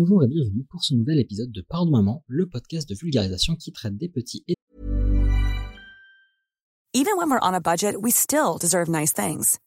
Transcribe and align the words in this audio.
Bonjour 0.00 0.22
et 0.22 0.28
bienvenue 0.28 0.64
pour 0.70 0.84
ce 0.84 0.94
nouvel 0.94 1.18
épisode 1.18 1.50
de 1.50 1.60
Pardon 1.60 1.90
Maman, 1.90 2.22
le 2.28 2.46
podcast 2.48 2.88
de 2.88 2.94
vulgarisation 2.94 3.56
qui 3.56 3.72
traite 3.72 3.96
des 3.96 4.08
petits 4.08 4.44
et 4.46 4.54
Even 6.94 7.16
when 7.16 7.28
we're 7.28 7.40
on 7.42 7.52
a 7.52 7.60
budget, 7.60 8.00
we 8.00 8.12
still 8.12 8.58
deserve 8.60 8.88
nice 8.88 9.12
things. 9.12 9.58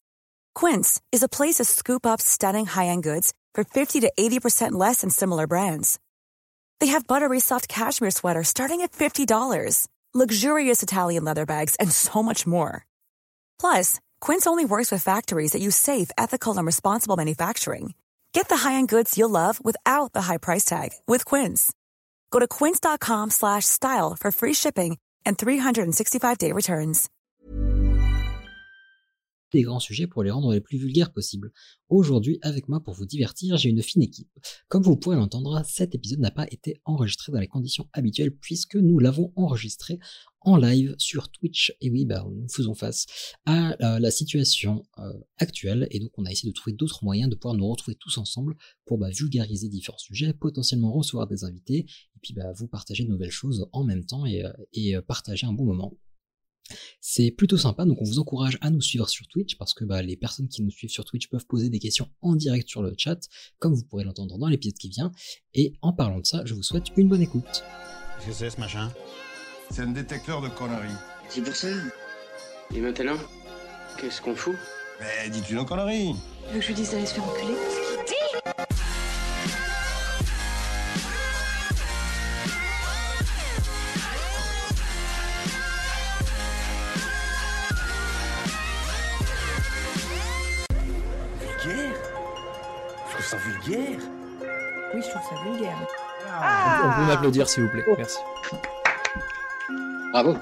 Quince 0.56 1.02
is 1.12 1.22
a 1.22 1.28
place 1.28 1.56
to 1.56 1.66
scoop 1.66 2.06
up 2.06 2.22
stunning 2.22 2.66
high-end 2.66 3.04
goods 3.04 3.34
for 3.54 3.66
50 3.66 4.00
to 4.00 4.12
80% 4.18 4.72
less 4.72 5.02
than 5.02 5.10
similar 5.10 5.48
brands. 5.48 6.00
They 6.80 6.88
have 6.94 7.08
buttery 7.08 7.42
soft 7.42 7.68
cashmere 7.68 8.12
sweaters 8.12 8.48
starting 8.48 8.80
at 8.84 8.94
$50, 8.94 9.90
luxurious 10.14 10.82
Italian 10.82 11.26
leather 11.26 11.46
bags, 11.46 11.76
and 11.76 11.92
so 11.92 12.24
much 12.24 12.48
more. 12.48 12.86
Plus, 13.60 14.00
Quince 14.22 14.48
only 14.48 14.64
works 14.64 14.94
with 14.94 15.04
factories 15.04 15.52
that 15.52 15.62
use 15.62 15.76
safe, 15.76 16.10
ethical, 16.18 16.58
and 16.58 16.66
responsible 16.66 17.18
manufacturing. 17.18 17.96
Get 18.34 18.50
the 18.50 18.58
high-end 18.58 18.88
goods 18.90 19.18
you'll 19.18 19.30
love 19.30 19.64
without 19.64 20.14
the 20.14 20.24
high 20.24 20.38
price 20.38 20.66
tag 20.66 20.90
with 21.08 21.26
Quince. 21.26 21.72
Go 22.32 22.40
to 22.40 22.48
quince.com 22.48 23.30
slash 23.30 23.66
style 23.66 24.16
for 24.20 24.32
free 24.32 24.54
shipping 24.54 24.98
and 25.26 25.38
365-day 25.38 26.52
returns. 26.52 27.10
des 29.52 29.64
grands 29.64 29.80
sujets 29.80 30.08
pour 30.08 30.24
les 30.24 30.32
rendre 30.32 30.54
les 30.54 30.62
plus 30.62 30.78
vulgaires 30.78 31.12
possibles. 31.12 31.52
Aujourd'hui, 31.90 32.40
avec 32.42 32.68
moi 32.70 32.80
pour 32.80 32.94
vous 32.94 33.06
divertir, 33.06 33.58
j'ai 33.58 33.70
une 33.70 33.84
fine 33.84 34.02
équipe. 34.02 34.30
Comme 34.70 34.84
vous 34.84 34.96
pourrez 34.96 35.18
l'entendre, 35.18 35.62
cet 35.68 35.94
épisode 35.94 36.20
n'a 36.20 36.32
pas 36.32 36.48
été 36.50 36.82
enregistré 36.86 37.32
dans 37.32 37.40
les 37.40 37.48
conditions 37.48 37.88
habituelles 37.94 38.32
puisque 38.32 38.76
nous 38.76 39.00
l'avons 39.00 39.32
enregistré 39.36 40.00
en 40.42 40.58
live 40.58 40.96
sur 40.98 41.30
Twitch. 41.30 41.74
Et 41.82 41.90
oui, 41.90 42.06
bah, 42.06 42.26
nous 42.30 42.50
faisons 42.50 42.74
face 42.74 43.06
à 43.46 43.74
euh, 43.84 44.00
la 44.00 44.12
situation 44.12 44.84
euh, 44.98 45.14
actuelle 45.38 45.88
et 45.92 46.00
donc 46.00 46.12
on 46.18 46.26
a 46.26 46.32
essayé 46.32 46.52
de 46.52 46.56
trouver 46.56 46.76
d'autres 46.76 47.04
moyens 47.04 47.30
de 47.30 47.36
pouvoir 47.36 47.56
nous 47.56 47.68
retrouver 47.68 47.96
tous 47.96 48.18
ensemble 48.18 48.56
pour 48.86 48.98
bah, 48.98 49.10
vulgariser 49.10 49.70
différents 49.70 49.98
sujets, 49.98 50.34
potentiellement 50.34 50.92
recevoir 50.92 51.28
des 51.28 51.44
invités 51.44 51.80
et 51.80 52.20
puis 52.22 52.34
bah, 52.34 52.52
vous 52.56 52.68
partager 52.68 53.04
de 53.04 53.10
nouvelles 53.10 53.32
choses 53.32 53.68
en 53.72 53.84
même 53.84 54.06
temps 54.06 54.26
et, 54.26 54.44
euh, 54.44 55.02
partager 55.02 55.46
un 55.46 55.54
bon 55.54 55.66
moment. 55.66 55.98
C'est 57.02 57.32
plutôt 57.32 57.58
sympa, 57.58 57.84
donc 57.84 58.02
on 58.02 58.06
vous 58.06 58.20
encourage 58.20 58.58
à 58.62 58.70
nous 58.70 58.82
suivre 58.82 59.10
sur 59.10 59.28
Twitch 59.28 59.58
parce 59.58 59.74
que 59.74 59.84
bah, 59.84 60.02
les 60.02 60.16
personnes 60.16 60.48
qui 60.48 60.64
nous 60.64 60.72
suivent 60.72 60.90
sur 60.90 61.04
Twitch 61.04 61.28
peuvent 61.28 61.46
poser 61.46 61.70
des 61.70 61.80
questions 61.80 62.08
en 62.22 62.36
direct 62.36 62.70
sur 62.70 62.82
le 62.82 62.94
chat, 62.98 63.20
comme 63.60 63.74
vous 63.74 63.84
pourrez 63.84 64.06
l'entendre 64.06 64.38
dans 64.38 64.48
l'épisode 64.48 64.78
qui 64.78 64.90
vient. 64.90 65.12
Et 65.54 65.74
en 65.82 65.92
parlant 65.92 66.20
de 66.20 66.26
ça, 66.26 66.44
je 66.46 66.54
vous 66.54 66.64
souhaite 66.64 66.86
une 66.96 67.10
bonne 67.10 67.22
écoute. 67.22 67.64
Qu'est-ce 68.20 68.28
que 68.28 68.34
c'est 68.34 68.50
ce 68.52 68.60
machin? 68.60 68.90
C'est 69.72 69.84
un 69.84 69.88
détecteur 69.88 70.42
de 70.42 70.50
conneries. 70.50 70.90
C'est 71.30 71.42
pour 71.42 71.56
ça. 71.56 71.68
Et 72.76 72.82
maintenant, 72.82 73.16
qu'est-ce 73.98 74.22
qu'on 74.22 74.36
fout? 74.36 74.56
Mais 75.00 75.30
dis-tu 75.30 75.56
nos 75.56 75.64
conneries 75.64 76.14
Tu 76.48 76.54
veux 76.54 76.60
que 76.60 76.62
je 76.62 76.68
lui 76.68 76.74
dise 76.76 76.92
d'aller 76.92 77.06
se 77.06 77.14
faire 77.14 77.24
enculer? 77.24 77.56
Vulgaire? 91.40 91.94
Je 93.08 93.14
trouve 93.14 93.26
ça 93.26 93.38
vulgaire. 93.38 94.00
Oui, 94.94 95.02
je 95.02 95.10
trouve 95.10 95.22
ça 95.30 95.44
vulgaire. 95.46 95.78
On 96.84 96.96
peut 97.00 97.08
m'applaudir 97.08 97.48
s'il 97.48 97.64
vous 97.64 97.70
plaît, 97.70 97.86
merci. 97.98 98.18
Bravo. 100.12 100.36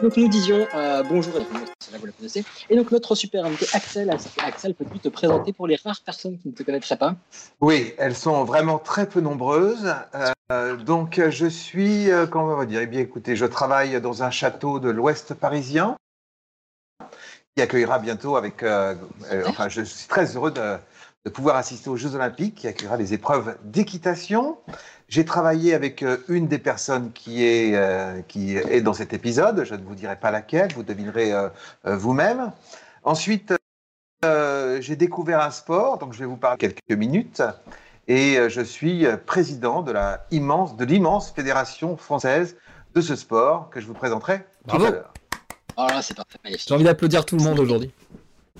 Donc 0.00 0.16
nous 0.16 0.28
disions 0.28 0.64
euh, 0.74 1.02
bonjour 1.02 1.34
et 1.34 1.40
bienvenue, 1.40 1.66
cela 1.80 1.98
vous 1.98 2.06
la 2.06 2.12
connaissez. 2.12 2.44
Et 2.70 2.76
donc 2.76 2.92
notre 2.92 3.16
super 3.16 3.44
invité 3.44 3.66
Axel, 3.72 4.14
Axel, 4.44 4.74
peux-tu 4.74 5.00
te 5.00 5.08
présenter 5.08 5.52
pour 5.52 5.66
les 5.66 5.74
rares 5.74 6.00
personnes 6.02 6.38
qui 6.38 6.48
ne 6.48 6.54
te 6.54 6.62
connaîtraient 6.62 6.96
pas? 6.96 7.16
Oui, 7.60 7.94
elles 7.98 8.14
sont 8.14 8.44
vraiment 8.44 8.78
très 8.78 9.08
peu 9.08 9.20
nombreuses. 9.20 9.92
Euh, 10.52 10.76
donc, 10.76 11.20
je 11.28 11.46
suis, 11.46 12.12
euh, 12.12 12.26
comment 12.26 12.52
on 12.52 12.56
va 12.56 12.64
dire? 12.64 12.80
Eh 12.80 12.86
bien, 12.86 13.00
écoutez, 13.00 13.34
je 13.34 13.44
travaille 13.44 14.00
dans 14.00 14.22
un 14.22 14.30
château 14.30 14.78
de 14.78 14.88
l'Ouest 14.88 15.34
parisien 15.34 15.96
qui 17.56 17.62
accueillera 17.62 17.98
bientôt 17.98 18.36
avec. 18.36 18.62
euh, 18.62 18.94
enfin, 19.46 19.68
je 19.68 19.82
suis 19.82 20.06
très 20.06 20.36
heureux 20.36 20.52
de, 20.52 20.76
de 21.24 21.30
pouvoir 21.30 21.56
assister 21.56 21.90
aux 21.90 21.96
Jeux 21.96 22.14
Olympiques, 22.14 22.54
qui 22.54 22.68
accueillera 22.68 22.96
les 22.96 23.14
épreuves 23.14 23.56
d'équitation. 23.64 24.58
J'ai 25.08 25.24
travaillé 25.24 25.72
avec 25.72 26.02
euh, 26.02 26.18
une 26.28 26.48
des 26.48 26.58
personnes 26.58 27.12
qui 27.12 27.44
est, 27.44 27.74
euh, 27.74 28.20
qui 28.28 28.56
est 28.56 28.82
dans 28.82 28.92
cet 28.92 29.14
épisode. 29.14 29.64
Je 29.64 29.74
ne 29.74 29.82
vous 29.82 29.94
dirai 29.94 30.16
pas 30.16 30.30
laquelle, 30.30 30.72
vous 30.74 30.82
devinerez 30.82 31.32
euh, 31.32 31.48
vous-même. 31.84 32.52
Ensuite, 33.04 33.54
euh, 34.24 34.80
j'ai 34.82 34.96
découvert 34.96 35.40
un 35.40 35.50
sport, 35.50 35.96
donc 35.98 36.12
je 36.12 36.18
vais 36.18 36.26
vous 36.26 36.36
parler 36.36 36.58
quelques 36.58 36.90
minutes. 36.90 37.42
Et 38.06 38.36
euh, 38.36 38.50
je 38.50 38.60
suis 38.60 39.06
président 39.24 39.80
de 39.80 39.92
la 39.92 40.26
immense, 40.30 40.76
de 40.76 40.84
l'immense 40.84 41.30
fédération 41.30 41.96
française 41.96 42.56
de 42.94 43.00
ce 43.00 43.16
sport 43.16 43.70
que 43.70 43.80
je 43.80 43.86
vous 43.86 43.94
présenterai 43.94 44.44
Bravo. 44.66 44.84
tout 44.84 44.88
à 44.88 44.94
l'heure. 44.94 45.14
Oh 45.78 45.86
là, 45.88 46.02
c'est 46.02 46.14
parfait, 46.14 46.38
magnifique. 46.44 46.68
J'ai 46.68 46.74
envie 46.74 46.84
d'applaudir 46.84 47.24
tout 47.24 47.36
le 47.36 47.44
monde 47.44 47.60
aujourd'hui. 47.60 47.92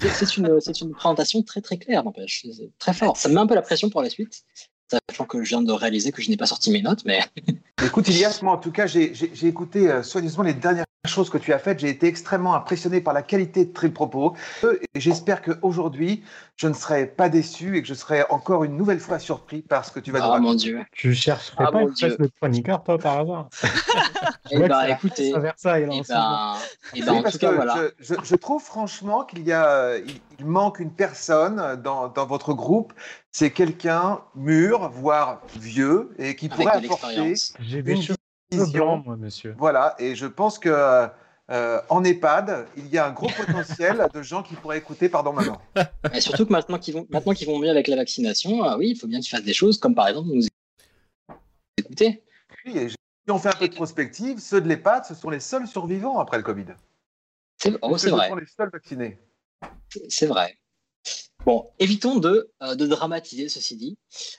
C'est 0.00 0.36
une, 0.36 0.60
c'est 0.60 0.80
une 0.80 0.92
présentation 0.92 1.42
très 1.42 1.60
très 1.60 1.76
claire, 1.76 2.04
n'empêche. 2.04 2.46
Très 2.78 2.94
fort. 2.94 3.16
Ça 3.16 3.28
me 3.28 3.34
met 3.34 3.40
un 3.40 3.46
peu 3.46 3.56
la 3.56 3.62
pression 3.62 3.90
pour 3.90 4.00
la 4.00 4.08
suite, 4.08 4.44
sachant 4.90 5.24
que 5.24 5.42
je 5.42 5.48
viens 5.50 5.62
de 5.62 5.72
réaliser 5.72 6.12
que 6.12 6.22
je 6.22 6.30
n'ai 6.30 6.36
pas 6.36 6.46
sorti 6.46 6.70
mes 6.70 6.82
notes, 6.82 7.04
mais 7.04 7.20
Écoute, 7.84 8.08
Ilias, 8.08 8.40
moi 8.42 8.54
en 8.54 8.58
tout 8.58 8.72
cas, 8.72 8.86
j'ai 8.86 9.12
écouté 9.46 9.88
euh, 9.88 10.02
soigneusement 10.02 10.42
les 10.42 10.54
dernières 10.54 10.84
choses 11.06 11.30
que 11.30 11.38
tu 11.38 11.52
as 11.52 11.58
faites. 11.58 11.78
J'ai 11.78 11.88
été 11.90 12.06
extrêmement 12.06 12.54
impressionné 12.54 13.00
par 13.00 13.14
la 13.14 13.22
qualité 13.22 13.64
de 13.64 13.70
tes 13.72 13.88
propos. 13.88 14.34
Euh, 14.64 14.78
Et 14.94 15.00
j'espère 15.00 15.42
qu'aujourd'hui, 15.42 16.24
je 16.56 16.66
ne 16.66 16.72
serai 16.72 17.06
pas 17.06 17.28
déçu 17.28 17.76
et 17.76 17.82
que 17.82 17.88
je 17.88 17.94
serai 17.94 18.24
encore 18.30 18.64
une 18.64 18.76
nouvelle 18.76 18.98
fois 18.98 19.18
surpris 19.18 19.62
par 19.62 19.84
ce 19.84 19.92
que 19.92 20.00
tu 20.00 20.10
vas 20.10 20.18
nous 20.18 20.26
oh 20.26 20.30
raconter. 20.30 20.48
mon 20.48 20.54
dieu. 20.54 20.80
Tu 20.92 21.14
chercherais 21.14 21.64
Ah, 21.68 21.72
pas 21.72 21.82
une 21.82 21.94
place 21.94 22.18
de 22.18 22.26
chroniqueur, 22.40 22.82
toi, 22.82 22.98
par 22.98 23.18
hasard 23.20 23.48
Eh 24.50 24.58
ben, 24.58 24.68
ça- 24.68 24.88
écoutez, 24.90 25.30
ça 25.32 25.38
Versailles, 25.38 25.86
là, 25.86 25.92
eh 25.94 26.00
en 26.00 26.04
ce 26.04 26.12
moment. 26.12 26.28
ben, 26.28 26.52
eh 26.94 27.00
ben, 27.02 27.12
Oui, 27.12 27.18
en 27.18 27.22
parce 27.22 27.34
tout 27.34 27.38
cas, 27.40 27.50
que 27.50 27.54
voilà. 27.54 27.74
je, 28.00 28.14
je- 28.14 28.20
je 28.24 28.34
trouve 28.34 28.62
franchement 28.62 29.24
qu'il 29.24 29.42
y 29.46 29.52
a, 29.52 29.96
il, 29.98 30.20
il 30.38 30.46
manque 30.46 30.80
une 30.80 30.92
personne 30.92 31.80
dans, 31.82 32.08
dans 32.08 32.26
votre 32.26 32.54
groupe. 32.54 32.92
C'est 33.30 33.50
quelqu'un 33.50 34.20
mûr, 34.34 34.88
voire 34.90 35.42
vieux, 35.60 36.10
et 36.18 36.34
qui 36.34 36.46
Avec 36.46 36.56
pourrait 36.56 36.72
apporter 36.84 37.06
l'expérience. 37.06 37.54
J'ai 37.60 37.82
des 37.82 37.92
une 37.92 38.02
vision. 38.50 38.98
moi, 38.98 39.16
monsieur. 39.16 39.54
Voilà, 39.58 39.94
et 39.98 40.14
je 40.14 40.26
pense 40.26 40.58
que 40.58 41.08
euh, 41.50 41.80
en 41.88 42.04
EHPAD, 42.04 42.66
il 42.76 42.88
y 42.88 42.98
a 42.98 43.06
un 43.06 43.12
gros 43.12 43.30
potentiel 43.30 44.06
de 44.12 44.22
gens 44.22 44.42
qui 44.42 44.54
pourraient 44.54 44.78
écouter 44.78 45.08
Pardon 45.08 45.32
Maman. 45.32 45.58
Et 46.14 46.20
surtout 46.20 46.44
que 46.44 46.52
maintenant 46.52 46.78
qu'ils 46.78 46.92
vont, 46.94 47.06
maintenant 47.08 47.32
qu'ils 47.32 47.46
vont 47.46 47.58
mieux 47.58 47.70
avec 47.70 47.88
la 47.88 47.96
vaccination, 47.96 48.62
ah 48.64 48.76
oui, 48.76 48.90
il 48.90 48.96
faut 48.96 49.06
bien 49.06 49.20
qu'ils 49.20 49.30
fassent 49.30 49.44
des 49.44 49.54
choses 49.54 49.78
comme 49.78 49.94
par 49.94 50.08
exemple 50.08 50.28
nous 50.28 50.46
écouter. 51.78 52.22
Oui, 52.66 52.76
et 52.76 52.88
si 52.90 52.96
on 53.30 53.38
fait 53.38 53.48
un 53.48 53.58
peu 53.58 53.68
de 53.68 53.74
prospective, 53.74 54.40
ceux 54.40 54.60
de 54.60 54.68
l'EHPAD, 54.68 55.06
ce 55.06 55.14
sont 55.14 55.30
les 55.30 55.40
seuls 55.40 55.66
survivants 55.66 56.18
après 56.18 56.36
le 56.36 56.42
Covid. 56.42 56.66
C'est 57.56 57.74
oh, 57.80 57.88
vrai. 57.88 57.98
Ce 57.98 58.08
sont 58.10 58.36
les 58.36 58.46
seuls 58.46 58.70
vaccinés. 58.70 59.18
C'est 60.08 60.26
vrai. 60.26 60.58
Bon, 61.46 61.70
évitons 61.78 62.16
de, 62.16 62.52
euh, 62.62 62.74
de 62.74 62.86
dramatiser 62.86 63.48
ceci 63.48 63.76
dit, 63.76 63.96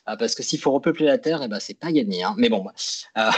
euh, 0.08 0.16
parce 0.16 0.36
que 0.36 0.44
s'il 0.44 0.60
faut 0.60 0.72
repeupler 0.72 1.08
la 1.08 1.18
Terre, 1.18 1.42
eh 1.42 1.48
ben, 1.48 1.60
c'est 1.60 1.74
pas 1.74 1.92
gagné. 1.92 2.24
hein. 2.24 2.36
Mais 2.38 2.50
bon, 2.50 2.64
bah, 2.64 3.32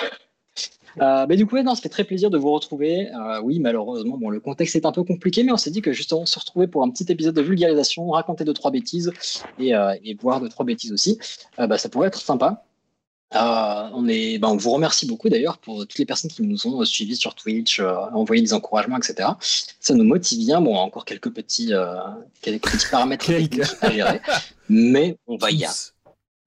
euh, 1.00 1.26
mais 1.28 1.38
du 1.38 1.46
coup, 1.46 1.56
ouais, 1.56 1.64
non, 1.64 1.76
ça 1.76 1.82
fait 1.82 1.90
très 1.90 2.04
plaisir 2.04 2.30
de 2.30 2.38
vous 2.38 2.52
retrouver. 2.52 3.10
Euh, 3.12 3.42
oui, 3.42 3.60
malheureusement, 3.60 4.18
bon, 4.18 4.30
le 4.30 4.40
contexte 4.40 4.76
est 4.76 4.86
un 4.86 4.92
peu 4.92 5.04
compliqué, 5.04 5.44
mais 5.44 5.52
on 5.52 5.58
s'est 5.58 5.72
dit 5.72 5.82
que 5.82 5.94
justement 5.94 6.26
se 6.26 6.38
retrouver 6.40 6.68
pour 6.68 6.84
un 6.84 6.90
petit 6.90 7.12
épisode 7.12 7.36
de 7.36 7.42
vulgarisation, 7.42 8.10
raconter 8.10 8.44
deux 8.44 8.54
trois 8.54 8.72
bêtises 8.72 9.12
et, 9.60 9.76
euh, 9.76 9.96
et 10.04 10.16
voir 10.16 10.42
deux 10.42 10.50
trois 10.50 10.66
bêtises 10.66 10.92
aussi, 10.92 11.18
bah, 11.58 11.78
ça 11.78 11.90
pourrait 11.90 12.08
être 12.08 12.20
sympa. 12.20 12.64
On, 13.34 14.10
est, 14.10 14.40
bah, 14.40 14.50
on 14.50 14.58
vous 14.58 14.72
remercie 14.72 15.06
beaucoup 15.08 15.30
d'ailleurs 15.30 15.58
pour 15.60 15.80
toutes 15.80 15.98
les 15.98 16.06
personnes 16.06 16.30
qui 16.30 16.42
nous 16.42 16.68
ont 16.68 16.84
suivis 16.84 17.16
sur 17.16 17.34
Twitch, 17.34 17.80
envoyé 17.80 18.42
des 18.42 18.54
encouragements, 18.54 18.98
etc. 18.98 19.30
Ça 19.40 19.94
nous 19.94 20.04
motive 20.04 20.40
bien. 20.40 20.60
Bon, 20.60 20.76
encore 20.76 21.06
quelques 21.06 21.32
petits, 21.32 21.72
quelques 22.42 22.70
petits 22.70 22.88
paramètres 22.92 23.32
à 23.82 23.90
gérer, 23.90 24.20
mais 24.68 25.18
on 25.28 25.38
va 25.38 25.50
y, 25.52 25.62
Tous. 25.62 25.94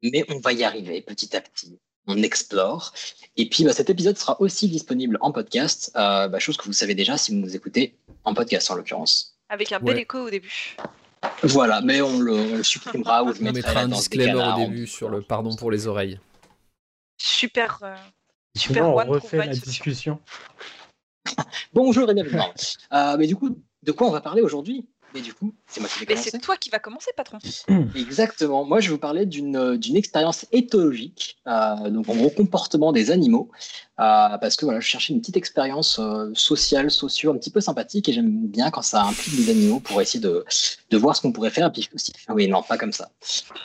mais 0.03 0.27
on 0.29 0.41
va 0.41 0.53
y 0.53 0.63
arriver 0.63 1.01
petit 1.01 1.35
à 1.35 1.41
petit. 1.41 1.79
On 2.07 2.23
explore. 2.23 2.93
Et 3.37 3.49
puis, 3.49 3.65
bah, 3.65 3.73
cet 3.73 3.89
épisode 3.91 4.17
sera 4.19 4.41
aussi 4.41 4.69
disponible 4.69 5.17
en 5.21 5.33
podcast, 5.33 5.91
euh, 5.97 6.29
bah, 6.29 6.39
chose 6.39 6.57
que 6.57 6.65
vous 6.65 6.73
savez 6.73 6.95
déjà 6.95 7.17
si 7.17 7.33
vous 7.33 7.39
nous 7.39 7.57
écoutez 7.57 7.97
en 8.25 8.35
podcast 8.35 8.71
en 8.71 8.75
l'occurrence. 8.77 9.37
Avec 9.49 9.73
un 9.73 9.81
bel 9.81 9.97
Ouais. 9.97 10.03
écho 10.03 10.19
au 10.19 10.31
début. 10.31 10.77
Voilà, 11.43 11.81
mais 11.81 12.03
on 12.03 12.19
le, 12.19 12.33
on 12.35 12.57
le 12.59 12.63
supprimera 12.63 13.25
ou 13.25 13.33
je 13.33 13.41
On 13.41 13.45
mettrai 13.45 13.53
mettra 13.61 13.81
un 13.81 13.89
disclaimer 13.89 14.35
au 14.35 14.41
en- 14.41 14.59
début 14.59 14.87
sur 14.87 15.09
le 15.09 15.23
pardon 15.23 15.55
pour 15.57 15.71
les 15.71 15.87
oreilles. 15.87 16.21
Super. 17.19 17.79
euh, 17.83 17.95
Sinon, 18.57 18.75
Super 18.75 18.89
on 18.91 18.99
One 18.99 19.09
refait 19.09 19.37
la 19.39 19.47
discussion. 19.49 20.21
Bonjour 21.73 22.11
et 22.11 22.15
bienvenue. 22.15 22.41
Euh, 22.93 23.17
mais 23.19 23.27
du 23.27 23.35
coup, 23.37 23.57
de 23.83 23.93
quoi 23.93 24.07
on 24.07 24.11
va 24.11 24.21
parler 24.21 24.43
aujourd'hui? 24.43 24.87
Mais 25.15 25.21
du 25.21 25.33
coup, 25.33 25.55
c'est 25.69 25.79
moi 25.81 25.89
qui 25.89 26.01
vais 26.01 26.07
Mais 26.09 26.15
commencer. 26.15 26.31
c'est 26.31 26.39
toi 26.41 26.57
qui 26.57 26.71
vas 26.71 26.81
commencer, 26.81 27.11
patron. 27.17 27.39
Exactement. 27.95 28.65
Moi, 28.65 28.81
je 28.81 28.89
vais 28.89 28.95
vous 28.95 28.99
parler 29.01 29.27
d'une 29.27 29.55
euh, 29.57 29.79
d'une 29.79 29.95
expérience 29.97 30.45
éthologique, 30.51 31.37
euh, 31.47 31.89
donc 31.91 32.09
en 32.09 32.17
gros 32.17 32.31
comportement 32.31 32.91
des 32.91 33.13
animaux, 33.13 33.49
euh, 34.01 34.39
parce 34.39 34.57
que 34.57 34.65
voilà, 34.65 34.81
je 34.81 34.87
cherchais 34.89 35.13
une 35.13 35.21
petite 35.21 35.37
expérience 35.37 36.01
euh, 36.01 36.33
sociale, 36.35 36.91
socio, 36.91 37.31
un 37.31 37.37
petit 37.39 37.51
peu 37.51 37.61
sympathique, 37.61 38.09
et 38.09 38.13
j'aime 38.13 38.49
bien 38.49 38.73
quand 38.73 38.83
ça 38.83 39.05
implique 39.05 39.37
des 39.37 39.51
animaux 39.53 39.79
pour 39.79 40.03
essayer 40.03 40.19
de, 40.21 40.45
de 40.91 40.97
voir 40.97 41.15
ce 41.15 41.23
qu'on 41.23 41.31
pourrait 41.33 41.51
faire. 41.51 41.69
Et 41.69 41.73
puis 41.73 41.89
aussi, 41.95 42.13
oui, 42.31 42.49
non, 42.49 42.63
pas 42.63 42.77
comme 42.77 42.93
ça. 42.93 43.11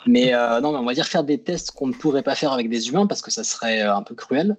Mais 0.06 0.32
euh, 0.34 0.60
non, 0.60 0.70
mais 0.70 0.78
on 0.78 0.84
va 0.84 0.94
dire 0.94 1.06
faire 1.08 1.24
des 1.24 1.38
tests 1.42 1.72
qu'on 1.72 1.88
ne 1.88 1.94
pourrait 1.94 2.22
pas 2.22 2.36
faire 2.36 2.52
avec 2.52 2.70
des 2.70 2.88
humains 2.88 3.08
parce 3.08 3.22
que 3.22 3.32
ça 3.32 3.42
serait 3.42 3.80
un 3.80 4.02
peu 4.04 4.14
cruel. 4.14 4.56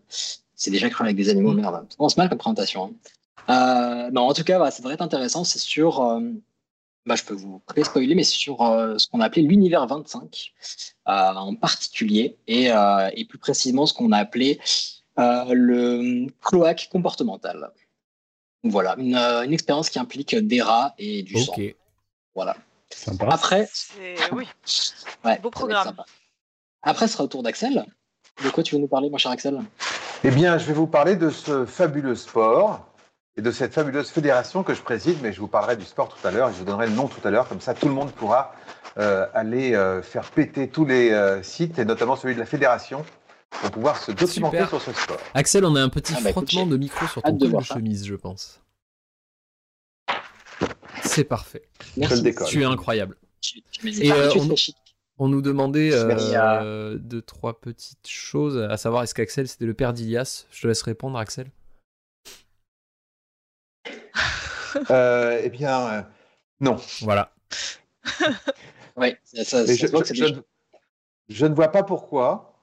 C'est 0.55 0.71
déjà 0.71 0.89
cruel 0.89 1.07
avec 1.07 1.15
des 1.17 1.29
animaux, 1.29 1.53
merde. 1.53 1.85
Ça 1.89 1.95
commence 1.97 2.17
mal 2.17 2.27
comme 2.27 2.37
présentation. 2.37 2.83
hein. 2.83 2.91
Euh, 3.49 4.11
non, 4.11 4.23
en 4.23 4.33
tout 4.33 4.43
cas, 4.43 4.57
voilà, 4.57 4.71
ça 4.71 4.79
devrait 4.79 4.93
être 4.93 5.01
intéressant. 5.01 5.43
C'est 5.43 5.57
sur, 5.57 6.01
euh, 6.03 6.19
bah, 7.05 7.15
je 7.15 7.23
peux 7.23 7.33
vous 7.33 7.59
pré-spoiler, 7.65 8.15
mais 8.15 8.23
sur 8.23 8.61
euh, 8.61 8.97
ce 8.97 9.07
qu'on 9.07 9.21
a 9.21 9.25
appelé 9.25 9.41
l'univers 9.43 9.85
25 9.87 10.53
euh, 11.07 11.11
en 11.11 11.55
particulier, 11.55 12.37
et, 12.47 12.71
euh, 12.71 13.09
et 13.15 13.25
plus 13.25 13.37
précisément 13.39 13.85
ce 13.85 13.93
qu'on 13.93 14.11
a 14.11 14.17
appelé 14.17 14.59
euh, 15.19 15.45
le 15.53 16.27
cloaque 16.41 16.89
comportemental. 16.91 17.71
Donc 18.63 18.71
Voilà, 18.71 18.95
une, 18.97 19.15
euh, 19.15 19.43
une 19.43 19.53
expérience 19.53 19.89
qui 19.89 19.97
implique 19.99 20.35
des 20.35 20.61
rats 20.61 20.93
et 20.97 21.23
du 21.23 21.39
sang. 21.41 21.53
Ok. 21.57 21.75
Voilà. 22.35 22.55
Sympa. 22.89 23.27
Après, 23.31 23.69
C'est 23.73 24.15
oui. 24.31 24.47
ouais, 25.25 25.39
Beau 25.39 25.49
programme. 25.49 25.85
sympa. 25.85 26.05
Après, 26.83 27.07
ce 27.07 27.13
sera 27.13 27.23
au 27.23 27.27
tour 27.27 27.41
d'Axel. 27.43 27.85
De 28.43 28.49
quoi 28.49 28.63
tu 28.63 28.75
veux 28.75 28.81
nous 28.81 28.87
parler, 28.87 29.09
mon 29.09 29.17
cher 29.17 29.31
Axel? 29.31 29.59
Eh 30.23 30.31
bien, 30.31 30.57
je 30.57 30.65
vais 30.65 30.73
vous 30.73 30.87
parler 30.87 31.15
de 31.15 31.29
ce 31.29 31.65
fabuleux 31.65 32.15
sport 32.15 32.85
et 33.37 33.41
de 33.41 33.51
cette 33.51 33.73
fabuleuse 33.73 34.09
fédération 34.09 34.63
que 34.63 34.73
je 34.73 34.81
préside, 34.81 35.17
mais 35.21 35.31
je 35.31 35.39
vous 35.39 35.47
parlerai 35.47 35.77
du 35.77 35.85
sport 35.85 36.09
tout 36.09 36.27
à 36.27 36.31
l'heure 36.31 36.49
et 36.49 36.53
je 36.53 36.57
vous 36.57 36.65
donnerai 36.65 36.87
le 36.87 36.93
nom 36.93 37.07
tout 37.07 37.25
à 37.25 37.31
l'heure, 37.31 37.47
comme 37.47 37.61
ça 37.61 37.73
tout 37.73 37.87
le 37.87 37.93
monde 37.93 38.11
pourra 38.11 38.53
euh, 38.97 39.25
aller 39.33 39.73
euh, 39.73 40.01
faire 40.01 40.29
péter 40.31 40.67
tous 40.67 40.85
les 40.85 41.11
euh, 41.11 41.41
sites, 41.41 41.79
et 41.79 41.85
notamment 41.85 42.15
celui 42.15 42.35
de 42.35 42.39
la 42.39 42.45
fédération, 42.45 43.05
pour 43.49 43.71
pouvoir 43.71 43.97
se 43.97 44.11
documenter 44.11 44.57
Super. 44.57 44.69
sur 44.69 44.81
ce 44.81 44.93
sport. 44.93 45.17
Axel, 45.33 45.65
on 45.65 45.75
a 45.75 45.81
un 45.81 45.89
petit 45.89 46.13
Ah 46.17 46.21
bah, 46.23 46.31
frottement 46.31 46.65
de 46.65 46.77
micro 46.77 47.07
sur 47.07 47.21
ton 47.21 47.37
col 47.37 47.51
de 47.51 47.59
chemise, 47.61 48.05
je 48.05 48.15
pense. 48.15 48.61
C'est 51.03 51.23
parfait. 51.23 51.63
Décolle. 51.97 52.47
Tu 52.47 52.61
es 52.61 52.65
incroyable. 52.65 53.17
Et, 53.83 54.11
euh, 54.11 54.31
on-. 54.35 54.55
On 55.17 55.27
nous 55.27 55.41
demandait 55.41 55.91
Merci, 56.05 56.31
euh, 56.35 56.97
deux, 56.97 57.21
trois 57.21 57.59
petites 57.59 58.07
choses, 58.07 58.57
à 58.57 58.77
savoir 58.77 59.03
est-ce 59.03 59.13
qu'Axel 59.13 59.47
c'était 59.47 59.65
le 59.65 59.73
père 59.73 59.93
d'Ilias? 59.93 60.45
Je 60.51 60.61
te 60.63 60.67
laisse 60.67 60.81
répondre, 60.81 61.17
Axel. 61.19 61.47
Euh, 64.91 65.41
eh 65.43 65.49
bien, 65.49 65.87
euh, 65.89 66.01
non. 66.59 66.77
Voilà. 67.01 67.33
Ouais, 68.97 69.17
ça, 69.23 69.43
ça, 69.45 69.65
je, 69.65 69.73
se 69.73 69.87
voit 69.87 70.01
que 70.01 70.07
je- 70.07 70.13
c'est 70.13 70.19
je 70.19 70.25
des- 70.25 70.31
ne- 70.35 70.41
je 71.29 71.45
ne 71.45 71.55
vois 71.55 71.69
pas 71.69 71.83
pourquoi 71.83 72.53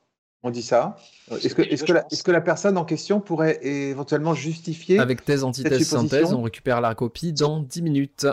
on 0.42 0.50
dit 0.50 0.62
ça. 0.62 0.96
Est-ce 1.30 1.54
que, 1.54 1.62
la, 1.92 2.02
que 2.02 2.44
personne 2.44 2.76
en 2.78 2.84
question 2.84 3.20
pourrait 3.20 3.58
éventuellement 3.64 4.34
justifier 4.34 4.98
Avec 4.98 5.24
thèse, 5.24 5.42
antithèse, 5.42 5.88
synthèse, 5.88 6.32
on 6.32 6.42
récupère 6.42 6.80
la 6.80 6.94
copie 6.94 7.32
dans 7.32 7.60
10 7.60 7.82
minutes. 7.82 8.26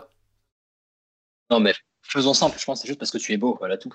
Non, 1.49 1.59
mais 1.59 1.73
faisons 2.01 2.33
simple, 2.33 2.57
je 2.59 2.65
pense 2.65 2.79
que 2.79 2.81
c'est 2.83 2.87
juste 2.89 2.99
parce 2.99 3.11
que 3.11 3.17
tu 3.17 3.33
es 3.33 3.37
beau, 3.37 3.55
voilà 3.59 3.77
tout. 3.77 3.93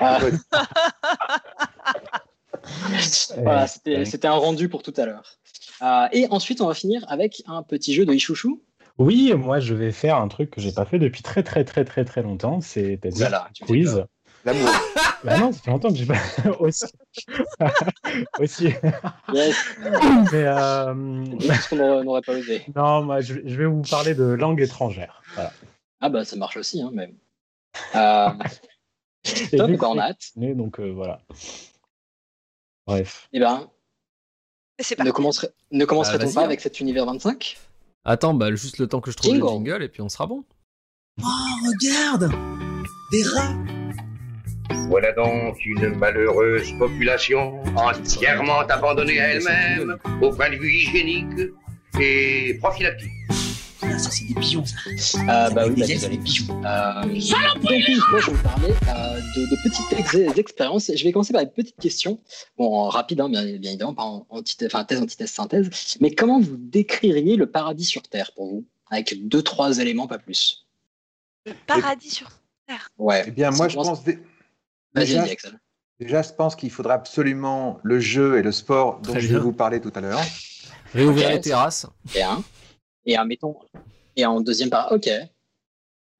Ah, 0.00 0.18
Ouais. 0.22 0.32
voilà, 3.42 3.66
c'était 3.66 4.04
c'était 4.04 4.28
un 4.28 4.34
rendu 4.34 4.68
pour 4.68 4.82
tout 4.82 4.94
à 4.96 5.06
l'heure. 5.06 5.38
Euh, 5.82 6.08
et 6.12 6.26
ensuite, 6.30 6.60
on 6.60 6.66
va 6.66 6.74
finir 6.74 7.04
avec 7.08 7.42
un 7.46 7.62
petit 7.62 7.94
jeu 7.94 8.04
de 8.06 8.12
Ichouchou. 8.12 8.62
Oui, 8.98 9.32
moi 9.34 9.60
je 9.60 9.74
vais 9.74 9.92
faire 9.92 10.16
un 10.16 10.28
truc 10.28 10.50
que 10.50 10.60
j'ai 10.60 10.72
pas 10.72 10.84
fait 10.86 10.98
depuis 10.98 11.22
très 11.22 11.42
très 11.42 11.64
très 11.64 11.84
très 11.84 12.04
très 12.04 12.22
longtemps, 12.22 12.60
me 13.64 13.66
fais 13.66 13.66
quiz. 13.66 14.04
L'amour. 14.44 14.68
Bah 15.24 15.38
non, 15.38 15.50
ça 15.50 15.60
fait 15.60 15.70
longtemps 15.70 15.88
que 15.88 15.96
j'ai 15.96 16.06
pas 16.06 16.18
aussi. 16.60 16.84
aussi. 18.38 18.68
Yes, 19.32 19.56
Mais 20.30 20.44
euh, 20.44 21.24
qu'on 21.68 22.04
n'aurait 22.04 22.20
pas 22.20 22.34
osé. 22.34 22.64
non, 22.76 23.02
moi 23.02 23.20
je, 23.22 23.34
je 23.44 23.56
vais 23.56 23.64
vous 23.64 23.82
parler 23.82 24.14
de 24.14 24.24
langue 24.24 24.60
étrangère. 24.60 25.22
Voilà. 25.34 25.52
Ah 26.00 26.10
bah 26.10 26.24
ça 26.24 26.36
marche 26.36 26.58
aussi, 26.58 26.80
hein, 26.82 26.90
même. 26.92 27.14
Euh, 27.96 28.28
top, 29.56 29.70
on 29.90 29.94
que 29.94 29.98
a 29.98 30.02
hâte. 30.10 30.32
c'est 30.38 30.54
donc 30.54 30.78
euh, 30.78 30.92
voilà. 30.92 31.18
Bref. 32.86 33.28
Eh 33.32 33.40
ben, 33.40 33.68
Et 34.78 34.82
c'est 34.82 34.94
ne, 34.94 35.04
parti. 35.04 35.12
commencerait- 35.12 35.52
ne 35.72 35.84
commencerait-on 35.84 36.24
vas-y, 36.26 36.34
pas 36.34 36.40
hein. 36.42 36.44
avec 36.44 36.60
cet 36.60 36.78
univers 36.78 37.06
25 37.06 37.56
Attends, 38.08 38.34
bah, 38.34 38.54
juste 38.54 38.78
le 38.78 38.86
temps 38.86 39.00
que 39.00 39.10
je 39.10 39.16
trouve 39.16 39.32
Jingle. 39.32 39.46
le 39.46 39.50
jingle 39.50 39.82
et 39.82 39.88
puis 39.88 40.00
on 40.00 40.08
sera 40.08 40.26
bon. 40.26 40.44
regarde 41.18 42.30
Des 43.10 43.24
rats 43.24 43.56
Voilà 44.88 45.10
donc 45.10 45.56
une 45.66 45.88
malheureuse 45.96 46.70
population 46.78 47.60
entièrement 47.74 48.60
abandonnée 48.60 49.18
à 49.18 49.34
elle-même 49.34 49.96
au 50.22 50.30
point 50.30 50.50
de 50.50 50.54
vue 50.54 50.72
hygiénique 50.72 51.50
et 51.98 52.56
prophylactique. 52.60 53.10
Là, 53.82 53.98
ça, 53.98 54.10
c'est 54.10 54.24
des 54.24 54.34
pigeons, 54.34 54.64
ça. 54.64 55.18
Ah 55.28 55.50
bah 55.50 55.64
oui, 55.68 55.74
bah, 55.78 55.86
c'est 55.86 56.08
des 56.08 56.18
pigeons. 56.18 56.46
Euh, 56.64 57.02
donc 57.02 57.12
moi 57.62 58.20
je 58.20 58.30
vais 58.30 58.32
vous 58.32 58.42
parler 58.42 58.70
euh, 58.88 59.20
de, 59.36 59.50
de 59.50 59.56
petites 59.62 59.92
ex- 59.98 60.38
expériences. 60.38 60.90
Je 60.94 61.04
vais 61.04 61.12
commencer 61.12 61.32
par 61.32 61.42
une 61.42 61.50
petite 61.50 61.76
question, 61.80 62.18
bon 62.56 62.88
rapide 62.88 63.20
hein, 63.20 63.28
bien, 63.28 63.42
bien 63.58 63.70
évidemment, 63.70 63.94
pas 63.94 64.02
en 64.04 64.26
antithèse, 64.30 64.68
enfin 64.72 64.84
thèse, 64.84 65.00
antithèse, 65.02 65.30
synthèse. 65.30 65.68
Mais 66.00 66.10
comment 66.14 66.40
vous 66.40 66.56
décririez 66.56 67.36
le 67.36 67.46
paradis 67.46 67.84
sur 67.84 68.02
Terre 68.02 68.32
pour 68.34 68.46
vous, 68.46 68.64
avec 68.90 69.28
deux 69.28 69.42
trois 69.42 69.78
éléments, 69.78 70.06
pas 70.06 70.18
plus? 70.18 70.66
Paradis 71.66 72.10
sur 72.10 72.28
Ouais. 72.98 73.24
Eh 73.26 73.30
bien, 73.30 73.50
moi, 73.52 73.68
je 73.68 73.76
pense. 73.76 74.02
dé- 74.02 74.18
Vas-y, 74.94 75.06
déjà, 75.08 75.24
déjà, 76.00 76.22
je 76.22 76.32
pense 76.32 76.56
qu'il 76.56 76.70
faudra 76.70 76.94
absolument 76.94 77.78
le 77.84 78.00
jeu 78.00 78.38
et 78.38 78.42
le 78.42 78.50
sport 78.50 78.98
dont 79.00 79.12
Très 79.12 79.20
je 79.20 79.28
bien. 79.28 79.36
vais 79.38 79.42
vous 79.44 79.52
parler 79.52 79.80
tout 79.80 79.92
à 79.94 80.00
l'heure. 80.00 80.20
Réouvrir 80.94 81.28
Ok. 81.28 81.32
les 81.34 81.40
terrasses. 81.42 81.86
Et 82.14 82.22
un. 82.22 82.42
Et 83.06 83.16
un, 83.16 83.24
mettons. 83.24 83.56
Et 84.16 84.26
en 84.26 84.40
deuxième 84.40 84.70
par. 84.70 84.92
Ok. 84.92 85.08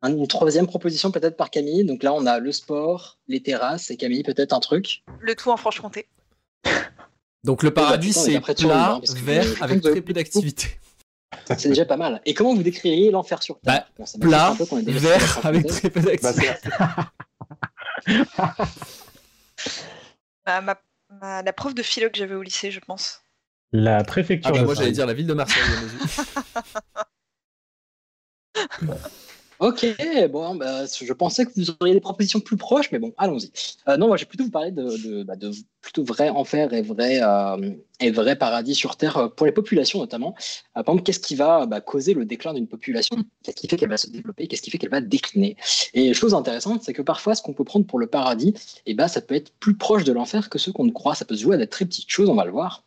Un- 0.03 0.13
Une 0.17 0.27
troisième 0.29 0.67
proposition 0.67 1.11
peut-être 1.11 1.37
par 1.37 1.51
Camille. 1.51 1.85
Donc 1.85 2.03
là, 2.03 2.13
on 2.15 2.27
a 2.27 2.39
le 2.39 2.53
sport, 2.53 3.19
les 3.29 3.43
terrasses 3.43 3.91
et 3.91 3.97
Camille 3.97 4.23
peut-être 4.23 4.53
un 4.53 4.61
truc. 4.61 5.03
le 5.21 5.35
tout 5.35 5.51
en 5.51 5.57
Franche-Comté. 5.57 6.09
Donc 7.45 7.63
le 7.63 7.73
paradis, 7.73 8.13
on 8.17 8.25
est 8.27 8.41
c'est 8.45 8.55
plat, 8.57 8.93
hein, 8.95 9.01
parce 9.01 9.15
que 9.15 9.21
vert, 9.21 9.63
avec 9.63 9.81
très 9.81 10.01
peu 10.01 10.13
d'activité. 10.13 10.79
C'est 11.57 11.69
déjà 11.69 11.85
pas 11.85 11.97
mal. 11.97 12.21
Et 12.25 12.35
comment 12.35 12.55
vous 12.55 12.63
décririez 12.63 13.11
l'enfer 13.11 13.43
sur 13.43 13.61
Terre? 13.61 13.89
Bah, 13.99 14.05
Bon, 14.19 14.21
Plat, 14.21 14.57
vert, 14.87 15.47
avec 15.47 15.67
très 15.67 15.91
peu 15.91 16.01
Bah, 16.01 16.33
d'activité. 16.33 16.69
ma- 20.47 20.61
ma- 20.61 21.43
la 21.43 21.53
prof 21.53 21.75
de 21.75 21.83
philo 21.83 22.11
que 22.11 22.19
j'avais 22.19 22.35
au 22.35 22.43
lycée, 22.43 22.71
je 22.71 22.81
pense. 22.81 23.23
La 23.77 24.03
préfecture 24.05 24.51
Ah 24.51 24.55
bah 24.55 24.61
de 24.61 24.65
moi 24.65 24.75
j'allais 24.75 24.93
dire 24.93 25.07
la 25.07 25.13
ville 25.13 25.27
de 25.27 25.35
Marseille. 25.35 25.63
Ok, 29.59 29.87
bon, 30.31 30.55
bah, 30.55 30.85
je 30.85 31.13
pensais 31.15 31.47
que 31.47 31.53
vous 31.57 31.71
auriez 31.81 31.95
des 31.95 32.01
propositions 32.01 32.41
plus 32.41 32.59
proches, 32.59 32.93
mais 32.93 32.99
bon, 32.99 33.15
allons-y. 33.17 33.51
Euh, 33.89 33.97
non, 33.97 34.07
moi, 34.07 34.19
je 34.19 34.25
vais 34.25 34.29
plutôt 34.29 34.45
vous 34.45 34.51
parler 34.51 34.71
de, 34.71 34.83
de, 34.83 35.23
bah, 35.23 35.37
de 35.37 35.51
plutôt 35.81 36.05
vrai 36.05 36.29
enfer 36.29 36.75
et 36.75 36.83
vrai, 36.83 37.21
euh, 37.23 37.71
et 38.01 38.11
vrai 38.11 38.37
paradis 38.37 38.75
sur 38.75 38.97
Terre 38.97 39.17
euh, 39.17 39.29
pour 39.29 39.47
les 39.47 39.53
populations 39.53 39.99
notamment. 39.99 40.35
Euh, 40.77 40.83
par 40.83 40.93
exemple, 40.93 41.05
qu'est-ce 41.05 41.21
qui 41.21 41.37
va 41.37 41.65
bah, 41.65 41.81
causer 41.81 42.13
le 42.13 42.27
déclin 42.27 42.53
d'une 42.53 42.67
population? 42.67 43.17
Qu'est-ce 43.43 43.57
qui 43.57 43.67
fait 43.67 43.79
qu'elle 43.79 43.89
va 43.89 43.97
se 43.97 44.11
développer? 44.11 44.47
Qu'est-ce 44.47 44.61
qui 44.61 44.71
fait 44.71 44.77
qu'elle 44.77 44.91
va 44.91 45.01
décliner? 45.01 45.57
Et 45.95 46.13
chose 46.13 46.35
intéressante, 46.35 46.83
c'est 46.83 46.93
que 46.93 47.03
parfois, 47.03 47.35
ce 47.35 47.41
qu'on 47.41 47.55
peut 47.55 47.65
prendre 47.65 47.87
pour 47.87 47.99
le 47.99 48.09
paradis, 48.09 48.53
et 48.85 48.93
bah, 48.93 49.09
ça 49.09 49.23
peut 49.23 49.35
être 49.35 49.53
plus 49.55 49.75
proche 49.75 50.05
de 50.05 50.13
l'enfer 50.13 50.51
que 50.51 50.59
ce 50.59 50.71
qu'on 50.71 50.85
ne 50.85 50.93
croit. 50.93 51.15
Ça 51.15 51.25
peut 51.25 51.35
se 51.35 51.43
jouer 51.43 51.55
à 51.55 51.59
des 51.59 51.67
très 51.67 51.87
petites 51.87 52.11
choses, 52.11 52.29
on 52.29 52.35
va 52.35 52.45
le 52.45 52.53
voir. 52.53 52.83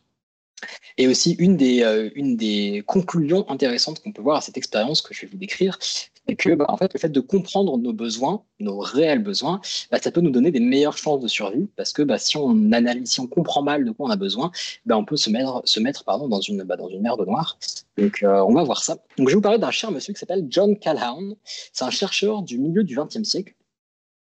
Et 0.98 1.08
aussi, 1.08 1.34
une 1.40 1.58
des, 1.58 1.84
euh, 1.84 2.10
une 2.16 2.36
des 2.36 2.84
conclusions 2.86 3.50
intéressantes 3.50 4.02
qu'on 4.02 4.12
peut 4.12 4.22
voir 4.22 4.38
à 4.38 4.42
cette 4.42 4.58
expérience 4.58 5.02
que 5.02 5.14
je 5.14 5.22
vais 5.22 5.28
vous 5.28 5.38
décrire, 5.38 5.78
c'est 5.82 6.36
que 6.36 6.54
bah, 6.54 6.66
en 6.68 6.78
fait, 6.78 6.94
le 6.94 7.00
fait 7.00 7.10
de 7.10 7.20
comprendre 7.20 7.78
nos 7.78 7.94
besoins, 7.94 8.44
nos 8.60 8.80
réels 8.80 9.24
besoins, 9.24 9.62
bah, 9.92 10.00
ça 10.02 10.12
peut 10.12 10.22
nous 10.22 10.30
donner 10.30 10.52
des 10.52 10.60
meilleures 10.60 10.98
chances 10.98 11.22
de 11.22 11.28
survie, 11.28 11.68
parce 11.76 11.94
que 11.94 12.02
bah, 12.02 12.18
si 12.18 12.38
on 12.38 12.72
analyse, 12.72 13.10
si 13.10 13.20
on 13.20 13.28
comprend 13.28 13.64
mal 13.64 13.86
de 13.86 13.92
quoi 13.92 14.08
on 14.08 14.12
a 14.12 14.16
besoin, 14.16 14.52
on 14.90 15.06
peut 15.06 15.18
se 15.18 15.30
mettre, 15.30 16.04
dans, 16.06 16.42
une, 16.42 16.58
dans 16.64 16.90
une 16.90 17.02
mer 17.02 17.18
de 17.18 17.26
noir. 17.26 17.58
Donc, 17.98 18.24
euh, 18.24 18.42
on 18.42 18.54
va 18.54 18.64
voir 18.64 18.84
ça. 18.84 18.96
Donc, 19.18 19.30
je 19.30 19.34
vais 19.34 19.36
vous 19.36 19.42
parler 19.42 19.58
d'un 19.60 19.72
cher 19.72 19.92
monsieur 19.92 20.14
qui 20.14 20.20
s'appelle 20.20 20.46
John 20.50 20.78
Calhoun. 20.78 21.36
C'est 21.74 21.86
un 21.86 21.90
chercheur 21.90 22.42
du 22.42 22.58
milieu 22.58 22.84
du 22.84 22.96
XXe 22.96 23.24
siècle. 23.24 23.54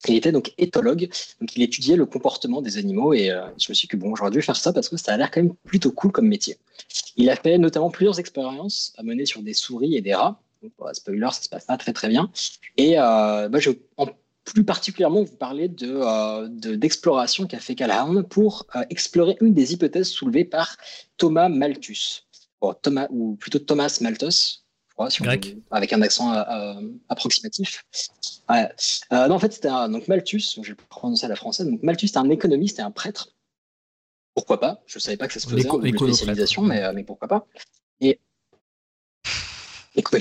Il 0.09 0.15
était 0.15 0.31
donc 0.33 0.53
éthologue, 0.59 1.09
donc 1.41 1.57
il 1.57 1.63
étudiait 1.63 1.97
le 1.97 2.07
comportement 2.07 2.63
des 2.63 2.79
animaux 2.79 3.13
et 3.15 3.31
euh, 3.31 3.47
je 3.59 3.71
me 3.71 3.75
suis 3.75 3.87
dit 3.87 3.89
que 3.89 3.97
bon, 3.97 4.15
j'aurais 4.15 4.31
dû 4.31 4.41
faire 4.43 4.55
ça 4.57 4.73
parce 4.73 4.89
que 4.89 4.97
ça 4.97 5.15
a 5.15 5.17
l'air 5.17 5.31
quand 5.31 5.43
même 5.43 5.55
plutôt 5.65 5.91
cool 5.91 6.13
comme 6.13 6.29
métier. 6.29 6.59
Il 7.17 7.29
a 7.31 7.37
fait 7.37 7.59
notamment 7.59 7.91
plusieurs 7.91 8.21
expériences 8.21 8.93
à 8.99 9.03
mener 9.03 9.27
sur 9.27 9.43
des 9.43 9.55
souris 9.55 9.97
et 9.97 10.03
des 10.03 10.15
rats. 10.15 10.41
Bah, 10.79 10.93
spoiler, 10.95 11.29
ça 11.33 11.43
se 11.43 11.49
passe 11.49 11.65
pas 11.65 11.77
très 11.77 11.93
très 11.93 12.09
bien. 12.09 12.31
Et 12.77 12.99
euh, 12.99 13.49
bah, 13.49 13.59
je 13.59 13.71
en 13.97 14.07
plus 14.45 14.65
particulièrement 14.65 15.25
vous 15.25 15.37
parler 15.37 15.69
de, 15.69 15.93
euh, 15.93 16.47
de- 16.49 16.77
d'exploration 16.77 17.47
qu'a 17.47 17.59
fait 17.59 17.75
Calhoun 17.75 18.23
pour 18.23 18.67
explorer 18.91 19.37
une 19.41 19.55
des 19.55 19.73
hypothèses 19.73 20.09
soulevées 20.09 20.45
par 20.45 20.77
Thomas 21.17 21.49
Malthus. 21.49 22.23
Ou 23.11 23.37
plutôt 23.37 23.59
Thomas 23.61 23.99
Malthus, 24.01 24.65
crois, 24.97 25.11
si 25.11 25.23
on 25.23 25.25
Grec. 25.27 25.47
veut- 25.47 25.63
avec 25.71 25.93
un 25.93 26.03
accent 26.03 26.33
euh, 26.33 26.43
euh, 26.49 26.89
approximatif. 27.09 27.85
Ouais. 28.49 28.69
Euh, 29.13 29.29
non, 29.29 29.35
en 29.37 29.39
fait, 29.39 29.53
c'était 29.53 29.69
un, 29.69 29.89
donc 29.89 30.09
Malthus, 30.09 30.43
je 30.63 30.69
vais 30.73 30.75
prononcer 30.89 31.27
à 31.27 31.29
la 31.29 31.37
française. 31.37 31.67
Donc 31.69 31.83
Malthus, 31.83 32.09
c'était 32.09 32.19
un 32.19 32.31
économiste 32.31 32.79
et 32.79 32.83
un 32.83 32.91
prêtre. 32.91 33.33
Pourquoi 34.35 34.61
pas? 34.61 34.83
Je 34.87 34.99
savais 34.99 35.17
pas 35.17 35.27
que 35.29 35.33
ça 35.35 35.41
se 35.41 35.49
faisait 35.49 35.69
en 35.69 35.81
spécialisation, 35.81 36.63
mais, 36.63 36.93
mais 36.93 37.05
pourquoi 37.05 37.29
pas? 37.29 37.47
Et 38.01 38.21
Éco- 39.95 40.19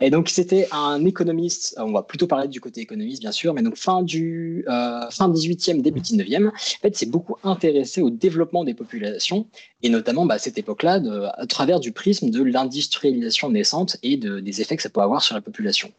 Et 0.00 0.10
donc 0.10 0.28
c'était 0.28 0.68
un 0.72 1.04
économiste, 1.04 1.74
euh, 1.78 1.82
on 1.82 1.92
va 1.92 2.02
plutôt 2.02 2.26
parler 2.26 2.48
du 2.48 2.60
côté 2.60 2.80
économiste 2.80 3.20
bien 3.20 3.32
sûr, 3.32 3.54
mais 3.54 3.62
donc 3.62 3.76
fin 3.76 4.02
du 4.02 4.64
euh, 4.68 5.08
fin 5.10 5.28
18e, 5.30 5.80
début 5.80 6.00
19e, 6.00 6.48
en 6.48 6.52
fait 6.82 6.96
c'est 6.96 7.06
beaucoup 7.10 7.36
intéressé 7.44 8.02
au 8.02 8.10
développement 8.10 8.64
des 8.64 8.74
populations 8.74 9.46
et 9.82 9.88
notamment 9.88 10.26
bah, 10.26 10.34
à 10.34 10.38
cette 10.38 10.58
époque-là 10.58 11.00
à 11.34 11.46
travers 11.46 11.80
du 11.80 11.92
prisme 11.92 12.30
de 12.30 12.42
l'industrialisation 12.42 13.50
naissante 13.50 13.96
et 14.02 14.16
de- 14.16 14.40
des 14.40 14.60
effets 14.60 14.76
que 14.76 14.82
ça 14.82 14.90
peut 14.90 15.00
avoir 15.00 15.22
sur 15.22 15.34
la 15.34 15.40
population. 15.40 15.90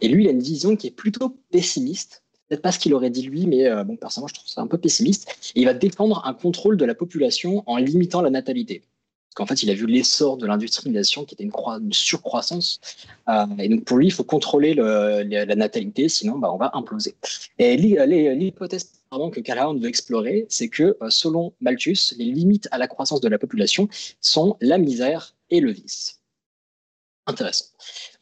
Et 0.00 0.08
lui 0.08 0.24
il 0.24 0.28
a 0.28 0.32
une 0.32 0.42
vision 0.42 0.76
qui 0.76 0.88
est 0.88 0.92
plutôt 0.92 1.36
pessimiste. 1.50 2.22
Peut-être 2.48 2.62
pas 2.62 2.72
ce 2.72 2.78
qu'il 2.78 2.94
aurait 2.94 3.10
dit 3.10 3.22
lui, 3.22 3.46
mais 3.46 3.66
euh, 3.68 3.84
bon, 3.84 3.96
personnellement, 3.96 4.28
je 4.28 4.32
trouve 4.34 4.48
ça 4.48 4.62
un 4.62 4.66
peu 4.66 4.78
pessimiste. 4.78 5.28
Et 5.54 5.60
il 5.60 5.66
va 5.66 5.74
défendre 5.74 6.22
un 6.24 6.32
contrôle 6.32 6.78
de 6.78 6.86
la 6.86 6.94
population 6.94 7.62
en 7.66 7.76
limitant 7.76 8.22
la 8.22 8.30
natalité. 8.30 8.80
Qu'en 9.38 9.46
fait, 9.46 9.62
il 9.62 9.70
a 9.70 9.74
vu 9.74 9.86
l'essor 9.86 10.36
de 10.36 10.46
l'industrialisation 10.48 11.24
qui 11.24 11.34
était 11.36 11.44
une, 11.44 11.52
croi- 11.52 11.78
une 11.78 11.92
surcroissance. 11.92 12.80
Euh, 13.28 13.46
et 13.60 13.68
donc, 13.68 13.84
pour 13.84 13.96
lui, 13.98 14.06
il 14.08 14.10
faut 14.10 14.24
contrôler 14.24 14.74
le- 14.74 15.22
la 15.22 15.54
natalité, 15.54 16.08
sinon, 16.08 16.36
bah, 16.40 16.50
on 16.52 16.56
va 16.56 16.72
imploser. 16.74 17.14
Et 17.60 17.76
les- 17.76 18.34
l'hypothèse 18.34 18.90
que 19.32 19.40
Callahan 19.40 19.74
veut 19.76 19.86
explorer, 19.88 20.44
c'est 20.48 20.68
que, 20.68 20.96
euh, 21.00 21.08
selon 21.08 21.52
Malthus, 21.60 22.14
les 22.18 22.24
limites 22.24 22.66
à 22.72 22.78
la 22.78 22.88
croissance 22.88 23.20
de 23.20 23.28
la 23.28 23.38
population 23.38 23.88
sont 24.20 24.56
la 24.60 24.76
misère 24.76 25.36
et 25.50 25.60
le 25.60 25.70
vice. 25.70 26.20
Intéressant. 27.28 27.66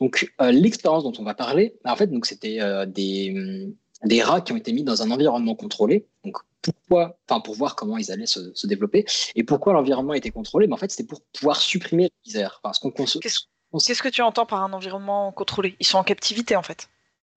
Donc, 0.01 0.31
euh, 0.43 0.53
l'expérience 0.53 1.05
dont 1.05 1.15
on 1.19 1.23
va 1.23 1.35
parler, 1.35 1.77
bah, 1.83 1.93
en 1.95 1.97
fait, 1.97 2.11
c'était 2.27 2.61
euh, 2.61 2.85
des, 2.85 3.33
hum, 3.35 3.75
des 4.05 4.23
rats 4.23 4.41
qui 4.41 4.53
ont 4.53 4.57
été 4.57 4.73
mis 4.73 4.85
dans 4.85 5.03
un 5.03 5.11
environnement 5.11 5.55
contrôlé. 5.55 6.07
Donc, 6.25 6.37
pourquoi, 6.63 7.19
enfin, 7.29 7.41
pour 7.41 7.55
voir 7.55 7.77
comment 7.77 7.97
ils 7.97 8.11
allaient 8.11 8.27
se, 8.27 8.53
se 8.55 8.67
développer 8.67 9.05
et 9.35 9.45
pourquoi 9.45 9.73
l'environnement 9.73 10.15
était 10.15 10.31
contrôlé. 10.31 10.67
Mais 10.67 10.75
en 10.75 10.79
fait, 10.79 10.91
c'était 10.91 11.07
pour 11.07 11.21
pouvoir 11.33 11.61
supprimer 11.61 12.05
la 12.05 12.11
misère. 12.27 12.61
Enfin, 12.63 12.73
ce 12.73 12.81
qu'on 12.81 12.91
conso- 12.91 13.21
Qu'est-ce 13.21 13.41
qu'est-ce 13.85 14.03
que 14.03 14.09
tu 14.09 14.23
entends 14.23 14.47
par 14.47 14.63
un 14.63 14.73
environnement 14.73 15.33
contrôlé? 15.33 15.77
Ils 15.81 15.87
sont 15.87 15.99
en 15.99 16.05
captivité 16.05 16.57
en 16.57 16.63
fait. 16.63 16.89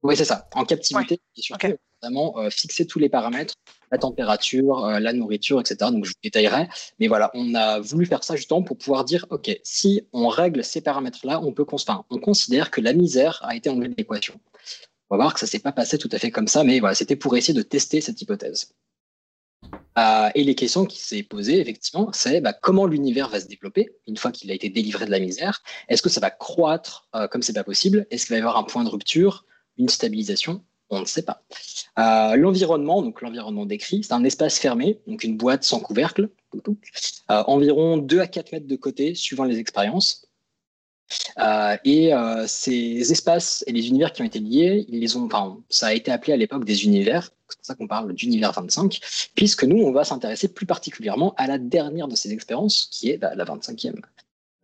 Oui, 0.02 0.16
c'est 0.16 0.26
ça. 0.26 0.48
En 0.56 0.64
captivité, 0.64 1.20
et 1.36 1.42
surtout, 1.42 1.68
vraiment 2.02 2.40
euh, 2.40 2.50
fixer 2.50 2.88
tous 2.88 3.00
les 3.00 3.10
paramètres, 3.10 3.54
la 3.92 3.98
température, 3.98 4.86
euh, 4.86 5.00
la 5.00 5.12
nourriture, 5.12 5.60
etc. 5.60 5.92
Donc, 5.92 6.06
je 6.06 6.12
vous 6.12 6.20
détaillerai. 6.24 6.70
Mais 7.00 7.08
voilà, 7.10 7.30
on 7.34 7.54
a 7.54 7.82
voulu 7.82 8.06
faire 8.06 8.24
ça 8.24 8.38
justement 8.38 8.64
pour 8.64 8.78
pouvoir 8.78 9.04
dire, 9.04 9.26
OK, 9.30 9.52
si 9.64 10.08
on 10.14 10.30
règle 10.30 10.64
ces 10.64 10.80
paramètres-là, 10.80 11.42
on 11.44 11.52
peut 11.52 11.66
enfin, 11.70 12.06
on 12.10 12.18
considère 12.18 12.72
que 12.72 12.80
la 12.80 12.94
misère 12.94 13.42
a 13.44 13.56
été 13.56 13.70
enlevée 13.70 13.90
de 13.90 13.96
l'équation. 13.98 14.40
On 15.10 15.18
va 15.18 15.24
voir 15.24 15.34
que 15.34 15.40
ça 15.40 15.48
s'est 15.48 15.60
pas 15.60 15.72
passé 15.72 15.98
tout 15.98 16.10
à 16.12 16.20
fait 16.20 16.32
comme 16.32 16.48
ça, 16.48 16.64
mais 16.64 16.80
voilà, 16.80 16.96
c'était 16.96 17.16
pour 17.16 17.36
essayer 17.36 17.54
de 17.54 17.64
tester 17.64 18.02
cette 18.02 18.22
hypothèse. 18.22 18.74
Euh, 19.98 20.30
et 20.36 20.44
les 20.44 20.56
questions 20.56 20.86
qui 20.86 21.00
s'est 21.00 21.24
posées, 21.24 21.60
effectivement, 21.60 22.12
c'est 22.14 22.42
bah, 22.42 22.54
comment 22.54 22.86
l'univers 22.86 23.28
va 23.30 23.40
se 23.40 23.48
développer 23.48 23.92
une 24.08 24.18
fois 24.18 24.32
qu'il 24.32 24.52
a 24.52 24.54
été 24.54 24.70
délivré 24.70 25.06
de 25.06 25.12
la 25.12 25.20
misère? 25.20 25.62
Est-ce 25.90 26.02
que 26.02 26.10
ça 26.10 26.22
va 26.22 26.30
croître 26.30 27.08
euh, 27.16 27.28
comme 27.28 27.42
c'est 27.42 27.54
pas 27.54 27.64
possible? 27.64 28.06
Est-ce 28.12 28.28
qu'il 28.28 28.36
va 28.36 28.38
y 28.38 28.42
avoir 28.42 28.58
un 28.58 28.64
point 28.64 28.84
de 28.84 28.90
rupture, 28.90 29.46
une 29.78 29.90
stabilisation? 29.90 30.64
On 30.92 31.02
ne 31.02 31.06
sait 31.06 31.22
pas. 31.22 31.44
Euh, 32.00 32.36
l'environnement, 32.36 33.02
donc 33.02 33.22
l'environnement 33.22 33.66
décrit, 33.66 34.04
c'est 34.04 34.14
un 34.14 34.24
espace 34.24 34.58
fermé, 34.58 35.00
donc 35.06 35.24
une 35.24 35.38
boîte 35.38 35.64
sans 35.64 35.80
couvercle, 35.80 36.30
euh, 36.56 36.64
environ 37.28 37.98
2 37.98 38.20
à 38.20 38.28
4 38.28 38.52
mètres 38.52 38.68
de 38.68 38.76
côté, 38.76 39.14
suivant 39.14 39.44
les 39.44 39.60
expériences. 39.60 40.29
Euh, 41.40 41.78
et 41.86 42.14
euh, 42.14 42.46
ces 42.48 43.12
espaces 43.12 43.64
et 43.68 43.72
les 43.72 43.88
univers 43.88 44.14
qui 44.14 44.22
ont 44.22 44.26
été 44.26 44.40
liés, 44.40 44.86
ils 44.90 45.00
les 45.00 45.16
ont, 45.16 45.26
enfin, 45.26 45.58
ça 45.70 45.88
a 45.88 45.94
été 45.94 46.12
appelé 46.12 46.34
à 46.34 46.38
l'époque 46.38 46.66
des 46.66 46.86
univers, 46.86 47.30
c'est 47.48 47.58
pour 47.58 47.66
ça 47.66 47.76
qu'on 47.76 47.88
parle 47.88 48.14
d'univers 48.14 48.52
25, 48.52 49.00
puisque 49.36 49.64
nous, 49.64 49.78
on 49.84 49.92
va 49.92 50.04
s'intéresser 50.04 50.50
plus 50.50 50.66
particulièrement 50.66 51.34
à 51.38 51.48
la 51.48 51.58
dernière 51.58 52.08
de 52.08 52.16
ces 52.16 52.32
expériences, 52.34 52.88
qui 52.92 53.10
est 53.10 53.18
bah, 53.18 53.34
la 53.36 53.46
25e. 53.46 53.96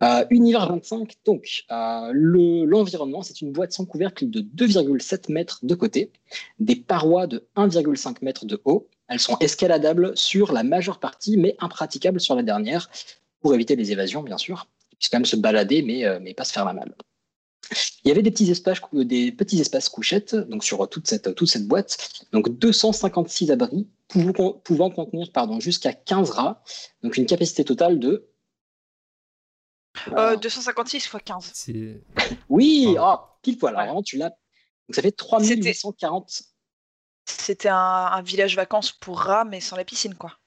Euh, 0.02 0.26
univers 0.28 0.68
25, 0.68 1.14
donc, 1.24 1.64
le- 1.70 2.64
l'environnement, 2.66 3.22
c'est 3.22 3.40
une 3.40 3.50
boîte 3.52 3.72
sans 3.72 3.86
couvercle 3.86 4.28
de 4.28 4.40
2,7 4.40 5.30
mètres 5.32 5.60
de 5.62 5.74
côté, 5.74 6.10
des 6.58 6.76
parois 6.76 7.26
de 7.26 7.46
1,5 7.56 8.20
mètre 8.22 8.44
de 8.44 8.60
haut. 8.66 8.88
Elles 9.08 9.20
sont 9.20 9.38
escaladables 9.40 10.16
sur 10.16 10.52
la 10.52 10.64
majeure 10.64 10.98
partie, 11.00 11.36
mais 11.38 11.56
impraticables 11.60 12.20
sur 12.20 12.34
la 12.34 12.42
dernière, 12.42 12.90
pour 13.40 13.54
éviter 13.54 13.74
les 13.74 13.90
évasions, 13.92 14.22
bien 14.22 14.36
sûr. 14.38 14.66
Ils 14.96 14.98
puissent 14.98 15.08
quand 15.10 15.18
même 15.18 15.26
se 15.26 15.36
balader, 15.36 15.82
mais, 15.82 16.04
euh, 16.04 16.18
mais 16.20 16.34
pas 16.34 16.44
se 16.44 16.52
faire 16.52 16.64
la 16.64 16.72
malle. 16.72 16.94
Il 18.04 18.08
y 18.08 18.10
avait 18.10 18.22
des 18.22 18.30
petits 18.30 18.50
espaces, 18.50 18.80
des 18.92 19.32
petits 19.32 19.60
espaces 19.60 19.88
couchettes, 19.88 20.34
donc 20.36 20.62
sur 20.62 20.88
toute 20.88 21.08
cette, 21.08 21.34
toute 21.34 21.48
cette 21.48 21.66
boîte, 21.66 21.98
donc 22.32 22.48
256 22.48 23.50
abris, 23.50 23.88
pouvant, 24.08 24.52
pouvant 24.52 24.90
contenir 24.90 25.32
pardon, 25.32 25.58
jusqu'à 25.58 25.92
15 25.92 26.30
rats, 26.30 26.62
donc 27.02 27.16
une 27.16 27.26
capacité 27.26 27.64
totale 27.64 27.98
de 27.98 28.30
Euh, 30.12 30.36
256 30.36 30.96
x 31.06 31.16
15. 31.24 31.50
C'est 31.54 32.00
Oui, 32.48 32.96
oh, 33.00 33.16
pile 33.42 33.58
poil. 33.58 33.74
Alors, 33.74 33.86
vraiment, 33.86 34.02
tu 34.02 34.16
l'as. 34.16 34.30
Donc 34.30 34.94
ça 34.94 35.02
fait 35.02 35.10
3840. 35.10 36.42
C'était 37.24 37.68
un, 37.68 37.76
un 37.76 38.22
village 38.22 38.54
vacances 38.54 38.92
pour 38.92 39.18
rats, 39.18 39.44
mais 39.44 39.60
sans 39.60 39.74
la 39.76 39.84
piscine, 39.84 40.14
quoi. 40.14 40.38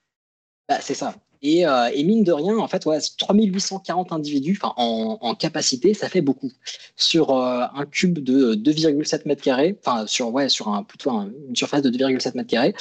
Bah, 0.69 0.79
c'est 0.79 0.93
ça. 0.93 1.15
Et, 1.41 1.65
euh, 1.65 1.89
et 1.93 2.03
mine 2.03 2.23
de 2.23 2.33
rien, 2.33 2.57
en 2.57 2.67
fait, 2.67 2.85
ouais, 2.85 2.99
3840 3.17 4.11
individus 4.11 4.59
en, 4.63 5.17
en 5.21 5.35
capacité, 5.35 5.93
ça 5.93 6.09
fait 6.09 6.21
beaucoup. 6.21 6.51
Sur 6.97 7.31
euh, 7.31 7.63
un 7.73 7.85
cube 7.85 8.19
de 8.19 8.55
2,7 8.55 9.21
mètres 9.25 9.41
carrés, 9.41 9.77
enfin, 9.79 10.05
sur, 10.05 10.33
ouais, 10.33 10.49
sur 10.49 10.67
un, 10.67 10.83
plutôt 10.83 11.11
un- 11.11 11.31
une 11.47 11.55
surface 11.55 11.81
de 11.81 11.89
2,7 11.89 12.35
mètres 12.35 12.49
carrés, 12.49 12.73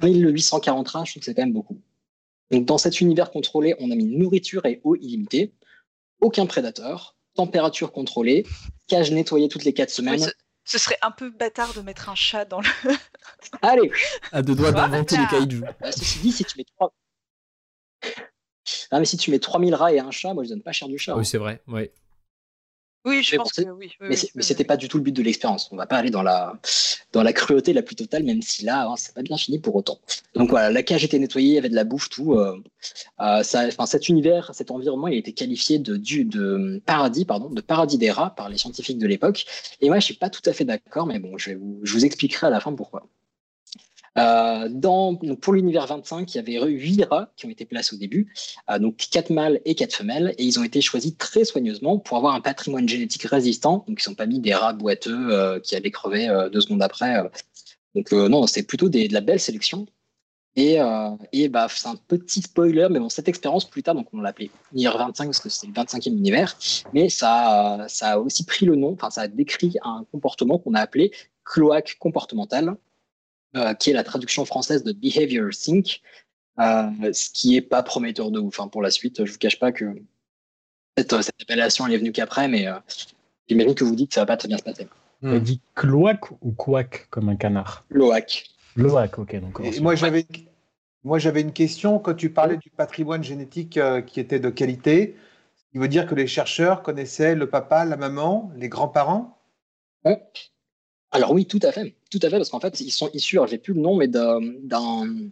3840 0.00 0.88
rats, 0.88 1.04
je 1.04 1.12
trouve 1.12 1.20
que 1.20 1.24
c'est 1.24 1.34
quand 1.34 1.42
même 1.42 1.52
beaucoup. 1.52 1.78
Donc, 2.50 2.66
dans 2.66 2.76
cet 2.78 3.00
univers 3.00 3.30
contrôlé, 3.30 3.74
on 3.80 3.90
a 3.90 3.94
mis 3.94 4.04
nourriture 4.04 4.66
et 4.66 4.80
eau 4.84 4.94
illimitée, 4.96 5.54
aucun 6.20 6.44
prédateur, 6.44 7.16
température 7.34 7.92
contrôlée, 7.92 8.44
cage 8.88 9.10
nettoyée 9.12 9.48
toutes 9.48 9.64
les 9.64 9.72
4 9.72 9.88
semaines. 9.88 10.20
Oui, 10.20 10.28
ce, 10.64 10.78
serait 10.78 10.98
un 11.00 11.10
peu 11.10 11.30
bâtard 11.30 11.72
de 11.74 11.80
mettre 11.80 12.10
un 12.10 12.14
chat 12.14 12.44
dans 12.44 12.60
le. 12.60 12.68
Allez 13.62 13.90
à 14.30 14.42
deux 14.42 14.54
doigts 14.54 14.72
d'inventer 14.72 15.16
les 15.16 15.26
kaiju. 15.26 15.60
Bah, 15.80 15.90
ceci 15.90 16.18
dit, 16.18 16.32
si 16.32 16.44
tu 16.44 16.58
mets 16.58 16.64
3... 16.76 16.92
Ah, 18.90 18.98
mais 18.98 19.04
si 19.06 19.16
tu 19.16 19.30
mets 19.30 19.38
3000 19.38 19.74
rats 19.74 19.92
et 19.92 19.98
un 20.00 20.10
chat, 20.10 20.34
moi 20.34 20.44
je 20.44 20.50
donne 20.50 20.62
pas 20.62 20.72
cher 20.72 20.88
du 20.88 20.98
chat. 20.98 21.12
Ah 21.12 21.14
hein. 21.16 21.18
oui, 21.20 21.26
c'est 21.26 21.38
vrai. 21.38 21.60
Ouais. 21.68 21.92
Oui, 23.04 23.20
je 23.24 23.32
Mais 23.32 23.38
pense 23.38 23.50
bon, 23.58 23.64
que 23.64 23.68
oui. 23.70 23.90
oui, 24.00 24.06
mais 24.08 24.16
oui, 24.16 24.30
oui, 24.36 24.44
c'était 24.44 24.62
pas 24.62 24.76
du 24.76 24.86
tout 24.88 24.96
le 24.96 25.02
but 25.02 25.10
de 25.10 25.22
l'expérience. 25.24 25.68
On 25.72 25.76
va 25.76 25.86
pas 25.86 25.96
aller 25.96 26.10
dans 26.10 26.22
la, 26.22 26.56
dans 27.12 27.24
la 27.24 27.32
cruauté 27.32 27.72
la 27.72 27.82
plus 27.82 27.96
totale, 27.96 28.22
même 28.22 28.42
si 28.42 28.64
là, 28.64 28.86
hein, 28.86 28.94
c'est 28.96 29.12
pas 29.12 29.22
bien 29.22 29.36
fini 29.36 29.58
pour 29.58 29.74
autant. 29.74 29.98
Donc 30.36 30.50
voilà, 30.50 30.70
la 30.70 30.84
cage 30.84 31.02
était 31.02 31.18
nettoyée, 31.18 31.48
il 31.48 31.54
y 31.54 31.58
avait 31.58 31.68
de 31.68 31.74
la 31.74 31.82
bouffe, 31.82 32.08
tout. 32.10 32.34
euh, 32.34 32.62
euh, 33.20 33.42
ça, 33.42 33.66
enfin, 33.66 33.86
cet 33.86 34.08
univers, 34.08 34.52
cet 34.54 34.70
environnement, 34.70 35.08
il 35.08 35.14
a 35.14 35.18
été 35.18 35.32
qualifié 35.32 35.80
de, 35.80 35.96
du, 35.96 36.24
de 36.24 36.80
paradis, 36.86 37.24
pardon, 37.24 37.50
de 37.50 37.60
paradis 37.60 37.98
des 37.98 38.12
rats 38.12 38.34
par 38.36 38.48
les 38.48 38.56
scientifiques 38.58 38.98
de 38.98 39.08
l'époque. 39.08 39.46
Et 39.80 39.88
moi, 39.88 39.98
je 39.98 40.04
suis 40.04 40.14
pas 40.14 40.30
tout 40.30 40.42
à 40.48 40.52
fait 40.52 40.64
d'accord, 40.64 41.06
mais 41.08 41.18
bon, 41.18 41.36
je, 41.38 41.50
vais 41.50 41.56
vous, 41.56 41.80
je 41.82 41.92
vous 41.94 42.04
expliquerai 42.04 42.46
à 42.46 42.50
la 42.50 42.60
fin 42.60 42.72
pourquoi. 42.72 43.08
Euh, 44.18 44.68
pour 45.40 45.54
l'univers 45.54 45.86
25, 45.86 46.34
il 46.34 46.36
y 46.36 46.40
avait 46.40 46.62
8 46.70 47.04
rats 47.04 47.32
qui 47.36 47.46
ont 47.46 47.50
été 47.50 47.64
placés 47.64 47.94
au 47.96 47.98
début, 47.98 48.32
euh, 48.70 48.78
donc 48.78 48.96
4 49.10 49.30
mâles 49.30 49.60
et 49.64 49.74
4 49.74 49.94
femelles, 49.94 50.34
et 50.36 50.44
ils 50.44 50.58
ont 50.60 50.64
été 50.64 50.80
choisis 50.82 51.16
très 51.16 51.44
soigneusement 51.44 51.98
pour 51.98 52.18
avoir 52.18 52.34
un 52.34 52.40
patrimoine 52.42 52.88
génétique 52.88 53.22
résistant. 53.22 53.84
Donc 53.88 54.00
ils 54.00 54.02
sont 54.02 54.14
pas 54.14 54.26
mis 54.26 54.38
des 54.40 54.54
rats 54.54 54.74
boiteux 54.74 55.28
euh, 55.30 55.60
qui 55.60 55.74
allaient 55.76 55.90
crever 55.90 56.28
deux 56.52 56.60
secondes 56.60 56.82
après. 56.82 57.22
Donc 57.94 58.12
non, 58.12 58.46
c'est 58.46 58.62
plutôt 58.64 58.88
de 58.88 59.12
la 59.12 59.20
belle 59.20 59.40
sélection. 59.40 59.86
Et, 60.56 60.76
bah, 61.48 61.66
c'est 61.70 61.88
un 61.88 61.96
petit 61.96 62.42
spoiler, 62.42 62.88
mais 62.90 62.98
cette 63.08 63.28
expérience 63.28 63.64
plus 63.64 63.82
tard, 63.82 63.94
donc 63.94 64.08
on 64.12 64.20
l'a 64.20 64.28
appelé 64.30 64.50
univers 64.74 64.98
25 64.98 65.24
parce 65.24 65.40
que 65.40 65.48
c'est 65.48 65.66
le 65.66 65.72
25e 65.72 66.10
univers, 66.10 66.58
mais 66.92 67.08
ça, 67.08 67.86
a- 68.02 68.18
aussi 68.18 68.44
pris 68.44 68.66
le 68.66 68.76
nom, 68.76 68.92
enfin 68.92 69.08
ça 69.08 69.22
a 69.22 69.28
décrit 69.28 69.76
un 69.82 70.04
comportement 70.12 70.58
qu'on 70.58 70.74
a 70.74 70.80
appelé 70.80 71.10
cloaque 71.44 71.96
comportemental, 71.98 72.76
euh, 73.56 73.74
qui 73.74 73.90
est 73.90 73.94
la 73.94 74.04
traduction 74.04 74.44
française 74.44 74.84
de 74.84 74.92
behavior 74.92 75.52
sync, 75.52 76.00
euh, 76.58 77.12
ce 77.12 77.30
qui 77.32 77.56
est 77.56 77.62
pas 77.62 77.82
prometteur 77.82 78.30
de 78.30 78.38
ouf 78.38 78.60
hein, 78.60 78.68
pour 78.68 78.82
la 78.82 78.90
suite. 78.90 79.24
Je 79.24 79.32
vous 79.32 79.38
cache 79.38 79.58
pas 79.58 79.72
que 79.72 79.84
cette, 80.96 81.22
cette 81.22 81.42
appellation 81.42 81.86
elle 81.86 81.94
est 81.94 81.98
venue 81.98 82.12
qu'après, 82.12 82.48
mais 82.48 82.66
euh, 82.66 82.74
j'imagine 83.48 83.74
que 83.74 83.84
vous 83.84 83.96
dites 83.96 84.08
que 84.08 84.14
ça 84.14 84.22
va 84.22 84.26
pas 84.26 84.36
très 84.36 84.48
bien 84.48 84.58
se 84.58 84.62
passer. 84.62 84.88
On 85.24 85.38
dit 85.38 85.60
cloaque 85.74 86.32
ou 86.40 86.50
couac 86.50 87.06
comme 87.10 87.28
un 87.28 87.36
canard 87.36 87.84
Cloaque. 87.90 88.44
Cloaque, 88.74 89.18
ok. 89.20 89.40
Donc, 89.40 89.60
Et 89.62 89.78
moi, 89.80 89.94
j'avais 89.94 90.26
moi, 91.04 91.18
j'avais 91.18 91.40
une 91.40 91.52
question. 91.52 91.98
Quand 91.98 92.14
tu 92.14 92.30
parlais 92.30 92.56
du 92.56 92.70
patrimoine 92.70 93.24
génétique 93.24 93.76
euh, 93.76 94.02
qui 94.02 94.20
était 94.20 94.38
de 94.38 94.50
qualité, 94.50 95.16
il 95.74 95.80
veut 95.80 95.88
dire 95.88 96.06
que 96.06 96.14
les 96.14 96.26
chercheurs 96.26 96.82
connaissaient 96.82 97.34
le 97.34 97.48
papa, 97.48 97.84
la 97.84 97.96
maman, 97.96 98.52
les 98.56 98.68
grands-parents? 98.68 99.38
Ouais. 100.04 100.22
Alors 101.12 101.32
oui, 101.32 101.46
tout 101.46 101.60
à 101.62 101.72
fait, 101.72 101.94
tout 102.10 102.20
à 102.22 102.30
fait, 102.30 102.36
parce 102.38 102.48
qu'en 102.48 102.60
fait, 102.60 102.80
ils 102.80 102.90
sont 102.90 103.10
issus, 103.12 103.36
alors 103.36 103.46
j'ai 103.46 103.58
plus 103.58 103.74
le 103.74 103.80
nom, 103.80 103.96
mais 103.96 104.08
d'un 104.08 104.40
d'un 104.62 105.30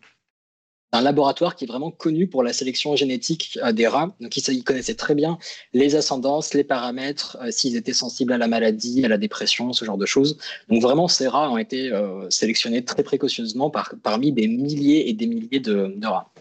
un 0.92 1.02
laboratoire 1.02 1.56
qui 1.56 1.64
est 1.64 1.68
vraiment 1.68 1.90
connu 1.90 2.26
pour 2.26 2.42
la 2.42 2.52
sélection 2.52 2.96
génétique 2.96 3.58
euh, 3.62 3.72
des 3.72 3.86
rats. 3.86 4.14
Donc, 4.20 4.36
ils, 4.36 4.64
connaissaient 4.64 4.94
très 4.94 5.14
bien 5.14 5.38
les 5.72 5.94
ascendances, 5.94 6.54
les 6.54 6.64
paramètres, 6.64 7.38
euh, 7.40 7.50
s'ils 7.50 7.76
étaient 7.76 7.92
sensibles 7.92 8.32
à 8.32 8.38
la 8.38 8.48
maladie, 8.48 9.04
à 9.04 9.08
la 9.08 9.18
dépression, 9.18 9.72
ce 9.72 9.84
genre 9.84 9.98
de 9.98 10.06
choses. 10.06 10.38
Donc, 10.68 10.82
vraiment, 10.82 11.08
ces 11.08 11.28
rats 11.28 11.50
ont 11.50 11.58
été 11.58 11.92
euh, 11.92 12.28
sélectionnés 12.30 12.84
très 12.84 13.02
précautionneusement 13.02 13.70
par, 13.70 13.94
parmi 14.02 14.32
des 14.32 14.48
milliers 14.48 15.08
et 15.08 15.12
des 15.12 15.26
milliers 15.26 15.60
de, 15.60 15.94
rats. 16.04 16.32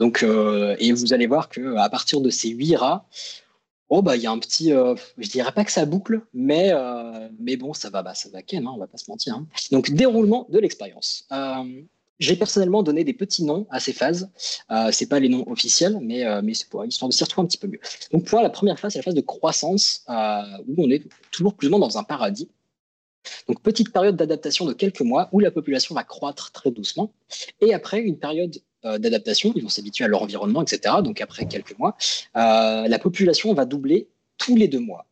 Donc, 0.00 0.22
et 0.22 0.92
vous 0.92 1.12
allez 1.12 1.26
voir 1.26 1.48
que 1.48 1.74
à 1.76 1.88
partir 1.88 2.20
de 2.20 2.30
ces 2.30 2.50
huit 2.50 2.76
rats, 2.76 3.08
oh 3.88 4.02
bah 4.02 4.16
il 4.16 4.22
y 4.22 4.26
a 4.26 4.30
un 4.30 4.38
petit, 4.38 4.72
euh, 4.72 4.94
je 5.18 5.28
dirais 5.28 5.52
pas 5.52 5.64
que 5.64 5.72
ça 5.72 5.84
boucle, 5.86 6.22
mais 6.34 6.70
euh, 6.72 7.28
mais 7.38 7.56
bon 7.56 7.72
ça 7.74 7.90
va, 7.90 8.02
bah, 8.02 8.14
ça 8.14 8.28
va 8.30 8.42
ken, 8.42 8.66
hein, 8.66 8.72
on 8.74 8.78
va 8.78 8.86
pas 8.86 8.98
se 8.98 9.10
mentir. 9.10 9.34
hein. 9.34 9.46
Donc 9.72 9.90
déroulement 9.90 10.46
de 10.50 10.58
l'expérience. 10.58 11.26
Euh, 11.32 11.82
j'ai 12.18 12.34
personnellement 12.34 12.82
donné 12.82 13.04
des 13.04 13.12
petits 13.12 13.44
noms 13.44 13.66
à 13.70 13.78
ces 13.78 13.92
phases. 13.92 14.28
Euh, 14.72 14.90
c'est 14.90 15.06
pas 15.06 15.20
les 15.20 15.28
noms 15.28 15.48
officiels, 15.48 15.98
mais 16.02 16.24
euh, 16.26 16.40
mais 16.42 16.52
c'est 16.52 16.68
pour 16.68 16.84
histoire 16.84 17.08
de 17.08 17.14
s'y 17.14 17.22
retrouver 17.22 17.44
un 17.44 17.48
petit 17.48 17.58
peu 17.58 17.68
mieux. 17.68 17.80
Donc 18.12 18.24
pour 18.24 18.40
la 18.40 18.50
première 18.50 18.78
phase, 18.78 18.92
c'est 18.92 18.98
la 18.98 19.04
phase 19.04 19.14
de 19.14 19.20
croissance 19.20 20.04
où 20.08 20.74
on 20.78 20.90
est 20.90 21.04
toujours 21.30 21.54
plus 21.54 21.68
ou 21.68 21.70
moins 21.70 21.78
dans 21.78 21.96
un 21.96 22.02
paradis. 22.02 22.48
Donc 23.46 23.62
petite 23.62 23.92
période 23.92 24.16
d'adaptation 24.16 24.64
de 24.66 24.72
quelques 24.72 25.00
mois 25.00 25.28
où 25.32 25.40
la 25.40 25.50
population 25.50 25.94
va 25.94 26.04
croître 26.04 26.52
très 26.52 26.70
doucement, 26.70 27.12
et 27.60 27.74
après 27.74 28.00
une 28.00 28.18
période 28.18 28.56
euh, 28.84 28.98
d'adaptation, 28.98 29.52
ils 29.56 29.62
vont 29.62 29.68
s'habituer 29.68 30.04
à 30.04 30.08
leur 30.08 30.22
environnement, 30.22 30.62
etc. 30.62 30.96
Donc 31.02 31.20
après 31.20 31.46
quelques 31.46 31.76
mois, 31.78 31.96
euh, 32.36 32.86
la 32.86 32.98
population 32.98 33.52
va 33.54 33.64
doubler 33.64 34.08
tous 34.36 34.56
les 34.56 34.68
deux 34.68 34.80
mois. 34.80 35.06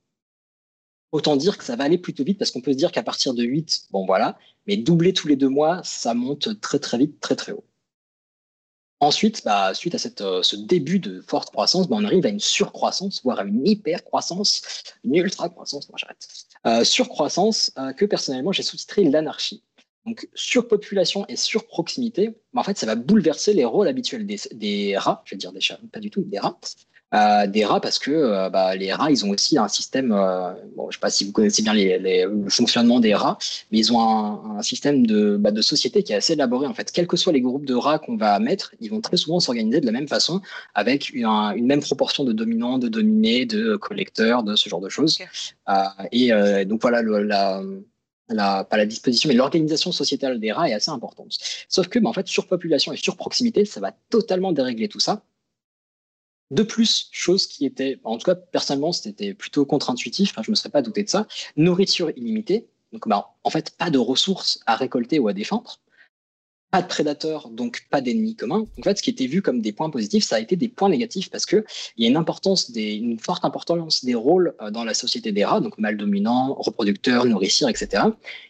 Autant 1.12 1.36
dire 1.36 1.56
que 1.56 1.64
ça 1.64 1.76
va 1.76 1.84
aller 1.84 1.98
plutôt 1.98 2.24
vite 2.24 2.38
parce 2.38 2.50
qu'on 2.50 2.60
peut 2.60 2.72
se 2.72 2.76
dire 2.76 2.92
qu'à 2.92 3.02
partir 3.02 3.34
de 3.34 3.42
8, 3.42 3.88
bon 3.90 4.06
voilà, 4.06 4.38
mais 4.66 4.76
doubler 4.76 5.12
tous 5.12 5.28
les 5.28 5.36
deux 5.36 5.48
mois, 5.48 5.80
ça 5.82 6.14
monte 6.14 6.60
très 6.60 6.78
très 6.78 6.98
vite, 6.98 7.20
très 7.20 7.36
très 7.36 7.52
haut. 7.52 7.64
Ensuite, 9.00 9.42
bah, 9.44 9.74
suite 9.74 9.94
à 9.94 9.98
cette, 9.98 10.22
euh, 10.22 10.42
ce 10.42 10.56
début 10.56 10.98
de 10.98 11.20
forte 11.20 11.50
croissance, 11.50 11.86
bah, 11.86 11.96
on 11.98 12.04
arrive 12.04 12.24
à 12.24 12.30
une 12.30 12.40
surcroissance, 12.40 13.20
voire 13.22 13.40
à 13.40 13.44
une 13.44 13.66
hyper-croissance, 13.66 14.62
une 15.04 15.16
ultra-croissance, 15.16 15.90
moi 15.90 15.98
j'arrête. 15.98 16.26
Euh, 16.66 16.82
surcroissance 16.82 17.72
euh, 17.78 17.92
que 17.92 18.06
personnellement 18.06 18.52
j'ai 18.52 18.62
sous-titré 18.62 19.04
l'anarchie. 19.04 19.62
Donc 20.06 20.28
surpopulation 20.34 21.26
et 21.28 21.36
surproximité, 21.36 22.30
bah, 22.54 22.62
en 22.62 22.64
fait 22.64 22.78
ça 22.78 22.86
va 22.86 22.94
bouleverser 22.94 23.52
les 23.52 23.66
rôles 23.66 23.88
habituels 23.88 24.26
des, 24.26 24.40
des 24.52 24.96
rats, 24.96 25.22
je 25.26 25.34
vais 25.34 25.38
dire 25.38 25.52
des 25.52 25.60
chats, 25.60 25.78
pas 25.92 26.00
du 26.00 26.10
tout, 26.10 26.22
des 26.22 26.38
rats. 26.38 26.58
Euh, 27.14 27.46
des 27.46 27.64
rats 27.64 27.80
parce 27.80 28.00
que 28.00 28.10
euh, 28.10 28.50
bah, 28.50 28.74
les 28.74 28.92
rats 28.92 29.12
ils 29.12 29.24
ont 29.24 29.30
aussi 29.30 29.56
un 29.58 29.68
système, 29.68 30.10
euh, 30.12 30.52
bon, 30.76 30.90
je 30.90 30.96
sais 30.96 31.00
pas 31.00 31.08
si 31.08 31.24
vous 31.24 31.30
connaissez 31.30 31.62
bien 31.62 31.72
les, 31.72 31.98
les- 32.00 32.24
le 32.26 32.50
fonctionnement 32.50 32.98
des 32.98 33.14
rats, 33.14 33.38
mais 33.70 33.78
ils 33.78 33.92
ont 33.92 34.00
un, 34.00 34.58
un 34.58 34.62
système 34.62 35.06
de, 35.06 35.36
bah, 35.36 35.52
de 35.52 35.62
société 35.62 36.02
qui 36.02 36.12
est 36.12 36.16
assez 36.16 36.32
élaboré 36.32 36.66
en 36.66 36.74
fait. 36.74 36.90
Quels 36.90 37.06
que 37.06 37.16
soient 37.16 37.32
les 37.32 37.40
groupes 37.40 37.64
de 37.64 37.74
rats 37.74 38.00
qu'on 38.00 38.16
va 38.16 38.38
mettre, 38.40 38.74
ils 38.80 38.90
vont 38.90 39.00
très 39.00 39.16
souvent 39.16 39.38
s'organiser 39.38 39.80
de 39.80 39.86
la 39.86 39.92
même 39.92 40.08
façon 40.08 40.40
avec 40.74 41.10
une, 41.10 41.26
un- 41.26 41.52
une 41.54 41.66
même 41.66 41.80
proportion 41.80 42.24
de 42.24 42.32
dominants, 42.32 42.78
de 42.78 42.88
dominés, 42.88 43.46
de 43.46 43.76
collecteurs, 43.76 44.42
de 44.42 44.56
ce 44.56 44.68
genre 44.68 44.80
de 44.80 44.88
choses. 44.88 45.18
Et 46.12 46.30
donc 46.64 46.82
voilà, 46.82 47.02
le- 47.02 47.22
la, 47.22 47.62
la, 48.28 48.64
pas 48.64 48.76
la 48.76 48.86
disposition, 48.86 49.28
mais 49.28 49.34
l'organisation 49.34 49.92
sociétale 49.92 50.40
des 50.40 50.52
rats 50.52 50.68
est 50.68 50.72
assez 50.74 50.90
importante. 50.90 51.36
Sauf 51.68 51.88
que, 51.88 51.98
bah, 51.98 52.08
en 52.08 52.12
fait, 52.12 52.26
surpopulation 52.26 52.92
et 52.92 52.96
surproximité, 52.96 53.64
ça 53.64 53.80
va 53.80 53.92
totalement 54.10 54.52
dérégler 54.52 54.88
tout 54.88 55.00
ça. 55.00 55.22
De 56.50 56.62
plus, 56.62 57.08
chose 57.10 57.46
qui 57.46 57.66
était, 57.66 57.98
en 58.04 58.18
tout 58.18 58.24
cas, 58.24 58.36
personnellement, 58.36 58.92
c'était 58.92 59.34
plutôt 59.34 59.64
contre-intuitif, 59.64 60.34
je 60.40 60.50
me 60.50 60.56
serais 60.56 60.68
pas 60.70 60.82
douté 60.82 61.02
de 61.02 61.08
ça, 61.08 61.26
nourriture 61.56 62.10
illimitée, 62.16 62.68
donc 62.92 63.08
bah, 63.08 63.34
en 63.42 63.50
fait, 63.50 63.76
pas 63.76 63.90
de 63.90 63.98
ressources 63.98 64.60
à 64.66 64.76
récolter 64.76 65.18
ou 65.18 65.26
à 65.28 65.32
défendre, 65.32 65.80
pas 66.70 66.82
de 66.82 66.88
prédateurs, 66.88 67.48
donc 67.48 67.86
pas 67.90 68.00
d'ennemis 68.00 68.36
communs. 68.36 68.66
En 68.78 68.82
fait, 68.82 68.98
ce 68.98 69.02
qui 69.02 69.10
était 69.10 69.26
vu 69.26 69.40
comme 69.40 69.60
des 69.60 69.72
points 69.72 69.90
positifs, 69.90 70.24
ça 70.24 70.36
a 70.36 70.40
été 70.40 70.56
des 70.56 70.68
points 70.68 70.88
négatifs 70.88 71.30
parce 71.30 71.46
que 71.46 71.64
il 71.96 72.04
y 72.04 72.06
a 72.06 72.10
une 72.10 72.16
importance 72.16 72.68
une 72.74 73.18
forte 73.18 73.44
importance 73.44 74.04
des 74.04 74.14
rôles 74.14 74.54
euh, 74.60 74.70
dans 74.70 74.84
la 74.84 74.94
société 74.94 75.32
des 75.32 75.44
rats, 75.44 75.60
donc 75.60 75.78
mâle 75.78 75.96
dominant, 75.96 76.54
reproducteur, 76.54 77.24
nourricier, 77.24 77.68
etc. 77.68 78.04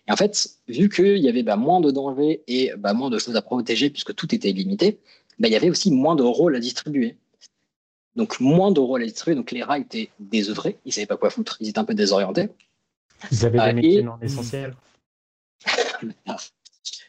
Et 0.08 0.12
en 0.12 0.16
fait, 0.16 0.48
vu 0.68 0.88
qu'il 0.88 1.18
y 1.18 1.28
avait 1.28 1.42
bah, 1.42 1.56
moins 1.56 1.80
de 1.80 1.90
dangers 1.90 2.42
et 2.48 2.72
bah, 2.78 2.94
moins 2.94 3.10
de 3.10 3.18
choses 3.18 3.36
à 3.36 3.42
protéger 3.42 3.90
puisque 3.90 4.14
tout 4.14 4.34
était 4.34 4.50
illimité, 4.50 4.98
il 5.38 5.48
y 5.48 5.56
avait 5.56 5.70
aussi 5.70 5.90
moins 5.90 6.16
de 6.16 6.22
rôles 6.22 6.56
à 6.56 6.60
distribuer. 6.60 7.16
Donc 8.16 8.40
moins 8.40 8.72
de 8.72 8.80
rôles 8.80 9.02
à 9.02 9.06
distribuer, 9.06 9.34
donc 9.36 9.50
les 9.50 9.62
rats 9.62 9.78
étaient 9.78 10.10
désœuvrés, 10.18 10.78
ils 10.84 10.92
savaient 10.92 11.06
pas 11.06 11.16
quoi 11.18 11.30
foutre, 11.30 11.56
ils 11.60 11.68
étaient 11.68 11.78
un 11.78 11.84
peu 11.84 11.94
désorientés. 11.94 12.48
Ils 13.30 13.44
avaient 13.46 13.58
Ah, 13.60 13.68
des 13.68 13.74
métiers 13.74 13.98
et- 14.00 14.02
non 14.02 14.18
essentiels. 14.22 14.74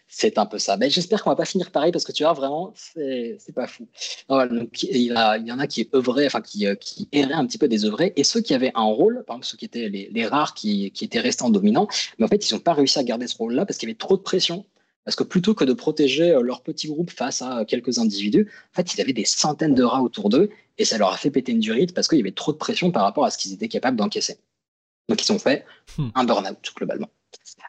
C'est 0.10 0.40
un 0.40 0.48
peu 0.48 0.58
ça. 0.58 0.78
Mais 0.78 0.90
j'espère 0.90 1.24
qu'on 1.24 1.30
va 1.30 1.36
pas 1.36 1.46
finir 1.46 1.70
pareil 1.70 1.92
parce 1.92 2.04
que 2.04 2.12
tu 2.12 2.24
vois 2.24 2.34
vraiment, 2.34 2.74
c'est 2.76 3.38
pas 3.54 3.68
fou. 3.68 3.88
Voilà, 4.28 4.52
donc 4.52 4.82
il 4.82 4.98
y, 4.98 5.12
a- 5.12 5.38
il 5.38 5.46
y 5.46 5.52
en 5.52 5.60
a 5.60 5.68
qui 5.68 5.88
œuvraient, 5.94 6.26
enfin 6.26 6.42
qui, 6.42 6.66
euh, 6.66 6.74
qui 6.74 7.08
erraient 7.12 7.36
un 7.36 7.46
petit 7.46 7.60
peu 7.60 7.68
désœuvrés, 7.68 8.14
et 8.16 8.24
ceux 8.24 8.42
qui 8.42 8.56
avaient 8.56 8.72
un 8.74 8.82
rôle, 8.86 9.24
par 9.28 9.36
exemple 9.36 9.46
ceux 9.46 9.58
qui 9.58 9.66
étaient 9.66 9.90
les, 9.90 10.10
les 10.12 10.26
rares 10.26 10.56
qui, 10.56 10.90
qui 10.92 11.06
étaient 11.06 11.20
restés 11.20 11.44
en 11.44 11.52
dominant, 11.52 11.88
mais 12.18 12.26
en 12.26 12.28
fait 12.30 12.50
ils 12.50 12.54
n'ont 12.56 12.60
pas 12.60 12.74
réussi 12.74 12.98
à 12.98 13.04
garder 13.04 13.28
ce 13.28 13.38
rôle-là 13.38 13.68
parce 13.68 13.78
qu'il 13.78 13.90
y 13.90 13.92
avait 13.92 13.98
trop 13.98 14.18
de 14.18 14.24
pression. 14.24 14.66
Parce 15.08 15.16
que 15.16 15.24
plutôt 15.24 15.54
que 15.56 15.64
de 15.64 15.72
protéger 15.72 16.32
euh, 16.32 16.42
leur 16.42 16.62
petit 16.62 16.88
groupe 16.90 17.12
face 17.12 17.42
à 17.42 17.64
quelques 17.64 17.98
individus, 17.98 18.52
en 18.74 18.76
fait 18.76 18.94
ils 18.94 19.00
avaient 19.00 19.14
des 19.14 19.24
centaines 19.24 19.74
de 19.74 19.84
rats 19.84 20.02
autour 20.02 20.28
d'eux 20.28 20.50
et 20.78 20.84
ça 20.84 20.98
leur 20.98 21.14
a 21.14 21.18
fait 21.18 21.32
péter 21.32 21.54
une 21.54 21.62
durite 21.62 21.94
parce 21.94 22.10
qu'il 22.10 22.18
y 22.18 22.22
avait 22.22 22.34
trop 22.34 22.52
de 22.52 22.58
pression 22.58 22.92
par 22.92 23.04
rapport 23.04 23.24
à 23.24 23.32
ce 23.32 23.38
qu'ils 23.38 23.54
étaient 23.54 23.70
capables 23.70 23.96
d'encaisser. 23.96 24.38
Donc 25.08 25.24
ils 25.26 25.32
ont 25.32 25.40
fait 25.40 25.66
Hmm. 25.98 26.10
un 26.14 26.26
burn-out 26.26 26.74
globalement. 26.76 27.10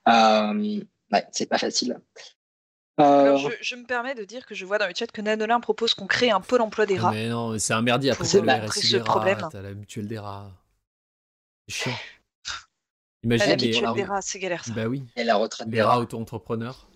Euh, 0.09 0.81
ouais, 1.12 1.27
c'est 1.31 1.46
pas 1.48 1.59
facile. 1.59 2.01
Euh, 3.01 3.05
Alors, 3.05 3.38
je, 3.38 3.51
je 3.61 3.77
me 3.77 3.85
permets 3.87 4.16
de 4.16 4.24
dire 4.24 4.44
que 4.44 4.57
je 4.57 4.64
vois 4.66 4.79
dans 4.79 4.88
le 4.88 4.92
chat 4.96 5.07
que 5.07 5.20
Nanolin 5.20 5.61
propose 5.61 5.94
qu'on 5.94 6.09
crée 6.09 6.31
un 6.33 6.40
pôle 6.40 6.61
emploi 6.62 6.87
des 6.87 6.98
rats. 6.98 7.12
Mais 7.12 7.29
non, 7.29 7.57
c'est 7.61 7.72
un 7.72 7.83
merdier. 7.83 8.11
Après, 8.11 8.24
c'est 8.24 8.38
euh, 8.38 8.68
ce 8.72 8.96
rats, 8.96 9.05
problème. 9.05 9.48
t'as 9.53 9.62
la 9.62 9.72
mutuelle 9.74 10.09
des 10.09 10.18
rats. 10.18 10.51
C'est 11.68 11.74
chiant. 11.85 11.92
Imagine 13.22 13.44
les, 13.46 13.51
L'habituel 13.53 13.92
des 13.94 14.03
rats, 14.05 14.20
c'est 14.22 14.40
galère 14.40 14.64
ça. 14.64 14.72
Bah 14.72 14.87
oui. 14.87 15.05
Et 15.14 15.22
la 15.22 15.37
retraite 15.37 15.68
Les 15.68 15.74
des 15.74 15.83
rats 15.83 15.90
rats. 15.94 16.01
auto-entrepreneurs. 16.01 16.88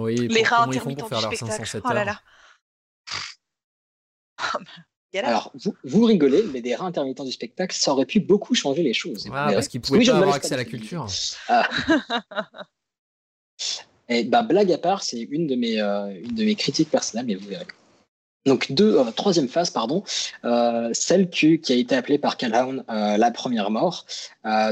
Oui, 0.00 0.28
Les 0.28 0.42
rats 0.42 0.60
comment 0.60 0.72
ils 0.72 0.80
font 0.80 0.90
intermittents 0.90 1.08
pour 1.08 1.20
faire 1.20 1.28
du 1.30 1.36
spectacle. 1.36 1.66
507 1.66 1.82
Oh 1.84 1.92
là 1.92 2.04
là. 2.04 2.20
Oh. 4.54 4.58
Alors, 5.18 5.50
vous, 5.54 5.74
vous 5.84 6.04
rigolez, 6.04 6.42
mais 6.52 6.60
des 6.60 6.74
rats 6.74 6.84
intermittents 6.86 7.24
du 7.24 7.32
spectacle, 7.32 7.74
ça 7.74 7.92
aurait 7.92 8.04
pu 8.04 8.20
beaucoup 8.20 8.54
changer 8.54 8.82
les 8.82 8.92
choses. 8.92 9.26
Ah, 9.32 9.48
parce 9.52 9.68
qu'ils 9.68 9.80
pouvaient 9.80 10.00
oui, 10.00 10.06
pas 10.06 10.16
avoir 10.16 10.34
accès 10.34 10.52
à 10.52 10.58
la 10.58 10.64
culture. 10.64 11.06
Ah. 11.48 11.68
Et 14.08 14.24
bah, 14.24 14.42
blague 14.42 14.70
à 14.72 14.78
part, 14.78 15.02
c'est 15.02 15.20
une, 15.20 15.46
de 15.46 15.56
mes, 15.56 15.80
euh, 15.80 16.20
une 16.22 16.34
de 16.34 16.44
mes 16.44 16.54
critiques 16.54 16.90
personnelles, 16.90 17.26
mais 17.26 17.34
vous 17.34 17.48
verrez. 17.48 17.66
Donc, 18.46 18.70
deux, 18.70 18.96
euh, 18.96 19.10
troisième 19.10 19.48
phase, 19.48 19.70
pardon, 19.70 20.04
euh, 20.44 20.90
celle 20.92 21.28
qui, 21.28 21.60
a 21.68 21.74
été 21.74 21.94
appelée 21.96 22.18
par 22.18 22.36
Calhoun 22.36 22.84
euh, 22.88 23.16
la 23.16 23.30
première 23.32 23.70
mort, 23.70 24.06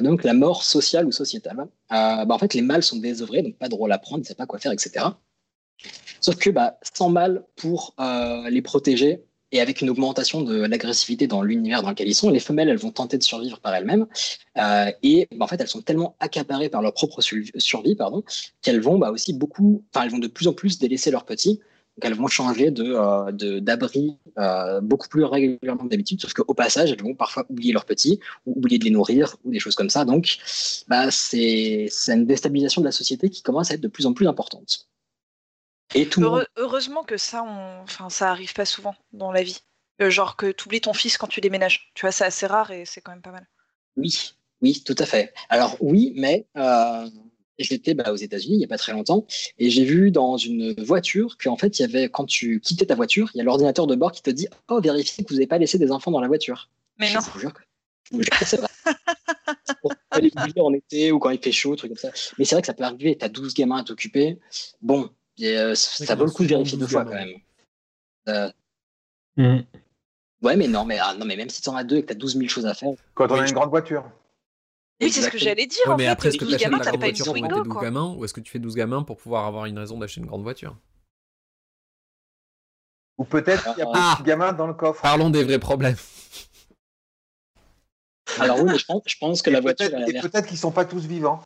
donc 0.03 0.23
la 0.23 0.33
mort 0.33 0.63
sociale 0.63 1.07
ou 1.07 1.13
sociétale. 1.13 1.67
Bah, 1.91 2.27
en 2.29 2.39
fait, 2.39 2.55
les 2.55 2.63
mâles 2.63 2.83
sont 2.83 2.99
désœuvrés, 2.99 3.43
donc 3.43 3.57
pas 3.57 3.69
de 3.69 3.75
rôle 3.75 3.93
à 3.93 3.99
prendre, 3.99 4.19
ils 4.19 4.23
ne 4.23 4.27
savent 4.27 4.37
pas 4.37 4.47
quoi 4.47 4.59
faire, 4.59 4.73
etc. 4.73 5.07
Sauf 6.21 6.37
que 6.37 6.51
bah, 6.51 6.79
sans 6.97 7.11
mâles 7.11 7.45
pour 7.57 7.95
les 8.49 8.63
protéger 8.63 9.25
et 9.53 9.61
avec 9.61 9.83
une 9.83 9.91
augmentation 9.91 10.43
de 10.43 10.65
l'agressivité 10.65 11.27
dans 11.27 11.43
l'univers 11.43 11.83
dans 11.83 11.91
lequel 11.91 12.09
ils 12.09 12.15
sont, 12.15 12.31
les 12.31 12.41
femelles, 12.41 12.69
elles 12.69 12.79
vont 12.79 12.91
tenter 12.91 13.19
de 13.19 13.23
survivre 13.23 13.61
par 13.61 13.75
elles-mêmes. 13.75 14.07
Et 15.03 15.29
bah, 15.33 15.45
en 15.45 15.49
fait, 15.49 15.61
elles 15.61 15.69
sont 15.69 15.83
tellement 15.83 16.17
accaparées 16.21 16.69
par 16.69 16.83
leur 16.83 16.95
propre 16.95 17.21
survie, 17.21 17.97
pardon, 17.97 18.23
qu'elles 18.63 18.81
vont 18.81 19.01
aussi 19.01 19.33
beaucoup, 19.33 19.85
enfin, 19.93 20.05
elles 20.05 20.13
vont 20.13 20.19
de 20.19 20.29
plus 20.29 20.47
en 20.47 20.53
plus 20.53 20.79
délaisser 20.79 21.11
leurs 21.11 21.25
petits. 21.25 21.61
Donc, 21.97 22.05
elles 22.05 22.15
vont 22.15 22.27
changer 22.27 22.71
de, 22.71 22.95
euh, 22.95 23.61
d'abri 23.61 24.19
euh, 24.39 24.81
beaucoup 24.81 25.09
plus 25.09 25.25
régulièrement 25.25 25.85
que 25.85 25.91
d'habitude, 25.91 26.21
sauf 26.21 26.33
qu'au 26.33 26.55
passage, 26.55 26.91
elles 26.91 27.03
vont 27.03 27.15
parfois 27.15 27.47
oublier 27.49 27.73
leurs 27.73 27.85
petits, 27.85 28.19
ou 28.47 28.59
oublier 28.59 28.79
de 28.79 28.85
les 28.85 28.91
nourrir, 28.91 29.37
ou 29.45 29.53
des 29.53 29.61
choses 29.61 29.77
comme 29.77 29.91
ça. 29.91 30.05
Donc, 30.05 30.39
bah, 30.89 31.11
c'est, 31.11 31.87
c'est 31.91 32.15
une 32.15 32.27
déstabilisation 32.27 32.81
de 32.81 32.87
la 32.87 32.93
société 32.93 33.31
qui 33.31 33.43
commence 33.43 33.71
à 33.71 33.75
être 33.75 33.81
de 33.81 33.89
plus 33.89 34.07
en 34.07 34.13
plus 34.13 34.27
importante. 34.27 34.89
Et 35.95 36.09
tout 36.09 36.25
heureusement 36.57 37.05
que 37.05 37.17
ça, 37.17 37.45
on... 37.45 37.83
enfin, 37.83 38.11
ça 38.11 38.31
arrive 38.31 38.55
pas 38.55 38.65
souvent 38.65 38.97
dans 39.13 39.31
la 39.31 39.43
vie. 39.43 39.61
Euh, 40.03 40.11
genre 40.11 40.37
que 40.37 40.51
tu 40.51 40.67
oublies 40.67 40.81
ton 40.81 40.93
fils 40.93 41.17
quand 41.17 41.29
tu 41.29 41.41
déménages. 41.41 41.93
Tu 41.95 42.03
vois, 42.03 42.11
c'est 42.11 42.25
assez 42.25 42.47
rare 42.47 42.73
et 42.73 42.85
c'est 42.85 43.01
quand 43.01 43.13
même 43.13 43.23
pas 43.23 43.31
mal. 43.31 43.47
Oui, 43.97 44.35
oui, 44.61 44.83
tout 44.85 44.97
à 44.99 45.07
fait. 45.07 45.33
Alors 45.49 45.77
oui, 45.81 46.13
mais 46.17 46.49
euh, 46.57 47.09
j'étais 47.59 47.95
bah, 47.95 48.13
aux 48.13 48.17
États-Unis 48.17 48.55
il 48.55 48.59
n'y 48.59 48.65
a 48.65 48.69
pas 48.69 48.79
très 48.79 48.93
longtemps 48.93 49.27
et 49.59 49.71
j'ai 49.71 49.85
vu 49.85 50.11
dans 50.11 50.37
une 50.37 50.75
voiture 50.83 51.37
qu'en 51.39 51.57
fait 51.57 51.79
il 51.79 51.83
y 51.83 51.85
avait 51.85 52.09
quand 52.09 52.25
tu 52.25 52.61
quittais 52.61 52.87
ta 52.87 52.95
voiture, 52.95 53.31
il 53.35 53.39
y 53.39 53.41
a 53.41 53.45
l'ordinateur 53.45 53.87
de 53.87 53.95
bord 53.95 54.13
qui 54.13 54.23
te 54.23 54.31
dit 54.31 54.49
oh 54.69 54.81
vérifiez 54.81 55.25
que 55.25 55.29
vous 55.29 55.37
n'avez 55.37 55.47
pas 55.47 55.59
laissé 55.59 55.79
des 55.79 55.91
enfants 55.93 56.11
dans 56.11 56.21
la 56.21 56.29
voiture. 56.29 56.69
Mais 56.99 57.07
Je 57.07 57.15
non. 57.15 57.21
vous 57.33 57.41
jure 57.41 57.53
que, 57.53 57.63
je 58.11 58.17
vous 58.17 58.23
jure 58.23 58.39
que 58.39 58.45
c'est 58.45 58.57
vrai. 58.57 58.69
Pour 59.81 59.93
aller 60.11 60.31
bouillir 60.35 60.65
en 60.65 60.73
été 60.73 61.13
ou 61.13 61.19
quand 61.19 61.31
il 61.31 61.41
fait 61.41 61.53
chaud, 61.53 61.75
truc 61.77 61.91
comme 61.91 61.99
ça. 61.99 62.11
Mais 62.39 62.45
c'est 62.45 62.55
vrai 62.55 62.63
que 62.63 62.67
ça 62.67 62.75
peut 62.75 62.85
arriver. 62.85 63.17
T'as 63.17 63.29
12 63.29 63.55
gamins 63.55 63.79
à 63.79 63.85
t'occuper. 63.85 64.39
Bon, 64.81 65.11
et, 65.39 65.57
euh, 65.59 65.75
ça 65.75 66.15
vaut 66.15 66.25
le 66.25 66.31
coup 66.31 66.45
de 66.45 66.49
vérifier 66.49 66.79
12 66.79 66.87
deux 66.89 66.93
fois 66.93 67.05
quand 67.05 67.15
même. 67.15 67.35
Euh, 68.29 68.51
Hmm. 69.37 69.63
ouais, 70.43 70.57
mais 70.57 70.69
non, 70.69 70.85
mais 70.85 70.99
ah, 71.01 71.15
non, 71.19 71.27
mais 71.27 71.37
même 71.37 71.49
si 71.49 71.61
t'en 71.61 71.75
as 71.75 71.83
deux 71.83 71.97
et 71.97 72.03
que 72.03 72.07
t'as 72.07 72.15
12 72.15 72.37
000 72.37 72.49
choses 72.49 72.67
à 72.67 72.75
faire. 72.75 72.91
Quand 73.15 73.31
on 73.31 73.35
a 73.35 73.47
une 73.49 73.53
grande 73.53 73.71
voiture. 73.71 74.09
Oui, 75.03 75.11
c'est 75.11 75.23
ce 75.23 75.29
que 75.31 75.39
j'allais 75.39 75.67
dire. 75.67 75.81
Ouais, 75.87 75.93
en 75.93 75.97
mais 75.97 76.05
fait, 76.05 76.09
après, 76.11 76.29
est-ce 76.29 76.39
que 76.39 76.45
12 76.45 76.57
tu 76.57 76.65
achètes 76.65 76.71
la 76.73 76.79
grande 76.79 77.01
voiture 77.01 77.25
pour 77.25 77.33
Swingo, 77.37 77.49
tes 77.57 77.63
12 77.65 77.73
quoi. 77.73 77.83
gamins 77.83 78.15
ou 78.17 78.25
est-ce 78.25 78.33
que 78.35 78.41
tu 78.41 78.51
fais 78.51 78.59
12 78.61 78.75
gamins 78.75 79.03
pour 79.03 79.17
pouvoir 79.17 79.47
avoir 79.47 79.67
une 79.67 79.79
raison 79.79 79.99
d'acheter 79.99 80.21
une 80.21 80.27
grande 80.27 80.43
voiture? 80.43 80.77
Ou 83.19 83.25
peut-être 83.25 83.65
qu'il 83.75 83.85
y 83.85 83.87
a 83.87 83.91
Ah. 83.95 84.15
plus 84.17 84.23
de 84.25 84.29
gamins 84.29 84.53
dans 84.53 84.67
le 84.67 84.75
coffre. 84.75 85.03
Parlons 85.03 85.31
des 85.31 85.45
vrais 85.45 85.59
problèmes. 85.59 85.97
Alors 88.39 88.59
oui, 88.61 88.71
mais 88.73 88.79
je 88.79 88.85
pense, 88.85 89.03
je 89.07 89.17
pense 89.19 89.43
que 89.43 89.51
la 89.51 89.61
voiture, 89.61 89.91
a 89.95 90.09
Et 90.09 90.21
peut-être 90.21 90.47
qu'ils 90.47 90.59
sont 90.59 90.73
pas 90.73 90.85
tous 90.85 91.07
vivants. 91.07 91.41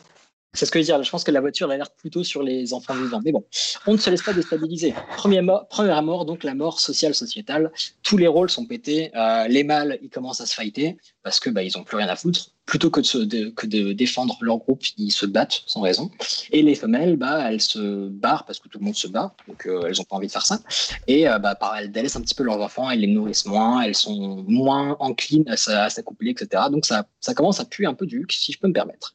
C'est 0.54 0.64
ce 0.64 0.70
que 0.70 0.78
je 0.78 0.84
veux 0.84 0.86
dire. 0.96 1.02
Je 1.02 1.10
pense 1.10 1.24
que 1.24 1.30
la 1.30 1.42
voiture 1.42 1.66
elle 1.66 1.74
a 1.74 1.76
l'air 1.84 1.90
plutôt 1.90 2.24
sur 2.24 2.42
les 2.42 2.72
enfants 2.72 2.94
vivants. 2.94 3.20
Mais 3.22 3.32
bon, 3.32 3.44
on 3.86 3.92
ne 3.92 3.98
se 3.98 4.08
laisse 4.08 4.22
pas 4.22 4.32
déstabiliser. 4.32 4.94
Première 5.16 5.42
mort, 5.42 5.68
première 5.68 6.02
mort 6.02 6.24
donc 6.24 6.42
la 6.44 6.54
mort 6.54 6.80
sociale 6.80 7.14
sociétale. 7.14 7.70
Tous 8.02 8.16
les 8.16 8.26
rôles 8.28 8.48
sont 8.48 8.64
pétés. 8.64 9.10
Euh, 9.14 9.46
les 9.48 9.62
mâles, 9.64 9.98
ils 10.02 10.08
commencent 10.08 10.40
à 10.40 10.46
se 10.46 10.54
fighter 10.54 10.96
parce 11.22 11.38
que 11.40 11.50
bah, 11.50 11.62
ils 11.62 11.76
ont 11.76 11.84
plus 11.84 11.98
rien 11.98 12.08
à 12.08 12.16
foutre. 12.16 12.50
Plutôt 12.68 12.90
que 12.90 13.00
de, 13.00 13.06
se- 13.06 13.16
de- 13.16 13.54
de 13.64 13.92
défendre 13.94 14.36
leur 14.42 14.58
groupe, 14.58 14.82
ils 14.98 15.10
se 15.10 15.24
battent 15.24 15.62
sans 15.66 15.80
raison. 15.80 16.10
Et 16.52 16.60
les 16.62 16.74
femelles, 16.74 17.16
bah, 17.16 17.50
elles 17.50 17.62
se 17.62 18.08
barrent 18.08 18.44
parce 18.44 18.58
que 18.60 18.68
tout 18.68 18.78
le 18.78 18.84
monde 18.84 18.94
se 18.94 19.08
bat, 19.08 19.34
donc 19.48 19.66
euh, 19.66 19.86
elles 19.86 19.98
ont 20.02 20.04
pas 20.04 20.16
envie 20.16 20.26
de 20.26 20.32
faire 20.32 20.44
ça. 20.44 20.60
Et 21.06 21.26
euh, 21.26 21.38
bah, 21.38 21.54
par- 21.54 21.76
elles 21.78 21.90
délaissent 21.90 22.16
un 22.16 22.20
petit 22.20 22.34
peu 22.34 22.42
leurs 22.44 22.60
enfants, 22.60 22.90
elles 22.90 23.00
les 23.00 23.06
nourrissent 23.06 23.46
moins, 23.46 23.80
elles 23.80 23.94
sont 23.94 24.44
moins 24.46 24.96
enclines 25.00 25.48
à, 25.48 25.56
s'a- 25.56 25.84
à 25.84 25.88
s'accoupler, 25.90 26.32
etc. 26.32 26.64
Donc 26.70 26.84
ça, 26.84 27.06
ça 27.20 27.32
commence 27.32 27.58
à 27.58 27.64
puer 27.64 27.86
un 27.86 27.94
peu 27.94 28.04
du 28.04 28.26
si 28.28 28.52
je 28.52 28.58
peux 28.58 28.68
me 28.68 28.74
permettre. 28.74 29.14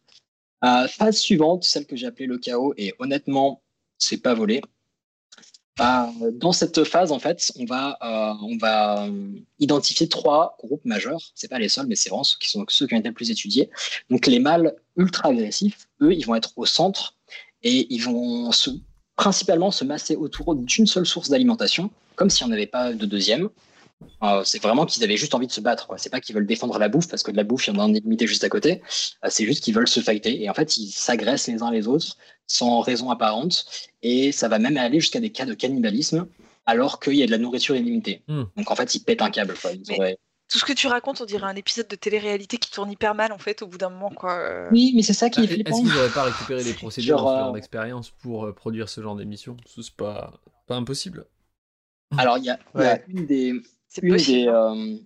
Euh, 0.65 0.87
phase 0.87 1.17
suivante, 1.17 1.63
celle 1.63 1.85
que 1.85 1.95
j'ai 1.95 2.07
appelée 2.07 2.25
le 2.25 2.39
chaos, 2.39 2.73
et 2.77 2.93
honnêtement, 2.97 3.61
c'est 3.99 4.17
pas 4.17 4.33
volé. 4.33 4.61
Euh, 5.79 6.31
dans 6.33 6.51
cette 6.51 6.83
phase, 6.83 7.11
en 7.11 7.19
fait, 7.19 7.51
on 7.57 7.65
va, 7.65 7.97
euh, 8.03 8.33
on 8.43 8.57
va 8.57 9.05
euh, 9.05 9.29
identifier 9.59 10.07
trois 10.07 10.55
groupes 10.63 10.85
majeurs. 10.85 11.19
C'est 11.33 11.47
pas 11.47 11.59
les 11.59 11.69
seuls, 11.69 11.87
mais 11.87 11.95
c'est 11.95 12.09
vraiment 12.09 12.23
ceux 12.23 12.37
qui 12.39 12.49
sont 12.49 12.63
ceux 12.67 12.85
qui 12.85 12.93
ont 12.93 12.99
été 12.99 13.07
le 13.07 13.13
plus 13.13 13.31
étudiés. 13.31 13.69
Donc 14.09 14.27
les 14.27 14.39
mâles 14.39 14.75
ultra 14.97 15.29
agressifs, 15.29 15.87
eux, 16.01 16.13
ils 16.13 16.25
vont 16.25 16.35
être 16.35 16.53
au 16.57 16.65
centre 16.65 17.15
et 17.63 17.87
ils 17.93 18.01
vont 18.01 18.51
principalement 19.15 19.71
se 19.71 19.83
masser 19.83 20.15
autour 20.15 20.55
d'une 20.55 20.85
seule 20.85 21.05
source 21.05 21.29
d'alimentation, 21.29 21.89
comme 22.15 22.29
s'il 22.29 22.45
n'y 22.45 22.53
en 22.53 22.55
avait 22.55 22.67
pas 22.67 22.93
de 22.93 23.05
deuxième. 23.05 23.49
Euh, 24.23 24.43
c'est 24.43 24.61
vraiment 24.61 24.85
qu'ils 24.85 25.03
avaient 25.03 25.17
juste 25.17 25.33
envie 25.35 25.47
de 25.47 25.51
se 25.51 25.61
battre. 25.61 25.87
quoi. 25.87 25.97
C'est 25.97 26.09
pas 26.09 26.19
qu'ils 26.21 26.35
veulent 26.35 26.45
défendre 26.47 26.77
la 26.79 26.89
bouffe 26.89 27.07
parce 27.07 27.23
que 27.23 27.31
de 27.31 27.37
la 27.37 27.43
bouffe, 27.43 27.67
il 27.67 27.73
y 27.73 27.77
en 27.77 27.79
a 27.79 27.83
en 27.83 27.93
illimité 27.93 28.27
juste 28.27 28.43
à 28.43 28.49
côté. 28.49 28.81
Euh, 29.23 29.27
c'est 29.29 29.45
juste 29.45 29.63
qu'ils 29.63 29.73
veulent 29.75 29.87
se 29.87 29.99
fighter. 29.99 30.41
Et 30.43 30.49
en 30.49 30.53
fait, 30.53 30.77
ils 30.77 30.89
s'agressent 30.91 31.47
les 31.47 31.61
uns 31.61 31.71
les 31.71 31.87
autres 31.87 32.17
sans 32.47 32.81
raison 32.81 33.09
apparente. 33.09 33.65
Et 34.01 34.31
ça 34.31 34.47
va 34.47 34.59
même 34.59 34.77
aller 34.77 34.99
jusqu'à 34.99 35.19
des 35.19 35.31
cas 35.31 35.45
de 35.45 35.53
cannibalisme 35.53 36.27
alors 36.65 36.99
qu'il 36.99 37.15
y 37.15 37.23
a 37.23 37.25
de 37.25 37.31
la 37.31 37.37
nourriture 37.37 37.75
illimitée. 37.75 38.21
Hmm. 38.27 38.43
Donc 38.55 38.71
en 38.71 38.75
fait, 38.75 38.95
ils 38.95 38.99
pètent 39.01 39.21
un 39.21 39.29
câble. 39.31 39.55
Quoi. 39.61 39.71
Ils 39.73 39.81
Mais- 39.89 39.97
auraient- 39.97 40.17
Tout 40.51 40.59
ce 40.59 40.65
que 40.65 40.73
tu 40.73 40.87
racontes, 40.87 41.19
on 41.19 41.25
dirait 41.25 41.47
un 41.47 41.55
épisode 41.55 41.87
de 41.87 41.95
télé-réalité 41.95 42.57
qui 42.57 42.69
tourne 42.69 42.91
hyper 42.91 43.15
mal 43.15 43.31
en 43.31 43.37
fait 43.39 43.61
au 43.63 43.67
bout 43.67 43.77
d'un 43.79 43.89
moment 43.89 44.11
quoi. 44.11 44.35
Euh, 44.37 44.69
Oui, 44.71 44.93
mais 44.95 45.01
c'est 45.01 45.13
ça 45.13 45.29
qui 45.29 45.39
est 45.41 45.43
Est-ce 45.45 45.53
qu'ils 45.81 45.87
n'auraient 45.87 46.09
pas 46.13 46.23
récupéré 46.23 46.63
des 46.63 46.73
procédures 46.73 47.17
Genre, 47.17 47.25
dans 47.25 47.31
ce 47.35 47.39
genre 47.39 47.49
euh, 47.49 47.53
d'expérience 47.53 48.09
pour 48.21 48.53
produire 48.53 48.87
ce 48.87 49.01
genre 49.01 49.15
d'émission? 49.15 49.57
C'est 49.65 49.89
pas, 49.95 50.31
pas 50.67 50.75
impossible. 50.75 51.25
Alors, 52.17 52.37
il 52.37 52.43
y 52.45 52.49
a, 52.51 52.59
y 52.75 53.01
une 53.07 53.25
des, 53.25 53.53
C'est 53.93 54.01
une 54.01 54.13
possible. 54.13 54.39
des, 54.39 54.47
euh, 54.47 54.97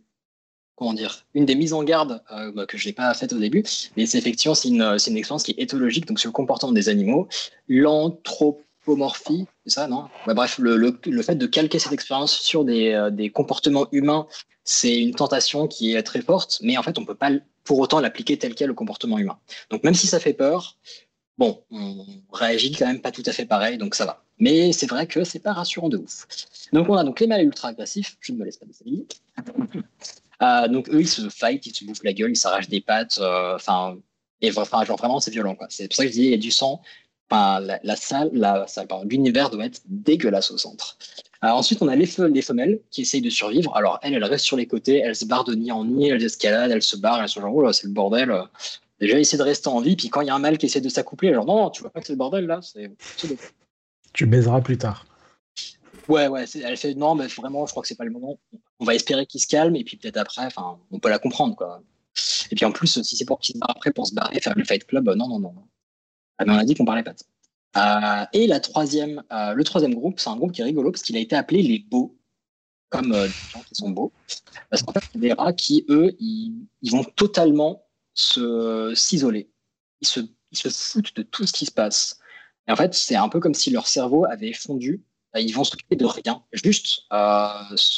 comment 0.75 0.93
dire, 0.93 1.25
une 1.33 1.45
des 1.45 1.55
mises 1.55 1.73
en 1.73 1.83
garde 1.83 2.23
euh, 2.31 2.51
bah, 2.53 2.65
que 2.65 2.77
je 2.77 2.87
n'ai 2.87 2.93
pas 2.93 3.13
faite 3.13 3.33
au 3.33 3.37
début, 3.39 3.63
mais 3.97 4.05
c'est 4.05 4.17
effectivement 4.17 4.55
c'est 4.55 4.69
une, 4.69 4.97
c'est 4.97 5.11
une 5.11 5.17
expérience 5.17 5.43
qui 5.43 5.51
est 5.51 5.61
éthologique, 5.61 6.05
donc 6.05 6.19
sur 6.19 6.29
le 6.29 6.33
comportement 6.33 6.71
des 6.71 6.87
animaux, 6.87 7.27
l'anthropomorphie, 7.67 9.45
c'est 9.65 9.73
ça, 9.73 9.87
non? 9.87 10.07
Ouais, 10.25 10.33
Bref, 10.33 10.57
le, 10.59 10.77
le, 10.77 10.97
le 11.05 11.21
fait 11.21 11.35
de 11.35 11.45
calquer 11.47 11.79
cette 11.79 11.91
expérience 11.91 12.33
sur 12.33 12.63
des, 12.63 12.93
euh, 12.93 13.09
des 13.09 13.29
comportements 13.29 13.87
humains, 13.91 14.25
c'est 14.63 14.97
une 14.97 15.13
tentation 15.15 15.67
qui 15.67 15.93
est 15.95 16.03
très 16.03 16.21
forte, 16.21 16.59
mais 16.61 16.77
en 16.77 16.83
fait, 16.83 16.97
on 16.97 17.05
peut 17.05 17.15
pas 17.15 17.31
pour 17.65 17.79
autant 17.79 17.99
l'appliquer 17.99 18.37
tel 18.37 18.55
quel 18.55 18.71
au 18.71 18.75
comportement 18.75 19.17
humain. 19.19 19.37
Donc, 19.69 19.83
même 19.83 19.95
si 19.95 20.07
ça 20.07 20.19
fait 20.21 20.33
peur, 20.33 20.77
bon, 21.37 21.61
on 21.71 22.05
réagit 22.31 22.71
quand 22.71 22.85
même 22.87 23.01
pas 23.01 23.11
tout 23.11 23.23
à 23.25 23.33
fait 23.33 23.45
pareil, 23.45 23.77
donc 23.77 23.95
ça 23.95 24.05
va. 24.05 24.23
Mais 24.39 24.71
c'est 24.71 24.87
vrai 24.87 25.07
que 25.07 25.23
c'est 25.23 25.39
pas 25.39 25.53
rassurant 25.53 25.89
de 25.89 25.97
ouf. 25.97 26.27
Donc 26.73 26.89
on 26.89 26.95
a 26.95 27.03
donc 27.03 27.19
les 27.19 27.27
mâles 27.27 27.43
ultra 27.43 27.69
agressifs, 27.69 28.17
je 28.19 28.33
ne 28.33 28.37
me 28.37 28.45
laisse 28.45 28.57
pas 28.57 28.65
déstabiliser. 28.65 29.05
Euh, 30.43 30.67
donc 30.67 30.87
eux, 30.89 31.01
ils 31.01 31.07
se 31.09 31.27
fight, 31.29 31.65
ils 31.65 31.73
se 31.73 31.83
bouffent 31.83 32.03
la 32.03 32.13
gueule, 32.13 32.29
ils 32.29 32.35
s'arrachent 32.35 32.69
des 32.69 32.79
pattes, 32.79 33.17
euh, 33.17 33.55
enfin, 33.55 33.97
et 34.39 34.51
vra- 34.51 34.61
enfin, 34.61 34.85
genre 34.85 34.97
vraiment 34.97 35.19
c'est 35.19 35.31
violent. 35.31 35.57
C'est 35.69 35.87
pour 35.87 35.95
ça 35.95 36.03
que 36.03 36.09
je 36.09 36.13
dis 36.13 36.25
il 36.25 36.29
y 36.29 36.33
a 36.35 36.37
du 36.37 36.51
sang. 36.51 36.79
La, 37.31 37.95
salle, 37.95 38.29
l'univers 39.05 39.49
doit 39.49 39.65
être 39.65 39.81
dégueulasse 39.87 40.51
au 40.51 40.59
centre. 40.59 40.95
Euh, 41.43 41.47
ensuite, 41.47 41.81
on 41.81 41.87
a 41.87 41.95
les, 41.95 42.05
fe- 42.05 42.31
les 42.31 42.43
femelles 42.43 42.79
qui 42.91 43.01
essayent 43.01 43.21
de 43.23 43.31
survivre. 43.31 43.75
Alors 43.75 43.97
elles, 44.03 44.13
elles 44.13 44.23
restent 44.23 44.45
sur 44.45 44.57
les 44.57 44.67
côtés, 44.67 44.99
elles 44.99 45.15
se 45.15 45.25
barrent 45.25 45.43
de 45.45 45.55
nid 45.55 45.71
en 45.71 45.83
nid, 45.85 46.09
elles 46.09 46.23
escaladent, 46.23 46.69
elles 46.69 46.83
se 46.83 46.97
barrent, 46.97 47.23
elles 47.23 47.29
sont 47.29 47.41
genre 47.41 47.55
oh 47.55 47.63
là, 47.63 47.73
c'est 47.73 47.87
le 47.87 47.93
bordel. 47.93 48.31
Déjà, 48.99 49.19
essayer 49.19 49.39
de 49.39 49.43
rester 49.43 49.69
en 49.69 49.81
vie, 49.81 49.95
puis 49.95 50.09
quand 50.09 50.21
il 50.21 50.27
y 50.27 50.29
a 50.29 50.35
un 50.35 50.39
mâle 50.39 50.59
qui 50.59 50.67
essaie 50.67 50.81
de 50.81 50.89
s'accoupler, 50.89 51.33
genre 51.33 51.45
non, 51.47 51.71
tu 51.71 51.81
vois 51.81 51.89
pas 51.89 51.99
que 51.99 52.05
c'est 52.05 52.13
le 52.13 52.17
bordel 52.17 52.45
là, 52.45 52.59
c'est 52.61 52.91
Tu 54.17 54.25
baiseras 54.25 54.61
plus 54.61 54.79
tard. 54.79 55.05
Ouais, 56.07 56.27
ouais, 56.27 56.45
elle 56.63 56.75
fait 56.75 56.95
non, 56.95 57.13
mais 57.13 57.27
vraiment, 57.27 57.67
je 57.67 57.71
crois 57.71 57.83
que 57.83 57.87
c'est 57.87 57.95
pas 57.95 58.03
le 58.03 58.09
moment. 58.09 58.39
On 58.79 58.85
va 58.85 58.95
espérer 58.95 59.27
qu'il 59.27 59.39
se 59.39 59.45
calme 59.45 59.75
et 59.75 59.83
puis 59.83 59.95
peut-être 59.95 60.17
après, 60.17 60.47
on 60.89 60.97
peut 60.97 61.09
la 61.09 61.19
comprendre 61.19 61.55
quoi. 61.55 61.83
Et 62.49 62.55
puis 62.55 62.65
en 62.65 62.71
plus, 62.71 62.99
si 63.03 63.15
c'est 63.15 63.25
pour 63.25 63.37
qu'il 63.37 63.53
se 63.53 63.59
barre 63.59 63.69
après 63.69 63.91
pour 63.91 64.07
se 64.07 64.15
barrer, 64.15 64.39
faire 64.39 64.55
le 64.55 64.63
Fight 64.63 64.87
Club, 64.87 65.07
euh, 65.07 65.13
non, 65.13 65.27
non, 65.27 65.37
non. 65.37 65.53
Ah, 66.39 66.45
mais 66.45 66.53
on 66.53 66.57
a 66.57 66.65
dit 66.65 66.73
qu'on 66.73 66.83
parlait 66.83 67.03
pas 67.03 67.13
de. 67.13 67.19
Euh, 67.77 68.25
et 68.33 68.47
la 68.47 68.59
troisième, 68.59 69.21
euh, 69.31 69.53
le 69.53 69.63
troisième 69.63 69.93
groupe, 69.93 70.19
c'est 70.19 70.31
un 70.31 70.35
groupe 70.35 70.51
qui 70.51 70.61
est 70.61 70.63
rigolo 70.63 70.89
parce 70.89 71.03
qu'il 71.03 71.15
a 71.15 71.19
été 71.19 71.35
appelé 71.35 71.61
les 71.61 71.77
beaux, 71.77 72.17
comme 72.89 73.11
euh, 73.11 73.27
des 73.27 73.33
gens 73.53 73.61
qui 73.67 73.75
sont 73.75 73.91
beaux. 73.91 74.11
Parce 74.71 74.81
qu'en 74.81 74.93
fait, 74.93 75.03
c'est 75.13 75.19
des 75.19 75.33
rats 75.33 75.53
qui, 75.53 75.85
eux, 75.89 76.15
ils, 76.19 76.67
ils 76.81 76.91
vont 76.91 77.03
totalement 77.03 77.85
se 78.15 78.93
s'isoler. 78.95 79.51
Ils 80.01 80.07
se, 80.07 80.21
ils 80.51 80.57
se 80.57 80.69
foutent 80.69 81.15
de 81.15 81.21
tout 81.21 81.45
ce 81.45 81.53
qui 81.53 81.67
se 81.67 81.71
passe. 81.71 82.17
Et 82.67 82.71
en 82.71 82.75
fait, 82.75 82.93
c'est 82.93 83.15
un 83.15 83.29
peu 83.29 83.39
comme 83.39 83.53
si 83.53 83.69
leur 83.71 83.87
cerveau 83.87 84.25
avait 84.25 84.53
fondu. 84.53 85.03
Euh, 85.35 85.39
Ils 85.39 85.53
vont 85.53 85.63
s'occuper 85.63 85.95
de 85.95 86.05
rien, 86.05 86.43
juste 86.53 87.01
euh, 87.13 87.47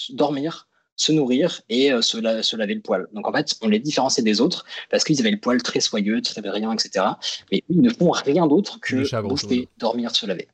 dormir, 0.10 0.68
se 0.96 1.12
nourrir 1.12 1.62
et 1.70 1.92
euh, 1.94 2.02
se, 2.02 2.18
la- 2.18 2.44
se 2.44 2.56
laver 2.56 2.76
le 2.76 2.82
poil. 2.82 3.08
Donc 3.14 3.28
en 3.28 3.32
fait, 3.34 3.56
on 3.62 3.68
les 3.68 3.80
différenciait 3.80 4.24
des 4.24 4.42
autres 4.42 4.66
parce 4.92 5.04
qu'ils 5.04 5.20
avaient 5.22 5.32
le 5.32 5.40
poil 5.40 5.62
très 5.64 5.80
soyeux, 5.80 6.22
très 6.22 6.42
brillant, 6.42 6.72
etc. 6.74 7.06
Mais 7.52 7.64
ils 7.70 7.82
ne 7.82 7.90
font 7.90 8.12
rien 8.12 8.48
d'autre 8.48 8.80
que 8.82 9.04
bouffer, 9.30 9.70
dormir, 9.78 10.16
se 10.16 10.26
laver. 10.26 10.48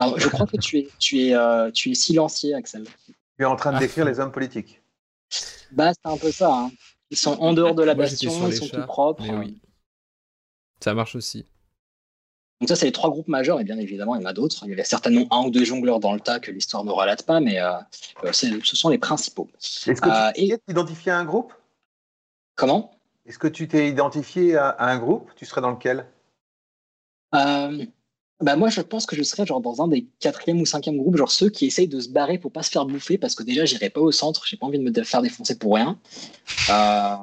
Alors, 0.00 0.18
je 0.18 0.28
crois 0.28 0.46
que 0.46 0.56
tu 0.56 0.78
es, 0.78 0.88
tu 0.98 1.20
es, 1.22 1.34
euh, 1.34 1.70
tu 1.70 1.90
es 1.90 1.94
silencieux, 1.94 2.54
Axel. 2.54 2.84
Tu 3.06 3.42
es 3.42 3.44
en 3.44 3.56
train 3.56 3.72
de 3.72 3.78
décrire 3.78 4.04
les 4.04 4.20
hommes 4.20 4.32
politiques. 4.32 4.80
Bah, 5.72 5.92
c'est 5.94 6.10
un 6.10 6.16
peu 6.16 6.30
ça. 6.30 6.52
hein. 6.52 6.70
Ils 7.10 7.16
sont 7.16 7.38
en 7.40 7.52
dehors 7.52 7.74
de 7.74 7.82
la 7.82 7.94
Moi, 7.94 8.04
bastion, 8.04 8.30
ils 8.48 8.56
sont 8.56 8.66
chats, 8.66 8.80
tout 8.82 8.86
propres. 8.86 9.24
oui. 9.38 9.60
Ça 10.80 10.94
marche 10.94 11.14
aussi. 11.16 11.46
Donc 12.60 12.68
ça, 12.68 12.76
c'est 12.76 12.86
les 12.86 12.92
trois 12.92 13.10
groupes 13.10 13.28
majeurs, 13.28 13.60
et 13.60 13.64
bien 13.64 13.78
évidemment, 13.78 14.14
il 14.14 14.22
y 14.22 14.24
en 14.24 14.28
a 14.28 14.32
d'autres. 14.32 14.60
Il 14.62 14.70
y 14.70 14.72
avait 14.72 14.84
certainement 14.84 15.26
un 15.30 15.44
ou 15.46 15.50
deux 15.50 15.64
jongleurs 15.64 16.00
dans 16.00 16.14
le 16.14 16.20
tas 16.20 16.38
que 16.40 16.50
l'histoire 16.50 16.84
ne 16.84 16.90
relate 16.92 17.24
pas, 17.24 17.40
mais 17.40 17.60
euh, 17.60 17.72
euh, 18.24 18.32
ce 18.32 18.76
sont 18.76 18.88
les 18.88 18.98
principaux. 18.98 19.48
Est-ce 19.58 20.00
que 20.00 20.08
Euh, 20.08 20.32
tu 20.34 20.48
t'es 20.48 20.60
identifié 20.68 21.12
à 21.12 21.18
un 21.18 21.24
groupe? 21.24 21.52
Comment? 22.54 22.92
Est-ce 23.26 23.38
que 23.38 23.48
tu 23.48 23.66
t'es 23.68 23.88
identifié 23.88 24.56
à, 24.56 24.68
à 24.68 24.90
un 24.92 24.98
groupe? 24.98 25.30
Tu 25.36 25.44
serais 25.46 25.60
dans 25.60 25.72
lequel? 25.72 26.06
Euh, 27.34 27.84
bah 28.40 28.54
moi, 28.56 28.68
je 28.68 28.80
pense 28.80 29.06
que 29.06 29.16
je 29.16 29.22
serais 29.24 29.44
genre 29.44 29.60
dans 29.60 29.82
un 29.82 29.88
des 29.88 30.06
quatrième 30.20 30.60
ou 30.60 30.66
cinquième 30.66 30.96
groupes, 30.98 31.16
genre 31.16 31.30
ceux 31.32 31.50
qui 31.50 31.66
essayent 31.66 31.88
de 31.88 32.00
se 32.00 32.08
barrer 32.08 32.38
pour 32.38 32.52
pas 32.52 32.62
se 32.62 32.70
faire 32.70 32.86
bouffer, 32.86 33.18
parce 33.18 33.34
que 33.34 33.42
déjà, 33.42 33.64
j'irai 33.64 33.90
pas 33.90 34.00
au 34.00 34.12
centre, 34.12 34.46
j'ai 34.46 34.56
pas 34.56 34.66
envie 34.66 34.78
de 34.78 34.84
me 34.88 35.04
faire 35.04 35.22
défoncer 35.22 35.58
pour 35.58 35.74
rien. 35.74 35.98
Euh, 36.70 37.16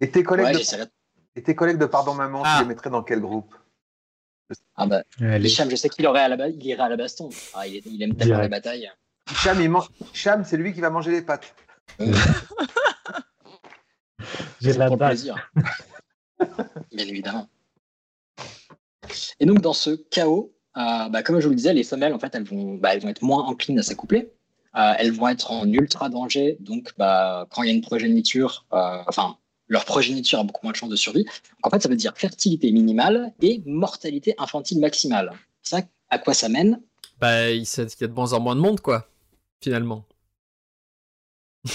Et 0.00 0.10
tes 0.10 0.24
collègues, 0.24 0.46
ouais, 0.46 0.52
de, 0.54 0.58
j'essaierai- 0.58 0.88
et 1.36 1.42
tais 1.42 1.54
collègues 1.54 1.78
de 1.78 1.86
Pardon 1.86 2.14
Maman, 2.14 2.42
Ah. 2.44 2.56
tu 2.58 2.64
les 2.64 2.68
mettrais 2.68 2.90
dans 2.90 3.02
quel 3.04 3.20
groupe? 3.20 3.54
Ah 4.76 4.86
bah, 4.86 5.02
Allez. 5.20 5.48
Hicham, 5.48 5.70
je 5.70 5.76
sais 5.76 5.88
qu'il 5.88 6.06
aurait 6.06 6.20
à 6.20 6.28
la 6.28 6.48
il 6.48 6.64
irait 6.64 6.82
à 6.82 6.88
la 6.88 6.96
baston. 6.96 7.30
Ah, 7.54 7.66
il, 7.66 7.76
aime 8.02 8.14
tellement 8.14 8.38
la 8.38 8.48
Direct. 8.48 8.50
bataille. 8.50 8.90
Cham, 9.34 9.60
il 9.60 9.68
man- 9.70 9.82
Cham, 10.12 10.44
c'est 10.44 10.56
lui 10.56 10.72
qui 10.72 10.80
va 10.80 10.90
manger 10.90 11.10
les 11.10 11.22
pâtes. 11.22 11.54
J'ai 14.60 14.72
C'est 14.72 14.78
la 14.78 14.86
pour 14.88 14.98
plaisir. 14.98 15.50
Bien 16.92 17.06
évidemment. 17.06 17.48
Et 19.40 19.46
donc, 19.46 19.60
dans 19.60 19.72
ce 19.72 19.90
chaos, 20.10 20.52
euh, 20.76 21.08
bah, 21.08 21.22
comme 21.22 21.38
je 21.40 21.44
vous 21.44 21.50
le 21.50 21.56
disais, 21.56 21.72
les 21.74 21.84
femelles, 21.84 22.14
en 22.14 22.18
fait, 22.18 22.34
elles 22.34 22.44
vont, 22.44 22.74
bah, 22.74 22.94
elles 22.94 23.00
vont 23.00 23.08
être 23.08 23.22
moins 23.22 23.44
enclines 23.44 23.78
à 23.78 23.82
s'accoupler. 23.82 24.32
Euh, 24.76 24.92
elles 24.98 25.12
vont 25.12 25.28
être 25.28 25.50
en 25.50 25.66
ultra 25.70 26.08
danger. 26.08 26.56
Donc, 26.60 26.92
bah, 26.98 27.46
quand 27.50 27.62
il 27.62 27.68
y 27.68 27.70
a 27.70 27.74
une 27.74 27.82
progéniture, 27.82 28.66
euh, 28.72 29.02
enfin, 29.06 29.38
leur 29.68 29.84
progéniture 29.84 30.38
a 30.40 30.44
beaucoup 30.44 30.64
moins 30.64 30.72
de 30.72 30.76
chances 30.76 30.90
de 30.90 30.96
survie. 30.96 31.24
Donc, 31.24 31.66
en 31.66 31.70
fait, 31.70 31.82
ça 31.82 31.88
veut 31.88 31.96
dire 31.96 32.12
fertilité 32.16 32.70
minimale 32.72 33.32
et 33.42 33.62
mortalité 33.66 34.34
infantile 34.38 34.80
maximale. 34.80 35.32
Ça, 35.62 35.82
à 36.10 36.18
quoi 36.18 36.34
ça 36.34 36.48
mène? 36.48 36.80
Bah, 37.20 37.50
il 37.50 37.66
sait 37.66 37.86
qu'il 37.86 38.02
y 38.02 38.04
a 38.04 38.08
de 38.08 38.12
moins 38.12 38.32
en 38.32 38.40
moins 38.40 38.54
de 38.54 38.60
monde, 38.60 38.80
quoi, 38.80 39.08
finalement. 39.60 40.04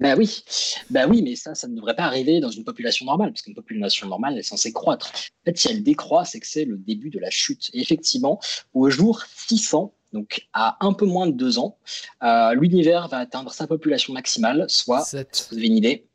Bah 0.00 0.14
oui, 0.16 0.42
bah 0.88 1.06
oui, 1.06 1.20
mais 1.20 1.36
ça, 1.36 1.54
ça 1.54 1.68
ne 1.68 1.76
devrait 1.76 1.94
pas 1.94 2.04
arriver 2.04 2.40
dans 2.40 2.50
une 2.50 2.64
population 2.64 3.04
normale, 3.04 3.32
parce 3.32 3.42
qu'une 3.42 3.54
population 3.54 4.08
normale 4.08 4.38
est 4.38 4.42
censée 4.42 4.72
croître. 4.72 5.10
En 5.14 5.44
fait, 5.44 5.58
si 5.58 5.70
elle 5.70 5.82
décroît, 5.82 6.24
c'est 6.24 6.40
que 6.40 6.46
c'est 6.46 6.64
le 6.64 6.78
début 6.78 7.10
de 7.10 7.18
la 7.18 7.28
chute. 7.28 7.68
Et 7.74 7.82
effectivement, 7.82 8.40
au 8.72 8.88
jour 8.88 9.22
600, 9.36 9.92
donc 10.14 10.48
à 10.54 10.78
un 10.80 10.94
peu 10.94 11.04
moins 11.04 11.26
de 11.26 11.32
deux 11.32 11.58
ans, 11.58 11.76
euh, 12.22 12.54
l'univers 12.54 13.08
va 13.08 13.18
atteindre 13.18 13.52
sa 13.52 13.66
population 13.66 14.14
maximale, 14.14 14.64
soit, 14.68 15.02
Sept. 15.02 15.48
vous 15.50 15.58
avez 15.58 15.66
une 15.66 15.76
idée, 15.76 16.08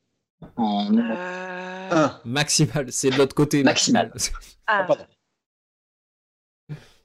En... 0.57 0.95
Euh, 0.97 2.07
Maximal, 2.25 2.91
c'est 2.91 3.09
de 3.09 3.17
l'autre 3.17 3.35
côté. 3.35 3.63
Maximal. 3.63 4.13
ah, 4.67 4.87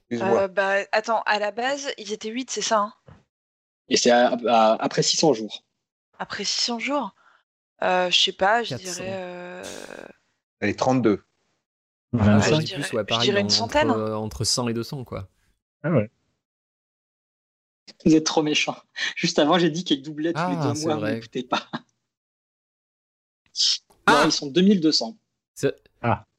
Excuse-moi. 0.09 0.41
euh, 0.43 0.47
bah, 0.47 0.75
attends, 0.91 1.21
à 1.25 1.39
la 1.39 1.51
base, 1.51 1.89
ils 1.97 2.11
étaient 2.13 2.29
8, 2.29 2.49
c'est 2.51 2.61
ça 2.61 2.79
hein? 2.79 2.93
Et 3.87 3.97
c'est 3.97 4.11
après 4.11 5.03
600 5.03 5.33
jours. 5.33 5.63
Après 6.19 6.43
600 6.43 6.79
jours? 6.79 7.13
Euh, 7.83 8.09
Je 8.11 8.19
sais 8.19 8.31
pas, 8.33 8.63
je 8.63 8.69
400. 8.75 8.83
dirais. 9.03 9.09
euh, 9.13 9.63
Allez, 10.61 10.75
32. 10.75 11.23
Ah, 12.19 12.39
je 12.39 12.43
je 12.43 12.49
dirais- 12.49 12.63
dis 12.63 12.73
plus, 12.73 12.83
je 12.83 12.95
ouais, 12.95 13.03
pareil, 13.05 13.27
dirais 13.29 13.41
une 13.41 13.49
centaine. 13.49 13.89
Entre, 13.89 13.99
euh, 13.99 14.15
entre 14.15 14.43
100 14.43 14.67
et 14.67 14.73
200, 14.73 15.03
quoi. 15.03 15.29
Ah 15.83 15.91
ouais. 15.91 16.11
Vous 18.05 18.15
êtes 18.15 18.25
trop 18.25 18.43
méchants. 18.43 18.77
Juste 19.15 19.39
avant, 19.39 19.57
j'ai 19.59 19.69
dit 19.69 19.83
qu'ils 19.83 20.01
doublaient 20.01 20.33
tous 20.33 20.39
Ah, 20.41 20.49
les 20.49 20.73
deux 20.73 20.85
mois, 20.85 20.95
vrai. 20.97 21.09
vous 21.11 21.15
n'écoutez 21.15 21.43
pas. 21.43 21.67
Ah 24.05 24.21
Non, 24.23 24.29
ils 24.29 24.31
sont 24.31 24.47
2200. 24.47 25.17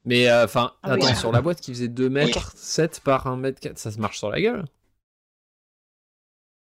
Mais 0.05 0.29
euh, 0.29 0.45
enfin, 0.47 0.73
Ah 0.83 0.95
oui. 0.95 1.05
attends, 1.07 1.15
sur 1.15 1.31
la 1.31 1.41
boîte 1.41 1.61
qui 1.61 1.73
faisait 1.73 1.87
2 1.89 2.09
mètres 2.09 2.53
7 2.57 3.01
par 3.05 3.29
1 3.29 3.37
mètre 3.37 3.61
4, 3.61 3.79
ça 3.79 3.93
se 3.93 4.01
marche 4.01 4.19
sur 4.19 4.31
la 4.31 4.41
gueule 4.41 4.65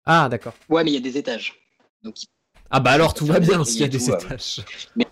Ah, 0.05 0.29
d'accord. 0.29 0.53
Ouais, 0.69 0.85
mais 0.85 0.91
il 0.91 0.95
y 0.95 0.99
a 0.99 1.01
des 1.01 1.17
étages. 1.17 1.55
Donc, 2.03 2.17
Ah 2.71 2.81
bah 2.81 2.91
alors 2.91 3.15
tout 3.15 3.25
va 3.25 3.41
bien 3.41 3.65
s'il 3.65 3.81
y 3.81 3.85
a 3.85 3.89
des 3.89 3.99
tout, 3.99 4.13
étages. 4.13 4.61
mais, 4.97 5.07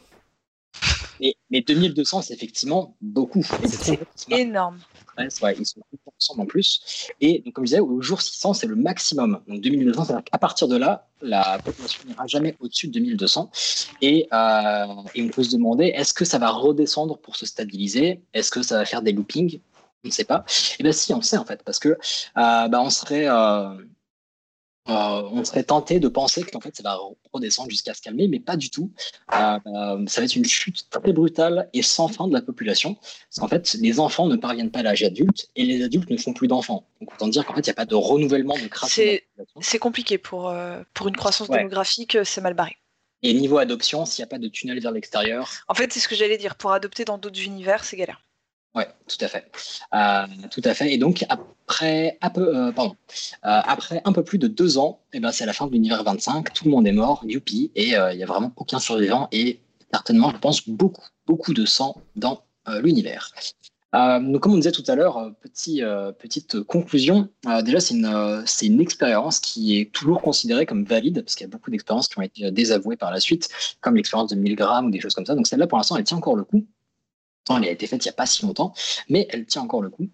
mais 1.51 1.63
2200, 1.63 2.23
c'est 2.23 2.35
effectivement 2.35 2.95
beaucoup. 3.01 3.43
C'est. 3.67 3.99
Énorme. 4.31 4.79
Ils 5.25 5.67
sont 5.67 5.81
tous 5.91 5.99
ensemble 6.19 6.43
en 6.43 6.47
plus. 6.47 7.09
Et 7.21 7.41
donc, 7.41 7.55
comme 7.55 7.65
je 7.65 7.71
disais, 7.71 7.81
au 7.81 8.01
jour 8.01 8.21
600, 8.21 8.55
c'est 8.55 8.67
le 8.67 8.77
maximum. 8.77 9.41
Donc 9.49 9.61
2200, 9.61 10.05
c'est-à-dire 10.05 10.25
qu'à 10.25 10.39
partir 10.39 10.69
de 10.69 10.77
là, 10.77 11.09
la 11.23 11.59
population 11.65 12.03
n'ira 12.07 12.27
jamais 12.27 12.57
au-dessus 12.61 12.89
de 12.89 12.93
2200. 12.93 13.51
Et, 14.03 14.29
euh, 14.33 14.87
et 15.15 15.23
on 15.23 15.29
peut 15.29 15.43
se 15.43 15.51
demander, 15.53 15.87
est-ce 15.87 16.15
que 16.15 16.25
ça 16.25 16.39
va 16.39 16.51
redescendre 16.51 17.19
pour 17.19 17.37
se 17.37 17.47
stabiliser? 17.47 18.23
Est-ce 18.35 18.51
que 18.51 18.63
ça 18.63 18.77
va 18.77 18.85
faire 18.85 19.03
des 19.03 19.13
loopings? 19.13 19.61
On 20.05 20.09
ne 20.09 20.13
sait 20.13 20.25
pas. 20.25 20.45
Et 20.79 20.83
bien 20.83 20.93
si, 20.93 21.13
on 21.13 21.21
sait 21.21 21.37
en 21.37 21.45
fait, 21.45 21.63
parce 21.63 21.79
que 21.79 21.91
euh, 21.91 21.97
bah, 22.35 22.81
on 22.81 22.91
serait... 22.91 23.29
euh, 23.29 23.75
euh, 24.89 25.23
on 25.33 25.45
serait 25.45 25.63
tenté 25.63 26.01
de 26.01 26.09
penser 26.09 26.43
qu'en 26.43 26.61
fait 26.61 26.75
ça 26.75 26.83
va 26.83 26.99
redescendre 27.33 27.71
jusqu'à 27.71 27.95
se 27.95 28.01
calmer, 28.01 28.29
mais 28.29 28.41
pas 28.41 28.57
du 28.57 28.71
tout. 28.71 28.91
Euh, 29.33 29.59
euh, 29.67 30.07
ça 30.07 30.21
va 30.21 30.25
être 30.25 30.37
une 30.37 30.45
chute 30.45 30.89
très 30.91 31.13
brutale 31.13 31.69
et 31.73 31.83
sans 31.83 32.09
fin 32.09 32.27
de 32.27 32.33
la 32.33 32.43
population. 32.43 32.95
Parce 32.95 33.39
qu'en 33.39 33.49
fait, 33.49 33.75
les 33.75 34.01
enfants 34.01 34.27
ne 34.27 34.37
parviennent 34.37 34.71
pas 34.71 34.81
à 34.81 34.83
l'âge 34.83 35.03
adulte 35.03 35.49
et 35.55 35.65
les 35.65 35.85
adultes 35.85 36.11
ne 36.11 36.17
font 36.17 36.33
plus 36.33 36.49
d'enfants. 36.49 36.87
Donc 37.01 37.13
autant 37.13 37.29
dire 37.29 37.45
qu'en 37.45 37.55
fait, 37.55 37.61
il 37.61 37.69
n'y 37.69 37.73
a 37.73 37.75
pas 37.75 37.85
de 37.85 37.95
renouvellement 37.95 38.55
de 38.55 38.69
C'est 39.61 39.79
compliqué 39.79 40.19
pour, 40.19 40.49
euh, 40.49 40.83
pour 40.95 41.09
une 41.09 41.17
croissance 41.17 41.49
Ouais. 41.49 41.59
démographique, 41.59 42.17
c'est 42.25 42.41
mal 42.41 42.55
barré. 42.55 42.77
Et 43.23 43.35
niveau 43.35 43.59
adoption, 43.59 44.07
s'il 44.07 44.23
n'y 44.23 44.25
a 44.25 44.29
pas 44.29 44.39
de 44.39 44.49
tunnel 44.49 44.81
vers 44.81 44.93
l'extérieur, 44.93 45.51
En 45.69 45.75
fait, 45.75 45.93
c'est 45.93 46.01
ce 46.01 46.09
que 46.09 46.15
j'allais 46.15 46.39
dire. 46.39 46.57
Pour 46.57 46.73
adopter 46.73 47.05
dans 47.05 47.19
d'autres 47.19 47.43
univers, 47.43 47.85
c'est 47.85 47.97
galère. 47.97 48.23
Ouais, 48.75 48.87
tout 49.09 49.17
à 49.21 49.29
fait. 49.29 49.51
Euh, 49.95 50.27
tout 50.51 50.61
à 50.65 50.75
fait. 50.75 50.93
Et 50.93 50.99
donc, 50.99 51.25
après, 51.29 52.19
un 52.23 52.31
peu, 52.31 52.57
euh, 52.57 52.73
Euh, 53.45 54.23
plus 54.23 54.39
de 54.39 54.47
deux 54.49 54.79
ans, 54.79 55.01
eh 55.13 55.21
ben, 55.21 55.33
c'est 55.33 55.47
la 55.47 55.53
fin 55.53 55.67
de 55.67 55.73
l'univers 55.73 56.05
25, 56.05 56.53
tout 56.53 56.65
le 56.67 56.71
monde 56.71 56.87
est 56.87 56.93
mort, 56.93 57.23
youpi, 57.27 57.73
et 57.75 57.91
il 57.91 58.17
n'y 58.17 58.23
a 58.23 58.27
vraiment 58.27 58.53
aucun 58.57 58.79
survivant, 58.79 59.29
et 59.33 59.61
certainement, 59.93 60.31
je 60.31 60.39
pense, 60.39 60.69
beaucoup, 60.69 61.05
beaucoup 61.27 61.53
de 61.55 61.65
sang 61.65 61.97
dans 62.17 62.43
l'univers. 62.83 63.33
Donc, 63.93 64.41
comme 64.41 64.53
on 64.53 64.57
disait 64.57 64.73
tout 64.73 64.85
à 64.87 64.95
l'heure, 64.95 65.33
petit, 65.41 65.83
petite 66.19 66.61
conclusion, 66.63 67.29
déjà, 67.65 67.81
c'est 67.81 67.95
une, 67.95 68.45
une 68.63 68.81
expérience 68.81 69.41
qui 69.41 69.81
est 69.81 69.91
toujours 69.93 70.23
considérée 70.23 70.67
comme 70.67 70.85
valide, 70.85 71.23
parce 71.23 71.35
qu'il 71.35 71.45
y 71.47 71.51
a 71.51 71.53
beaucoup 71.53 71.71
d'expériences 71.71 72.09
qui 72.09 72.19
ont 72.19 72.23
été 72.23 72.51
désavouées 72.53 72.97
par 72.97 73.11
la 73.11 73.21
suite, 73.21 73.49
comme 73.81 73.97
l'expérience 73.97 74.31
de 74.31 74.37
Milgram 74.37 74.87
ou 74.87 74.91
des 74.91 75.01
choses 75.01 75.15
comme 75.15 75.27
ça. 75.27 75.35
Donc, 75.35 75.47
celle-là, 75.49 75.67
pour 75.67 75.79
l'instant, 75.79 75.97
elle 75.97 76.05
tient 76.05 76.19
encore 76.19 76.37
le 76.37 76.45
coup. 76.45 76.65
Elle 77.49 77.65
a 77.65 77.71
été 77.71 77.87
faite 77.87 78.05
il 78.05 78.09
n'y 78.09 78.13
a 78.13 78.15
pas 78.15 78.27
si 78.27 78.45
longtemps, 78.45 78.73
mais 79.09 79.27
elle 79.31 79.47
tient 79.47 79.63
encore 79.63 79.83
le 79.83 79.91
coup. 79.91 80.09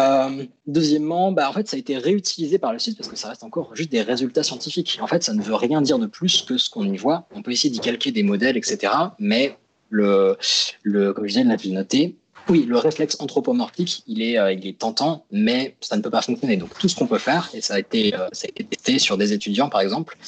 Euh, 0.00 0.44
deuxièmement, 0.66 1.30
bah, 1.30 1.48
en 1.48 1.52
fait, 1.52 1.68
ça 1.68 1.76
a 1.76 1.78
été 1.78 1.96
réutilisé 1.96 2.58
par 2.58 2.72
la 2.72 2.78
suite 2.78 2.96
parce 2.96 3.08
que 3.08 3.16
ça 3.16 3.28
reste 3.28 3.44
encore 3.44 3.74
juste 3.76 3.90
des 3.90 4.02
résultats 4.02 4.42
scientifiques. 4.42 4.98
En 5.00 5.06
fait, 5.06 5.22
ça 5.22 5.34
ne 5.34 5.42
veut 5.42 5.54
rien 5.54 5.82
dire 5.82 5.98
de 5.98 6.06
plus 6.06 6.42
que 6.42 6.58
ce 6.58 6.68
qu'on 6.68 6.84
y 6.84 6.96
voit. 6.96 7.28
On 7.34 7.42
peut 7.42 7.52
essayer 7.52 7.70
d'y 7.70 7.80
calquer 7.80 8.10
des 8.10 8.22
modèles, 8.22 8.56
etc. 8.56 8.92
Mais 9.18 9.56
le, 9.90 10.36
le 10.82 11.12
comme 11.12 11.24
je 11.26 11.38
disais, 11.40 11.44
l'ai 11.44 11.70
noté. 11.70 12.16
Oui, 12.48 12.66
le 12.66 12.76
réflexe 12.76 13.16
anthropomorphique, 13.20 14.02
il 14.06 14.20
est, 14.20 14.38
euh, 14.38 14.52
il 14.52 14.66
est 14.66 14.78
tentant, 14.78 15.24
mais 15.30 15.76
ça 15.80 15.96
ne 15.96 16.02
peut 16.02 16.10
pas 16.10 16.20
fonctionner. 16.20 16.58
Donc, 16.58 16.76
tout 16.78 16.88
ce 16.88 16.94
qu'on 16.96 17.06
peut 17.06 17.18
faire, 17.18 17.50
et 17.54 17.62
ça 17.62 17.74
a 17.74 17.78
été, 17.78 18.14
euh, 18.14 18.28
ça 18.32 18.46
a 18.46 18.48
été 18.48 18.64
testé 18.64 18.98
sur 18.98 19.16
des 19.16 19.32
étudiants, 19.32 19.70
par 19.70 19.80
exemple, 19.80 20.18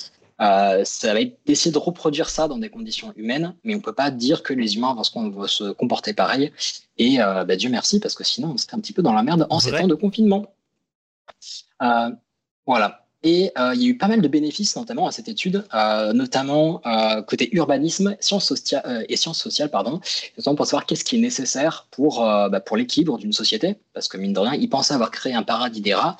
euh, 0.41 0.83
ça 0.85 1.15
va 1.15 1.21
être 1.21 1.39
d'essayer 1.47 1.73
de 1.73 1.79
reproduire 1.79 2.29
ça 2.29 2.49
dans 2.49 2.59
des 2.59 2.69
conditions 2.69 3.13
humaines, 3.17 3.55
mais 3.65 3.75
on 3.75 3.81
peut 3.81 3.95
pas 3.95 4.11
dire 4.11 4.43
que 4.43 4.53
les 4.53 4.77
humains 4.77 4.95
vont 4.95 5.05
se, 5.05 5.13
vont 5.19 5.47
se 5.47 5.73
comporter 5.73 6.13
pareil. 6.13 6.53
Et 6.99 7.21
euh, 7.21 7.45
bah, 7.45 7.57
Dieu 7.57 7.71
merci, 7.71 8.01
parce 8.01 8.15
que 8.15 8.25
sinon 8.25 8.53
on 8.53 8.57
serait 8.57 8.77
un 8.77 8.81
petit 8.81 8.93
peu 8.93 9.03
dans 9.03 9.13
la 9.13 9.23
merde 9.23 9.47
en 9.51 9.61
ces 9.61 9.71
temps 9.71 9.87
de 9.87 9.95
confinement. 9.95 10.47
Euh, 11.83 12.11
voilà. 12.67 13.03
Et 13.23 13.51
il 13.75 13.83
y 13.83 13.87
a 13.87 13.89
eu 13.89 13.99
pas 13.99 14.07
mal 14.07 14.21
de 14.21 14.29
bénéfices, 14.29 14.77
notamment 14.77 15.09
à 15.09 15.11
cette 15.11 15.27
étude, 15.27 15.65
notamment 16.15 16.81
côté 17.27 17.49
urbanisme 17.57 18.17
sciences 18.21 18.53
et 19.09 19.17
sciences 19.17 19.43
sociales, 19.43 19.69
pardon, 19.69 20.01
notamment 20.37 20.55
pour 20.55 20.67
savoir 20.67 20.87
qu'est-ce 20.87 21.03
qui 21.03 21.17
est 21.17 21.21
nécessaire 21.21 21.89
pour, 21.91 22.21
bah, 22.21 22.61
pour 22.61 22.77
l'équilibre 22.77 23.19
d'une 23.19 23.33
société, 23.33 23.79
parce 23.95 24.07
que 24.07 24.17
mine 24.17 24.33
de 24.33 24.39
rien, 24.39 24.55
ils 24.55 24.69
pensaient 24.69 24.95
avoir 24.95 25.11
créé 25.11 25.35
un 25.35 25.43
paradis 25.43 25.81
des 25.81 25.95
rats. 25.95 26.17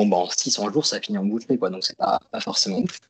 Bon, 0.00 0.06
ben, 0.06 0.16
en 0.16 0.30
600 0.30 0.72
jours, 0.72 0.86
ça 0.86 0.98
finit 0.98 1.18
en 1.18 1.26
bouffée, 1.26 1.58
quoi, 1.58 1.68
donc 1.68 1.84
c'est 1.84 1.98
pas, 1.98 2.20
pas 2.30 2.40
forcément 2.40 2.78
ouf. 2.78 3.00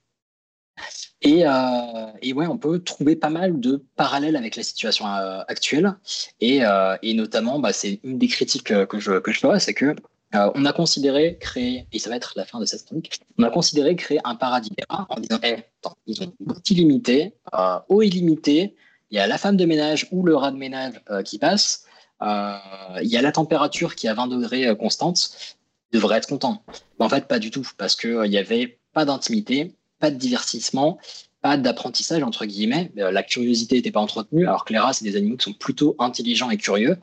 Et, 1.22 1.46
euh, 1.46 2.06
et 2.20 2.32
ouais, 2.32 2.48
on 2.48 2.58
peut 2.58 2.82
trouver 2.82 3.14
pas 3.14 3.30
mal 3.30 3.60
de 3.60 3.84
parallèles 3.94 4.34
avec 4.34 4.56
la 4.56 4.64
situation 4.64 5.06
euh, 5.06 5.42
actuelle. 5.46 5.94
Et, 6.40 6.64
euh, 6.64 6.96
et 7.02 7.14
notamment, 7.14 7.60
bah, 7.60 7.72
c'est 7.72 8.00
une 8.02 8.18
des 8.18 8.26
critiques 8.26 8.72
euh, 8.72 8.86
que 8.86 8.98
je, 8.98 9.20
que 9.20 9.30
je 9.30 9.38
ferais, 9.38 9.60
c'est 9.60 9.72
que 9.72 9.94
on 10.32 10.64
a 10.64 10.72
considéré 10.72 11.38
créer, 11.38 11.86
et 11.92 12.00
ça 12.00 12.10
va 12.10 12.16
être 12.16 12.32
la 12.34 12.44
fin 12.44 12.58
de 12.58 12.64
cette 12.64 12.84
chronique, 12.86 13.20
on 13.38 13.44
a 13.44 13.50
considéré 13.50 13.94
créer 13.94 14.18
un 14.24 14.34
paradis 14.34 14.70
en 14.88 15.20
disant, 15.20 15.38
eh, 15.44 15.58
attends, 15.82 15.96
ils 16.06 16.22
ont 16.22 16.32
goût 16.40 16.60
illimité, 16.70 17.34
euh, 17.54 17.78
eau 17.88 18.02
illimitée, 18.02 18.74
il 19.12 19.16
y 19.16 19.20
a 19.20 19.28
la 19.28 19.38
femme 19.38 19.56
de 19.56 19.64
ménage 19.64 20.08
ou 20.10 20.24
le 20.24 20.34
rat 20.34 20.50
de 20.50 20.56
ménage 20.56 21.00
qui 21.24 21.38
passe, 21.38 21.84
il 22.20 23.08
y 23.08 23.16
a 23.16 23.22
la 23.22 23.32
température 23.32 23.96
qui 23.96 24.06
est 24.06 24.10
à 24.10 24.14
20 24.14 24.28
degrés 24.28 24.76
constante, 24.76 25.56
ils 25.92 25.96
devraient 25.96 26.18
être 26.18 26.28
contents. 26.28 26.62
Mais 26.98 27.04
en 27.04 27.08
fait, 27.08 27.26
pas 27.26 27.38
du 27.38 27.50
tout, 27.50 27.66
parce 27.76 27.96
qu'il 27.96 28.20
n'y 28.22 28.38
avait 28.38 28.78
pas 28.92 29.04
d'intimité, 29.04 29.74
pas 29.98 30.10
de 30.10 30.16
divertissement, 30.16 30.98
pas 31.42 31.56
d'apprentissage, 31.56 32.22
entre 32.22 32.44
guillemets. 32.46 32.92
Euh, 32.98 33.10
La 33.10 33.22
curiosité 33.22 33.76
n'était 33.76 33.90
pas 33.90 34.00
entretenue, 34.00 34.46
alors 34.46 34.64
que 34.64 34.72
les 34.72 34.78
rats, 34.78 34.92
c'est 34.92 35.04
des 35.04 35.16
animaux 35.16 35.36
qui 35.36 35.44
sont 35.44 35.52
plutôt 35.54 35.96
intelligents 35.98 36.50
et 36.50 36.56
curieux. 36.58 36.96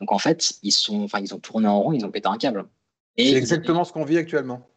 Donc 0.00 0.12
en 0.12 0.18
fait, 0.18 0.54
ils, 0.62 0.72
sont, 0.72 1.06
ils 1.20 1.34
ont 1.34 1.38
tourné 1.38 1.68
en 1.68 1.80
rond, 1.80 1.92
ils 1.92 2.04
ont 2.04 2.10
pété 2.10 2.28
un 2.28 2.36
câble. 2.36 2.66
C'est 3.16 3.32
exactement 3.32 3.84
ce 3.84 3.92
qu'on 3.92 4.04
vit 4.04 4.18
actuellement. 4.18 4.68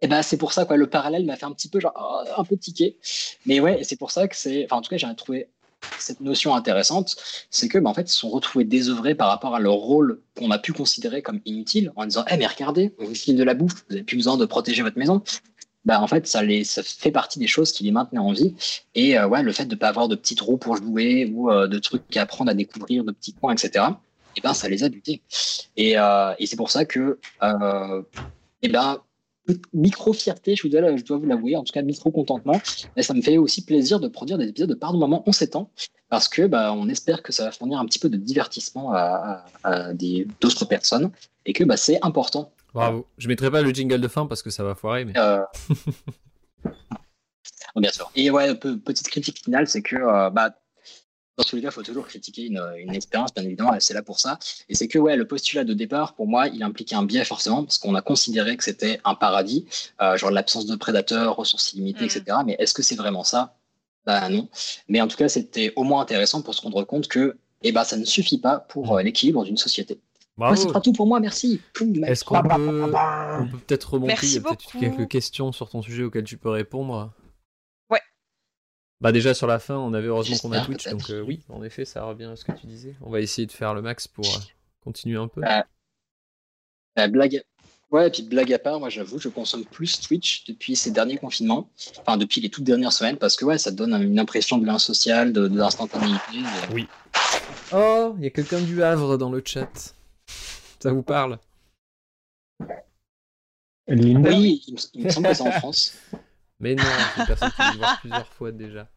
et 0.00 0.08
ben 0.08 0.22
c'est 0.22 0.38
pour 0.38 0.52
ça 0.52 0.64
quoi. 0.64 0.76
Le 0.78 0.88
parallèle 0.88 1.26
m'a 1.26 1.36
fait 1.36 1.44
un 1.44 1.52
petit 1.52 1.68
peu 1.68 1.78
genre 1.78 1.92
oh, 1.94 2.40
un 2.40 2.44
peu 2.44 2.56
tiquer. 2.56 2.98
Mais 3.46 3.60
ouais, 3.60 3.84
c'est 3.84 3.96
pour 3.96 4.10
ça 4.10 4.26
que 4.28 4.34
c'est. 4.36 4.64
Enfin 4.64 4.76
en 4.76 4.80
tout 4.80 4.88
cas, 4.88 4.96
j'ai 4.96 5.14
trouvé 5.14 5.48
cette 5.98 6.20
notion 6.20 6.54
intéressante, 6.54 7.16
c'est 7.50 7.68
que 7.68 7.78
ben, 7.78 7.90
en 7.90 7.94
fait 7.94 8.02
ils 8.02 8.12
se 8.12 8.18
sont 8.18 8.30
retrouvés 8.30 8.64
désœuvrés 8.64 9.14
par 9.14 9.28
rapport 9.28 9.54
à 9.54 9.60
leur 9.60 9.74
rôle 9.74 10.20
qu'on 10.36 10.50
a 10.50 10.58
pu 10.58 10.72
considérer 10.72 11.22
comme 11.22 11.40
inutile, 11.44 11.92
en 11.96 12.04
disant 12.04 12.24
eh 12.30 12.36
mais 12.36 12.46
regardez, 12.46 12.94
on 12.98 13.04
vous 13.04 13.14
file 13.14 13.36
de 13.36 13.44
la 13.44 13.54
bouffe, 13.54 13.84
vous 13.88 13.94
n'avez 13.94 14.04
plus 14.04 14.16
besoin 14.16 14.36
de 14.36 14.46
protéger 14.46 14.82
votre 14.82 14.98
maison. 14.98 15.22
Bah, 15.84 16.00
en 16.00 16.06
fait, 16.06 16.28
ça, 16.28 16.42
les, 16.42 16.62
ça 16.62 16.82
fait 16.82 17.10
partie 17.10 17.40
des 17.40 17.48
choses 17.48 17.72
qui 17.72 17.82
les 17.82 17.90
maintenaient 17.90 18.20
en 18.20 18.32
vie. 18.32 18.54
Et 18.94 19.18
euh, 19.18 19.26
ouais, 19.26 19.42
le 19.42 19.52
fait 19.52 19.64
de 19.64 19.74
ne 19.74 19.78
pas 19.78 19.88
avoir 19.88 20.06
de 20.08 20.14
petits 20.14 20.36
trous 20.36 20.56
pour 20.56 20.76
jouer 20.76 21.30
ou 21.34 21.50
euh, 21.50 21.66
de 21.66 21.78
trucs 21.78 22.16
à 22.16 22.22
apprendre 22.22 22.50
à 22.50 22.54
découvrir, 22.54 23.02
de 23.04 23.10
petits 23.10 23.34
coins, 23.34 23.52
etc., 23.52 23.86
et 24.34 24.40
ben, 24.40 24.54
ça 24.54 24.68
les 24.68 24.82
a 24.82 24.88
butés. 24.88 25.20
Et, 25.76 25.98
euh, 25.98 26.32
et 26.38 26.46
c'est 26.46 26.56
pour 26.56 26.70
ça 26.70 26.86
que, 26.86 27.18
et 28.62 28.68
ben, 28.68 29.02
micro-fierté, 29.72 30.54
je, 30.56 30.62
je 30.68 31.04
dois 31.04 31.16
vous 31.18 31.26
l'avouer, 31.26 31.56
en 31.56 31.64
tout 31.64 31.72
cas 31.72 31.82
micro-contentement, 31.82 32.60
mais 32.96 33.02
ça 33.02 33.14
me 33.14 33.22
fait 33.22 33.38
aussi 33.38 33.64
plaisir 33.64 34.00
de 34.00 34.08
produire 34.08 34.38
des 34.38 34.48
épisodes 34.48 34.68
de 34.70 34.74
Pardon 34.74 34.98
Maman 34.98 35.22
en 35.28 35.32
7 35.32 35.56
ans, 35.56 35.70
parce 36.08 36.28
que 36.28 36.46
bah, 36.46 36.72
on 36.72 36.88
espère 36.88 37.22
que 37.22 37.32
ça 37.32 37.44
va 37.46 37.50
fournir 37.52 37.78
un 37.78 37.86
petit 37.86 37.98
peu 37.98 38.08
de 38.08 38.16
divertissement 38.16 38.92
à, 38.92 39.44
à- 39.64 39.92
d'autres 40.40 40.64
personnes, 40.64 41.10
et 41.46 41.52
que 41.52 41.64
bah, 41.64 41.76
c'est 41.76 41.98
important. 42.02 42.52
Bravo. 42.74 43.06
Je 43.18 43.28
mettrai 43.28 43.50
pas 43.50 43.60
le 43.62 43.70
jingle 43.70 44.00
de 44.00 44.08
fin 44.08 44.26
parce 44.26 44.42
que 44.42 44.48
ça 44.50 44.64
va 44.64 44.74
foirer, 44.74 45.04
mais. 45.04 45.12
Euh, 45.16 45.42
Bien 47.76 47.90
sûr. 47.90 48.10
Et 48.14 48.30
ouais, 48.30 48.54
pe- 48.54 48.76
petite 48.76 49.08
critique 49.08 49.42
finale, 49.44 49.66
c'est 49.66 49.82
que 49.82 49.96
euh, 49.96 50.30
bah, 50.30 50.54
dans 51.38 51.44
tous 51.44 51.56
les 51.56 51.62
cas, 51.62 51.68
il 51.68 51.72
faut 51.72 51.82
toujours 51.82 52.06
critiquer 52.06 52.46
une, 52.46 52.62
une 52.76 52.94
expérience, 52.94 53.32
bien 53.34 53.44
évidemment, 53.44 53.72
c'est 53.78 53.94
là 53.94 54.02
pour 54.02 54.20
ça. 54.20 54.38
Et 54.68 54.74
c'est 54.74 54.88
que 54.88 54.98
ouais, 54.98 55.16
le 55.16 55.26
postulat 55.26 55.64
de 55.64 55.72
départ, 55.72 56.14
pour 56.14 56.26
moi, 56.26 56.48
il 56.48 56.62
impliquait 56.62 56.94
un 56.94 57.04
biais 57.04 57.24
forcément, 57.24 57.64
parce 57.64 57.78
qu'on 57.78 57.94
a 57.94 58.02
considéré 58.02 58.56
que 58.56 58.64
c'était 58.64 59.00
un 59.04 59.14
paradis, 59.14 59.66
euh, 60.02 60.16
genre 60.16 60.30
l'absence 60.30 60.66
de 60.66 60.76
prédateurs, 60.76 61.36
ressources 61.36 61.72
illimitées, 61.72 62.04
etc. 62.04 62.24
Mais 62.44 62.56
est-ce 62.58 62.74
que 62.74 62.82
c'est 62.82 62.96
vraiment 62.96 63.24
ça? 63.24 63.56
Bah 64.04 64.28
non. 64.28 64.48
Mais 64.88 65.00
en 65.00 65.08
tout 65.08 65.16
cas, 65.16 65.28
c'était 65.28 65.72
au 65.76 65.84
moins 65.84 66.02
intéressant 66.02 66.42
pour 66.42 66.54
se 66.54 66.60
rendre 66.60 66.82
compte 66.84 67.08
que 67.08 67.36
eh 67.62 67.72
ben, 67.72 67.84
ça 67.84 67.96
ne 67.96 68.04
suffit 68.04 68.38
pas 68.38 68.58
pour 68.58 68.96
euh, 68.96 69.02
l'équilibre 69.02 69.44
d'une 69.44 69.56
société. 69.56 70.00
Bravo. 70.36 70.54
Ouais, 70.54 70.60
ce 70.60 70.68
sera 70.68 70.80
tout 70.80 70.92
pour 70.92 71.06
moi, 71.06 71.20
merci. 71.20 71.60
Est-ce 72.04 72.24
qu'on 72.24 72.42
peut, 72.42 72.48
on 72.50 73.48
peut 73.48 73.58
peut-être 73.66 73.94
remonter 73.94 74.08
Merci 74.08 74.26
Il 74.26 74.34
y 74.34 74.38
a 74.38 74.42
peut-être 74.42 74.78
quelques 74.78 75.08
questions 75.08 75.52
sur 75.52 75.68
ton 75.68 75.82
sujet 75.82 76.02
auxquelles 76.02 76.24
tu 76.24 76.36
peux 76.36 76.50
répondre. 76.50 77.12
Bah 79.02 79.10
déjà 79.10 79.34
sur 79.34 79.48
la 79.48 79.58
fin, 79.58 79.74
on 79.74 79.94
avait 79.94 80.06
heureusement 80.06 80.36
qu'on 80.36 80.52
a 80.52 80.64
Twitch, 80.64 80.88
donc 80.88 81.10
euh, 81.10 81.20
oui, 81.22 81.40
en 81.48 81.64
effet, 81.64 81.84
ça 81.84 82.04
revient 82.04 82.26
à 82.26 82.36
ce 82.36 82.44
que 82.44 82.52
tu 82.52 82.68
disais. 82.68 82.94
On 83.00 83.10
va 83.10 83.20
essayer 83.20 83.46
de 83.46 83.52
faire 83.52 83.74
le 83.74 83.82
max 83.82 84.06
pour 84.06 84.24
euh, 84.24 84.38
continuer 84.84 85.18
un 85.18 85.26
peu. 85.26 85.40
Ah. 85.44 85.66
Euh, 87.00 87.08
blague. 87.08 87.42
Ouais, 87.90 88.06
et 88.06 88.10
puis 88.12 88.22
blague 88.22 88.52
à 88.52 88.60
part, 88.60 88.78
moi 88.78 88.90
j'avoue, 88.90 89.18
je 89.18 89.28
consomme 89.28 89.64
plus 89.64 90.00
Twitch 90.00 90.44
depuis 90.44 90.76
ces 90.76 90.92
derniers 90.92 91.18
confinements, 91.18 91.68
enfin 91.98 92.16
depuis 92.16 92.40
les 92.40 92.48
toutes 92.48 92.62
dernières 92.62 92.92
semaines, 92.92 93.16
parce 93.16 93.34
que 93.34 93.44
ouais, 93.44 93.58
ça 93.58 93.72
donne 93.72 93.92
une 94.00 94.20
impression 94.20 94.56
de 94.56 94.66
l'insocial, 94.66 95.32
de, 95.32 95.48
de 95.48 95.58
l'instantanéité. 95.58 96.38
Oui. 96.72 96.86
Oh, 97.74 98.14
il 98.18 98.22
y 98.22 98.26
a 98.28 98.30
quelqu'un 98.30 98.60
du 98.60 98.84
Havre 98.84 99.18
dans 99.18 99.32
le 99.32 99.42
chat. 99.44 99.96
Ça 100.78 100.92
vous 100.92 101.02
parle? 101.02 101.40
Linda 103.88 104.30
Oui, 104.30 104.62
il 104.68 104.74
me, 104.74 104.78
il 104.94 105.04
me 105.06 105.10
semble 105.10 105.26
que 105.26 105.34
c'est 105.34 105.42
en 105.42 105.50
France. 105.50 105.98
Mais 106.62 106.74
non, 106.74 106.82
c'est 107.14 107.20
une 107.20 107.26
personne 107.26 107.50
qui 107.50 107.60
me 107.62 107.76
voir 107.78 107.98
plusieurs 108.00 108.28
fois 108.28 108.52
déjà. 108.52 108.88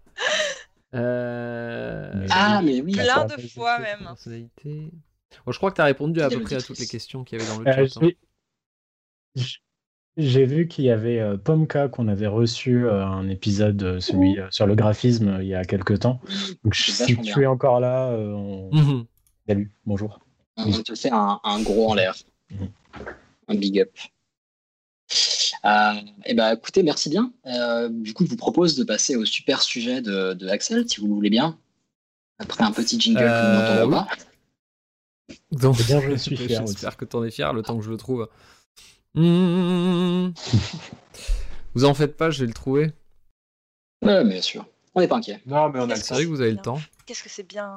Euh... 0.94 2.12
Mais- 2.16 2.28
Ah, 2.32 2.62
mais 2.64 2.80
oui. 2.82 2.94
Plein 2.94 3.26
de 3.26 3.42
fois 3.48 3.80
même. 3.80 4.00
Personnalité. 4.00 4.92
Bon, 5.46 5.52
je 5.52 5.58
crois 5.58 5.72
que 5.72 5.76
tu 5.76 5.82
as 5.82 5.86
répondu 5.86 6.22
à 6.22 6.30
peu 6.30 6.40
près 6.42 6.56
à 6.56 6.62
toutes 6.62 6.80
les 6.80 6.88
questions 6.88 7.24
qu'il 7.26 7.40
y 7.40 7.42
avait 7.44 7.52
dans 7.52 7.60
le 7.60 7.68
Euh, 7.68 7.88
chat. 7.88 8.00
hein. 8.02 8.10
j'ai- 10.18 10.46
vu 10.46 10.68
qu'il 10.70 10.86
y 10.86 10.92
avait 10.92 11.20
euh, 11.20 11.36
Pomka 11.38 11.90
qu'on 11.90 12.08
avait 12.08 12.28
reçu 12.28 12.86
euh, 12.86 13.06
un 13.06 13.28
épisode, 13.28 13.84
euh, 13.84 14.00
celui 14.00 14.40
euh, 14.40 14.48
sur 14.52 14.66
le 14.68 14.76
graphisme, 14.76 15.28
euh, 15.28 15.44
il 15.44 15.50
y 15.50 15.56
a 15.56 15.66
quelques 15.66 16.00
temps. 16.00 16.22
Donc, 16.64 16.76
si 16.76 17.06
tu 17.06 17.18
bien. 17.18 17.36
es 17.38 17.46
encore 17.48 17.80
là, 17.82 18.10
euh, 18.12 18.32
on... 18.32 18.70
Mhm. 18.74 19.06
salut, 19.48 19.72
bonjour. 19.86 20.20
On 20.58 20.72
te 20.72 20.96
fait 20.96 21.12
un, 21.12 21.42
un 21.44 21.62
gros 21.64 21.90
en 21.92 21.96
l'air. 21.96 22.16
Mhm. 22.52 22.70
Un 23.50 23.56
big 23.56 23.82
up. 23.82 23.92
Euh, 25.66 25.94
et 26.26 26.34
ben 26.34 26.52
écoutez, 26.54 26.84
merci 26.84 27.10
bien. 27.10 27.32
Euh, 27.46 27.90
du 27.90 28.14
coup, 28.14 28.26
je 28.26 28.30
vous 28.30 28.36
propose 28.38 28.76
de 28.76 28.84
passer 28.84 29.16
au 29.16 29.26
super 29.26 29.62
sujet 29.62 30.02
de, 30.02 30.34
de 30.34 30.48
Axel, 30.48 30.88
si 30.90 31.00
vous 31.00 31.08
le 31.08 31.14
voulez 31.14 31.30
bien. 31.30 31.58
Après 32.40 32.64
un 32.64 32.72
petit 32.72 33.00
jingle 33.00 33.20
que 33.20 33.24
Euh, 33.26 33.54
nous 33.86 33.86
n'entendons 33.86 33.98
oui. 33.98 34.06
pas. 35.28 35.36
Donc, 35.52 35.78
Eh 35.80 35.84
bien, 35.84 36.02
je 36.02 36.16
suis 36.18 36.38
fier 36.38 36.66
J'espère 36.68 36.98
que 36.98 37.06
tu 37.06 37.16
en 37.16 37.24
es 37.24 37.32
fier 37.32 37.54
le 37.54 37.62
temps 37.64 37.78
que 37.78 37.84
je 37.84 37.90
le 37.90 37.98
trouve. 37.98 38.28
Mmh. 39.16 40.30
vous 41.74 41.86
en 41.86 41.94
faites 41.94 42.18
pas, 42.18 42.30
je 42.30 42.42
vais 42.42 42.48
le 42.48 42.54
trouver. 42.54 42.92
Ouais, 44.04 44.24
bien 44.26 44.42
sûr. 44.42 44.66
On 44.94 45.00
n'est 45.02 45.08
pas 45.08 45.16
inquiet. 45.18 45.42
Non, 45.46 45.70
mais 45.70 45.80
on 45.80 45.84
a 45.84 45.86
le 45.88 45.94
Qu'est-ce 45.94 46.02
C'est 46.04 46.10
temps. 46.10 46.16
vrai 46.16 46.24
que 46.26 46.30
vous 46.30 46.42
avez 46.42 46.52
le 46.52 46.58
temps. 46.62 46.80
Qu'est-ce 47.06 47.24
que 47.24 47.30
c'est 47.30 47.48
bien? 47.48 47.72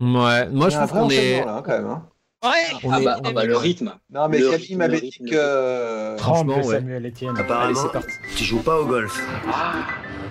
Ouais, 0.00 0.48
moi 0.48 0.68
je 0.70 0.76
trouve 0.76 0.90
qu'on 0.90 1.10
est. 1.10 1.40
enchaînement, 1.40 1.46
là, 1.56 1.62
quand 1.64 1.72
même. 1.72 1.86
hein. 1.86 2.08
Ouais. 2.44 2.50
On 2.84 2.92
ah, 2.92 3.00
est- 3.00 3.04
bah, 3.04 3.16
on 3.18 3.22
ah 3.24 3.30
est- 3.30 3.32
bah, 3.32 3.44
le 3.44 3.56
rythme. 3.56 3.94
Non, 4.10 4.28
mais 4.28 4.38
Le 4.38 4.50
Camille 4.50 4.76
m'avait 4.76 5.00
dit 5.00 5.10
que. 5.10 6.14
Franchement, 6.18 6.52
Tremble, 6.54 6.66
ouais. 6.66 6.74
Samuel 6.76 7.06
Etienne. 7.06 7.30
Allez, 7.30 7.40
Apparemment, 7.40 7.80
c'est 7.82 7.92
parti. 7.92 8.12
tu 8.36 8.44
joues 8.44 8.62
pas 8.62 8.78
au 8.78 8.86
golf. 8.86 9.20
Ah, 9.52 9.74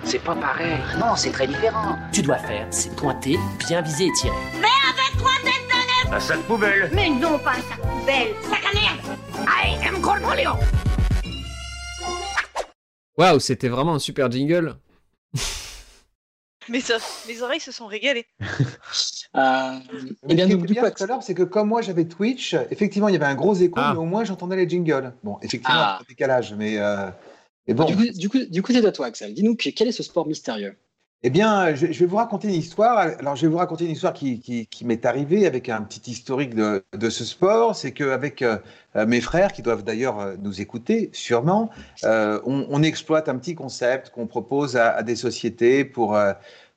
c'est 0.04 0.18
pas 0.18 0.34
pareil. 0.34 0.78
Non, 0.98 1.16
c'est 1.16 1.32
très 1.32 1.46
différent. 1.46 1.98
Tu 2.12 2.22
dois 2.22 2.38
faire, 2.38 2.66
c'est 2.70 2.94
pointer, 2.96 3.38
bien 3.68 3.82
viser 3.82 4.06
et 4.06 4.12
tirer. 4.12 4.34
Un 6.10 6.20
sac 6.20 6.40
poubelle. 6.44 6.90
Mais 6.94 7.10
non, 7.10 7.38
pas 7.38 7.50
un 7.50 7.54
sac 7.56 7.80
poubelle, 7.82 8.28
sac 8.48 8.64
à 8.64 8.74
merde 8.74 9.18
I 9.46 9.86
am 9.86 10.00
Cornholio 10.00 10.52
Waouh, 13.18 13.40
c'était 13.40 13.68
vraiment 13.68 13.94
un 13.96 13.98
super 13.98 14.30
jingle. 14.30 14.76
Mes, 16.70 16.82
mes 17.26 17.42
oreilles 17.42 17.60
se 17.60 17.72
sont 17.72 17.86
régalées. 17.86 18.26
Euh, 19.36 19.40
Mais 19.92 20.30
eh 20.30 20.34
bien, 20.34 20.44
ce 20.46 20.50
qui 20.50 20.56
donc, 20.56 20.66
du 20.66 20.72
bien 20.72 20.82
coup, 20.82 20.90
tout 20.96 21.02
à 21.04 21.06
l'heure, 21.06 21.22
c'est 21.22 21.34
que 21.34 21.42
comme 21.42 21.68
moi 21.68 21.82
j'avais 21.82 22.06
Twitch, 22.06 22.54
effectivement 22.70 23.08
il 23.08 23.12
y 23.12 23.16
avait 23.16 23.26
un 23.26 23.34
gros 23.34 23.54
écho, 23.54 23.74
Ah. 23.76 23.92
mais 23.92 24.00
au 24.00 24.04
moins 24.06 24.24
j'entendais 24.24 24.56
les 24.56 24.68
jingles. 24.68 25.12
Bon, 25.22 25.36
effectivement, 25.42 25.78
Ah. 25.78 25.98
un 26.00 26.04
décalage, 26.08 26.54
mais, 26.54 26.78
euh, 26.78 27.08
mais 27.66 27.74
bon. 27.74 27.84
du 27.84 27.94
coup, 27.96 28.04
du 28.16 28.28
coup, 28.30 28.38
du 28.48 28.62
coup, 28.62 28.72
c'est 28.72 28.84
à 28.84 28.92
toi, 28.92 29.06
Axel. 29.06 29.34
Dis-nous 29.34 29.54
que- 29.54 29.68
quel 29.70 29.86
est 29.88 29.92
ce 29.92 30.02
sport 30.02 30.26
mystérieux? 30.26 30.76
Eh 31.24 31.30
bien, 31.30 31.74
je, 31.74 31.90
je 31.92 31.98
vais 31.98 32.06
vous 32.06 32.16
raconter 32.16 32.46
une 32.46 32.54
histoire. 32.54 32.96
Alors, 32.96 33.34
je 33.34 33.42
vais 33.42 33.48
vous 33.50 33.58
raconter 33.58 33.84
une 33.84 33.90
histoire 33.90 34.12
qui, 34.12 34.38
qui, 34.38 34.68
qui 34.68 34.84
m'est 34.84 35.04
arrivée 35.04 35.46
avec 35.48 35.68
un 35.68 35.82
petit 35.82 36.12
historique 36.12 36.54
de, 36.54 36.84
de 36.96 37.10
ce 37.10 37.24
sport. 37.24 37.74
C'est 37.74 37.90
qu'avec 37.90 38.40
euh, 38.40 38.56
mes 39.04 39.20
frères, 39.20 39.52
qui 39.52 39.60
doivent 39.62 39.82
d'ailleurs 39.82 40.36
nous 40.40 40.60
écouter, 40.60 41.10
sûrement, 41.12 41.70
euh, 42.04 42.40
on, 42.46 42.66
on 42.70 42.82
exploite 42.84 43.28
un 43.28 43.36
petit 43.36 43.56
concept 43.56 44.10
qu'on 44.10 44.28
propose 44.28 44.76
à, 44.76 44.90
à 44.92 45.02
des 45.02 45.16
sociétés 45.16 45.84
pour, 45.84 46.14
euh, 46.14 46.32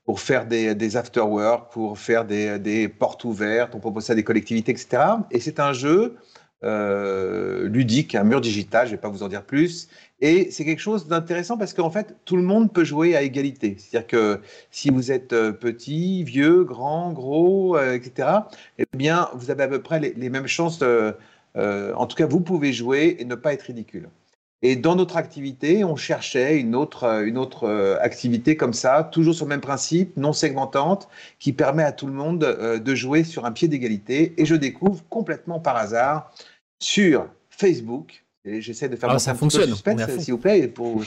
pour 0.06 0.20
faire 0.20 0.46
des, 0.46 0.76
des 0.76 0.98
after-work, 0.98 1.72
pour 1.72 1.98
faire 1.98 2.26
des, 2.26 2.88
portes 2.88 3.24
ouvertes. 3.24 3.76
On 3.76 3.80
propose 3.80 4.06
ça 4.06 4.14
à 4.14 4.16
des 4.16 4.24
collectivités, 4.24 4.72
etc. 4.72 5.04
Et 5.32 5.40
c'est 5.40 5.60
un 5.60 5.74
jeu 5.74 6.16
euh, 6.64 7.68
ludique, 7.68 8.16
un 8.16 8.24
mur 8.24 8.42
digital, 8.42 8.88
je 8.88 8.92
ne 8.92 8.98
vais 8.98 9.02
pas 9.02 9.10
vous 9.10 9.24
en 9.24 9.28
dire 9.28 9.44
plus. 9.44 9.90
Et 10.20 10.52
c'est 10.52 10.66
quelque 10.66 10.82
chose 10.82 11.08
d'intéressant 11.08 11.58
parce 11.58 11.74
qu'en 11.74 11.90
fait, 11.90 12.16
tout 12.26 12.36
le 12.36 12.44
monde 12.44 12.72
peut 12.72 12.84
jouer 12.84 13.16
à 13.16 13.24
égalité. 13.24 13.76
C'est-à-dire 13.78 14.08
que 14.08 14.42
si 14.70 14.90
vous 14.90 15.12
êtes 15.12 15.34
euh, 15.34 15.52
petit, 15.52 16.24
vieux, 16.24 16.64
grand, 16.64 17.12
gros, 17.14 17.78
euh, 17.78 17.94
etc., 17.94 18.30
eh 18.78 18.86
bien, 18.96 19.30
vous 19.36 19.50
avez 19.52 19.64
à 19.64 19.68
peu 19.68 19.82
près 19.82 20.00
les, 20.00 20.30
mêmes 20.30 20.48
chances. 20.48 20.84
en 21.56 22.06
tout 22.08 22.16
cas, 22.16 22.26
vous 22.28 22.42
pouvez 22.42 22.74
jouer 22.74 23.18
et 23.20 23.26
ne 23.26 23.36
pas 23.36 23.54
être 23.54 23.64
ridicule. 23.64 24.10
Et 24.64 24.76
dans 24.76 24.96
notre 24.96 25.18
activité, 25.18 25.84
on 25.84 25.96
cherchait 25.96 26.60
une 26.60 26.76
autre, 26.76 27.04
euh, 27.06 27.26
une 27.26 27.38
autre 27.40 27.64
euh, 27.68 27.98
activité 28.02 28.56
comme 28.56 28.74
ça, 28.74 29.04
toujours 29.12 29.34
sur 29.34 29.46
le 29.46 29.50
même 29.50 29.62
principe, 29.62 30.16
non 30.18 30.34
segmentante, 30.34 31.08
qui 31.40 31.52
permet 31.52 31.84
à 31.84 31.92
tout 31.92 32.06
le 32.06 32.14
monde 32.14 32.44
euh, 32.44 32.78
de 32.78 32.94
jouer 32.96 33.24
sur 33.24 33.46
un 33.46 33.52
pied 33.52 33.68
d'égalité. 33.68 34.34
Et 34.38 34.46
je 34.46 34.54
découvre 34.56 35.04
complètement 35.10 35.60
par 35.60 35.78
hasard 35.78 36.32
sur 36.80 37.28
Facebook, 37.50 38.24
et 38.46 38.62
j'essaie 38.62 38.88
de 38.90 38.96
faire 38.96 39.10
Ah, 39.10 39.14
monter 39.14 39.24
ça 39.26 39.32
un 39.32 39.34
petit 39.36 39.58
peu 39.58 39.66
le 39.66 39.76
fonctionne, 39.76 40.20
s'il 40.20 40.34
vous 40.34 40.40
plaît, 40.40 40.68
pour 40.68 41.02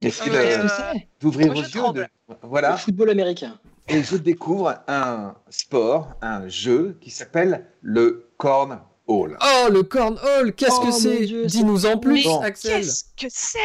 essayer 0.00 0.30
Ah 0.32 0.38
euh, 0.38 0.98
d'ouvrir 1.20 1.52
vos 1.52 1.60
yeux. 1.62 1.92
de- 1.94 2.06
Voilà. 2.42 2.72
Le 2.72 2.76
football 2.78 3.10
américain. 3.10 3.58
Et 3.88 4.02
je 4.04 4.16
découvre 4.16 4.76
un 4.86 5.34
sport, 5.50 6.10
un 6.22 6.46
jeu 6.48 6.96
qui 7.00 7.10
s'appelle 7.10 7.66
le 7.80 8.28
cornhole. 9.12 9.38
Oh, 9.40 9.68
le 9.70 9.82
cornhole, 9.82 10.52
qu'est-ce 10.54 10.72
Oh, 10.76 10.80
que 10.80 10.86
mon 10.86 10.92
c'est 10.92 11.46
Dis-nous 11.46 11.86
en 11.86 11.98
plus, 11.98 12.24
Bon. 12.24 12.40
Axel. 12.40 12.82
Qu'est-ce 12.82 13.04
que 13.16 13.26
c'est 13.28 13.58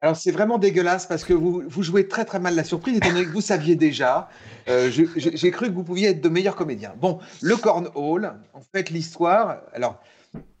Alors 0.00 0.16
c'est 0.16 0.30
vraiment 0.32 0.58
dégueulasse 0.58 1.06
parce 1.06 1.24
que 1.24 1.32
vous, 1.32 1.62
vous 1.66 1.82
jouez 1.82 2.08
très 2.08 2.24
très 2.24 2.38
mal 2.40 2.54
la 2.54 2.64
surprise 2.64 2.96
étant 2.96 3.08
donné 3.10 3.24
que 3.24 3.30
vous 3.30 3.40
saviez 3.40 3.76
déjà. 3.76 4.28
Euh, 4.68 4.90
J'ai 4.90 5.50
cru 5.50 5.68
que 5.68 5.74
vous 5.74 5.84
pouviez 5.84 6.08
être 6.10 6.20
de 6.20 6.28
meilleurs 6.28 6.56
comédiens. 6.56 6.94
Bon, 6.96 7.18
le 7.40 7.56
cornhole, 7.56 8.34
en 8.54 8.60
fait 8.74 8.90
l'histoire, 8.90 9.62
alors 9.72 10.00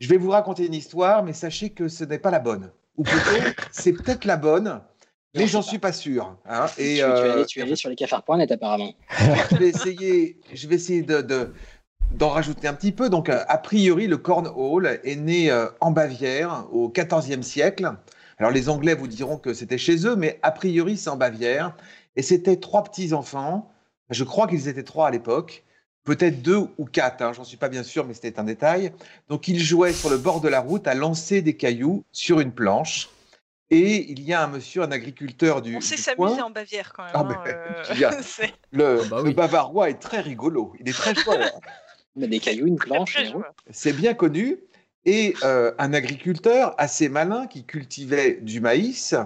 je 0.00 0.08
vais 0.08 0.16
vous 0.18 0.30
raconter 0.30 0.66
une 0.66 0.74
histoire, 0.74 1.22
mais 1.24 1.32
sachez 1.32 1.70
que 1.70 1.88
ce 1.88 2.04
n'est 2.04 2.18
pas 2.18 2.30
la 2.30 2.40
bonne. 2.40 2.70
Ou 2.98 3.04
plutôt, 3.04 3.30
c'est 3.70 3.92
peut-être 3.94 4.26
la 4.26 4.36
bonne, 4.36 4.80
mais 5.34 5.46
j'en 5.46 5.62
suis 5.62 5.78
pas 5.78 5.92
sûr. 5.92 6.36
hein. 6.46 6.66
tu, 6.76 6.82
Et, 6.82 6.94
tu 6.96 7.00
es 7.00 7.02
euh, 7.02 7.32
allé, 7.32 7.46
tu 7.46 7.58
es 7.58 7.62
allé 7.62 7.74
sur 7.74 7.88
les 7.88 7.96
cafards.net 7.96 8.52
apparemment. 8.52 8.92
je 9.50 9.56
vais 9.56 9.68
essayer, 9.68 10.38
je 10.52 10.68
vais 10.68 10.74
essayer 10.74 11.02
de, 11.02 11.22
de- 11.22 11.54
d'en 12.14 12.28
rajouter 12.28 12.68
un 12.68 12.74
petit 12.74 12.92
peu. 12.92 13.08
Donc, 13.08 13.28
euh, 13.28 13.44
a 13.48 13.58
priori, 13.58 14.06
le 14.06 14.18
cornhole 14.18 15.00
est 15.04 15.16
né 15.16 15.50
euh, 15.50 15.66
en 15.80 15.90
Bavière 15.90 16.66
au 16.72 16.88
XIVe 16.90 17.42
siècle. 17.42 17.92
Alors, 18.38 18.50
les 18.50 18.68
Anglais 18.68 18.94
vous 18.94 19.08
diront 19.08 19.38
que 19.38 19.54
c'était 19.54 19.78
chez 19.78 20.06
eux, 20.06 20.16
mais 20.16 20.38
a 20.42 20.50
priori, 20.50 20.96
c'est 20.96 21.10
en 21.10 21.16
Bavière. 21.16 21.76
Et 22.16 22.22
c'était 22.22 22.56
trois 22.56 22.84
petits 22.84 23.12
enfants. 23.12 23.70
Je 24.10 24.24
crois 24.24 24.46
qu'ils 24.46 24.68
étaient 24.68 24.82
trois 24.82 25.08
à 25.08 25.10
l'époque. 25.10 25.64
Peut-être 26.04 26.42
deux 26.42 26.66
ou 26.78 26.84
quatre, 26.84 27.22
hein, 27.22 27.32
j'en 27.32 27.44
suis 27.44 27.56
pas 27.56 27.68
bien 27.68 27.84
sûr, 27.84 28.04
mais 28.04 28.14
c'était 28.14 28.40
un 28.40 28.44
détail. 28.44 28.92
Donc, 29.28 29.46
ils 29.46 29.60
jouaient 29.60 29.92
sur 29.92 30.10
le 30.10 30.18
bord 30.18 30.40
de 30.40 30.48
la 30.48 30.60
route 30.60 30.86
à 30.88 30.94
lancer 30.94 31.42
des 31.42 31.56
cailloux 31.56 32.04
sur 32.10 32.40
une 32.40 32.52
planche. 32.52 33.08
Et 33.70 34.10
il 34.10 34.20
y 34.20 34.34
a 34.34 34.42
un 34.42 34.48
monsieur, 34.48 34.82
un 34.82 34.92
agriculteur 34.92 35.62
du, 35.62 35.76
On 35.76 35.80
sait 35.80 35.96
s'amuser 35.96 36.42
en 36.42 36.50
Bavière 36.50 36.92
quand 36.92 37.04
même. 37.04 37.12
Ah, 37.14 37.20
hein, 37.20 37.42
mais, 37.46 38.04
euh, 38.04 38.46
Le, 38.72 39.08
bah 39.08 39.22
le 39.24 39.30
bavarois 39.30 39.88
est 39.88 39.98
très 39.98 40.20
rigolo. 40.20 40.74
Il 40.78 40.88
est 40.90 40.92
très 40.92 41.14
fort. 41.14 41.36
Des 42.16 42.38
cailloux, 42.40 42.66
une 42.66 42.76
planche. 42.76 43.16
C'est 43.70 43.92
bien 43.94 44.14
connu. 44.14 44.58
Et 45.04 45.34
euh, 45.42 45.72
un 45.78 45.92
agriculteur 45.94 46.74
assez 46.78 47.08
malin 47.08 47.46
qui 47.48 47.64
cultivait 47.64 48.38
du 48.40 48.60
maïs 48.60 49.16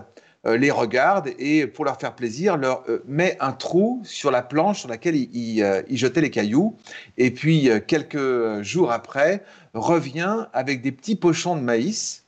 euh, 0.47 0.57
les 0.57 0.71
regarde 0.71 1.31
et 1.39 1.67
pour 1.67 1.85
leur 1.85 1.99
faire 2.01 2.15
plaisir 2.15 2.57
leur 2.57 2.83
euh, 2.89 3.03
met 3.07 3.37
un 3.41 3.53
trou 3.53 4.01
sur 4.05 4.31
la 4.31 4.43
planche 4.43 4.81
sur 4.81 4.89
laquelle 4.89 5.17
il, 5.17 5.29
il, 5.37 5.63
euh, 5.63 5.83
il 5.89 5.99
jetait 5.99 6.23
les 6.23 6.31
cailloux. 6.31 6.77
Et 7.19 7.31
puis 7.31 7.69
euh, 7.69 7.79
quelques 7.81 8.63
jours 8.63 8.91
après 8.91 9.45
revient 9.75 10.47
avec 10.55 10.81
des 10.81 10.93
petits 10.93 11.17
pochons 11.17 11.57
de 11.57 11.61
maïs. 11.61 12.25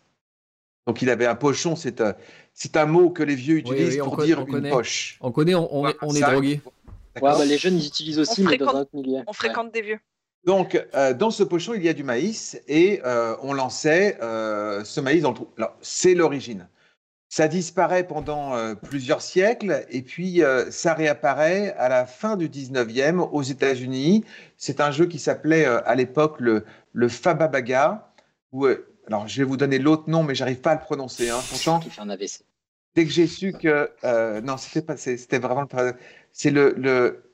Donc 0.87 1.01
il 1.01 1.09
avait 1.09 1.27
un 1.27 1.35
pochon, 1.37 1.75
c'est 1.77 2.01
un, 2.03 2.15
c'est 2.53 2.77
un 2.77 2.85
mot 2.87 3.09
que 3.09 3.23
les 3.23 3.35
vieux 3.35 3.57
utilisent 3.59 3.95
oui, 3.95 3.99
pour 4.01 4.17
dire 4.23 4.41
une 4.41 4.47
connaît. 4.47 4.71
poche. 4.71 5.17
On 5.23 5.31
connaît, 5.33 5.55
on, 5.55 5.75
on 5.75 5.89
est, 5.89 5.97
on 6.03 6.15
est 6.15 6.21
Ça, 6.21 6.33
drogué. 6.33 6.61
Ouais, 7.17 7.21
bah, 7.23 7.45
les 7.47 7.57
jeunes 7.57 7.79
ils 7.79 7.87
utilisent 7.87 8.19
aussi, 8.19 8.43
On 8.43 8.51
mais 8.51 8.59
dans 8.59 8.67
fréquente- 8.67 8.77
un 8.77 8.81
autre 8.81 8.91
milieu. 8.93 9.23
On 9.27 9.33
fréquente 9.33 9.73
des 9.73 9.81
vieux. 9.83 9.99
Donc, 10.45 10.83
euh, 10.95 11.13
dans 11.15 11.31
ce 11.31 11.43
pochon, 11.43 11.75
il 11.75 11.83
y 11.83 11.89
a 11.89 11.93
du 11.93 12.05
maïs 12.05 12.61
et 12.69 13.01
euh, 13.05 13.37
on 13.43 13.53
lançait 13.53 14.19
euh, 14.23 14.83
ce 14.85 15.01
maïs 15.01 15.23
dans 15.23 15.31
le 15.31 15.35
trou. 15.35 15.49
Alors, 15.59 15.77
c'est 15.83 16.15
l'origine. 16.15 16.69
Ça 17.31 17.47
disparaît 17.47 18.07
pendant 18.07 18.75
plusieurs 18.77 19.21
siècles 19.21 19.85
et 19.91 20.01
puis 20.01 20.41
ça 20.71 20.95
réapparaît 20.95 21.75
à 21.77 21.91
la 21.91 22.07
fin 22.07 22.39
du 22.39 22.49
19e 22.49 23.19
aux 23.21 23.43
États-Unis. 23.43 24.25
C'est 24.57 24.81
un 24.81 24.91
jeu 24.93 25.05
qui 25.05 25.19
s'appelait 25.19 25.67
à 25.67 25.95
l'époque 25.95 26.37
le, 26.41 26.65
le 26.95 27.09
Fababaga. 27.11 28.11
Où, 28.53 28.67
alors, 29.07 29.29
je 29.29 29.43
vais 29.43 29.45
vous 29.45 29.59
donner 29.59 29.79
l'autre 29.79 30.05
nom, 30.09 30.23
mais 30.23 30.35
j'arrive 30.35 30.63
pas 30.63 30.71
à 30.71 30.75
le 30.77 30.81
prononcer. 30.81 31.29
Hein, 31.29 31.41
pourtant, 31.51 31.81
Qui 31.81 31.91
fait 31.91 32.01
un 32.01 32.09
AVC. 32.09 32.45
dès 32.95 33.05
que 33.05 33.11
j'ai 33.11 33.27
su 33.27 33.53
que 33.53 33.91
non, 34.41 34.57
c'était 34.57 34.81
pas, 34.81 34.97
c'est- 34.97 35.19
c'était 35.19 35.39
vraiment 35.39 35.67
le, 35.71 35.95
c'est 36.33 36.51
le, 36.51 36.73
le, 36.79 37.25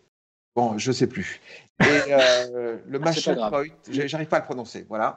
bon, 0.57 0.76
je 0.76 0.91
sais 0.91 1.07
plus. 1.07 1.41
Et 1.81 1.85
euh, 2.11 2.79
le 2.87 2.97
Ah, 2.97 2.99
pas 2.99 2.99
Machel 2.99 3.37
grave. 3.37 3.51
Point, 3.51 3.64
j'arrive 4.07 4.29
pas 4.29 4.37
à 4.37 4.41
le 4.41 4.45
prononcer, 4.47 4.87
voilà. 4.89 5.16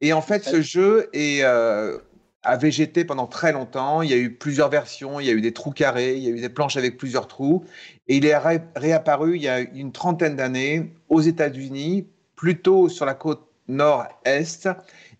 Et 0.00 0.12
en 0.12 0.22
fait, 0.22 0.44
ce 0.44 0.60
jeu 0.62 1.08
est 1.12 1.42
euh, 1.44 1.98
a 2.42 2.56
végété 2.56 3.04
pendant 3.04 3.26
très 3.26 3.52
longtemps. 3.52 4.02
Il 4.02 4.10
y 4.10 4.14
a 4.14 4.16
eu 4.16 4.34
plusieurs 4.34 4.68
versions, 4.68 5.20
il 5.20 5.26
y 5.26 5.30
a 5.30 5.32
eu 5.32 5.40
des 5.40 5.52
trous 5.52 5.70
carrés, 5.70 6.16
il 6.16 6.22
y 6.24 6.26
a 6.26 6.30
eu 6.30 6.40
des 6.40 6.48
planches 6.48 6.76
avec 6.76 6.96
plusieurs 6.98 7.28
trous, 7.28 7.64
et 8.08 8.16
il 8.16 8.26
est 8.26 8.36
ré- 8.36 8.62
réapparu 8.74 9.36
il 9.36 9.42
y 9.42 9.48
a 9.48 9.60
une 9.60 9.92
trentaine 9.92 10.34
d'années 10.36 10.92
aux 11.08 11.20
États-Unis, 11.20 12.08
plutôt 12.34 12.88
sur 12.88 13.06
la 13.06 13.14
côte 13.14 13.46
nord-est, 13.68 14.68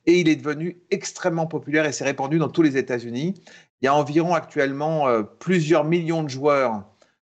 et 0.07 0.19
il 0.19 0.29
est 0.29 0.35
devenu 0.37 0.79
extrêmement 0.91 1.47
populaire 1.47 1.85
et 1.87 1.93
s'est 1.93 2.05
répandu 2.05 2.39
dans 2.39 2.49
tous 2.49 2.63
les 2.63 2.77
États-Unis. 2.77 3.35
Il 3.81 3.85
y 3.85 3.89
a 3.89 3.95
environ 3.95 4.35
actuellement 4.35 5.09
euh, 5.09 5.23
plusieurs 5.23 5.85
millions 5.85 6.25
de 6.25 6.29
joueurs 6.29 6.85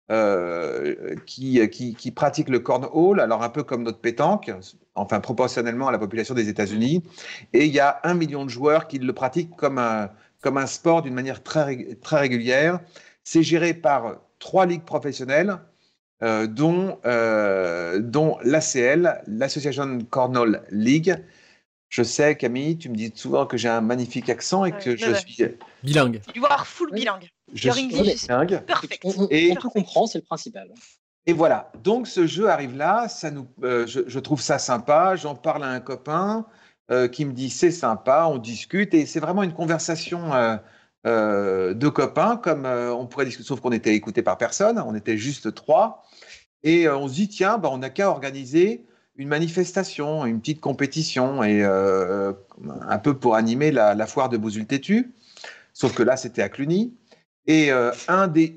euh, 0.09 1.15
qui, 1.25 1.67
qui, 1.69 1.93
qui 1.93 2.11
pratiquent 2.11 2.49
le 2.49 2.59
cornhole, 2.59 3.19
alors 3.19 3.43
un 3.43 3.49
peu 3.49 3.63
comme 3.63 3.83
notre 3.83 3.99
pétanque, 3.99 4.51
enfin 4.95 5.19
proportionnellement 5.19 5.89
à 5.89 5.91
la 5.91 5.99
population 5.99 6.33
des 6.33 6.47
États-Unis. 6.47 7.03
Et 7.53 7.65
il 7.65 7.73
y 7.73 7.79
a 7.79 7.99
un 8.03 8.13
million 8.13 8.45
de 8.45 8.49
joueurs 8.49 8.87
qui 8.87 8.99
le 8.99 9.13
pratiquent 9.13 9.55
comme 9.55 9.77
un, 9.77 10.09
comme 10.41 10.57
un 10.57 10.65
sport 10.67 11.01
d'une 11.01 11.13
manière 11.13 11.43
très, 11.43 11.95
très 12.01 12.19
régulière. 12.19 12.79
C'est 13.23 13.43
géré 13.43 13.73
par 13.73 14.21
trois 14.39 14.65
ligues 14.65 14.85
professionnelles, 14.85 15.57
euh, 16.23 16.47
dont, 16.47 16.99
euh, 17.05 17.99
dont 17.99 18.37
l'ACL, 18.43 19.21
l'Association 19.27 19.99
Cornhole 20.09 20.63
League. 20.71 21.15
Je 21.89 22.03
sais, 22.03 22.35
Camille, 22.35 22.77
tu 22.77 22.89
me 22.89 22.95
dis 22.95 23.11
souvent 23.13 23.45
que 23.45 23.57
j'ai 23.57 23.69
un 23.69 23.81
magnifique 23.81 24.29
accent 24.29 24.65
et 24.65 24.71
que 24.71 24.91
Ouais, 24.91 24.97
je 24.97 25.11
ouais. 25.11 25.19
suis, 25.19 25.43
Bilingue. 25.83 26.21
You 26.35 26.45
are 26.45 26.65
full 26.65 26.91
bilingue. 26.91 27.29
Je 27.53 27.69
suis 27.71 27.87
perfect. 28.65 29.03
On- 29.05 29.27
Et- 29.29 29.55
tout 29.55 29.69
comprend, 29.69 30.07
c'est 30.07 30.17
le 30.19 30.23
principal. 30.23 30.69
Et 31.25 31.33
voilà, 31.33 31.71
donc 31.83 32.07
ce 32.07 32.25
jeu 32.25 32.49
arrive 32.49 32.75
là, 32.77 33.09
ça 33.09 33.31
nous, 33.31 33.47
euh, 33.63 33.85
je, 33.85 33.99
je 34.07 34.19
trouve 34.19 34.41
ça 34.41 34.59
sympa, 34.59 35.15
j'en 35.17 35.35
parle 35.35 35.63
à 35.63 35.67
un 35.69 35.81
copain 35.81 36.45
euh, 36.89 37.09
qui 37.09 37.25
me 37.25 37.33
dit 37.33 37.49
c'est 37.49 37.71
sympa, 37.71 38.27
on 38.31 38.37
discute. 38.37 38.93
Et 38.93 39.05
c'est 39.05 39.19
vraiment 39.19 39.43
une 39.43 39.53
conversation 39.53 40.31
euh, 41.05 41.73
de 41.73 41.87
copains 41.89 42.37
comme 42.37 42.65
on 42.65 43.05
pourrait 43.07 43.25
discuter, 43.25 43.47
sauf 43.47 43.59
qu'on 43.59 43.71
était 43.73 43.93
écouté 43.93 44.21
par 44.21 44.37
personne, 44.37 44.79
on 44.79 44.95
était 44.95 45.17
juste 45.17 45.53
trois. 45.53 46.03
Et 46.63 46.87
on 46.89 47.07
se 47.09 47.13
dit 47.13 47.27
tiens, 47.27 47.57
bah, 47.57 47.69
on 47.71 47.79
n'a 47.79 47.89
qu'à 47.89 48.09
organiser 48.09 48.85
une 49.17 49.27
manifestation, 49.27 50.25
une 50.25 50.39
petite 50.39 50.61
compétition 50.61 51.43
et 51.43 51.63
un 51.63 52.97
peu 52.99 53.17
pour 53.17 53.35
animer 53.35 53.71
la, 53.71 53.95
la 53.95 54.07
foire 54.07 54.29
de 54.29 54.37
Bousul-Tétu, 54.37 55.13
sauf 55.73 55.93
que 55.93 56.03
là 56.03 56.15
c'était 56.17 56.41
à 56.41 56.49
Cluny. 56.49 56.93
Et 57.47 57.71
euh, 57.71 57.91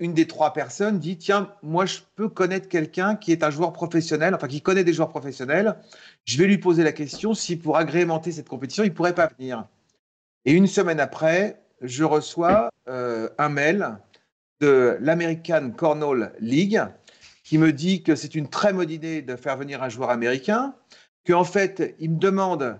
une 0.00 0.14
des 0.14 0.26
trois 0.26 0.52
personnes 0.52 0.98
dit 0.98 1.16
Tiens, 1.16 1.54
moi, 1.62 1.86
je 1.86 2.00
peux 2.16 2.28
connaître 2.28 2.68
quelqu'un 2.68 3.14
qui 3.14 3.30
est 3.30 3.44
un 3.44 3.50
joueur 3.50 3.72
professionnel, 3.72 4.34
enfin 4.34 4.48
qui 4.48 4.60
connaît 4.60 4.82
des 4.82 4.92
joueurs 4.92 5.08
professionnels. 5.08 5.76
Je 6.24 6.36
vais 6.38 6.46
lui 6.46 6.58
poser 6.58 6.82
la 6.82 6.92
question 6.92 7.32
si 7.32 7.56
pour 7.56 7.76
agrémenter 7.76 8.32
cette 8.32 8.48
compétition, 8.48 8.82
il 8.82 8.92
pourrait 8.92 9.14
pas 9.14 9.28
venir. 9.38 9.64
Et 10.44 10.52
une 10.52 10.66
semaine 10.66 10.98
après, 10.98 11.60
je 11.80 12.02
reçois 12.02 12.70
euh, 12.88 13.28
un 13.38 13.48
mail 13.48 13.96
de 14.60 14.96
l'American 15.00 15.70
Cornhole 15.70 16.32
League 16.40 16.82
qui 17.44 17.58
me 17.58 17.72
dit 17.72 18.02
que 18.02 18.14
c'est 18.14 18.34
une 18.34 18.48
très 18.48 18.72
bonne 18.72 18.90
idée 18.90 19.22
de 19.22 19.36
faire 19.36 19.56
venir 19.56 19.82
un 19.82 19.88
joueur 19.88 20.10
américain, 20.10 20.74
qu'en 21.26 21.44
fait, 21.44 21.94
il 21.98 22.12
me 22.12 22.18
demande 22.18 22.78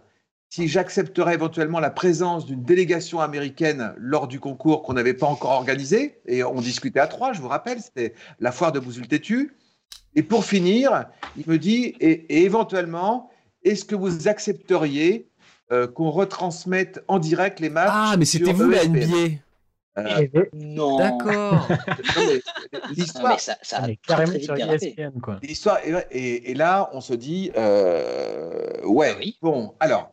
si 0.52 0.66
j'accepterais 0.66 1.34
éventuellement 1.34 1.78
la 1.78 1.90
présence 1.90 2.44
d'une 2.44 2.62
délégation 2.64 3.20
américaine 3.20 3.94
lors 3.96 4.26
du 4.26 4.40
concours 4.40 4.82
qu'on 4.82 4.94
n'avait 4.94 5.14
pas 5.14 5.26
encore 5.26 5.52
organisé. 5.52 6.20
Et 6.26 6.42
on 6.42 6.60
discutait 6.60 6.98
à 6.98 7.06
trois, 7.06 7.32
je 7.32 7.40
vous 7.40 7.46
rappelle, 7.48 7.80
c'était 7.80 8.14
la 8.40 8.50
foire 8.50 8.72
de 8.72 8.80
Bousul-Tétu. 8.80 9.54
Et 10.16 10.24
pour 10.24 10.44
finir, 10.44 11.04
il 11.36 11.44
me 11.46 11.56
dit, 11.56 11.94
et, 12.00 12.10
et 12.36 12.42
éventuellement, 12.44 13.30
est-ce 13.62 13.84
que 13.84 13.94
vous 13.94 14.26
accepteriez 14.26 15.28
euh, 15.70 15.86
qu'on 15.86 16.10
retransmette 16.10 17.00
en 17.06 17.20
direct 17.20 17.60
les 17.60 17.70
matchs 17.70 17.90
Ah, 17.92 18.16
mais 18.18 18.24
c'était 18.24 18.52
vous 18.52 18.70
la 18.70 18.82
ESPN? 18.82 18.96
NBA. 18.96 19.36
Euh, 19.98 20.26
Non. 20.52 20.96
D'accord. 20.98 21.68
non, 21.70 21.76
Ah, 22.16 22.78
L'histoire, 22.90 23.32
mais 23.34 23.38
ça, 23.38 23.56
ça 23.62 23.84
a 23.84 23.88
carrément 24.04 24.30
très 24.30 24.38
vite 24.38 24.44
sur 24.46 24.54
dérapé. 24.54 24.94
ESPN, 24.98 25.20
quoi. 25.20 25.38
L'histoire 25.44 25.78
et, 25.84 25.94
et- 26.10 26.50
et 26.50 26.54
là, 26.54 26.90
on 26.92 27.00
se 27.00 27.14
dit, 27.14 27.52
euh, 27.56 28.82
ouais, 28.84 29.12
Ah 29.14 29.18
oui. 29.20 29.38
bon, 29.42 29.74
alors, 29.78 30.12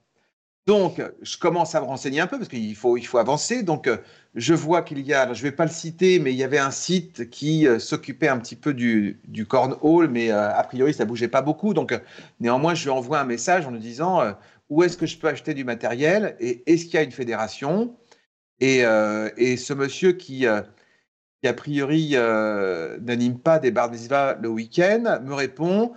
donc, 0.68 1.01
je 1.22 1.38
commence 1.38 1.76
à 1.76 1.80
me 1.80 1.86
renseigner 1.86 2.20
un 2.20 2.28
peu 2.28 2.38
parce 2.38 2.49
qu'il 2.49 2.76
faut, 2.76 2.97
il 2.97 3.07
faut 3.07 3.20
avancer. 3.20 3.63
Donc, 3.63 3.88
euh, 3.88 3.97
je 4.36 4.53
vois 4.53 4.82
qu'il 4.82 4.99
y 4.99 5.13
a, 5.13 5.34
je 5.34 5.41
vais 5.41 5.53
pas 5.53 5.63
le 5.63 5.72
citer, 5.72 6.20
mais 6.20 6.34
il 6.34 6.36
y 6.36 6.43
avait 6.43 6.57
un 6.57 6.72
site 6.72 7.30
qui 7.30 7.65
euh, 7.65 7.80
s'occupait 7.80 8.28
un 8.28 8.38
petit 8.38 8.57
peu 8.57 8.74
du, 8.74 9.18
cornhole, 9.47 10.09
mais 10.09 10.30
euh, 10.30 10.53
a 10.53 10.61
priori, 10.63 10.93
ça 10.93 11.05
bougeait 11.05 11.30
pas 11.30 11.41
beaucoup. 11.41 11.74
Donc, 11.74 11.97
néanmoins, 12.41 12.76
je 12.76 12.84
lui 12.84 12.89
envoie 12.89 13.22
un 13.22 13.24
message 13.24 13.65
en 13.65 13.72
lui 13.72 13.80
disant 13.80 14.22
où 14.68 14.84
est-ce 14.84 14.97
que 14.97 15.05
je 15.05 15.18
peux 15.18 15.30
acheter 15.30 15.53
du 15.53 15.63
matériel 15.63 16.36
et 16.41 16.70
est-ce 16.70 16.84
qu'il 16.84 16.95
y 16.95 16.97
a 16.97 17.03
une 17.03 17.13
fédération? 17.13 17.95
Et, 18.59 18.82
ce 18.82 19.74
monsieur 19.74 20.11
qui, 20.11 20.45
a 20.45 20.65
priori 21.55 22.15
n'anime 23.01 23.39
pas 23.39 23.59
des 23.59 23.72
bar 23.72 23.89
le 24.41 24.49
week-end, 24.49 25.22
me 25.24 25.34
répond 25.34 25.93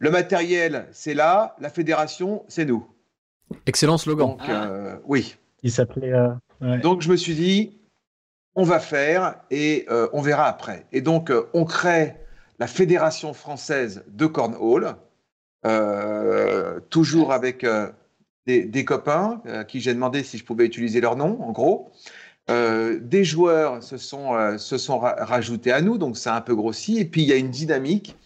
le 0.00 0.10
matériel, 0.10 0.88
c'est 0.90 1.14
là, 1.14 1.54
la 1.60 1.70
fédération, 1.70 2.44
c'est 2.48 2.64
nous. 2.64 2.91
Excellent 3.66 3.98
slogan. 3.98 4.28
Donc, 4.28 4.48
euh, 4.48 4.96
oui. 5.04 5.36
Il 5.62 5.70
s'appelait. 5.70 6.12
euh, 6.12 6.28
ouais. 6.60 6.78
Donc, 6.80 7.02
je 7.02 7.10
me 7.10 7.16
suis 7.16 7.34
dit, 7.34 7.78
on 8.54 8.64
va 8.64 8.80
faire 8.80 9.36
et 9.50 9.86
euh, 9.90 10.08
on 10.12 10.20
verra 10.20 10.46
après. 10.46 10.86
Et 10.92 11.00
donc, 11.00 11.30
euh, 11.30 11.44
on 11.54 11.64
crée 11.64 12.16
la 12.58 12.66
Fédération 12.66 13.32
française 13.32 14.04
de 14.08 14.26
cornhole, 14.26 14.94
euh, 15.66 16.80
toujours 16.90 17.32
avec 17.32 17.64
euh, 17.64 17.88
des, 18.46 18.64
des 18.64 18.84
copains 18.84 19.40
euh, 19.46 19.60
à 19.60 19.64
qui 19.64 19.80
j'ai 19.80 19.94
demandé 19.94 20.22
si 20.22 20.38
je 20.38 20.44
pouvais 20.44 20.66
utiliser 20.66 21.00
leur 21.00 21.16
nom, 21.16 21.40
en 21.42 21.52
gros. 21.52 21.90
Euh, 22.50 22.98
des 23.00 23.24
joueurs 23.24 23.82
se 23.82 23.96
sont, 23.96 24.34
euh, 24.34 24.58
se 24.58 24.76
sont 24.76 24.98
ra- 24.98 25.16
rajoutés 25.20 25.70
à 25.72 25.80
nous, 25.80 25.96
donc 25.96 26.16
ça 26.16 26.34
a 26.34 26.38
un 26.38 26.40
peu 26.40 26.56
grossi. 26.56 26.98
Et 26.98 27.04
puis, 27.04 27.22
il 27.22 27.28
y 27.28 27.32
a 27.32 27.36
une 27.36 27.50
dynamique 27.50 28.16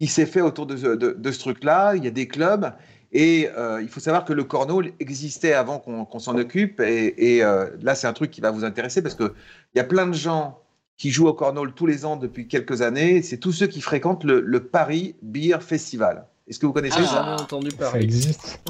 qui 0.00 0.06
s'est 0.06 0.26
fait 0.26 0.40
autour 0.40 0.64
de- 0.66 0.74
de 1.12 1.32
ce 1.32 1.38
truc-là. 1.40 1.94
Il 1.94 2.04
y 2.04 2.08
a 2.08 2.10
des 2.10 2.28
clubs. 2.28 2.72
Et 3.12 3.48
euh, 3.56 3.80
il 3.80 3.88
faut 3.88 4.00
savoir 4.00 4.24
que 4.24 4.32
le 4.34 4.44
cornhole 4.44 4.92
existait 5.00 5.54
avant 5.54 5.78
qu'on 5.78 6.18
s'en 6.18 6.36
occupe. 6.36 6.80
Et, 6.80 7.36
et, 7.36 7.42
euh, 7.42 7.66
là, 7.80 7.94
c'est 7.94 8.06
un 8.06 8.12
truc 8.12 8.30
qui 8.30 8.40
va 8.40 8.50
vous 8.50 8.64
intéresser 8.64 9.00
parce 9.02 9.14
qu'il 9.14 9.30
y 9.74 9.80
a 9.80 9.84
plein 9.84 10.06
de 10.06 10.12
gens 10.14 10.60
qui 10.98 11.10
jouent 11.10 11.28
au 11.28 11.32
cornhole 11.34 11.72
tous 11.72 11.86
les 11.86 12.04
ans 12.04 12.16
depuis 12.16 12.48
quelques 12.48 12.82
années. 12.82 13.22
C'est 13.22 13.38
tous 13.38 13.52
ceux 13.52 13.66
qui 13.66 13.80
fréquentent 13.80 14.24
le, 14.24 14.40
le 14.40 14.60
Paris 14.64 15.14
Beer 15.22 15.58
Festival. 15.60 16.26
Est-ce 16.48 16.58
que 16.58 16.66
vous 16.66 16.72
connaissez 16.72 16.98
J'ai 17.00 17.06
ça? 17.06 17.24
jamais 17.24 17.40
entendu 17.40 17.70
Ça 17.70 17.76
parler. 17.76 18.04
existe. 18.04 18.60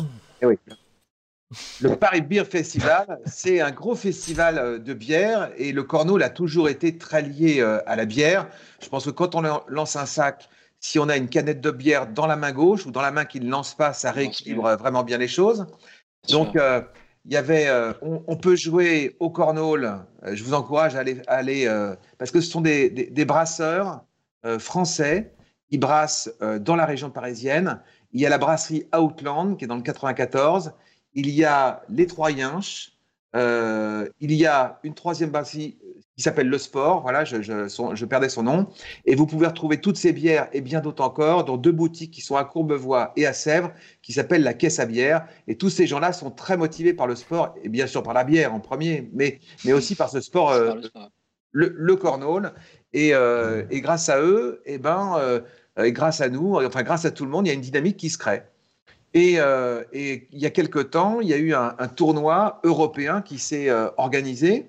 Eh 0.41 0.47
oui. 0.47 0.57
Le 1.81 1.97
Paris 1.97 2.21
Beer 2.21 2.45
Festival, 2.45 3.19
c'est 3.25 3.61
un 3.63 3.71
gros 3.71 3.95
festival 3.95 4.59
euh, 4.59 4.79
de 4.79 4.93
bière 4.93 5.51
et 5.57 5.73
le 5.73 5.83
cornhole 5.83 6.23
a 6.23 6.29
toujours 6.29 6.69
été 6.69 6.99
très 6.99 7.23
lié 7.23 7.63
à 7.87 7.97
la 7.97 8.05
bière. 8.05 8.47
Je 8.83 8.89
pense 8.89 9.07
que 9.07 9.11
quand 9.11 9.35
on 9.35 9.41
lan- 9.41 9.65
lance 9.69 9.97
un 9.97 10.05
sac, 10.07 10.51
si 10.81 10.99
on 10.99 11.09
a 11.09 11.17
une 11.17 11.29
canette 11.29 11.61
de 11.61 11.71
bière 11.71 12.07
dans 12.07 12.27
la 12.27 12.37
main 12.37 12.53
gauche 12.53 12.87
ou 12.87 12.91
dans 12.91 13.03
la 13.03 13.11
main 13.11 13.25
qui 13.25 13.41
ne 13.41 13.51
lance 13.51 13.75
pas, 13.75 13.93
ça 13.93 14.13
rééquilibre 14.13 14.67
euh, 14.67 14.77
vraiment 14.77 15.03
bien 15.05 15.19
les 15.19 15.29
choses. 15.29 15.67
Donc, 16.29 16.57
euh, 16.57 16.83
il 17.25 17.33
y 17.33 17.37
avait, 17.37 17.69
euh, 17.69 17.93
on, 18.03 18.23
on 18.27 18.37
peut 18.37 18.57
jouer 18.57 19.17
au 19.21 19.31
cornhole. 19.31 20.05
Je 20.25 20.43
vous 20.45 20.55
encourage 20.55 20.97
à 20.97 21.01
aller, 21.01 21.21
à 21.27 21.35
aller 21.37 21.67
euh, 21.67 21.95
parce 22.19 22.31
que 22.31 22.41
ce 22.41 22.51
sont 22.51 22.61
des, 22.61 22.91
des- 22.91 23.07
des 23.11 23.25
brasseurs 23.25 24.05
français 24.59 25.35
qui 25.69 25.79
brassent 25.79 26.31
dans 26.61 26.77
la 26.77 26.87
région 26.87 27.11
parisienne. 27.11 27.83
Il 28.13 28.21
y 28.21 28.27
a 28.27 28.29
la 28.31 28.39
brasserie 28.39 28.87
Outland 28.97 29.57
qui 29.57 29.65
est 29.65 29.69
dans 29.69 29.77
le 29.77 29.83
94. 29.83 30.73
Il 31.13 31.29
y 31.29 31.45
a 31.45 31.83
les 31.89 32.07
Trois 32.07 32.31
Yinches. 32.31 32.93
Euh, 33.37 34.09
il 34.21 34.33
y 34.33 34.47
a 34.47 34.79
une 34.85 34.95
troisième 34.95 35.31
brasserie 35.31 35.77
qui 36.19 36.25
s'appelle 36.25 36.49
Le 36.49 36.59
Sport. 36.59 37.03
Voilà, 37.03 37.25
je, 37.25 37.43
je- 37.43 37.69
son- 37.69 37.95
je 37.95 38.05
perdais 38.05 38.29
son 38.29 38.43
nom. 38.43 38.67
Et 39.07 39.15
vous 39.15 39.25
pouvez 39.25 39.47
retrouver 39.47 39.81
toutes 39.81 39.97
ces 39.97 40.13
bières 40.13 40.49
et 40.53 40.61
bien 40.61 40.81
d'autres 40.81 41.05
encore 41.05 41.45
dans 41.45 41.57
deux 41.57 41.71
boutiques 41.71 42.11
qui 42.11 42.21
sont 42.21 42.35
à 42.35 42.45
Courbevoie 42.45 43.13
et 43.15 43.25
à 43.25 43.33
Sèvres, 43.33 43.71
qui 44.03 44.13
s'appellent 44.13 44.43
la 44.43 44.53
Caisse 44.53 44.81
à 44.81 44.87
bière. 44.87 45.27
Et 45.47 45.57
tous 45.57 45.71
ces 45.71 45.87
gens-là 45.87 46.13
sont 46.13 46.33
très 46.33 46.57
motivés 46.57 46.93
par 46.93 47.07
le 47.07 47.15
sport 47.15 47.55
et 47.63 47.69
bien 47.69 47.87
sûr 47.87 48.03
par 48.03 48.15
la 48.15 48.25
bière 48.25 48.53
en 48.53 48.59
premier, 48.59 49.09
mais, 49.15 49.39
mais 49.65 49.73
aussi 49.73 49.95
par 49.95 50.11
ce 50.11 50.21
sport, 50.21 50.51
euh, 50.51 50.75
le, 51.53 51.73
le 51.77 51.97
cornhole. 51.97 52.53
Et, 52.93 53.15
euh, 53.15 53.63
et 53.71 53.81
grâce 53.81 54.09
à 54.09 54.21
eux, 54.21 54.61
et 54.67 54.79
ben, 54.79 55.15
euh, 55.19 55.41
et 55.81 55.93
grâce 55.93 56.21
à 56.21 56.29
nous, 56.29 56.57
enfin 56.57 56.83
grâce 56.83 57.05
à 57.05 57.13
tout 57.13 57.25
le 57.27 57.31
monde, 57.31 57.47
il 57.47 57.51
y 57.51 57.53
a 57.53 57.55
une 57.55 57.61
dynamique 57.61 57.97
qui 57.97 58.11
se 58.11 58.19
crée. 58.19 58.43
Et, 59.15 59.35
et 59.93 60.29
il 60.33 60.39
y 60.39 60.47
a 60.47 60.51
quelque 60.51 60.81
temps, 60.81 61.21
il 61.21 61.29
y 61.29 61.33
a 61.33 61.39
eu 61.39 61.55
un, 61.55 61.75
un 61.79 61.89
tournoi 61.89 62.61
européen 62.65 63.23
qui 63.23 63.39
s'est 63.39 63.71
organisé. 63.97 64.69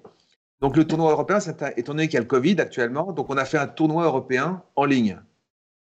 Donc 0.62 0.76
le 0.76 0.86
tournoi 0.86 1.12
européen, 1.12 1.39
c'est 1.39 1.62
un- 1.64 1.72
étant 1.78 1.93
donné 1.93 2.07
qu'il 2.07 2.16
y 2.16 2.18
a 2.18 2.22
le 2.22 2.28
Covid 2.28 2.60
actuellement, 2.60 3.12
donc 3.14 3.30
on 3.30 3.38
a 3.38 3.45
fait 3.45 3.57
un 3.57 3.68
tournoi 3.68 4.03
européen 4.05 4.62
en 4.76 4.86
ligne. 4.86 5.20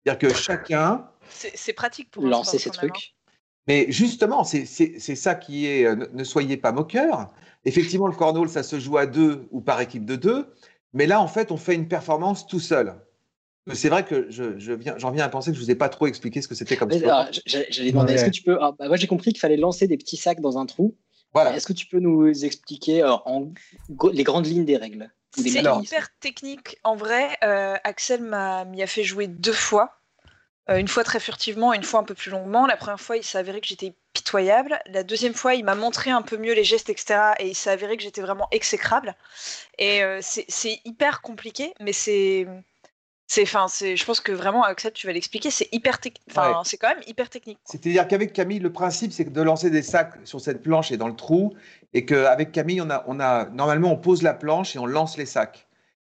C'est-à-dire 0.05 0.29
que 0.29 0.35
chacun, 0.35 1.09
C'est 1.29 1.73
pratique 1.73 2.11
pour 2.11 2.25
Lancer 2.27 2.59
ces 2.59 2.69
trucs. 2.69 3.15
mais 3.67 3.85
justement, 3.89 4.43
c'est 4.43 4.65
ça 4.65 5.35
qui 5.35 5.65
est. 5.65 5.85
euh, 5.85 5.95
Ne, 5.95 6.05
ne 6.13 6.23
soyez 6.23 6.57
pas 6.57 6.71
moqueurs. 6.71 7.33
Effectivement, 7.63 8.07
le 8.07 8.15
cornhole, 8.15 8.49
ça 8.49 8.61
se 8.63 8.79
joue 8.79 8.97
à 8.97 9.07
deux 9.07 9.47
ou 9.51 9.61
par 9.61 9.81
équipe 9.81 10.05
de 10.05 10.15
deux. 10.15 10.47
Mais 10.93 11.07
là, 11.07 11.19
en 11.19 11.27
fait, 11.27 11.51
on 11.51 11.57
fait 11.57 11.73
une 11.75 11.87
performance 11.87 12.45
tout 12.45 12.59
seul. 12.59 12.95
C'est 13.73 13.89
vrai 13.89 14.05
que 14.05 14.29
je, 14.29 14.59
je 14.59 14.73
viens, 14.73 14.95
j'en 14.99 15.09
viens 15.09 15.25
à 15.25 15.29
penser 15.29 15.49
que 15.49 15.57
je 15.57 15.61
vous 15.63 15.71
ai 15.71 15.75
pas 15.75 15.89
trop 15.89 16.05
expliqué 16.05 16.39
ce 16.43 16.47
que 16.47 16.53
c'était 16.53 16.77
comme 16.77 16.91
J'allais 16.91 17.71
j'allais 17.71 17.91
demander, 17.91 18.13
est-ce 18.13 18.25
que 18.25 18.29
tu 18.29 18.43
peux. 18.43 18.59
ah, 18.61 18.73
bah, 18.77 18.87
moi, 18.87 18.95
j'ai 18.97 19.07
compris 19.07 19.31
qu'il 19.31 19.39
fallait 19.39 19.57
lancer 19.57 19.87
des 19.87 19.97
petits 19.97 20.17
sacs 20.17 20.39
dans 20.41 20.59
un 20.59 20.67
trou. 20.67 20.95
Voilà. 21.35 21.53
Est-ce 21.53 21.67
que 21.67 21.73
tu 21.73 21.85
peux 21.85 21.99
nous 21.99 22.45
expliquer 22.45 23.03
euh, 23.03 23.11
en 23.25 23.51
les 24.13 24.23
grandes 24.23 24.47
lignes 24.47 24.63
des 24.63 24.77
règles 24.77 25.11
ou 25.37 25.43
des 25.43 25.49
C'est 25.49 25.59
hyper 25.59 26.07
technique. 26.21 26.77
En 26.85 26.95
vrai, 26.95 27.37
euh, 27.43 27.75
Axel 27.83 28.21
m'a 28.21 28.63
m'y 28.63 28.81
a 28.81 28.87
fait 28.87 29.03
jouer 29.03 29.27
deux 29.27 29.51
fois. 29.51 29.99
Euh, 30.69 30.77
une 30.77 30.87
fois 30.87 31.03
très 31.03 31.19
furtivement, 31.19 31.73
une 31.73 31.83
fois 31.83 31.99
un 31.99 32.03
peu 32.03 32.15
plus 32.15 32.31
longuement. 32.31 32.65
La 32.65 32.77
première 32.77 33.01
fois, 33.01 33.17
il 33.17 33.23
s'est 33.23 33.37
avéré 33.37 33.59
que 33.59 33.67
j'étais 33.67 33.93
pitoyable. 34.13 34.79
La 34.87 35.03
deuxième 35.03 35.33
fois, 35.33 35.55
il 35.55 35.65
m'a 35.65 35.75
montré 35.75 36.09
un 36.09 36.21
peu 36.21 36.37
mieux 36.37 36.53
les 36.53 36.63
gestes, 36.63 36.89
etc. 36.89 37.33
Et 37.39 37.49
il 37.49 37.55
s'est 37.55 37.69
avéré 37.69 37.97
que 37.97 38.03
j'étais 38.03 38.21
vraiment 38.21 38.47
exécrable. 38.51 39.13
Et 39.77 40.03
euh, 40.03 40.19
c'est 40.21 40.79
hyper 40.85 41.21
compliqué, 41.21 41.73
mais 41.81 41.91
c'est. 41.91 42.47
C'est, 43.27 43.41
enfin, 43.43 43.65
c'est, 43.67 43.97
je 43.97 44.05
pense 44.05 44.19
que 44.19 44.31
vraiment, 44.31 44.63
Axel, 44.63 44.91
tu 44.93 45.07
vas 45.07 45.13
l'expliquer, 45.13 45.49
c'est 45.49 45.67
hyper 45.71 45.99
technique. 45.99 46.23
Enfin, 46.29 46.49
Ouais. 46.49 46.55
c'est 46.63 46.77
quand 46.77 46.89
même 46.89 47.01
hyper 47.07 47.29
technique. 47.29 47.57
C'est-à-dire 47.65 48.07
qu'avec 48.07 48.33
Camille, 48.33 48.59
le 48.59 48.71
principe, 48.71 49.11
c'est 49.11 49.31
de 49.31 49.41
lancer 49.41 49.71
des 49.71 49.81
sacs 49.81 50.13
sur 50.25 50.39
cette 50.39 50.61
planche 50.61 50.91
et 50.91 50.97
dans 50.97 51.07
le 51.07 51.15
trou, 51.15 51.53
et 51.93 52.05
qu'avec 52.05 52.51
Camille, 52.51 52.81
on 52.81 52.89
a, 52.91 53.03
on 53.07 53.19
a, 53.19 53.45
normalement, 53.45 53.91
on 53.91 53.97
pose 53.97 54.21
la 54.21 54.33
planche 54.35 54.75
et 54.75 54.79
on 54.79 54.85
lance 54.85 55.17
les 55.17 55.25
sacs. 55.25 55.67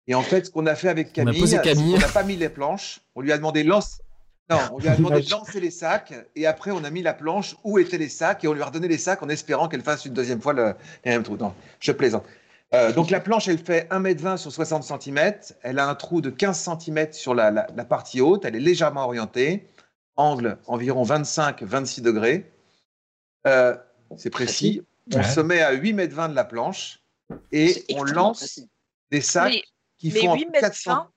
Et 0.07 0.15
en 0.15 0.23
fait, 0.23 0.47
ce 0.47 0.51
qu'on 0.51 0.65
a 0.65 0.73
fait 0.75 0.89
avec 0.89 1.09
On 1.17 1.21
a 1.21 1.25
Camille, 1.25 1.47
c'est 1.47 1.61
Camille. 1.61 1.93
qu'on 1.93 1.99
n'a 1.99 2.07
pas 2.07 2.23
mis 2.23 2.35
les 2.35 2.49
planches. 2.49 2.99
On 3.15 3.21
lui 3.21 3.31
a 3.31 3.37
demandé 3.37 3.63
lance. 3.63 4.01
Non, 4.49 4.57
on 4.73 4.79
lui 4.79 4.89
a 4.89 4.95
demandé 4.97 5.21
de 5.21 5.29
lancer 5.29 5.59
les 5.61 5.71
sacs, 5.71 6.13
et 6.35 6.45
après, 6.47 6.71
on 6.71 6.83
a 6.83 6.89
mis 6.89 7.01
la 7.01 7.13
planche 7.13 7.55
où 7.63 7.79
étaient 7.79 7.97
les 7.97 8.09
sacs, 8.09 8.43
et 8.43 8.47
on 8.47 8.53
lui 8.53 8.61
a 8.61 8.65
redonné 8.65 8.87
les 8.89 8.97
sacs 8.97 9.21
en 9.23 9.29
espérant 9.29 9.69
qu'elle 9.69 9.81
fasse 9.83 10.03
une 10.05 10.13
deuxième 10.13 10.41
fois 10.41 10.51
le, 10.53 10.73
les 11.05 11.11
mêmes 11.11 11.23
trous. 11.23 11.37
Non, 11.37 11.53
je 11.79 11.91
plaisante. 11.91 12.25
Euh, 12.73 12.91
donc 12.91 13.09
la 13.11 13.19
planche, 13.19 13.47
elle 13.47 13.59
fait 13.59 13.87
1m20 13.91 14.37
sur 14.37 14.51
60 14.51 14.83
cm. 14.83 15.33
Elle 15.61 15.77
a 15.79 15.87
un 15.87 15.95
trou 15.95 16.21
de 16.21 16.29
15 16.29 16.57
cm 16.79 17.11
sur 17.13 17.35
la, 17.35 17.51
la- 17.51 17.67
la 17.75 17.85
partie 17.85 18.19
haute. 18.21 18.45
Elle 18.45 18.55
est 18.55 18.59
légèrement 18.59 19.05
orientée. 19.05 19.67
Angle 20.15 20.57
environ 20.67 21.03
25-26 21.03 22.01
degrés. 22.01 22.51
Euh, 23.47 23.75
c'est 24.17 24.29
précis. 24.29 24.81
On 25.13 25.17
Ouais. 25.17 25.23
se 25.23 25.39
met 25.39 25.61
à 25.61 25.73
8m20 25.75 26.29
de 26.29 26.35
la 26.35 26.45
planche 26.45 26.99
et 27.51 27.83
on 27.95 28.03
lance 28.03 28.39
précis. 28.39 28.69
des 29.11 29.21
sacs 29.21 29.51
Mais- 29.53 29.63
qui 29.97 30.11
mais 30.11 30.19
font 30.21 30.29
entre 30.29 30.39
8 30.39 30.45
mètres 30.51 30.59
400 30.61 30.91
20, 30.93 31.09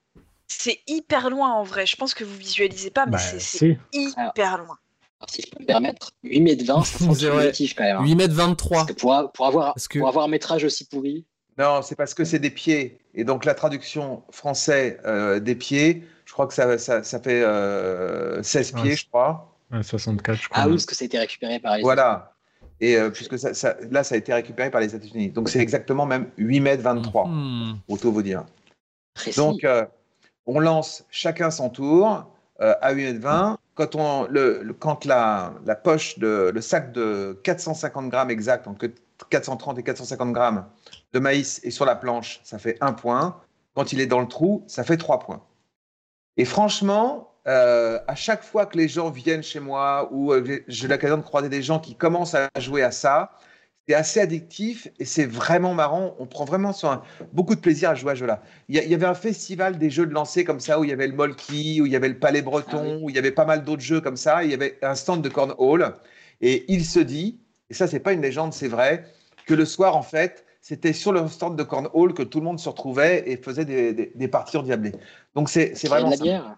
c'est 0.48 0.80
hyper 0.86 1.30
loin 1.30 1.52
en 1.52 1.62
vrai. 1.62 1.86
Je 1.86 1.96
pense 1.96 2.14
que 2.14 2.24
vous 2.24 2.36
visualisez 2.36 2.90
pas, 2.90 3.06
mais 3.06 3.12
Bah, 3.12 3.18
c'est, 3.18 3.38
si. 3.40 3.76
hyper 3.92 4.58
loin. 4.58 4.76
Alors, 5.20 5.30
si 5.30 5.42
je 5.42 5.50
peux 5.50 5.60
me 5.62 5.66
permettre, 5.66 6.10
8 6.24 6.40
mètres 6.40 6.64
20, 6.64 6.82
ça 6.84 6.98
sent 6.98 7.54
C'est 7.68 7.74
quand 7.74 7.84
même. 7.84 7.96
hein. 7.98 8.02
8 8.04 8.14
mètres 8.16 8.34
23. 8.34 8.78
Parce 8.78 8.88
que 8.92 9.00
pour, 9.00 9.32
pour 9.32 9.46
avoir, 9.46 9.74
que- 9.74 9.98
pour 9.98 10.08
avoir 10.08 10.24
un 10.24 10.28
métrage 10.28 10.64
aussi 10.64 10.84
pourri, 10.86 11.24
Non, 11.58 11.80
c'est 11.82 11.94
parce 11.96 12.12
que 12.14 12.24
c'est 12.24 12.38
des 12.38 12.50
pieds. 12.50 12.98
Et 13.14 13.24
donc, 13.24 13.44
la 13.44 13.54
traduction 13.54 14.22
français 14.30 14.98
euh, 15.06 15.40
des 15.40 15.54
pieds, 15.54 16.06
je 16.26 16.32
crois 16.32 16.46
que 16.46 16.52
ça, 16.54 16.76
ça, 16.78 17.02
ça 17.02 17.18
fait 17.20 17.42
euh, 17.42 18.42
16 18.42 18.72
Ouais, 18.74 18.82
pieds, 18.82 18.96
je 18.96 19.06
crois. 19.08 19.56
Ouais, 19.72 19.82
64, 19.82 20.36
je 20.36 20.48
crois. 20.48 20.62
ah 20.62 20.66
oui, 20.66 20.74
parce 20.74 20.86
que 20.86 20.94
ça 20.94 21.04
a 21.04 21.06
été 21.06 21.18
récupéré 21.18 21.58
par 21.58 21.76
les. 21.76 21.82
Voilà. 21.82 22.32
Et 22.80 22.96
euh, 22.96 23.08
puisque 23.10 23.38
ça, 23.38 23.54
ça- 23.54 23.76
là, 23.90 24.04
ça 24.04 24.14
a 24.16 24.18
été 24.18 24.34
récupéré 24.34 24.70
par 24.70 24.82
les 24.82 24.94
États-Unis. 24.94 25.30
Donc, 25.30 25.48
c'est 25.48 25.60
exactement 25.60 26.04
même 26.04 26.28
8 26.36 26.60
mètres 26.60 26.82
23, 26.82 27.26
Hmm. 27.26 27.78
pour 27.86 27.98
tout 27.98 28.12
vous 28.12 28.22
dire. 28.22 28.44
Précis. 29.14 29.38
Donc, 29.38 29.64
euh, 29.64 29.86
on 30.44 30.60
lance 30.60 31.04
chacun 31.10 31.50
son 31.50 31.70
tour 31.70 32.30
euh, 32.60 32.74
à 32.82 32.92
8 32.92 33.04
mètres 33.14 33.20
20. 33.20 33.58
Quand, 33.76 33.94
on, 33.94 34.26
le, 34.28 34.74
quand 34.78 35.04
la, 35.04 35.52
la 35.64 35.76
poche, 35.76 36.18
de, 36.18 36.50
le 36.52 36.60
sac 36.60 36.92
de 36.92 37.38
450 37.44 38.08
grammes 38.08 38.30
exact, 38.30 38.64
donc 38.64 38.84
430 39.30 39.78
et 39.78 39.82
450 39.82 40.32
grammes 40.32 40.66
de 41.12 41.18
maïs 41.18 41.60
est 41.62 41.70
sur 41.70 41.84
la 41.84 41.94
planche, 41.94 42.40
ça 42.42 42.58
fait 42.58 42.76
un 42.80 42.92
point. 42.92 43.40
Quand 43.74 43.92
il 43.92 44.00
est 44.00 44.06
dans 44.06 44.20
le 44.20 44.28
trou, 44.28 44.64
ça 44.66 44.82
fait 44.82 44.96
trois 44.96 45.18
points. 45.18 45.42
Et 46.38 46.44
franchement, 46.44 47.34
euh, 47.46 48.00
à 48.08 48.14
chaque 48.14 48.42
fois 48.42 48.66
que 48.66 48.76
les 48.76 48.88
gens 48.88 49.10
viennent 49.10 49.42
chez 49.42 49.60
moi 49.60 50.08
ou 50.10 50.32
euh, 50.32 50.60
j'ai 50.66 50.88
l'occasion 50.88 51.18
de 51.18 51.22
croiser 51.22 51.48
des 51.48 51.62
gens 51.62 51.78
qui 51.78 51.94
commencent 51.94 52.34
à 52.34 52.48
jouer 52.58 52.82
à 52.82 52.90
ça, 52.90 53.30
c'est 53.88 53.94
assez 53.94 54.20
addictif 54.20 54.88
et 54.98 55.04
c'est 55.04 55.26
vraiment 55.26 55.72
marrant. 55.74 56.16
On 56.18 56.26
prend 56.26 56.44
vraiment 56.44 56.72
un- 56.82 57.02
beaucoup 57.32 57.54
de 57.54 57.60
plaisir 57.60 57.90
à 57.90 57.94
jouer 57.94 58.12
à 58.12 58.14
ce 58.14 58.20
jeu-là. 58.20 58.42
Il 58.68 58.76
y, 58.76 58.84
il 58.84 58.92
avait 58.94 59.06
un 59.06 59.14
festival 59.14 59.78
des 59.78 59.90
jeux 59.90 60.06
de 60.06 60.12
lancer 60.12 60.44
comme 60.44 60.60
ça 60.60 60.80
où 60.80 60.84
il 60.84 60.90
y 60.90 60.92
avait 60.92 61.06
le 61.06 61.14
Molki, 61.14 61.80
où 61.80 61.86
il 61.86 61.92
y 61.92 61.96
avait 61.96 62.08
le 62.08 62.18
Palais 62.18 62.42
Breton, 62.42 63.00
où 63.02 63.10
il 63.10 63.16
y 63.16 63.18
avait 63.18 63.30
pas 63.30 63.44
mal 63.44 63.64
d'autres 63.64 63.82
jeux 63.82 64.00
comme 64.00 64.16
ça. 64.16 64.42
Il 64.44 64.50
y 64.50 64.54
avait 64.54 64.78
un 64.82 64.94
stand 64.96 65.22
de 65.22 65.28
cornhole 65.28 65.94
et 66.40 66.64
il 66.68 66.84
se 66.84 66.98
dit, 66.98 67.38
et 67.70 67.74
ça 67.74 67.86
c'est 67.86 68.00
pas 68.00 68.12
une 68.12 68.22
légende, 68.22 68.52
c'est 68.52 68.68
vrai, 68.68 69.04
que 69.46 69.54
le 69.54 69.64
soir 69.64 69.96
en 69.96 70.02
fait, 70.02 70.44
c'était 70.60 70.92
sur 70.92 71.12
le 71.12 71.28
stand 71.28 71.56
de 71.56 71.62
cornhole 71.62 72.12
que 72.12 72.24
tout 72.24 72.40
le 72.40 72.44
monde 72.44 72.58
se 72.58 72.68
retrouvait 72.68 73.22
et 73.30 73.36
faisait 73.36 73.64
des, 73.64 73.92
des- 73.92 74.12
des 74.14 74.28
parties 74.28 74.56
endiablées. 74.56 74.92
Donc 75.36 75.48
c'est 75.48 75.76
c'est 75.76 75.86
Il 75.86 75.90
y 75.90 75.94
a 75.94 75.96
de 75.96 76.00
vraiment 76.00 76.10
la 76.10 76.16
ça. 76.16 76.22
bière. 76.24 76.56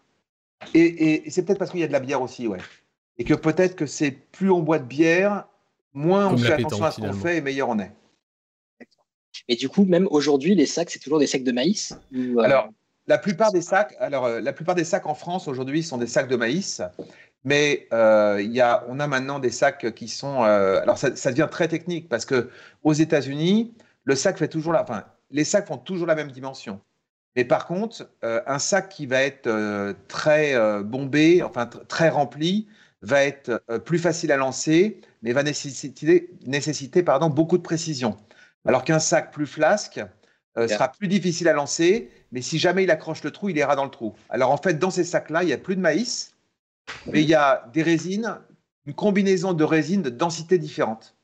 Et, 0.74 0.80
et- 0.80 1.26
et 1.26 1.30
c'est 1.30 1.42
peut-être 1.44 1.58
parce 1.58 1.70
qu'il 1.70 1.80
y 1.80 1.84
a 1.84 1.86
de 1.88 1.92
la 1.92 2.00
bière 2.00 2.22
aussi, 2.22 2.48
ouais. 2.48 2.58
Et 3.18 3.24
que 3.24 3.34
peut-être 3.34 3.76
que 3.76 3.84
c'est 3.86 4.12
plus 4.12 4.50
on 4.50 4.60
boit 4.60 4.78
de 4.78 4.84
bière, 4.86 5.46
moins 5.92 6.26
on 6.26 6.30
Comme 6.30 6.38
fait 6.38 6.48
la 6.48 6.54
attention 6.54 6.76
pétanque, 6.76 6.88
à 6.88 6.90
ce 6.92 7.00
qu'on 7.00 7.12
fait 7.12 7.36
et 7.38 7.40
meilleur 7.40 7.68
on 7.68 7.78
est. 7.78 7.92
Et 9.48 9.56
du 9.56 9.68
coup, 9.68 9.84
même 9.84 10.08
aujourd'hui, 10.10 10.54
les 10.54 10.66
sacs, 10.66 10.90
c'est 10.90 10.98
toujours 10.98 11.18
des 11.18 11.26
sacs 11.26 11.44
de 11.44 11.52
maïs 11.52 11.96
ou, 12.12 12.40
euh, 12.40 12.42
Alors, 12.42 12.68
la 13.06 13.18
plupart 13.18 13.52
des 13.52 13.62
sacs, 13.62 13.94
alors 14.00 14.26
euh, 14.26 14.40
la 14.40 14.52
plupart 14.52 14.74
des 14.74 14.84
sacs 14.84 15.06
en 15.06 15.14
France 15.14 15.48
aujourd'hui 15.48 15.82
sont 15.82 15.96
des 15.96 16.06
sacs 16.06 16.28
de 16.28 16.36
maïs, 16.36 16.82
mais 17.44 17.86
euh, 17.92 18.40
il 18.42 18.52
y 18.52 18.60
a, 18.60 18.84
on 18.88 19.00
a 19.00 19.06
maintenant 19.06 19.38
des 19.38 19.50
sacs 19.50 19.94
qui 19.94 20.08
sont, 20.08 20.44
euh, 20.44 20.80
alors 20.82 20.98
ça, 20.98 21.14
ça 21.16 21.30
devient 21.30 21.48
très 21.50 21.68
technique 21.68 22.08
parce 22.08 22.24
que 22.26 22.50
aux 22.82 22.92
États-Unis, 22.92 23.72
le 24.04 24.14
sac 24.14 24.36
fait 24.38 24.48
toujours 24.48 24.72
la, 24.72 24.82
enfin, 24.82 25.04
les 25.30 25.44
sacs 25.44 25.66
font 25.66 25.78
toujours 25.78 26.06
la 26.06 26.14
même 26.14 26.30
dimension. 26.30 26.80
Mais 27.36 27.44
par 27.44 27.66
contre, 27.66 28.10
euh, 28.24 28.42
un 28.46 28.58
sac 28.58 28.88
qui 28.88 29.06
va 29.06 29.22
être 29.22 29.46
euh, 29.46 29.94
très 30.08 30.54
euh, 30.54 30.82
bombé, 30.82 31.42
enfin 31.42 31.66
tr- 31.66 31.86
très 31.86 32.08
rempli, 32.08 32.66
va 33.02 33.24
être 33.24 33.62
euh, 33.70 33.78
plus 33.78 33.98
facile 33.98 34.32
à 34.32 34.36
lancer, 34.36 35.00
mais 35.22 35.32
va 35.32 35.42
nécessiter, 35.42 36.30
nécessiter 36.46 37.02
pardon, 37.02 37.28
beaucoup 37.28 37.58
de 37.58 37.62
précision. 37.62 38.16
Alors 38.66 38.84
qu'un 38.84 38.98
sac 38.98 39.32
plus 39.32 39.46
flasque 39.46 40.00
euh, 40.56 40.66
sera 40.68 40.88
plus 40.88 41.08
difficile 41.08 41.48
à 41.48 41.52
lancer, 41.52 42.10
mais 42.32 42.42
si 42.42 42.58
jamais 42.58 42.84
il 42.84 42.90
accroche 42.90 43.22
le 43.22 43.30
trou, 43.30 43.48
il 43.48 43.56
ira 43.56 43.76
dans 43.76 43.84
le 43.84 43.90
trou. 43.90 44.14
Alors 44.28 44.50
en 44.50 44.56
fait, 44.56 44.74
dans 44.74 44.90
ces 44.90 45.04
sacs-là, 45.04 45.42
il 45.42 45.46
n'y 45.46 45.52
a 45.52 45.58
plus 45.58 45.76
de 45.76 45.80
maïs, 45.80 46.34
mais 47.06 47.22
il 47.22 47.28
y 47.28 47.34
a 47.34 47.68
des 47.72 47.82
résines, 47.82 48.38
une 48.86 48.94
combinaison 48.94 49.52
de 49.52 49.64
résines 49.64 50.02
de 50.02 50.10
densités 50.10 50.58
différentes 50.58 51.16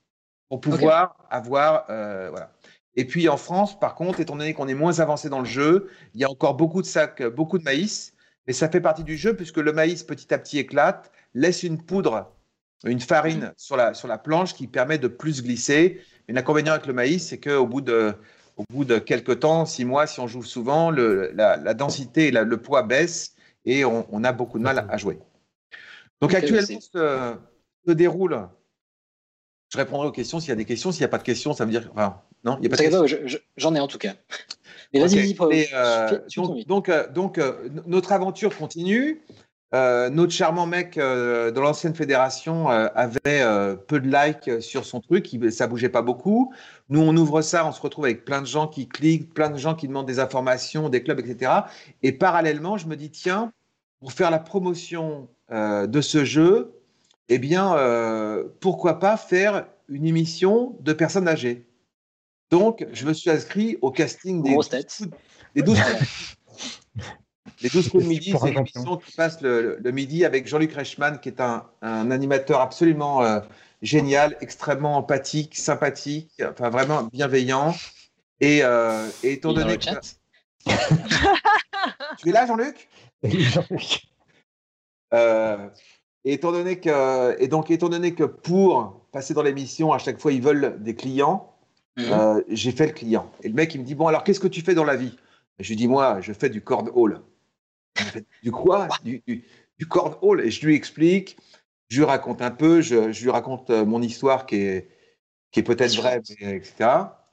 pour 0.48 0.60
pouvoir 0.60 1.16
avoir. 1.30 1.86
euh, 1.90 2.28
voilà. 2.30 2.52
Et 2.96 3.04
puis 3.06 3.28
en 3.28 3.36
France, 3.36 3.78
par 3.78 3.96
contre, 3.96 4.20
étant 4.20 4.36
donné 4.36 4.54
qu'on 4.54 4.68
est 4.68 4.74
moins 4.74 5.00
avancé 5.00 5.28
dans 5.28 5.40
le 5.40 5.46
jeu, 5.46 5.90
il 6.14 6.20
y 6.20 6.24
a 6.24 6.30
encore 6.30 6.54
beaucoup 6.54 6.80
de 6.80 6.86
sacs, 6.86 7.24
beaucoup 7.24 7.58
de 7.58 7.64
maïs, 7.64 8.14
mais 8.46 8.52
ça 8.52 8.68
fait 8.68 8.80
partie 8.80 9.02
du 9.02 9.16
jeu 9.16 9.34
puisque 9.34 9.56
le 9.56 9.72
maïs 9.72 10.04
petit 10.04 10.32
à 10.32 10.38
petit 10.38 10.58
éclate, 10.58 11.10
laisse 11.34 11.62
une 11.62 11.82
poudre, 11.82 12.32
une 12.84 13.00
farine 13.00 13.52
sur 13.56 13.76
la, 13.76 13.94
sur 13.94 14.08
la 14.08 14.18
planche 14.18 14.54
qui 14.54 14.66
permet 14.66 14.98
de 14.98 15.08
plus 15.08 15.42
glisser. 15.42 16.00
Mais 16.28 16.34
l'inconvénient 16.34 16.72
avec 16.72 16.86
le 16.86 16.92
maïs, 16.92 17.26
c'est 17.28 17.38
qu'au 17.40 17.66
bout 17.66 17.80
de, 17.80 18.14
au 18.56 18.64
bout 18.70 18.84
de 18.84 18.98
quelques 18.98 19.40
temps, 19.40 19.66
six 19.66 19.84
mois, 19.84 20.06
si 20.06 20.20
on 20.20 20.26
joue 20.26 20.42
souvent, 20.42 20.90
le- 20.90 21.32
la, 21.34 21.56
la 21.56 21.74
densité 21.74 22.28
et 22.28 22.30
la- 22.30 22.44
le 22.44 22.56
poids 22.62 22.82
baissent 22.82 23.34
et 23.64 23.84
on, 23.84 24.06
on 24.10 24.24
a 24.24 24.32
beaucoup 24.32 24.58
de 24.58 24.64
mal 24.64 24.86
à 24.88 24.96
jouer. 24.96 25.18
Donc 26.20 26.32
actuellement, 26.34 26.80
se, 26.80 27.34
se 27.86 27.92
déroule. 27.92 28.48
Je 29.72 29.78
répondrai 29.78 30.06
aux 30.06 30.12
questions 30.12 30.38
s'il 30.38 30.50
y 30.50 30.52
a 30.52 30.56
des 30.56 30.64
questions. 30.64 30.92
S'il 30.92 31.00
n'y 31.00 31.06
a 31.06 31.08
pas 31.08 31.18
de 31.18 31.24
questions, 31.24 31.52
ça 31.52 31.64
veut 31.64 31.70
dire. 31.70 31.90
Enfin, 31.92 32.22
non, 32.44 32.56
il 32.58 32.60
n'y 32.60 32.66
a 32.66 32.70
pas 32.70 32.76
de 32.76 32.82
questions. 32.82 33.06
je- 33.26 33.38
J'en 33.56 33.74
ai 33.74 33.80
en 33.80 33.88
tout 33.88 33.98
cas. 33.98 34.14
Mais 34.92 35.00
vas-y, 35.00 35.34
Et, 35.50 35.68
euh, 35.74 36.20
donc, 36.36 36.66
donc, 36.66 37.12
donc, 37.12 37.38
euh, 37.38 37.68
notre 37.86 38.12
aventure 38.12 38.56
continue. 38.56 39.22
Euh, 39.74 40.08
notre 40.08 40.32
charmant 40.32 40.66
mec 40.66 40.96
euh, 40.98 41.50
de 41.50 41.58
l'ancienne 41.58 41.94
fédération 41.96 42.70
euh, 42.70 42.86
avait 42.94 43.18
euh, 43.26 43.74
peu 43.74 43.98
de 43.98 44.08
likes 44.08 44.62
sur 44.62 44.84
son 44.84 45.00
truc, 45.00 45.32
il, 45.32 45.50
ça 45.52 45.66
bougeait 45.66 45.88
pas 45.88 46.00
beaucoup. 46.02 46.54
Nous, 46.90 47.00
on 47.00 47.16
ouvre 47.16 47.42
ça, 47.42 47.66
on 47.66 47.72
se 47.72 47.80
retrouve 47.80 48.04
avec 48.04 48.24
plein 48.24 48.40
de 48.40 48.46
gens 48.46 48.68
qui 48.68 48.88
cliquent, 48.88 49.34
plein 49.34 49.50
de 49.50 49.58
gens 49.58 49.74
qui 49.74 49.88
demandent 49.88 50.06
des 50.06 50.20
informations, 50.20 50.88
des 50.88 51.02
clubs, 51.02 51.18
etc. 51.18 51.50
Et 52.04 52.12
parallèlement, 52.12 52.76
je 52.76 52.86
me 52.86 52.94
dis, 52.94 53.10
tiens, 53.10 53.52
pour 54.00 54.12
faire 54.12 54.30
la 54.30 54.38
promotion 54.38 55.28
de 55.50 56.00
ce 56.00 56.24
jeu, 56.24 56.74
eh 57.28 57.38
bien, 57.38 57.74
pourquoi 58.60 58.98
pas 59.00 59.16
faire 59.16 59.66
une 59.88 60.06
émission 60.06 60.76
de 60.80 60.92
personnes 60.92 61.26
âgées? 61.26 61.66
Donc, 62.50 62.86
je 62.92 63.06
me 63.06 63.12
suis 63.14 63.30
inscrit 63.30 63.78
au 63.80 63.90
casting 63.90 64.42
des 64.42 64.52
Grosse 64.52 64.68
12 64.68 64.78
tête. 64.78 64.94
coups- 64.98 65.18
des 65.54 65.62
12 65.62 65.80
coups 65.80 66.36
les 67.62 67.68
12 67.68 67.88
coups 67.90 68.04
de 68.04 68.08
midi, 68.08 68.34
c'est 68.40 68.50
l'émission 68.52 68.96
qui 68.96 69.12
passe 69.12 69.40
le, 69.40 69.78
le 69.82 69.90
midi 69.90 70.24
avec 70.24 70.46
Jean-Luc 70.46 70.72
Reichmann, 70.72 71.20
qui 71.20 71.28
est 71.28 71.40
un, 71.40 71.66
un 71.82 72.10
animateur 72.10 72.60
absolument 72.60 73.22
euh, 73.22 73.40
génial, 73.82 74.36
extrêmement 74.40 74.96
empathique, 74.96 75.56
sympathique, 75.56 76.42
enfin 76.42 76.70
vraiment 76.70 77.04
bienveillant. 77.04 77.74
Et, 78.40 78.60
euh, 78.62 79.08
et 79.22 79.34
étant 79.34 79.50
Il 79.50 79.56
donné 79.56 79.78
que... 79.78 79.90
Tu 82.18 82.28
es 82.28 82.32
là, 82.32 82.46
Jean-Luc? 82.46 82.88
Jean-Luc. 83.24 84.02
Euh, 85.12 85.68
et 86.24 86.32
étant 86.34 86.52
donné 86.52 86.80
que, 86.80 87.40
et 87.40 87.48
donc 87.48 87.70
étant 87.70 87.88
donné 87.90 88.14
que 88.14 88.24
pour 88.24 89.06
passer 89.12 89.34
dans 89.34 89.42
l'émission, 89.42 89.92
à 89.92 89.98
chaque 89.98 90.18
fois 90.18 90.32
ils 90.32 90.42
veulent 90.42 90.76
des 90.80 90.94
clients, 90.94 91.50
Mhm. 91.96 92.06
euh, 92.10 92.42
j'ai 92.48 92.72
fait 92.72 92.88
le 92.88 92.92
client. 92.92 93.30
Et 93.44 93.48
le 93.48 93.54
mec 93.54 93.72
il 93.72 93.80
me 93.80 93.86
dit 93.86 93.94
bon 93.94 94.08
alors 94.08 94.24
qu'est-ce 94.24 94.40
que 94.40 94.48
tu 94.48 94.62
fais 94.62 94.74
dans 94.74 94.82
la 94.82 94.96
vie? 94.96 95.16
Je 95.60 95.68
lui 95.68 95.76
dis, 95.76 95.86
moi, 95.86 96.20
je 96.20 96.32
fais 96.32 96.48
du. 96.50 96.60
Il 96.60 96.64
fait, 96.64 97.20
Du 98.42 98.50
quoi 98.50 98.88
du, 99.04 99.22
du, 99.26 99.44
du 99.78 99.86
cornhole. 99.86 100.40
Et 100.42 100.50
je 100.50 100.66
lui 100.66 100.74
explique, 100.74 101.36
je 101.88 101.98
lui 101.98 102.04
raconte 102.04 102.42
un 102.42 102.50
peu, 102.50 102.80
je, 102.80 103.12
je 103.12 103.22
lui 103.22 103.30
raconte 103.30 103.70
euh, 103.70 103.84
mon 103.84 104.02
histoire 104.02 104.46
qui 104.46 104.56
est, 104.56 104.88
qui 105.50 105.60
est 105.60 105.62
peut-être 105.64 105.94
vraie, 105.96 106.20
mais, 106.40 106.56
etc. 106.56 106.90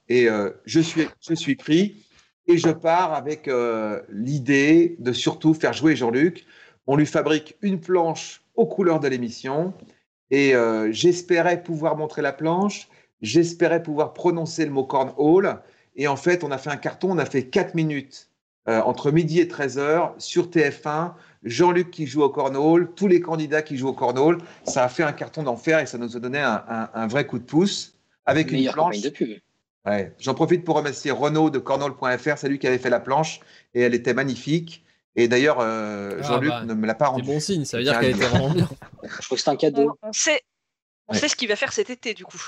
Et 0.07 0.29
euh, 0.29 0.51
je, 0.65 0.79
suis, 0.79 1.07
je 1.27 1.33
suis 1.33 1.55
pris 1.55 2.05
et 2.47 2.57
je 2.57 2.69
pars 2.69 3.13
avec 3.13 3.47
euh, 3.47 4.01
l'idée 4.09 4.95
de 4.99 5.13
surtout 5.13 5.53
faire 5.53 5.73
jouer 5.73 5.95
Jean-Luc. 5.95 6.45
On 6.87 6.95
lui 6.95 7.05
fabrique 7.05 7.55
une 7.61 7.79
planche 7.79 8.41
aux 8.55 8.65
couleurs 8.65 8.99
de 8.99 9.07
l'émission 9.07 9.73
et 10.31 10.55
euh, 10.55 10.91
j'espérais 10.91 11.61
pouvoir 11.61 11.97
montrer 11.97 12.21
la 12.21 12.33
planche, 12.33 12.87
j'espérais 13.21 13.83
pouvoir 13.83 14.13
prononcer 14.13 14.65
le 14.65 14.71
mot 14.71 14.83
cornhole. 14.83 15.61
Et 15.95 16.07
en 16.07 16.15
fait, 16.15 16.43
on 16.43 16.51
a 16.51 16.57
fait 16.57 16.69
un 16.69 16.77
carton, 16.77 17.11
on 17.11 17.17
a 17.17 17.25
fait 17.25 17.47
4 17.47 17.75
minutes 17.75 18.30
euh, 18.69 18.81
entre 18.81 19.11
midi 19.11 19.39
et 19.39 19.45
13h 19.45 20.11
sur 20.19 20.47
TF1. 20.49 21.13
Jean-Luc 21.43 21.89
qui 21.89 22.05
joue 22.05 22.21
au 22.21 22.29
cornhole, 22.29 22.91
tous 22.95 23.07
les 23.07 23.19
candidats 23.19 23.63
qui 23.63 23.75
jouent 23.77 23.87
au 23.89 23.93
cornhole. 23.93 24.37
Ça 24.63 24.83
a 24.83 24.89
fait 24.89 25.01
un 25.03 25.11
carton 25.13 25.41
d'enfer 25.41 25.79
et 25.79 25.87
ça 25.87 25.97
nous 25.97 26.15
a 26.15 26.19
donné 26.19 26.39
un, 26.39 26.63
un- 26.69 26.89
un 26.93 27.07
vrai 27.07 27.25
coup 27.25 27.39
de 27.39 27.43
pouce 27.43 27.95
avec 28.25 28.51
une 28.51 28.69
planche. 28.71 29.01
de 29.01 29.09
pub. 29.09 29.39
Ouais. 29.87 30.13
J'en 30.19 30.35
profite 30.35 30.63
pour 30.63 30.75
remercier 30.75 31.09
Renaud 31.09 31.49
de 31.49 31.57
cornhole.fr, 31.57 32.37
c'est 32.37 32.47
lui 32.47 32.59
qui 32.59 32.67
avait 32.67 32.77
fait 32.77 32.91
la 32.91 32.99
planche 32.99 33.39
et 33.73 33.81
elle 33.81 33.95
était 33.95 34.13
magnifique. 34.13 34.83
Et 35.15 35.27
d'ailleurs, 35.27 35.57
euh, 35.59 36.19
Ah 36.19 36.27
Jean-Luc 36.27 36.51
bah, 36.51 36.63
ne 36.65 36.73
me 36.75 36.85
l'a 36.85 36.93
pas 36.93 37.07
rendu. 37.07 37.25
C'est 37.25 37.33
bon 37.33 37.39
signe, 37.39 37.65
ça 37.65 37.77
veut 37.77 37.83
dire 37.83 37.99
qu'elle 37.99 38.11
le 38.11 38.15
était 38.17 38.25
vraiment 38.27 38.51
bien. 38.51 38.69
Je 39.03 39.25
crois 39.25 39.35
que 39.35 39.41
c'est 39.43 39.49
un 39.49 39.55
cadeau. 39.55 39.97
On 40.03 40.13
sait, 40.13 40.39
on 41.07 41.13
Ouais. 41.13 41.19
sait 41.19 41.27
ce 41.27 41.35
qu'il 41.35 41.47
va 41.49 41.55
faire 41.55 41.73
cet 41.73 41.89
été, 41.89 42.13
du 42.13 42.23
coup. 42.23 42.39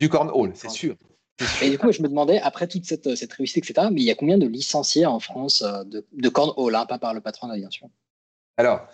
Du 0.00 0.08
cornhole, 0.08 0.52
c'est 0.54 0.70
sûr. 0.70 0.96
Et 1.62 1.70
du 1.70 1.78
coup, 1.78 1.92
je 1.92 2.02
me 2.02 2.08
demandais, 2.08 2.40
après 2.40 2.66
toute 2.66 2.84
cette, 2.84 3.16
cette 3.16 3.32
réussite, 3.32 3.68
etc., 3.68 3.88
mais 3.92 4.00
il 4.00 4.04
y 4.04 4.10
a 4.10 4.14
combien 4.14 4.38
de 4.38 4.46
licenciés 4.46 5.06
en 5.06 5.20
France 5.20 5.62
euh, 5.62 5.84
de, 5.84 6.04
de 6.12 6.28
cornhole, 6.28 6.74
hein, 6.74 6.86
pas 6.86 6.98
par 6.98 7.14
le 7.14 7.20
patronat, 7.20 7.56
bien 7.56 7.70
sûr? 7.70 7.88
Alors, 8.56 8.88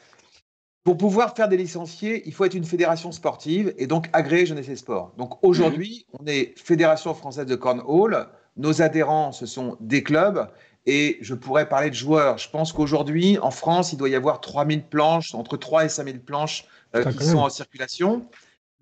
pour 0.84 0.98
pouvoir 0.98 1.34
faire 1.34 1.48
des 1.48 1.56
licenciés, 1.56 2.22
il 2.26 2.34
faut 2.34 2.44
être 2.44 2.54
une 2.54 2.66
fédération 2.66 3.10
sportive 3.10 3.72
et 3.78 3.86
donc 3.86 4.08
agréée 4.12 4.44
Jeunesse 4.44 4.68
et 4.68 4.76
Sport. 4.76 5.14
Donc 5.16 5.42
aujourd'hui, 5.42 6.06
on 6.20 6.26
est 6.26 6.52
Fédération 6.58 7.14
française 7.14 7.46
de 7.46 7.54
cornhole. 7.54 8.28
Nos 8.58 8.82
adhérents, 8.82 9.32
ce 9.32 9.46
sont 9.46 9.78
des 9.80 10.02
clubs. 10.02 10.46
Et 10.84 11.16
je 11.22 11.32
pourrais 11.32 11.66
parler 11.70 11.88
de 11.88 11.94
joueurs. 11.94 12.36
Je 12.36 12.50
pense 12.50 12.74
qu'aujourd'hui, 12.74 13.38
en 13.38 13.50
France, 13.50 13.94
il 13.94 13.96
doit 13.96 14.10
y 14.10 14.14
avoir 14.14 14.42
3000 14.42 14.84
planches, 14.84 15.34
entre 15.34 15.56
3 15.56 15.86
et 15.86 15.88
5000 15.88 16.20
planches 16.20 16.66
euh, 16.94 17.02
Ah, 17.06 17.10
qui 17.10 17.24
sont 17.24 17.38
en 17.38 17.48
circulation. 17.48 18.28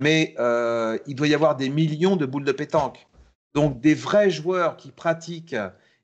Mais 0.00 0.34
euh, 0.40 0.98
il 1.06 1.14
doit 1.14 1.28
y 1.28 1.34
avoir 1.34 1.54
des 1.54 1.68
millions 1.68 2.16
de 2.16 2.26
boules 2.26 2.44
de 2.44 2.50
pétanque. 2.50 3.06
Donc 3.54 3.80
des 3.80 3.94
vrais 3.94 4.30
joueurs 4.30 4.76
qui 4.76 4.90
pratiquent 4.90 5.56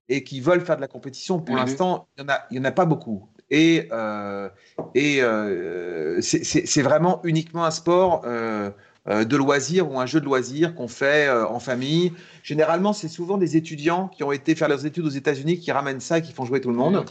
et 0.09 0.25
qui 0.25 0.41
veulent 0.41 0.61
faire 0.61 0.77
de 0.77 0.81
la 0.81 0.89
compétition, 0.89 1.39
pour 1.41 1.57
l'instant, 1.57 2.09
il 2.19 2.25
n'y 2.25 2.59
en, 2.59 2.65
a- 2.65 2.69
en 2.71 2.73
pas 2.73 2.87
beaucoup. 2.87 3.29
Et, 3.51 3.89
euh, 3.93 4.49
et 4.95 5.23
euh, 5.23 6.21
c'est- 6.21 6.83
vraiment 6.83 7.21
uniquement 7.25 7.65
un 7.65 7.71
sport 7.71 8.23
euh, 8.27 8.71
de 9.07 9.37
loisir 9.37 9.91
ou 9.91 9.99
un 9.99 10.05
jeu 10.07 10.21
de 10.21 10.27
loisir 10.27 10.75
qu'on 10.75 10.89
fait 10.89 11.31
en 11.31 11.59
famille. 11.61 12.13
Généralement, 12.43 12.93
c'est 12.93 13.09
souvent 13.09 13.39
des 13.39 13.57
étudiants 13.57 14.09
qui 14.09 14.23
ont 14.23 14.33
été 14.33 14.55
faire 14.55 14.69
leurs 14.69 14.85
études 14.85 15.07
aux 15.07 15.09
États-Unis 15.11 15.59
qui 15.61 15.73
ramènent 15.73 16.01
ça 16.01 16.19
et 16.19 16.23
qui 16.23 16.33
font 16.35 16.45
jouer 16.45 16.61
tout 16.61 16.69
le 16.71 16.77
monde. 16.77 17.07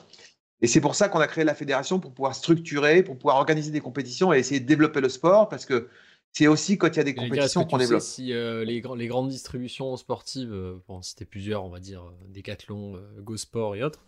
Et 0.62 0.68
c'est 0.68 0.82
pour 0.82 0.96
ça 0.96 1.08
qu'on 1.10 1.20
a 1.20 1.28
créé 1.28 1.44
la 1.44 1.54
fédération 1.56 2.00
pour 2.00 2.14
pouvoir 2.14 2.34
structurer, 2.36 3.04
pour 3.04 3.18
pouvoir 3.18 3.38
organiser 3.38 3.72
des 3.72 3.80
compétitions 3.82 4.34
et 4.34 4.40
essayer 4.40 4.60
de 4.60 4.66
développer 4.66 5.02
le 5.02 5.10
sport 5.10 5.50
parce 5.50 5.66
que 5.66 5.88
c'est 6.38 6.46
aussi 6.46 6.78
quand 6.78 6.90
il 6.90 6.98
y 6.98 7.00
a 7.00 7.04
des 7.04 7.16
compétitions 7.16 7.66
qu'on 7.66 7.80
développe. 7.80 8.02
si 8.04 8.32
euh, 8.32 8.64
les, 8.64 8.84
les 8.96 9.08
grandes 9.08 9.30
distributions 9.30 9.98
sportives, 9.98 10.54
euh, 10.54 10.76
bon, 10.88 11.02
c'était 11.02 11.26
plusieurs, 11.26 11.66
on 11.66 11.70
va 11.70 11.80
dire, 11.80 12.04
euh, 12.04 12.14
Decathlon, 12.28 12.96
euh, 12.96 13.22
Go 13.22 13.38
Sport 13.38 13.76
et 13.76 13.82
autres, 13.82 14.06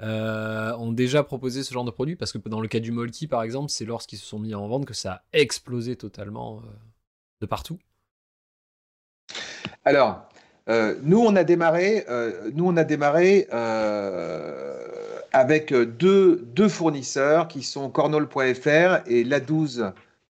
ont 0.00 0.90
déjà 0.90 1.22
proposé 1.22 1.62
ce 1.62 1.72
genre 1.72 1.84
de 1.84 1.92
produit? 1.92 2.16
Parce 2.16 2.32
que 2.32 2.38
dans 2.48 2.60
le 2.60 2.66
cas 2.66 2.80
du 2.80 2.90
Molki, 2.90 3.28
par 3.28 3.44
exemple, 3.44 3.70
c'est 3.70 3.84
lorsqu'ils 3.84 4.18
se 4.18 4.26
sont 4.26 4.40
mis 4.40 4.56
en 4.56 4.66
vente 4.66 4.86
que 4.86 4.94
ça 4.94 5.12
a 5.12 5.22
explosé 5.32 5.94
totalement 5.94 6.62
de 7.40 7.46
partout. 7.46 7.78
Alors, 9.84 10.28
nous, 10.66 11.20
on 11.20 11.36
a 11.36 11.44
démarré, 11.44 12.04
nous, 12.54 12.66
on 12.66 12.76
a 12.76 12.82
démarré 12.82 13.46
avec 15.32 15.72
deux, 15.72 16.44
deux 16.54 16.68
fournisseurs 16.68 17.46
qui 17.46 17.62
sont 17.62 17.88
cornol.fr 17.88 19.02
et 19.06 19.22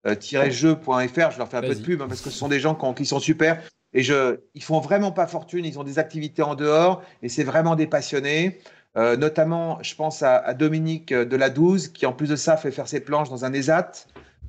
la12-jeu.fr. 0.03 1.31
Je 1.31 1.37
leur 1.37 1.47
fais 1.47 1.57
un 1.57 1.61
peu 1.61 1.67
de 1.69 1.73
pub 1.83 2.01
hein, 2.01 2.05
parce 2.07 2.21
que 2.21 2.29
ce 2.29 2.37
sont 2.37 2.47
des 2.47 2.59
gens 2.59 2.75
qui, 2.75 2.85
ont- 2.85 2.93
qui 2.93 3.05
sont 3.05 3.19
super. 3.19 3.61
Et 3.93 4.03
je, 4.03 4.39
ils 4.55 4.63
font 4.63 4.79
vraiment 4.79 5.11
pas 5.11 5.27
fortune, 5.27 5.65
ils 5.65 5.77
ont 5.77 5.83
des 5.83 5.99
activités 5.99 6.41
en 6.43 6.55
dehors 6.55 7.01
et 7.21 7.29
c'est 7.29 7.43
vraiment 7.43 7.75
des 7.75 7.87
passionnés. 7.87 8.59
Euh, 8.97 9.15
notamment, 9.17 9.79
je 9.81 9.95
pense 9.95 10.21
à, 10.23 10.37
à 10.37 10.53
Dominique 10.53 11.13
de 11.13 11.35
la 11.37 11.49
12 11.49 11.89
qui, 11.89 12.05
en 12.05 12.13
plus 12.13 12.27
de 12.29 12.35
ça, 12.35 12.57
fait 12.57 12.71
faire 12.71 12.87
ses 12.87 12.99
planches 13.01 13.29
dans 13.29 13.45
un 13.45 13.53
ESAT, 13.53 13.91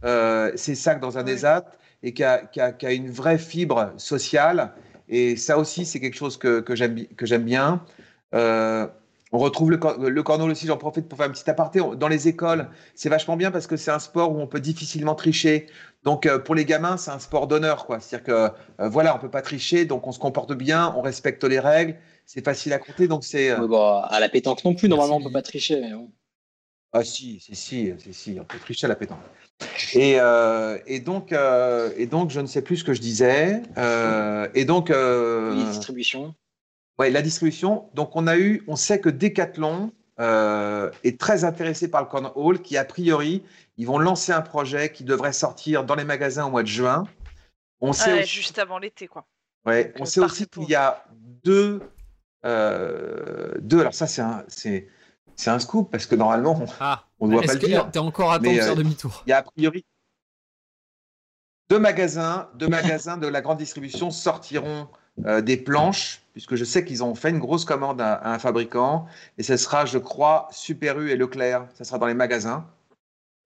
euh, 0.04 0.52
ses 0.56 0.74
sacs 0.74 1.00
dans 1.00 1.18
un 1.18 1.26
ESAT 1.26 1.64
et 2.02 2.12
qui 2.12 2.24
a, 2.24 2.38
qui 2.38 2.60
a- 2.60 2.72
qui 2.72 2.86
a 2.86 2.92
une 2.92 3.10
vraie 3.10 3.38
fibre 3.38 3.92
sociale. 3.96 4.72
Et 5.08 5.36
ça 5.36 5.58
aussi, 5.58 5.84
c'est 5.84 6.00
quelque 6.00 6.16
chose 6.16 6.36
que, 6.38 6.64
j'aime 6.74 6.94
bi- 6.94 7.08
que 7.16 7.26
j'aime 7.26 7.44
bien. 7.44 7.84
Euh, 8.34 8.86
on 9.32 9.38
retrouve 9.38 9.70
le, 9.70 9.78
cor- 9.78 9.98
le 9.98 10.50
aussi, 10.50 10.66
j'en 10.66 10.76
profite 10.76 11.08
pour 11.08 11.16
faire 11.18 11.26
un 11.26 11.32
petit 11.32 11.48
aparté. 11.48 11.80
Dans 11.96 12.08
les 12.08 12.28
écoles, 12.28 12.68
c'est 12.94 13.08
vachement 13.08 13.36
bien 13.36 13.50
parce 13.50 13.66
que 13.66 13.76
c'est 13.78 13.90
un 13.90 13.98
sport 13.98 14.32
où 14.32 14.38
on 14.38 14.46
peut 14.46 14.60
difficilement 14.60 15.14
tricher. 15.14 15.66
Donc 16.04 16.26
euh, 16.26 16.38
pour 16.38 16.54
les 16.54 16.64
gamins, 16.64 16.98
c'est 16.98 17.10
un 17.10 17.18
sport 17.18 17.46
d'honneur. 17.46 17.86
C'est-à-dire 18.00 18.24
que 18.24 18.32
euh, 18.82 18.88
voilà, 18.88 19.16
on 19.16 19.18
peut 19.18 19.30
pas 19.30 19.42
tricher, 19.42 19.86
donc 19.86 20.06
on 20.06 20.12
se 20.12 20.18
comporte 20.18 20.52
bien, 20.52 20.94
on 20.96 21.00
respecte 21.00 21.44
les 21.44 21.60
règles, 21.60 21.96
c'est 22.26 22.44
facile 22.44 22.72
à 22.74 22.78
compter. 22.78 23.08
Donc 23.08 23.24
c'est. 23.24 23.50
euh, 23.50 24.00
à 24.02 24.20
la 24.20 24.28
pétanque 24.28 24.64
non 24.64 24.74
plus, 24.74 24.88
normalement, 24.88 25.16
on 25.16 25.22
peut 25.22 25.32
pas 25.32 25.42
tricher. 25.42 25.80
mais 25.80 25.92
bon. 25.92 26.10
Ah 26.94 27.02
si, 27.02 27.40
si, 27.40 27.54
si, 27.54 27.90
si, 27.98 28.12
si, 28.12 28.36
on 28.38 28.44
peut 28.44 28.58
tricher 28.58 28.84
à 28.84 28.88
la 28.88 28.96
pétanque. 28.96 29.16
Et, 29.94 30.16
euh, 30.20 30.76
et, 30.86 31.00
donc, 31.00 31.32
euh, 31.32 31.90
et 31.96 32.06
donc, 32.06 32.28
je 32.28 32.38
ne 32.38 32.46
sais 32.46 32.60
plus 32.60 32.76
ce 32.78 32.84
que 32.84 32.92
je 32.92 33.00
disais. 33.00 33.62
Euh, 33.78 34.46
et 34.54 34.66
donc, 34.66 34.90
Les 34.90 35.64
distributions. 35.64 36.34
Ouais, 36.98 37.10
la 37.10 37.22
distribution. 37.22 37.88
Donc, 37.94 38.16
on 38.16 38.26
a 38.26 38.36
eu, 38.36 38.62
on 38.68 38.76
sait 38.76 39.00
que 39.00 39.08
Decathlon 39.08 39.92
euh, 40.20 40.90
est 41.04 41.18
très 41.18 41.44
intéressé 41.44 41.90
par 41.90 42.02
le 42.02 42.06
cornhole, 42.08 42.60
qui 42.60 42.76
a 42.76 42.84
priori, 42.84 43.42
ils 43.76 43.86
vont 43.86 43.98
lancer 43.98 44.32
un 44.32 44.42
projet 44.42 44.92
qui 44.92 45.04
devrait 45.04 45.32
sortir 45.32 45.84
dans 45.84 45.94
les 45.94 46.04
magasins 46.04 46.46
au 46.46 46.50
mois 46.50 46.62
de 46.62 46.68
juin. 46.68 47.04
On 47.80 47.92
sait 47.92 48.12
Ouais, 48.12 48.18
aussi- 48.22 48.28
juste 48.28 48.58
avant 48.58 48.78
l'été, 48.78 49.08
quoi. 49.08 49.24
Ouais, 49.66 49.92
on 49.98 50.04
sait 50.04 50.20
aussi 50.20 50.46
qu'il 50.46 50.68
y 50.68 50.74
a 50.74 51.04
deux, 51.44 51.80
euh, 52.44 53.52
deux. 53.60 53.80
Alors 53.80 53.94
ça, 53.94 54.06
c'est 54.06 54.22
un, 54.22 54.44
c'est, 54.48 54.88
c'est 55.36 55.50
un 55.50 55.58
scoop 55.58 55.90
parce 55.90 56.06
que 56.06 56.14
normalement, 56.14 56.60
on, 56.60 56.66
Ah, 56.80 57.04
on 57.20 57.26
ne 57.28 57.32
doit 57.32 57.42
pas 57.42 57.54
le 57.54 57.58
que 57.60 57.66
dire. 57.66 57.90
t'es 57.90 57.98
encore 57.98 58.32
à 58.32 58.38
temps 58.38 58.52
de 58.52 58.56
faire 58.60 58.76
demi-tour? 58.76 59.22
Il 59.26 59.30
y 59.30 59.32
a 59.32 59.38
a 59.38 59.42
priori 59.42 59.84
deux 61.70 61.78
magasins, 61.78 62.50
deux 62.54 62.68
magasins 62.68 63.16
de 63.16 63.26
la 63.26 63.40
grande 63.40 63.58
distribution 63.58 64.10
sortiront 64.10 64.82
euh, 64.82 64.84
des 65.18 65.56
planches, 65.56 66.22
puisque 66.32 66.54
je 66.56 66.64
sais 66.64 66.84
qu'ils 66.84 67.04
ont 67.04 67.14
fait 67.14 67.30
une 67.30 67.38
grosse 67.38 67.64
commande 67.64 68.00
à, 68.00 68.14
à 68.14 68.32
un 68.34 68.38
fabricant, 68.38 69.06
et 69.38 69.42
ce 69.42 69.56
sera, 69.56 69.84
je 69.84 69.98
crois, 69.98 70.48
Super 70.50 70.98
U 70.98 71.10
et 71.10 71.16
Leclerc. 71.16 71.66
Ça 71.74 71.84
sera 71.84 71.98
dans 71.98 72.06
les 72.06 72.14
magasins. 72.14 72.66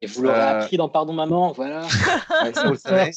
Et 0.03 0.07
vous 0.07 0.23
l'aurez 0.23 0.39
Euh, 0.41 0.61
appris 0.61 0.77
dans 0.77 0.89
Pardon 0.91 1.12
Maman, 1.14 1.53
voilà. 1.53 1.81
Ouais, 2.45 2.53
ça, 2.55 2.64
vous 2.67 2.73
le 2.73 2.79
savez. 2.79 3.11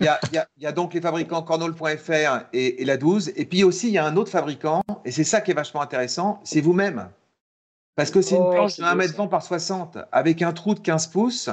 Il 0.00 0.04
y, 0.04 0.08
a, 0.08 0.18
il 0.30 0.34
y 0.34 0.38
a- 0.38 0.48
il 0.56 0.62
y 0.64 0.66
a 0.66 0.72
donc 0.72 0.92
les 0.92 1.00
fabricants 1.00 1.40
cornhole.fr 1.42 2.46
et, 2.52 2.82
et 2.82 2.84
la 2.84 2.96
12. 2.96 3.32
Et 3.36 3.46
puis 3.46 3.62
aussi, 3.64 3.86
il 3.88 3.92
y 3.94 3.98
a 3.98 4.04
un 4.04 4.16
autre 4.16 4.30
fabricant, 4.30 4.82
et 5.04 5.10
c'est 5.12 5.24
ça 5.24 5.40
qui 5.40 5.52
est 5.52 5.54
vachement 5.54 5.80
intéressant, 5.82 6.40
c'est 6.44 6.60
vous-même. 6.60 7.08
Parce 7.94 8.10
que 8.10 8.20
c'est 8.20 8.34
une 8.36 8.42
Oh, 8.42 8.50
planche 8.50 8.76
de 8.76 8.82
1 8.82 8.90
beau, 8.92 8.98
mètre 8.98 9.12
ça. 9.14 9.22
20 9.22 9.28
par 9.28 9.42
60, 9.42 9.98
avec 10.12 10.42
un 10.42 10.52
trou 10.52 10.74
de 10.74 10.80
15 10.80 11.06
pouces, 11.06 11.48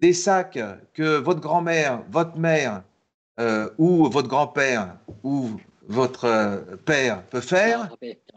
des 0.00 0.12
sacs 0.12 0.58
que 0.94 1.16
votre 1.16 1.40
grand-mère, 1.40 2.02
votre 2.10 2.36
mère, 2.36 2.82
euh, 3.40 3.70
ou 3.78 4.06
votre 4.10 4.28
grand-père, 4.28 4.96
ou 5.22 5.50
votre 5.88 6.26
euh, 6.26 6.58
père 6.84 7.22
peut 7.24 7.40
faire. 7.40 7.88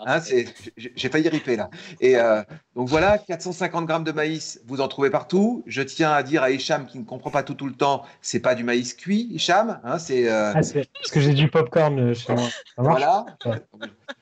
Hein, 0.06 0.20
c'est- 0.22 0.48
j'ai 0.78 1.10
failli 1.10 1.28
riper 1.30 1.58
là. 1.58 1.70
Et 2.00 2.16
euh, 2.16 2.42
donc 2.76 2.88
voilà, 2.88 3.18
450 3.18 3.86
grammes 3.86 4.04
de 4.06 4.12
maïs, 4.14 4.62
vous 4.66 4.82
en 4.82 4.88
trouvez 4.88 5.10
partout. 5.10 5.64
Je 5.68 5.82
tiens 5.82 6.12
à 6.12 6.24
dire 6.24 6.42
à 6.44 6.50
Hicham 6.50 6.88
qui 6.88 6.98
ne 6.98 7.04
comprend 7.04 7.30
pas 7.30 7.44
tout 7.44 7.54
tout 7.54 7.68
le 7.68 7.74
temps, 7.74 8.04
c'est 8.22 8.40
pas 8.40 8.56
du 8.56 8.64
maïs 8.64 8.94
cuit, 8.94 9.28
Hicham. 9.32 9.80
Hein, 9.84 10.00
c'est 10.00 10.30
euh, 10.32 10.54
Ah, 10.56 10.64
c'est 10.64 10.90
parce 10.94 11.12
que 11.12 11.20
j'ai 11.20 11.34
du 11.34 11.50
popcorn 11.50 12.00
euh, 12.00 12.14
chez 12.14 12.34
moi. 12.34 12.48
Voilà. 12.78 13.26
Ouais. 13.46 13.62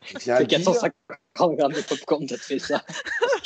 Je 0.05 0.17
tiens 0.17 0.33
à 0.33 0.37
C'est 0.37 0.43
le 0.43 0.47
dire. 0.47 0.57
450 0.57 1.55
grammes 1.55 1.71
de 1.73 1.81
popcorn, 1.81 2.25
t'as 2.25 2.37
fait 2.37 2.59
ça. 2.59 2.83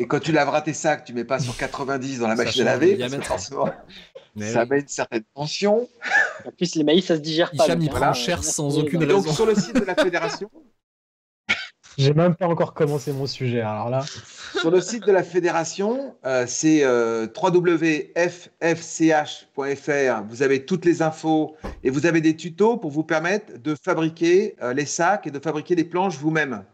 Et 0.00 0.06
quand 0.06 0.18
tu 0.18 0.32
laveras 0.32 0.62
tes 0.62 0.72
sacs, 0.72 1.04
tu 1.04 1.12
mets 1.12 1.24
pas 1.24 1.38
sur 1.38 1.54
90 1.58 2.20
dans 2.20 2.28
la 2.28 2.34
Ça 2.34 2.44
machine 2.44 2.62
à 2.62 2.72
laver, 2.72 2.96
parce 2.96 3.02
que 3.02 3.06
diamètre. 3.08 3.26
forcément, 3.28 3.68
Mais 4.34 4.50
ça 4.50 4.62
oui. 4.62 4.68
met 4.70 4.80
une 4.80 4.88
certaine 4.88 5.24
tension. 5.34 5.86
En 6.46 6.50
plus, 6.52 6.74
les 6.74 6.84
maïs, 6.84 7.04
ça 7.04 7.16
se 7.16 7.20
digère 7.20 7.50
pas. 7.50 7.64
Hicham, 7.64 7.80
donc, 7.80 7.86
il 7.86 7.90
prend 7.90 8.14
cher 8.14 8.42
sans 8.42 8.74
Oui, 8.78 8.84
aucune 8.84 9.02
Et 9.02 9.06
donc 9.06 9.24
raison. 9.24 9.34
sur 9.34 9.44
le 9.44 9.54
site 9.54 9.74
de 9.76 9.84
la 9.84 9.94
fédération, 9.94 10.50
J'ai 11.98 12.14
même 12.14 12.34
pas 12.34 12.46
encore 12.46 12.72
commencé 12.72 13.12
mon 13.12 13.26
sujet. 13.26 13.60
Alors 13.60 13.90
là, 13.90 14.02
Sur 14.58 14.70
le 14.70 14.80
site 14.80 15.06
de 15.06 15.12
la 15.12 15.22
fédération, 15.22 16.14
euh, 16.24 16.46
c'est 16.46 16.82
euh, 16.82 17.26
www.ffch.fr. 17.36 18.14
Vous 20.28 20.42
avez 20.42 20.64
toutes 20.64 20.86
les 20.86 21.02
infos 21.02 21.56
et 21.82 21.90
vous 21.90 22.06
avez 22.06 22.22
des 22.22 22.36
tutos 22.36 22.78
pour 22.78 22.90
vous 22.90 23.04
permettre 23.04 23.58
de 23.58 23.74
fabriquer 23.74 24.56
euh, 24.62 24.72
les 24.72 24.86
sacs 24.86 25.26
et 25.26 25.30
de 25.30 25.38
fabriquer 25.40 25.74
les 25.74 25.84
planches 25.84 26.16
vous-même. 26.16 26.64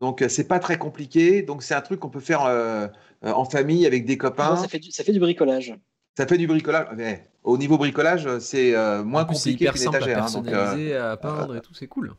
Donc, 0.00 0.22
euh, 0.22 0.28
c'est 0.28 0.48
pas 0.48 0.58
très 0.58 0.78
compliqué. 0.78 1.42
Donc, 1.42 1.62
c'est 1.62 1.74
un 1.74 1.80
truc 1.80 2.00
qu'on 2.00 2.08
peut 2.08 2.20
faire 2.20 2.44
euh, 2.44 2.86
euh, 3.24 3.32
en 3.32 3.44
famille 3.44 3.86
avec 3.86 4.06
des 4.06 4.16
copains. 4.16 4.56
ça, 4.56 4.68
fait 4.68 4.78
du, 4.78 4.90
ça 4.90 5.04
fait 5.04 5.12
du 5.12 5.20
bricolage. 5.20 5.74
Ça 6.16 6.26
fait 6.26 6.38
du 6.38 6.46
bricolage. 6.46 6.86
Mais 6.96 7.28
au 7.44 7.58
niveau 7.58 7.78
bricolage, 7.78 8.38
c'est 8.38 8.74
euh, 8.74 9.02
moins 9.04 9.24
plus, 9.24 9.36
compliqué 9.36 9.64
hyper 9.64 9.74
qu'une 9.74 9.82
simple 9.82 9.96
à 9.96 10.00
étagère. 10.00 10.24
hein, 10.24 10.30
donc, 10.32 10.48
euh, 10.48 10.50
personnaliser, 10.50 10.96
à 10.96 11.16
peindre 11.16 11.56
et 11.56 11.60
tout, 11.60 11.74
c'est 11.74 11.86
cool. 11.86 12.14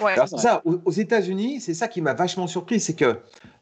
Ouais. 0.00 0.12
Alors, 0.12 0.28
ça, 0.28 0.62
aux, 0.64 0.80
aux 0.84 0.90
États-Unis, 0.90 1.60
c'est 1.60 1.74
ça 1.74 1.86
qui 1.88 2.00
m'a 2.00 2.14
vachement 2.14 2.46
surpris, 2.46 2.80
c'est 2.80 2.94
que 2.94 3.18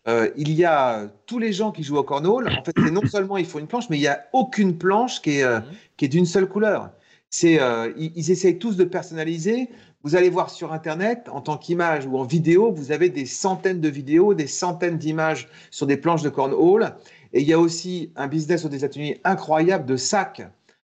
euh, 0.07 0.31
il 0.37 0.53
y 0.53 0.65
a 0.65 1.09
tous 1.27 1.39
les 1.39 1.53
gens 1.53 1.73
qui 1.73 1.83
jouent 1.83 1.97
au 1.97 2.03
cornhole. 2.05 2.49
En 2.49 2.65
fait, 2.65 2.77
non 2.79 3.03
seulement 3.11 3.37
ils 3.37 3.47
font 3.47 3.59
une 3.59 3.67
planche, 3.67 3.91
mais 3.91 3.99
il 3.99 4.03
n'y 4.03 4.07
a 4.09 4.25
aucune 4.33 4.79
planche 4.79 5.21
qui 5.21 5.39
est, 5.39 5.43
euh, 5.43 5.61
qui 5.97 6.05
est 6.05 6.09
d'une 6.09 6.27
seule 6.27 6.49
couleur. 6.49 6.91
C'est, 7.31 7.61
euh, 7.61 7.93
ils, 7.99 8.13
ils 8.17 8.31
essayent 8.31 8.59
tous 8.59 8.77
de 8.77 8.85
personnaliser. 8.85 9.69
Vous 10.09 10.17
allez 10.17 10.31
voir 10.31 10.49
sur 10.49 10.73
Internet, 10.73 11.29
en 11.31 11.43
tant 11.43 11.59
qu'image 11.59 12.07
ou 12.07 12.17
en 12.17 12.25
vidéo, 12.25 12.73
vous 12.73 12.93
avez 12.93 13.11
des 13.11 13.27
centaines 13.27 13.83
de 13.83 13.91
vidéos, 13.91 14.33
des 14.33 14.47
centaines 14.47 14.97
d'images 14.97 15.51
sur 15.71 15.87
des 15.87 15.99
planches 15.99 16.23
de 16.23 16.31
cornhole. 16.31 16.95
Et 17.35 17.43
il 17.43 17.47
y 17.47 17.53
a 17.53 17.59
aussi 17.59 18.11
un 18.17 18.27
business 18.27 18.65
aux 18.65 18.71
États-Unis 18.71 19.17
incroyable 19.25 19.85
de 19.85 19.99
sacs 19.99 20.51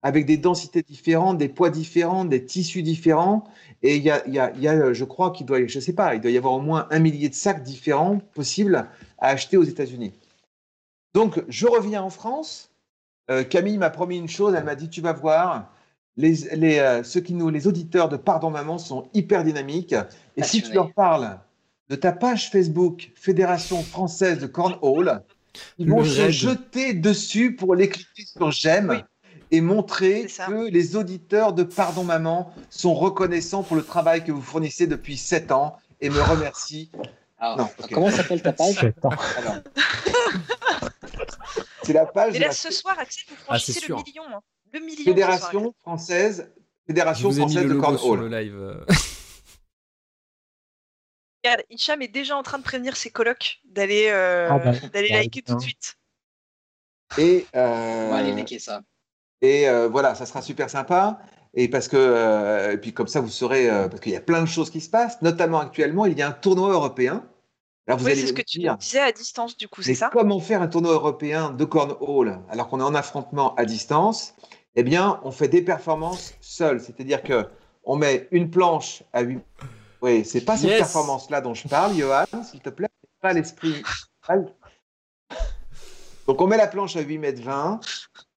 avec 0.03 0.27
des 0.27 0.37
densités 0.37 0.83
différentes, 0.83 1.39
des 1.39 1.49
poids 1.49 1.71
différents, 1.71 2.25
des 2.25 2.45
tissus 2.47 2.85
différents. 2.85 3.43
Et 3.83 3.97
il 3.97 4.05
y 4.05 4.11
a, 4.13 4.25
il 4.29 4.35
y 4.35 4.39
a- 4.39 4.53
il 4.55 4.63
y 4.63 4.69
a, 4.69 4.93
je 4.93 5.05
crois 5.05 5.33
qu'il 5.33 5.45
doit, 5.45 5.67
je 5.67 5.81
sais 5.81 5.93
pas, 5.93 6.15
il 6.15 6.21
doit 6.21 6.31
y 6.31 6.39
avoir 6.39 6.53
au 6.53 6.61
moins 6.61 6.87
un 6.93 7.01
millier 7.01 7.29
de 7.29 7.35
sacs 7.35 7.65
différents 7.65 8.19
possibles 8.35 8.77
à 9.19 9.27
acheter 9.27 9.57
aux 9.57 9.65
États-Unis. 9.65 10.13
Donc, 11.15 11.43
je 11.49 11.67
reviens 11.67 12.05
en 12.05 12.11
France. 12.11 12.71
Euh, 13.29 13.43
Camille 13.43 13.77
m'a 13.77 13.91
promis 13.91 14.19
une 14.19 14.29
chose. 14.29 14.55
Elle 14.55 14.63
m'a 14.63 14.77
dit, 14.77 14.89
tu 14.89 15.01
vas 15.01 15.13
voir, 15.15 15.73
les, 16.21 16.35
les, 16.57 16.79
euh, 16.79 17.03
ceux 17.03 17.21
qui 17.21 17.35
nous, 17.35 17.49
les 17.49 17.67
auditeurs 17.67 18.09
de 18.09 18.17
Pardon 18.17 18.51
Maman 18.51 18.79
sont 18.79 19.09
hyper 19.15 19.43
dynamiques. 19.45 19.95
Et 20.37 20.43
si 20.43 20.63
tu 20.63 20.73
leur 20.73 20.93
parles 20.93 21.39
de 21.89 21.97
ta 21.97 22.13
page 22.13 22.51
Facebook 22.51 23.11
Fédération 23.15 23.83
française 23.83 24.39
de 24.39 24.47
cornhole, 24.47 25.23
ils 25.79 25.87
Le 25.89 25.93
vont 25.95 26.05
se 26.05 26.21
raid. 26.21 26.31
jeter 26.31 26.95
dessus 26.95 27.57
pour 27.57 27.75
les 27.75 27.89
cliquer 27.89 28.25
sur 28.25 28.51
j'aime 28.53 29.03
et 29.51 29.61
montrer 29.61 30.27
que 30.27 30.71
les 30.71 30.95
auditeurs 30.95 31.53
de 31.55 31.65
Pardon 31.65 32.05
Maman 32.05 32.53
sont 32.69 32.95
reconnaissants 32.95 33.65
pour 33.65 33.75
le 33.77 33.83
travail 33.83 34.23
que 34.23 34.31
vous 34.31 34.43
fournissez 34.43 34.87
depuis 34.87 35.17
7 35.17 35.51
ans 35.51 35.77
et 36.01 36.09
me 36.11 36.21
remercient. 36.23 36.91
Alors, 37.39 37.57
Non, 37.57 37.69
ok. 37.83 37.91
Comment 37.93 38.11
s'appelle 38.11 38.43
ta 38.43 38.53
page 38.53 38.93
C'est 41.83 41.93
la 41.95 42.07
page 42.07 42.35
Mais 42.35 42.39
là, 42.39 42.47
la 42.49 42.53
ce 42.53 42.71
soir, 42.71 42.95
Axel, 42.99 43.25
vous 43.29 43.35
Ah, 43.41 43.45
franchissez 43.45 43.81
le 43.81 43.87
sûr. 43.87 43.97
million. 43.97 44.23
hein. 44.33 44.41
Le 44.73 44.81
million. 44.81 45.05
Fédération 45.05 45.75
française, 45.81 46.53
Fédération 46.87 47.33
française 47.33 47.67
de 47.67 47.75
sur 47.97 48.17
le 48.17 48.29
cornhole. 48.29 48.29
live. 48.29 48.55
euh. 48.57 48.85
Regarde, 51.45 51.65
Hicham 51.71 52.01
est 52.03 52.09
déjà 52.09 52.35
en 52.37 52.43
train 52.43 52.57
de 52.59 52.63
prévenir 52.63 52.97
ses 52.97 53.11
colocs 53.11 53.61
d'aller 53.65 54.09
euh, 54.09 54.49
Ah 54.49 54.59
bah, 54.59 54.73
d'aller 54.93 55.09
bah, 55.09 55.15
liker 55.21 55.43
tout 55.43 55.55
de 55.55 55.61
putain. 55.61 55.61
suite. 55.61 55.99
Et, 57.17 57.47
euh, 57.57 58.07
On 58.07 58.11
va 58.11 58.17
aller 58.17 58.33
liker 58.33 58.59
ça. 58.59 58.83
et 59.43 59.69
euh, 59.69 59.89
voilà, 59.89 60.15
ça 60.15 60.27
sera 60.27 60.43
super 60.43 60.71
sympa. 60.71 61.21
Et 61.55 61.69
parce 61.69 61.89
que, 61.89 61.97
euh, 61.97 62.73
et 62.73 62.79
puis 62.79 62.93
comme 62.95 63.09
ça, 63.09 63.21
vous 63.21 63.29
saurez, 63.29 63.69
euh, 63.71 63.89
parce 63.89 64.01
qu'il 64.01 64.13
y 64.13 64.17
a 64.17 64.21
plein 64.21 64.41
de 64.43 64.47
choses 64.47 64.71
qui 64.71 64.81
se 64.81 64.91
passent, 64.91 65.21
notamment 65.23 65.61
actuellement, 65.61 66.07
il 66.07 66.17
y 66.19 66.23
a 66.23 66.29
un 66.29 66.33
tournoi 66.33 66.71
européen. 66.73 67.29
Alors 67.87 67.99
vous 68.01 68.07
Oui, 68.07 68.13
allez 68.13 68.23
c'est 68.23 68.27
ce 68.27 68.33
que 68.33 68.43
tu 68.43 68.59
disais 68.79 69.01
à 69.01 69.13
distance, 69.13 69.57
du 69.57 69.69
coup, 69.69 69.83
c'est 69.83 69.95
mais 69.95 69.95
ça? 69.95 70.11
comment 70.11 70.41
faire 70.41 70.63
un 70.63 70.69
tournoi 70.69 70.93
européen 70.93 71.51
de 71.53 71.65
cornhole 71.65 72.41
alors 72.49 72.69
qu'on 72.69 72.81
est 72.81 72.85
en 72.85 72.95
affrontement 72.95 73.55
à 73.57 73.65
distance? 73.65 74.35
Eh 74.77 74.83
bien, 74.83 75.21
on 75.25 75.31
fait 75.31 75.49
des 75.49 75.63
performances 75.63 76.35
seules, 76.41 76.81
c'est-à-dire 76.81 77.23
que 77.23 77.47
on 77.85 77.97
met 77.97 78.29
une 78.31 78.51
planche 78.51 79.03
à 79.13 79.23
8. 79.23 79.41
Oui, 80.03 80.25
c'est 80.25 80.43
pas 80.45 80.57
cette 80.57 80.71
Yes. 80.71 80.79
performance-là 80.79 81.41
dont 81.41 81.55
je 81.55 81.67
parle, 81.69 81.95
Johan, 81.97 82.25
s'il 82.45 82.61
te 82.61 82.71
plaît, 82.71 82.89
c'est 83.03 83.21
pas 83.21 83.33
l'esprit. 83.33 83.83
Donc 86.27 86.41
on 86.41 86.47
met 86.47 86.57
la 86.57 86.69
planche 86.69 86.97
à 86.97 87.01
8 87.01 87.19
mètres 87.19 87.43
20 87.43 87.81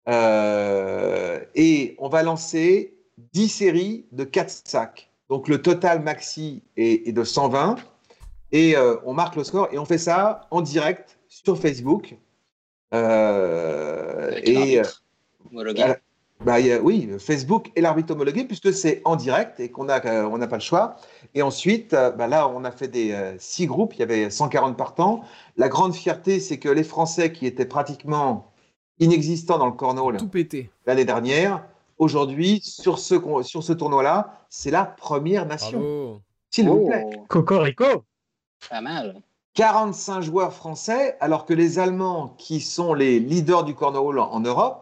euh, 0.09 1.41
et 1.55 1.95
on 1.99 2.09
va 2.09 2.23
lancer 2.23 2.95
10 3.35 3.49
séries 3.49 4.07
de 4.13 4.25
4 4.25 4.63
sacs. 4.67 5.11
Donc 5.29 5.49
le 5.49 5.61
total 5.61 6.03
maxi 6.03 6.63
est, 6.77 7.09
est 7.09 7.13
de 7.13 7.25
120 7.25 7.77
et 8.53 8.77
euh, 8.77 8.97
on 9.05 9.13
marque 9.13 9.37
le 9.37 9.45
score 9.45 9.69
et 9.73 9.79
on 9.79 9.85
fait 9.85 9.99
ça 9.99 10.47
en 10.51 10.63
direct 10.63 11.19
sur 11.29 11.59
Facebook. 11.59 12.17
Euh, 12.95 14.41
et 14.45 14.81
bah, 16.45 16.61
il 16.61 16.67
y 16.67 16.73
a- 16.73 16.81
oui, 16.81 17.09
Facebook 17.19 17.71
et 17.77 17.81
l'arbitre 17.81 18.13
homologué 18.13 18.45
puisque 18.45 18.73
c'est 18.73 19.01
en 19.05 19.17
direct 19.17 19.61
et 19.61 19.71
qu'on 19.71 19.89
a 19.89 20.05
euh, 20.07 20.25
on 20.25 20.39
n'a 20.39 20.47
pas 20.47 20.57
le 20.57 20.63
choix. 20.63 20.97
Et 21.35 21.43
ensuite, 21.43 21.95
euh, 21.95 22.11
bah, 22.11 22.27
là, 22.27 22.49
on 22.49 22.65
a 22.65 22.71
fait 22.71 22.89
des 22.89 23.13
euh, 23.13 23.35
six 23.39 23.67
groupes. 23.67 23.95
Il 23.95 24.01
y 24.01 24.03
avait 24.03 24.31
140 24.31 24.77
partants. 24.77 25.23
La 25.57 25.69
grande 25.69 25.95
fierté, 25.95 26.41
c'est 26.41 26.59
que 26.59 26.69
les 26.69 26.85
Français 26.85 27.33
qui 27.33 27.47
étaient 27.47 27.67
pratiquement 27.67 28.53
inexistants 28.99 29.59
dans 29.59 29.67
le 29.67 29.73
cornhole 29.73 30.17
Tout 30.17 30.29
pété. 30.29 30.71
l'année 30.87 31.05
dernière, 31.05 31.65
aujourd'hui, 31.99 32.61
sur 32.63 32.99
ce, 32.99 33.15
sur 33.43 33.63
ce 33.63 33.73
tournoi-là, 33.73 34.35
c'est 34.49 34.71
la 34.71 34.85
première 34.85 35.47
nation. 35.47 36.21
S'il 36.51 36.69
vous 36.69 36.87
plaît. 36.87 37.05
Oh, 37.17 37.25
Cocorico 37.29 38.05
pas 38.71 38.81
mal. 38.81 39.21
45 39.55 40.21
joueurs 40.23 40.53
français, 40.53 41.17
alors 41.21 41.45
que 41.45 41.53
les 41.53 41.79
Allemands, 41.79 42.35
qui 42.39 42.61
sont 42.61 42.95
les 42.95 43.19
leaders 43.19 43.65
du 43.65 43.75
cornhole 43.75 44.19
en 44.19 44.41
Europe, 44.41 44.82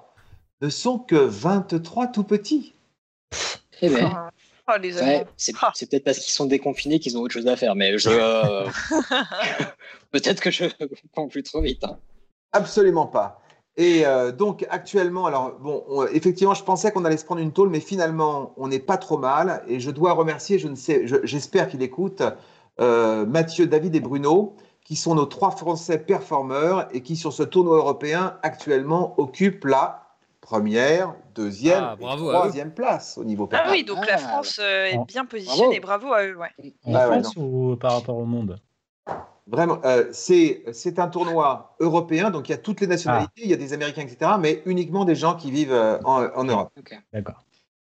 ne 0.61 0.69
sont 0.69 0.99
que 0.99 1.17
23 1.17 2.09
tout 2.09 2.25
petits. 2.25 2.75
Eh 3.83 3.89
ben, 3.89 4.29
Oh, 4.69 4.79
ouais, 4.81 5.27
c'est 5.37 5.53
Ah. 5.61 5.73
c'est 5.75 5.91
peut-être 5.91 6.05
parce 6.05 6.19
qu'ils 6.21 6.33
sont 6.33 6.47
déconfinés 6.47 7.01
qu'ils 7.01 7.19
ont 7.19 7.23
autre 7.23 7.33
chose 7.35 7.49
à 7.49 7.57
faire, 7.57 7.75
mais 7.75 7.99
je. 7.99 8.09
euh, 8.13 8.69
peut-être 10.13 10.41
que 10.41 10.51
je 10.51 10.65
comprends 11.03 11.29
plus 11.29 11.43
trop 11.43 11.61
vite. 11.61 11.83
hein. 11.85 11.99
Absolument 12.53 13.07
pas. 13.07 13.41
Et 13.77 14.07
euh, 14.07 14.31
donc 14.33 14.67
actuellement, 14.71 15.27
alors 15.27 15.59
bon, 15.59 15.85
on- 15.89 16.07
effectivement, 16.07 16.55
je 16.55 16.63
pensais 16.63 16.93
qu'on 16.93 17.05
allait 17.05 17.17
se 17.17 17.25
prendre 17.25 17.41
une 17.41 17.53
tôle, 17.53 17.69
mais 17.71 17.81
finalement, 17.81 18.53
on 18.57 18.69
n'est 18.69 18.79
pas 18.81 18.97
trop 18.97 19.19
mal. 19.19 19.65
Et 19.67 19.81
je 19.81 19.91
dois 19.91 20.13
remercier, 20.13 20.59
je 20.59 20.69
ne 20.69 20.75
sais, 20.77 21.07
je- 21.07 21.25
j'espère 21.25 21.69
qu'il 21.69 21.83
écoute, 21.83 22.23
euh, 22.81 23.27
Mathieu, 23.27 23.67
David 23.67 23.95
et 23.97 24.01
Bruno, 24.01 24.55
qui 24.85 24.95
sont 24.97 25.15
nos 25.17 25.27
trois 25.27 25.51
Français 25.53 25.99
performeurs 25.99 26.89
et 26.95 27.03
qui 27.03 27.17
sur 27.17 27.33
ce 27.33 27.43
tournoi 27.43 27.77
européen 27.77 28.39
actuellement 28.43 29.15
occupent 29.19 29.65
la 29.65 30.10
première, 30.41 31.15
deuxième, 31.35 31.83
Ah, 31.85 31.97
et 31.99 32.03
bravo 32.03 32.33
troisième 32.33 32.73
place 32.73 33.19
au 33.19 33.25
niveau 33.25 33.49
Ah 33.53 33.69
oui, 33.71 33.85
donc 33.85 34.07
la 34.07 34.15
Ah. 34.15 34.19
France 34.19 34.59
euh, 34.63 34.87
est 34.87 34.91
Bravo. 34.95 35.05
bien 35.07 35.25
positionnée. 35.25 35.81
Bravo 35.81 36.13
à 36.13 36.25
eux, 36.25 36.37
ouais. 36.37 36.49
En 36.85 36.95
Ah 36.95 37.09
ouais, 37.09 37.21
France 37.23 37.35
ou 37.37 37.77
par 37.81 37.93
rapport 37.93 38.17
au 38.17 38.25
monde? 38.25 38.59
Vraiment, 39.47 39.79
euh, 39.85 40.05
c'est 40.13 40.63
c'est 40.73 40.99
un 41.01 41.09
tournoi 41.09 41.75
européen, 41.81 42.31
donc 42.31 42.49
il 42.49 42.53
y 42.53 42.55
a 42.55 42.59
toutes 42.59 42.81
les 42.81 42.87
nationalités, 42.87 43.33
Ah. 43.39 43.45
il 43.45 43.51
y 43.51 43.55
a 43.55 43.57
des 43.57 43.73
Américains, 43.73 44.03
etc., 44.03 44.33
mais 44.39 44.63
uniquement 44.65 45.05
des 45.05 45.17
gens 45.17 45.35
qui 45.35 45.51
vivent 45.51 45.73
euh, 45.73 45.99
en, 46.05 46.25
en 46.25 46.45
Europe. 46.45 46.71
Ok. 46.79 46.97
D'accord. 47.13 47.45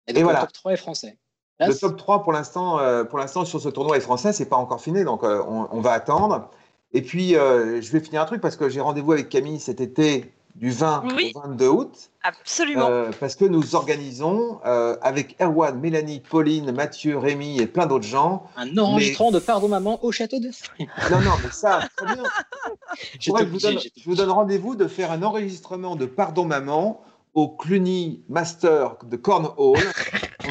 Et 0.06 0.12
donc, 0.12 0.20
Et 0.20 0.24
voilà. 0.24 0.40
le 0.40 0.46
top 0.46 0.52
3 0.52 0.72
est 0.72 0.76
français. 0.76 1.16
Là, 1.58 1.68
Le 1.68 1.74
top 1.74 1.96
3 1.96 2.22
pour 2.22 2.32
l'instant, 2.32 2.78
euh, 2.78 3.04
pour 3.04 3.18
l'instant 3.18 3.46
sur 3.46 3.60
ce 3.60 3.70
tournoi 3.70 3.96
est 3.96 4.00
français, 4.00 4.34
c'est 4.34 4.44
pas 4.48 4.56
encore 4.56 4.80
fini, 4.82 5.04
donc 5.04 5.24
euh, 5.24 5.42
on, 5.48 5.66
on 5.70 5.80
va 5.80 5.92
attendre. 5.92 6.50
Et 6.92 7.00
puis 7.00 7.34
euh, 7.34 7.80
je 7.80 7.90
vais 7.90 8.00
finir 8.00 8.20
un 8.20 8.26
truc 8.26 8.42
parce 8.42 8.56
que 8.56 8.68
j'ai 8.68 8.80
rendez-vous 8.82 9.12
avec 9.12 9.30
Camille 9.30 9.58
cet 9.58 9.80
été 9.80 10.34
du 10.56 10.70
20 10.70 11.04
Oui. 11.16 11.32
au 11.34 11.40
22 11.40 11.68
août, 11.68 12.10
Absolument. 12.22 12.88
euh, 12.88 13.10
parce 13.20 13.34
que 13.36 13.44
nous 13.44 13.74
organisons 13.74 14.58
euh, 14.64 14.96
avec 15.02 15.36
Erwan, 15.40 15.78
Mélanie, 15.78 16.20
Pauline, 16.20 16.72
Mathieu, 16.72 17.18
Rémi 17.18 17.60
et 17.60 17.66
plein 17.66 17.86
d'autres 17.86 18.06
gens. 18.06 18.44
un 18.56 18.76
enregistrement 18.78 19.30
de 19.32 19.38
Pardon 19.38 19.68
Maman 19.68 20.02
au 20.02 20.12
château 20.12 20.38
de. 20.40 20.48
Non, 21.10 21.20
non, 21.20 21.32
mais 21.44 21.50
ça, 21.50 21.80
très 21.96 22.14
bien. 22.14 22.22
Je, 23.20 23.30
vous 23.30 23.58
donne, 23.58 23.78
j'étais 23.78 24.00
je 24.00 24.08
vous 24.08 24.14
donne 24.16 24.30
rendez-vous 24.30 24.74
de 24.76 24.88
faire 24.88 25.12
un 25.12 25.22
enregistrement 25.22 25.94
de 25.96 26.06
Pardon 26.06 26.46
Maman 26.46 27.02
au 27.34 27.48
Cluny 27.48 28.22
Master 28.30 28.96
de 29.04 29.16
Cornhole 29.16 29.56
en 29.58 29.74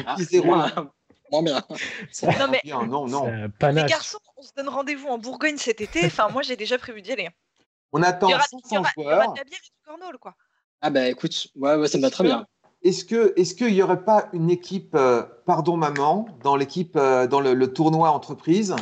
Ah, 0.06 0.14
10-0. 0.16 0.44
moins, 0.44 0.72
moins 1.32 1.42
bien. 1.42 1.62
Non, 2.22 2.46
mais 2.48 2.60
Bien, 2.62 2.86
non, 2.86 3.08
non. 3.08 3.26
Les 3.72 3.84
garçons, 3.86 4.18
on 4.36 4.42
se 4.42 4.50
donne 4.56 4.68
rendez-vous 4.68 5.08
en 5.08 5.18
Bourgogne 5.18 5.56
cet 5.56 5.80
été. 5.80 6.06
Enfin, 6.06 6.28
moi, 6.28 6.42
j'ai 6.42 6.54
déjà 6.56 6.78
prévu 6.78 7.02
d'y 7.02 7.10
aller. 7.10 7.28
On 7.92 8.02
attend 8.02 8.28
Il 8.28 8.32
y 8.32 8.34
aura, 8.34 8.42
500 8.42 8.58
il 8.70 8.74
y 8.74 8.78
aura- 8.78 8.90
il 8.96 9.02
y 9.02 9.06
aura 9.06 9.14
joueurs. 9.16 9.32
de 9.32 9.38
la 9.38 9.44
bière 9.44 9.58
et 9.62 9.64
du 9.64 9.82
cornhole, 9.84 10.18
quoi. 10.18 10.34
Ah 10.82 10.90
bah 10.90 11.08
écoute, 11.08 11.48
ouais, 11.56 11.74
ouais, 11.76 11.88
ça 11.88 11.98
me 11.98 12.02
va 12.02 12.10
très 12.10 12.24
bien. 12.24 12.46
Est-ce 12.82 13.04
que 13.04 13.32
est-ce 13.36 13.54
qu'il 13.54 13.72
n'y 13.72 13.82
aurait 13.82 14.04
pas 14.04 14.28
une 14.32 14.50
équipe 14.50 14.94
euh, 14.94 15.22
Pardon 15.46 15.76
Maman 15.76 16.28
dans 16.42 16.54
l'équipe 16.56 16.94
euh, 16.96 17.26
dans 17.26 17.40
le, 17.40 17.54
le 17.54 17.72
tournoi 17.72 18.10
entreprise? 18.10 18.76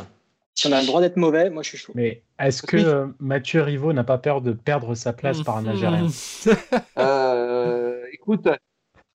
Si 0.56 0.66
on 0.66 0.72
a 0.72 0.80
le 0.80 0.86
droit 0.86 1.00
d'être 1.00 1.16
mauvais, 1.16 1.50
moi 1.50 1.62
je 1.62 1.70
suis 1.70 1.78
chaud. 1.78 1.92
Mais 1.94 2.22
est-ce 2.38 2.62
que 2.62 2.76
Oui. 2.76 2.84
euh, 2.84 3.06
Mathieu 3.20 3.62
Rivaux 3.62 3.92
n'a 3.92 4.04
pas 4.04 4.18
peur 4.18 4.40
de 4.40 4.52
perdre 4.52 4.94
sa 4.94 5.12
place 5.12 5.42
par 5.42 5.56
un 5.58 5.66
Algérien? 5.66 6.08
Euh, 6.98 8.04
Écoute, 8.12 8.48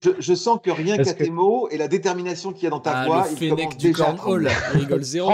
je, 0.03 0.11
je 0.19 0.33
sens 0.33 0.59
que 0.63 0.69
rien 0.71 0.97
qu'à 0.97 1.13
que- 1.13 1.23
tes 1.23 1.29
mots 1.29 1.67
et 1.69 1.77
la 1.77 1.87
détermination 1.87 2.51
qu'il 2.53 2.63
y 2.63 2.67
a 2.67 2.69
dans 2.69 2.79
ta 2.79 2.99
Ah, 3.01 3.05
voix, 3.05 3.27
le 3.29 3.41
il 3.43 3.49
commence 3.49 3.77
du 3.77 3.87
déjà 3.87 4.07
à 4.07 4.11
rigole 4.71 5.03
zéro. 5.03 5.29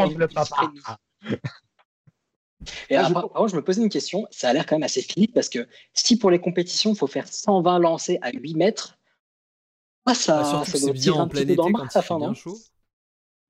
Et 2.89 2.95
Ah, 2.95 3.01
après, 3.01 3.13
je- 3.13 3.55
me 3.55 3.61
posais 3.63 3.82
une 3.82 3.89
question, 3.89 4.28
ça 4.32 4.49
a 4.49 4.53
l'air 4.53 4.66
quand 4.66 4.76
même 4.76 4.84
assez 4.84 5.01
fini 5.01 5.28
parce 5.28 5.49
que 5.49 5.68
si 5.93 6.18
pour 6.18 6.32
les 6.32 6.39
compétitions, 6.39 6.91
il 6.93 6.97
faut 6.97 7.07
faire 7.07 7.28
120 7.28 7.80
lancers 7.80 8.18
à 8.22 8.32
8 8.32 8.55
mètres, 8.55 8.97
ah, 10.05 10.16
ça, 10.16 10.43
surtout 10.43 10.72
ça 10.72 10.80
doit 10.80 10.93
bien 10.93 11.13
en 11.13 11.28
plein 11.28 11.41
petit 11.41 11.45
peu 11.45 11.53
été 11.53 11.55
dans 11.55 11.72
quand 11.72 11.89
fin, 12.01 12.20
bien 12.20 12.34
chaud. 12.34 12.63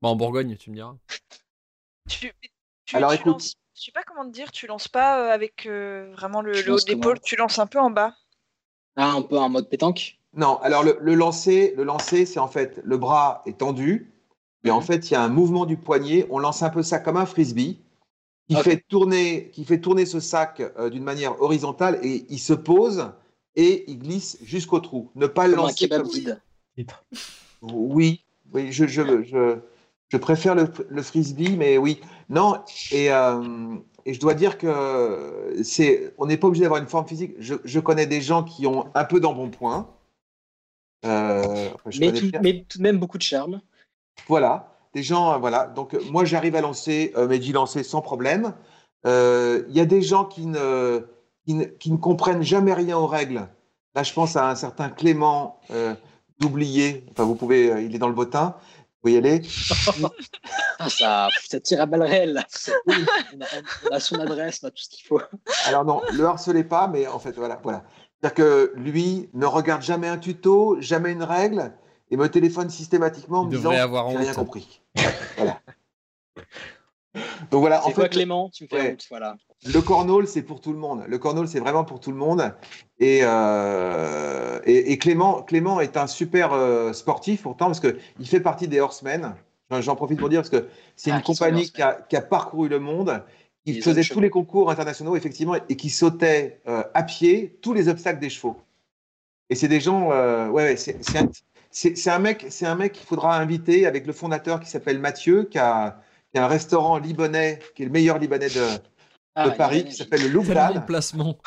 Bah, 0.02 0.10
en 0.10 0.16
Bourgogne, 0.16 0.56
tu 0.58 0.70
me 0.72 0.76
diras. 0.76 0.96
Tu- 2.08 2.32
Tu, 2.86 2.96
Alors, 2.98 3.12
tu 3.12 3.16
écoute. 3.16 3.42
lances- 3.42 3.56
je 3.76 3.84
sais 3.84 3.92
pas 3.92 4.04
comment 4.04 4.26
te 4.26 4.32
dire, 4.32 4.52
tu 4.52 4.68
lances 4.68 4.88
pas 4.88 5.28
euh, 5.28 5.32
avec 5.32 5.66
euh, 5.66 6.12
vraiment 6.14 6.42
le, 6.42 6.62
le 6.62 6.74
haut 6.74 6.80
l'épaule, 6.88 7.20
tu 7.22 7.36
lances 7.36 7.60
un 7.60 7.68
peu 7.68 7.80
en 7.80 7.90
bas? 7.92 8.16
Ah, 8.98 9.14
un 9.14 9.22
peu 9.22 9.38
en 9.38 9.48
mode 9.50 9.70
pétanque? 9.70 10.20
Non, 10.34 10.58
alors 10.62 10.84
le, 10.84 10.98
le 11.02 11.16
lancer, 11.16 11.74
le 11.78 11.84
lancer, 11.84 12.26
c'est 12.26 12.40
en 12.40 12.48
fait 12.48 12.82
le 12.84 12.98
bras 12.98 13.42
est 13.46 13.58
tendu, 13.60 14.14
et 14.64 14.72
en 14.72 14.82
fait 14.82 15.10
il 15.10 15.14
y 15.14 15.16
a 15.16 15.24
un 15.24 15.30
mouvement 15.30 15.66
du 15.66 15.78
poignet. 15.78 16.28
On 16.30 16.40
lance 16.40 16.62
un 16.62 16.70
peu 16.70 16.84
ça 16.84 17.00
comme 17.00 17.18
un 17.18 17.26
frisbee 17.26 17.80
qui 18.48 18.56
fait 18.58 18.84
tourner, 18.88 19.50
qui 19.52 19.66
fait 19.66 19.80
tourner 19.80 20.06
ce 20.06 20.20
sac 20.20 20.62
euh, 20.62 20.90
d'une 20.90 21.04
manière 21.04 21.42
horizontale 21.42 22.00
et 22.04 22.26
il 22.30 22.40
se 22.40 22.54
pose 22.54 23.12
et 23.56 23.90
il 23.90 24.00
glisse 24.00 24.38
jusqu'au 24.44 24.80
trou. 24.80 25.12
Ne 25.16 25.28
pas 25.28 25.48
le 25.48 25.54
un 25.54 25.58
lancer 25.58 25.90
comme. 25.90 26.10
Oui, 27.62 28.24
oui, 28.54 28.72
je, 28.72 28.86
je, 28.86 29.24
je, 29.24 29.58
je 30.10 30.18
préfère 30.18 30.54
le, 30.56 30.72
le 30.90 31.02
frisbee, 31.02 31.56
mais 31.58 31.78
oui. 31.78 32.00
Non, 32.30 32.62
et, 32.92 33.12
euh, 33.12 33.76
et 34.06 34.14
je 34.14 34.20
dois 34.20 34.34
dire 34.34 34.58
que 34.58 35.56
c'est, 35.64 36.14
on 36.18 36.28
n'est 36.28 36.38
pas 36.38 36.48
obligé 36.48 36.64
d'avoir 36.64 36.82
une 36.82 36.88
forme 36.88 37.08
physique. 37.08 37.34
Je, 37.40 37.56
je 37.64 37.80
connais 37.80 38.06
des 38.06 38.22
gens 38.22 38.44
qui 38.44 38.68
ont 38.68 38.92
un 38.94 39.06
peu 39.06 39.20
d'embonpoint. 39.20 39.90
Euh, 41.06 41.70
Mais 42.00 42.12
tout, 42.14 42.32
mais 42.42 42.66
tout 42.68 42.78
de 42.80 42.84
même 42.84 42.98
beaucoup 42.98 43.18
de 43.18 43.24
charme. 43.24 43.62
Voilà, 44.28 44.75
des 44.96 45.04
gens, 45.04 45.34
euh, 45.34 45.38
voilà. 45.38 45.68
Donc, 45.68 45.94
euh, 45.94 46.00
moi, 46.10 46.26
j'arrive 46.26 46.56
à 46.56 46.62
lancer 46.62 47.14
euh, 47.16 47.28
mes 47.28 47.38
10 47.38 47.52
lancers 47.54 47.86
sans 47.86 48.02
problème. 48.02 48.54
Il 49.06 49.72
y 49.76 49.80
a 49.80 49.86
des 49.86 50.02
gens 50.02 50.26
qui 50.26 50.48
ne, 50.48 51.06
qui, 51.46 51.54
ne, 51.54 51.66
qui 51.66 51.92
ne 51.92 51.98
comprennent 51.98 52.42
jamais 52.42 52.74
rien 52.74 52.98
aux 52.98 53.06
règles. 53.06 53.48
Là, 53.94 54.02
je 54.02 54.12
pense 54.12 54.36
à 54.36 54.50
un 54.50 54.56
certain 54.56 54.90
Clément 54.90 55.60
d'oublier. 56.40 57.06
Enfin, 57.12 57.24
vous 57.24 57.36
pouvez, 57.36 57.72
euh, 57.72 57.82
il 57.82 57.96
est 57.96 58.00
dans 58.00 58.08
le 58.08 58.14
bottin. 58.16 58.56
Vous 58.58 59.02
pouvez 59.02 59.14
y 59.14 59.18
aller. 59.18 59.42
Ah, 60.78 60.90
ça, 60.90 61.30
ça 61.48 61.62
tire 61.62 61.80
à 61.80 61.86
balles 61.86 62.04
réelles. 62.04 62.34
là. 62.34 62.46
On, 62.86 62.92
a, 62.92 63.46
on 63.90 63.96
a 63.96 64.00
son 64.02 64.20
adresse, 64.20 64.60
on 64.62 64.68
a 64.68 64.72
tout 64.72 64.84
ce 64.84 64.90
qu'il 64.90 65.08
faut. 65.08 65.22
Alors 65.68 65.86
non, 65.86 66.02
le 66.12 66.26
harcelez 66.26 66.66
pas, 66.66 66.90
mais 66.90 67.08
en 67.08 67.18
fait, 67.18 67.32
voilà, 67.32 67.62
voilà. 67.64 67.86
C'est-à-dire 68.20 68.34
que 68.34 68.74
lui 68.76 69.30
ne 69.34 69.46
regarde 69.46 69.82
jamais 69.82 70.10
un 70.10 70.18
tuto, 70.18 70.76
jamais 70.82 71.14
une 71.14 71.24
règle, 71.24 71.72
et 72.12 72.18
me 72.18 72.28
téléphone 72.30 72.70
systématiquement 72.70 73.42
en 73.42 73.46
me 73.46 73.56
disant 73.56 73.72
avoir 73.72 74.10
j'ai 74.12 74.18
rien 74.18 74.34
compris. 74.34 74.82
Voilà. 75.38 75.60
Donc 77.50 77.62
voilà, 77.62 77.84
en 77.84 77.88
C'est 77.88 77.94
quoi, 77.94 78.10
Clément? 78.10 78.50
Tu 78.50 78.64
me 78.66 78.68
fais 78.68 78.76
ouais. 78.76 78.92
honte, 78.92 79.06
voilà. 79.10 79.38
le 79.66 79.82
cornhole, 79.82 80.28
c'est 80.28 80.42
pour 80.42 80.60
tout 80.60 80.74
le 80.74 80.78
monde. 80.80 81.06
Le 81.08 81.18
cornhole, 81.18 81.48
c'est 81.48 81.62
vraiment 81.62 81.86
pour 81.86 82.02
tout 82.02 82.12
le 82.12 82.18
monde. 82.18 82.54
Et, 83.00 83.20
euh, 83.24 84.60
et, 84.66 84.92
et 84.92 84.98
Clément, 84.98 85.42
Clément 85.44 85.80
est 85.80 85.96
un 85.96 86.08
super 86.08 86.52
euh, 86.52 86.92
sportif 86.92 87.44
pourtant 87.44 87.68
parce 87.68 87.80
que 87.80 87.98
il 88.20 88.28
fait 88.28 88.42
partie 88.42 88.68
des 88.68 88.80
Horsemen. 88.82 89.36
J'en- 89.80 89.96
profite 89.96 90.20
pour 90.20 90.30
dire 90.30 90.42
parce 90.42 90.50
que 90.52 90.68
c'est 90.96 91.10
Ah, 91.12 91.16
une 91.18 91.24
compagnie 91.24 91.72
qui 91.72 91.82
a, 91.82 91.94
qui 91.94 92.16
a 92.16 92.22
parcouru 92.22 92.68
le 92.70 92.80
monde, 92.80 93.24
qui 93.66 93.74
Les 93.74 93.82
faisait 93.82 94.04
tous 94.04 94.20
les 94.20 94.30
concours 94.30 94.70
internationaux 94.70 95.16
effectivement 95.16 95.56
et 95.70 95.76
qui 95.76 95.90
sautait 95.90 96.62
euh, 96.68 96.84
à 96.94 97.02
pied 97.04 97.58
tous 97.62 97.74
les 97.74 97.88
obstacles 97.90 98.20
des 98.20 98.30
chevaux. 98.30 98.58
Et 99.50 99.56
c'est 99.56 99.68
des 99.68 99.80
gens, 99.80 100.12
euh, 100.12 100.50
ouais, 100.50 100.64
ouais, 100.64 100.76
c'est 100.76 101.04
c'est 101.04 101.18
un, 101.18 101.30
c'est- 101.76 102.10
un 102.10 102.20
mec, 102.20 102.46
c'est 102.50 102.66
un 102.66 102.76
mec 102.76 102.94
qu'il 102.94 103.06
faudra 103.06 103.38
inviter 103.38 103.86
avec 103.86 104.08
le 104.08 104.14
fondateur 104.14 104.60
qui 104.62 104.70
s'appelle 104.70 105.00
Mathieu, 105.00 105.44
qui 105.44 105.58
a, 105.60 106.02
qui 106.32 106.40
a 106.40 106.46
un 106.46 106.48
restaurant 106.48 106.98
libanais, 106.98 107.60
qui 107.76 107.84
est 107.84 107.86
le 107.86 107.92
meilleur 107.92 108.18
libanais 108.18 108.50
de, 108.50 108.66
Ah, 109.36 109.50
Paris, 109.52 109.84
qui 109.84 109.92
s'appelle 109.94 110.32
le 110.32 110.40
de 110.40 110.80
placements. 110.86 111.38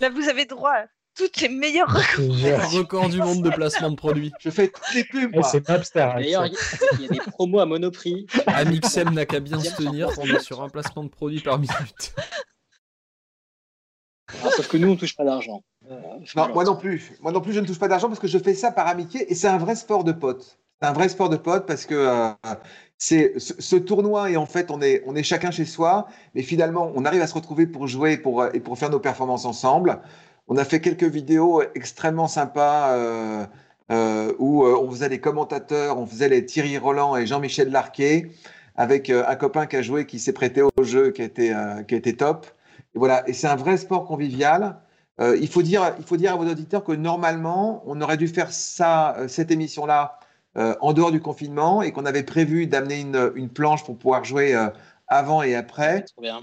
Là, 0.00 0.10
vous 0.10 0.28
avez 0.28 0.44
droit 0.46 0.72
à 0.72 0.86
toutes 1.14 1.40
les 1.40 1.48
meilleures 1.48 1.88
recommandations. 1.92 2.78
Record 2.78 3.08
du 3.08 3.18
monde 3.18 3.42
de 3.44 3.50
placement 3.50 3.90
de 3.90 3.96
produits. 3.96 4.32
Je 4.40 4.50
fais 4.50 4.68
toutes 4.68 4.94
les 4.94 5.04
pubs, 5.04 5.30
Eh, 5.34 5.42
c'est 5.44 5.68
Napster. 5.68 6.08
D'ailleurs, 6.16 6.46
il 6.46 7.02
y, 7.02 7.04
a- 7.06 7.08
des 7.08 7.18
promos 7.18 7.60
à 7.60 7.66
Monoprix. 7.66 8.26
Amixem 8.46 9.10
n'a 9.10 9.26
qu'à 9.26 9.38
bien 9.40 9.60
se 9.60 9.74
tenir, 9.76 10.08
on 10.18 10.24
est 10.26 10.40
sur 10.40 10.60
un 10.62 10.68
placement 10.68 11.04
de 11.04 11.08
produit 11.10 11.40
par 11.40 11.58
minute. 11.58 12.14
Ah, 14.44 14.50
sauf 14.50 14.68
que 14.68 14.76
nous, 14.76 14.88
on 14.88 14.96
touche 14.96 15.14
pas 15.16 15.24
d'argent. 15.24 15.62
Euh, 15.90 15.96
Non, 16.36 16.52
moi 16.54 16.64
non 16.64 16.76
plus. 16.76 17.12
Moi 17.20 17.32
non 17.32 17.40
plus, 17.40 17.52
je 17.52 17.60
ne 17.60 17.66
touche 17.66 17.78
pas 17.78 17.88
d'argent 17.88 18.08
parce 18.08 18.20
que 18.20 18.28
je 18.28 18.38
fais 18.38 18.54
ça 18.54 18.70
par 18.70 18.86
amitié 18.86 19.30
et 19.30 19.34
c'est 19.34 19.48
un 19.48 19.58
vrai 19.58 19.74
sport 19.74 20.04
de 20.04 20.12
potes. 20.12 20.58
C'est 20.80 20.88
un 20.88 20.92
vrai 20.92 21.08
sport 21.08 21.28
de 21.28 21.36
potes 21.36 21.66
parce 21.66 21.84
que 21.84 21.94
euh, 21.94 22.28
c'est 22.98 23.38
ce, 23.38 23.54
ce 23.58 23.76
tournoi 23.76 24.30
et 24.30 24.36
en 24.36 24.46
fait 24.46 24.70
on 24.70 24.80
est 24.80 25.02
on 25.06 25.14
est 25.14 25.22
chacun 25.22 25.50
chez 25.50 25.64
soi, 25.64 26.06
mais 26.34 26.42
finalement 26.42 26.90
on 26.94 27.04
arrive 27.04 27.22
à 27.22 27.26
se 27.26 27.34
retrouver 27.34 27.66
pour 27.66 27.86
jouer 27.86 28.16
pour 28.16 28.44
et 28.46 28.60
pour 28.60 28.78
faire 28.78 28.90
nos 28.90 29.00
performances 29.00 29.44
ensemble. 29.44 30.00
On 30.48 30.56
a 30.56 30.64
fait 30.64 30.80
quelques 30.80 31.04
vidéos 31.04 31.62
extrêmement 31.74 32.28
sympas 32.28 32.92
euh, 32.92 33.46
euh, 33.92 34.32
où 34.38 34.64
euh, 34.64 34.76
on 34.80 34.90
faisait 34.90 35.08
les 35.08 35.20
commentateurs, 35.20 35.98
on 35.98 36.06
faisait 36.06 36.28
les 36.28 36.44
Thierry 36.46 36.78
Roland 36.78 37.16
et 37.16 37.26
Jean-Michel 37.26 37.70
Larquet 37.70 38.30
avec 38.76 39.10
euh, 39.10 39.24
un 39.28 39.36
copain 39.36 39.66
qui 39.66 39.76
a 39.76 39.82
joué, 39.82 40.06
qui 40.06 40.18
s'est 40.18 40.32
prêté 40.32 40.62
au 40.62 40.70
jeu, 40.82 41.10
qui 41.10 41.22
a 41.22 41.24
été 41.26 41.54
euh, 41.54 41.82
qui 41.82 41.94
a 41.94 41.98
été 41.98 42.16
top. 42.16 42.46
Et 42.94 42.98
voilà, 42.98 43.28
et 43.28 43.32
c'est 43.32 43.46
un 43.48 43.56
vrai 43.56 43.76
sport 43.76 44.06
convivial. 44.06 44.80
Euh, 45.20 45.36
il, 45.40 45.48
faut 45.48 45.62
dire, 45.62 45.94
il 45.98 46.04
faut 46.04 46.16
dire 46.16 46.32
à 46.32 46.36
vos 46.36 46.48
auditeurs 46.48 46.82
que 46.82 46.92
normalement, 46.92 47.82
on 47.86 48.00
aurait 48.00 48.16
dû 48.16 48.26
faire 48.26 48.52
ça, 48.52 49.16
euh, 49.18 49.28
cette 49.28 49.50
émission-là, 49.50 50.18
euh, 50.56 50.74
en 50.80 50.92
dehors 50.92 51.12
du 51.12 51.20
confinement 51.20 51.82
et 51.82 51.92
qu'on 51.92 52.06
avait 52.06 52.22
prévu 52.22 52.66
d'amener 52.66 53.00
une, 53.00 53.32
une 53.34 53.48
planche 53.50 53.84
pour 53.84 53.96
pouvoir 53.96 54.24
jouer 54.24 54.54
euh, 54.54 54.68
avant 55.08 55.42
et 55.42 55.54
après. 55.54 56.02
Trop 56.02 56.22
bien. 56.22 56.40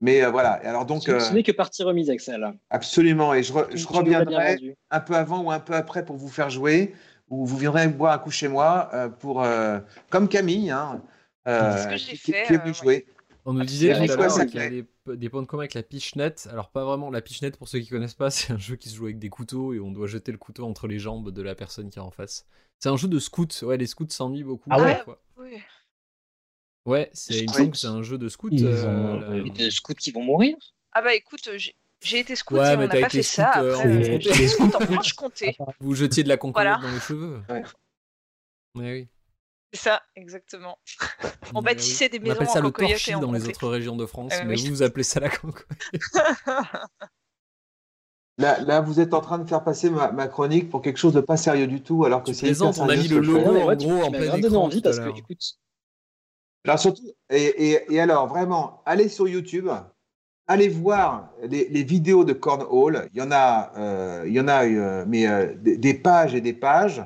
Mais 0.00 0.22
euh, 0.22 0.30
voilà, 0.30 0.62
et 0.62 0.66
alors 0.66 0.84
donc, 0.84 1.04
Ce, 1.04 1.10
euh, 1.10 1.30
n'est 1.32 1.42
que 1.42 1.52
partie 1.52 1.82
remise, 1.82 2.10
Axel. 2.10 2.52
absolument, 2.70 3.32
et 3.34 3.42
je, 3.42 3.52
re- 3.52 3.74
je 3.74 3.86
reviendrai 3.86 4.76
un 4.90 5.00
peu 5.00 5.14
avant 5.14 5.42
ou 5.42 5.50
un 5.50 5.60
peu 5.60 5.74
après 5.74 6.04
pour 6.04 6.16
vous 6.16 6.28
faire 6.28 6.50
jouer, 6.50 6.94
ou 7.30 7.46
vous 7.46 7.56
viendrez 7.56 7.88
boire 7.88 8.12
un 8.12 8.18
coup 8.18 8.30
chez 8.30 8.48
moi, 8.48 8.90
euh, 8.92 9.08
pour, 9.08 9.42
euh, 9.42 9.78
comme 10.10 10.28
Camille, 10.28 10.70
hein, 10.70 11.00
euh, 11.48 11.76
C'est 11.76 11.82
ce 11.82 11.88
que 11.88 11.96
j'ai 11.96 12.12
qui, 12.12 12.32
fait, 12.32 12.44
qui 12.46 12.52
est 12.52 12.56
euh, 12.56 12.60
venue 12.60 12.74
ouais. 12.84 13.06
On 13.48 13.52
nous 13.54 13.64
disait 13.64 13.94
C'est 13.94 14.06
tout 14.06 14.12
à 14.12 14.16
quoi, 14.16 14.24
l'heure 14.26 14.34
ça 14.34 14.44
qu'il 14.44 14.60
y 14.60 14.62
a 14.62 14.68
des, 14.68 14.84
des 15.16 15.28
points 15.30 15.40
de 15.40 15.46
commun 15.46 15.62
avec 15.62 15.74
la 15.74 15.82
pitchnet. 15.84 16.34
Alors, 16.50 16.68
pas 16.70 16.84
vraiment. 16.84 17.10
La 17.10 17.22
pitchnet, 17.22 17.52
pour 17.52 17.68
ceux 17.68 17.78
qui 17.78 17.88
connaissent 17.88 18.14
pas, 18.14 18.30
c'est 18.32 18.52
un 18.52 18.58
jeu 18.58 18.76
qui 18.76 18.88
se 18.90 18.96
joue 18.96 19.04
avec 19.04 19.18
des 19.18 19.30
couteaux 19.30 19.72
et 19.72 19.80
on 19.80 19.92
doit 19.92 20.06
jeter 20.08 20.32
le 20.32 20.38
couteau 20.38 20.64
entre 20.66 20.88
les 20.88 20.98
jambes 20.98 21.30
de 21.30 21.42
la 21.42 21.54
personne 21.54 21.88
qui 21.88 21.98
est 21.98 22.02
en 22.02 22.10
face. 22.10 22.44
C'est 22.80 22.88
un 22.90 22.96
jeu 22.96 23.08
de 23.08 23.18
scout. 23.18 23.62
Ouais, 23.62 23.76
les 23.78 23.86
scouts 23.86 24.06
s'ennuient 24.10 24.42
beaucoup. 24.44 24.68
Ah 24.72 24.82
ouais? 24.82 25.00
Oui. 25.38 25.62
Ouais, 26.84 27.10
c'est, 27.14 27.34
il 27.38 27.42
me 27.42 27.46
Scouts. 27.48 27.56
semble 27.58 27.70
que 27.72 27.76
c'est 27.78 27.86
un 27.88 28.02
jeu 28.02 28.18
de 28.18 28.28
scout. 28.28 28.52
Ils 28.54 28.64
euh, 28.66 29.42
ont- 29.44 29.48
de 29.48 29.70
scouts 29.70 29.94
qui 29.94 30.12
vont 30.12 30.22
mourir? 30.22 30.56
Ah 30.92 31.02
bah 31.02 31.14
écoute, 31.14 31.46
euh, 31.48 31.58
j'ai 31.58 31.74
j'ai 32.00 32.20
été 32.20 32.36
scout 32.36 32.58
Ouais, 32.58 32.74
et 32.74 32.76
mais 32.76 32.84
on 32.84 32.86
n'a 32.86 32.92
t'as 32.94 33.00
pas 33.00 33.06
été 33.06 33.16
fait 33.18 33.22
ça. 33.22 33.50
scout, 33.52 33.62
euh, 33.64 33.74
Après, 33.74 33.88
en 33.88 34.64
euh, 34.64 34.76
en 34.76 34.80
Franche-Comté. 34.92 35.56
Vous 35.80 35.94
jetiez 35.94 36.22
de 36.22 36.28
la 36.28 36.36
Voilà. 36.40 36.78
dans 36.80 36.90
les 36.92 37.00
cheveux. 37.00 37.40
Ouais. 37.48 37.62
Ouais, 38.76 38.92
oui. 38.92 39.08
C'est 39.72 39.80
ça, 39.80 40.02
exactement. 40.16 40.78
On 41.54 41.62
bâtissait 41.62 42.08
oui. 42.10 42.10
des 42.10 42.18
On 42.18 42.22
maisons 42.22 42.34
appelle 42.34 42.48
ça 42.48 42.60
en 42.60 42.62
le 42.62 42.72
torchis 42.72 43.18
dans 43.20 43.32
les 43.32 43.46
autres 43.46 43.68
régions 43.68 43.96
de 43.96 44.06
France, 44.06 44.40
Euh, 44.40 44.44
mais 44.44 44.56
oui. 44.56 44.62
vous, 44.62 44.68
vous 44.68 44.82
appelez 44.82 45.02
ça 45.04 45.20
la 45.20 45.30
concomiate. 45.30 45.66
Là, 48.38 48.60
là, 48.60 48.80
vous 48.82 49.00
êtes 49.00 49.14
en 49.14 49.20
train 49.22 49.38
de 49.38 49.48
faire 49.48 49.64
passer 49.64 49.88
ma, 49.90 50.12
ma 50.12 50.28
chronique 50.28 50.68
pour 50.70 50.82
quelque 50.82 50.98
chose 50.98 51.14
de 51.14 51.20
pas 51.20 51.36
sérieux 51.38 51.66
du 51.66 51.82
tout, 51.82 52.04
alors 52.04 52.22
que 52.22 52.32
c'est 52.34 52.48
hyper 52.50 52.68
plaisantes, 52.68 52.78
on 52.78 52.88
a 52.88 52.96
sérieux 52.96 53.02
mis 53.02 53.08
le 53.08 53.20
logo 53.20 53.56
en 53.60 53.66
ouais, 53.66 53.76
gros 53.76 54.02
en 54.02 54.10
plein 54.10 54.34
écran 54.36 54.64
envie 54.64 54.82
parce 54.82 54.98
que, 55.00 55.08
écoute, 55.08 55.40
Alors 56.64 56.78
surtout, 56.78 57.02
et, 57.30 57.44
et, 57.72 57.94
et 57.94 58.00
alors 58.00 58.26
vraiment, 58.26 58.82
allez 58.84 59.08
sur 59.08 59.26
YouTube, 59.28 59.70
allez 60.46 60.68
voir 60.68 61.30
les, 61.42 61.68
les 61.68 61.82
vidéos 61.84 62.24
de 62.24 62.32
Cornhole. 62.32 63.08
Il 63.12 63.18
y 63.18 63.22
en 63.22 63.30
a, 63.32 63.72
euh, 63.78 64.24
il 64.26 64.32
y 64.34 64.40
en 64.40 64.48
a, 64.48 64.64
euh, 64.66 65.04
mais 65.08 65.26
euh, 65.26 65.54
des, 65.56 65.76
des 65.78 65.94
pages 65.94 66.34
et 66.34 66.40
des 66.40 66.52
pages. 66.52 67.02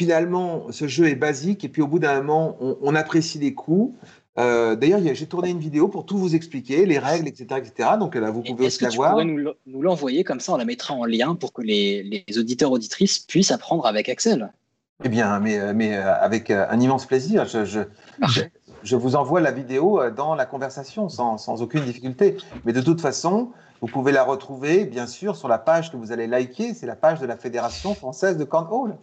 Finalement, 0.00 0.64
ce 0.70 0.88
jeu 0.88 1.08
est 1.08 1.14
basique 1.14 1.62
et 1.62 1.68
puis 1.68 1.82
au 1.82 1.86
bout 1.86 1.98
d'un 1.98 2.22
moment, 2.22 2.56
on, 2.58 2.78
on 2.80 2.94
apprécie 2.94 3.38
les 3.38 3.52
coups. 3.52 3.94
Euh, 4.38 4.74
D'ailleurs, 4.74 5.00
j'ai 5.12 5.26
tourné 5.26 5.50
une 5.50 5.58
vidéo 5.58 5.88
pour 5.88 6.06
tout 6.06 6.16
vous 6.16 6.34
expliquer, 6.34 6.86
les 6.86 6.98
règles, 6.98 7.28
etc., 7.28 7.44
etc. 7.58 7.90
Donc 7.98 8.14
là, 8.14 8.30
vous 8.30 8.40
pouvez 8.42 8.64
est-ce 8.64 8.76
aussi 8.76 8.78
que 8.78 8.84
la 8.84 8.90
tu 8.92 8.96
voir. 8.96 9.10
pourrais 9.10 9.26
nous 9.26 9.36
le- 9.36 9.54
nous 9.66 9.82
l'envoyer 9.82 10.24
comme 10.24 10.40
ça, 10.40 10.54
on 10.54 10.56
la 10.56 10.64
mettra 10.64 10.94
en 10.94 11.04
lien 11.04 11.34
pour 11.34 11.52
que 11.52 11.60
les, 11.60 12.02
les 12.02 12.38
auditeurs 12.38 12.72
auditrices 12.72 13.18
puissent 13.18 13.50
apprendre 13.50 13.84
avec 13.84 14.08
Axel? 14.08 14.50
Eh 15.04 15.10
bien, 15.10 15.38
mais, 15.38 15.58
euh, 15.58 15.72
mais 15.74 15.94
euh, 15.98 16.14
avec 16.14 16.50
euh, 16.50 16.64
un 16.70 16.80
immense 16.80 17.04
plaisir. 17.04 17.44
Je, 17.44 17.66
je, 17.66 17.80
je, 18.28 18.40
je 18.82 18.96
vous 18.96 19.16
envoie 19.16 19.42
la 19.42 19.50
vidéo 19.50 20.00
euh, 20.00 20.10
dans 20.10 20.34
la 20.34 20.46
conversation 20.46 21.10
sans, 21.10 21.36
sans 21.36 21.60
aucune 21.60 21.84
difficulté. 21.84 22.38
Mais 22.64 22.72
de 22.72 22.80
toute 22.80 23.02
façon, 23.02 23.50
vous 23.80 23.86
pouvez 23.86 24.12
la 24.12 24.22
retrouver, 24.22 24.84
bien 24.84 25.06
sûr, 25.06 25.36
sur 25.36 25.48
la 25.48 25.58
page 25.58 25.90
que 25.90 25.96
vous 25.96 26.12
allez 26.12 26.26
liker. 26.26 26.74
C'est 26.74 26.86
la 26.86 26.96
page 26.96 27.20
de 27.20 27.26
la 27.26 27.36
Fédération 27.36 27.94
française 27.94 28.36
de 28.36 28.44
Cornhole. 28.44 28.96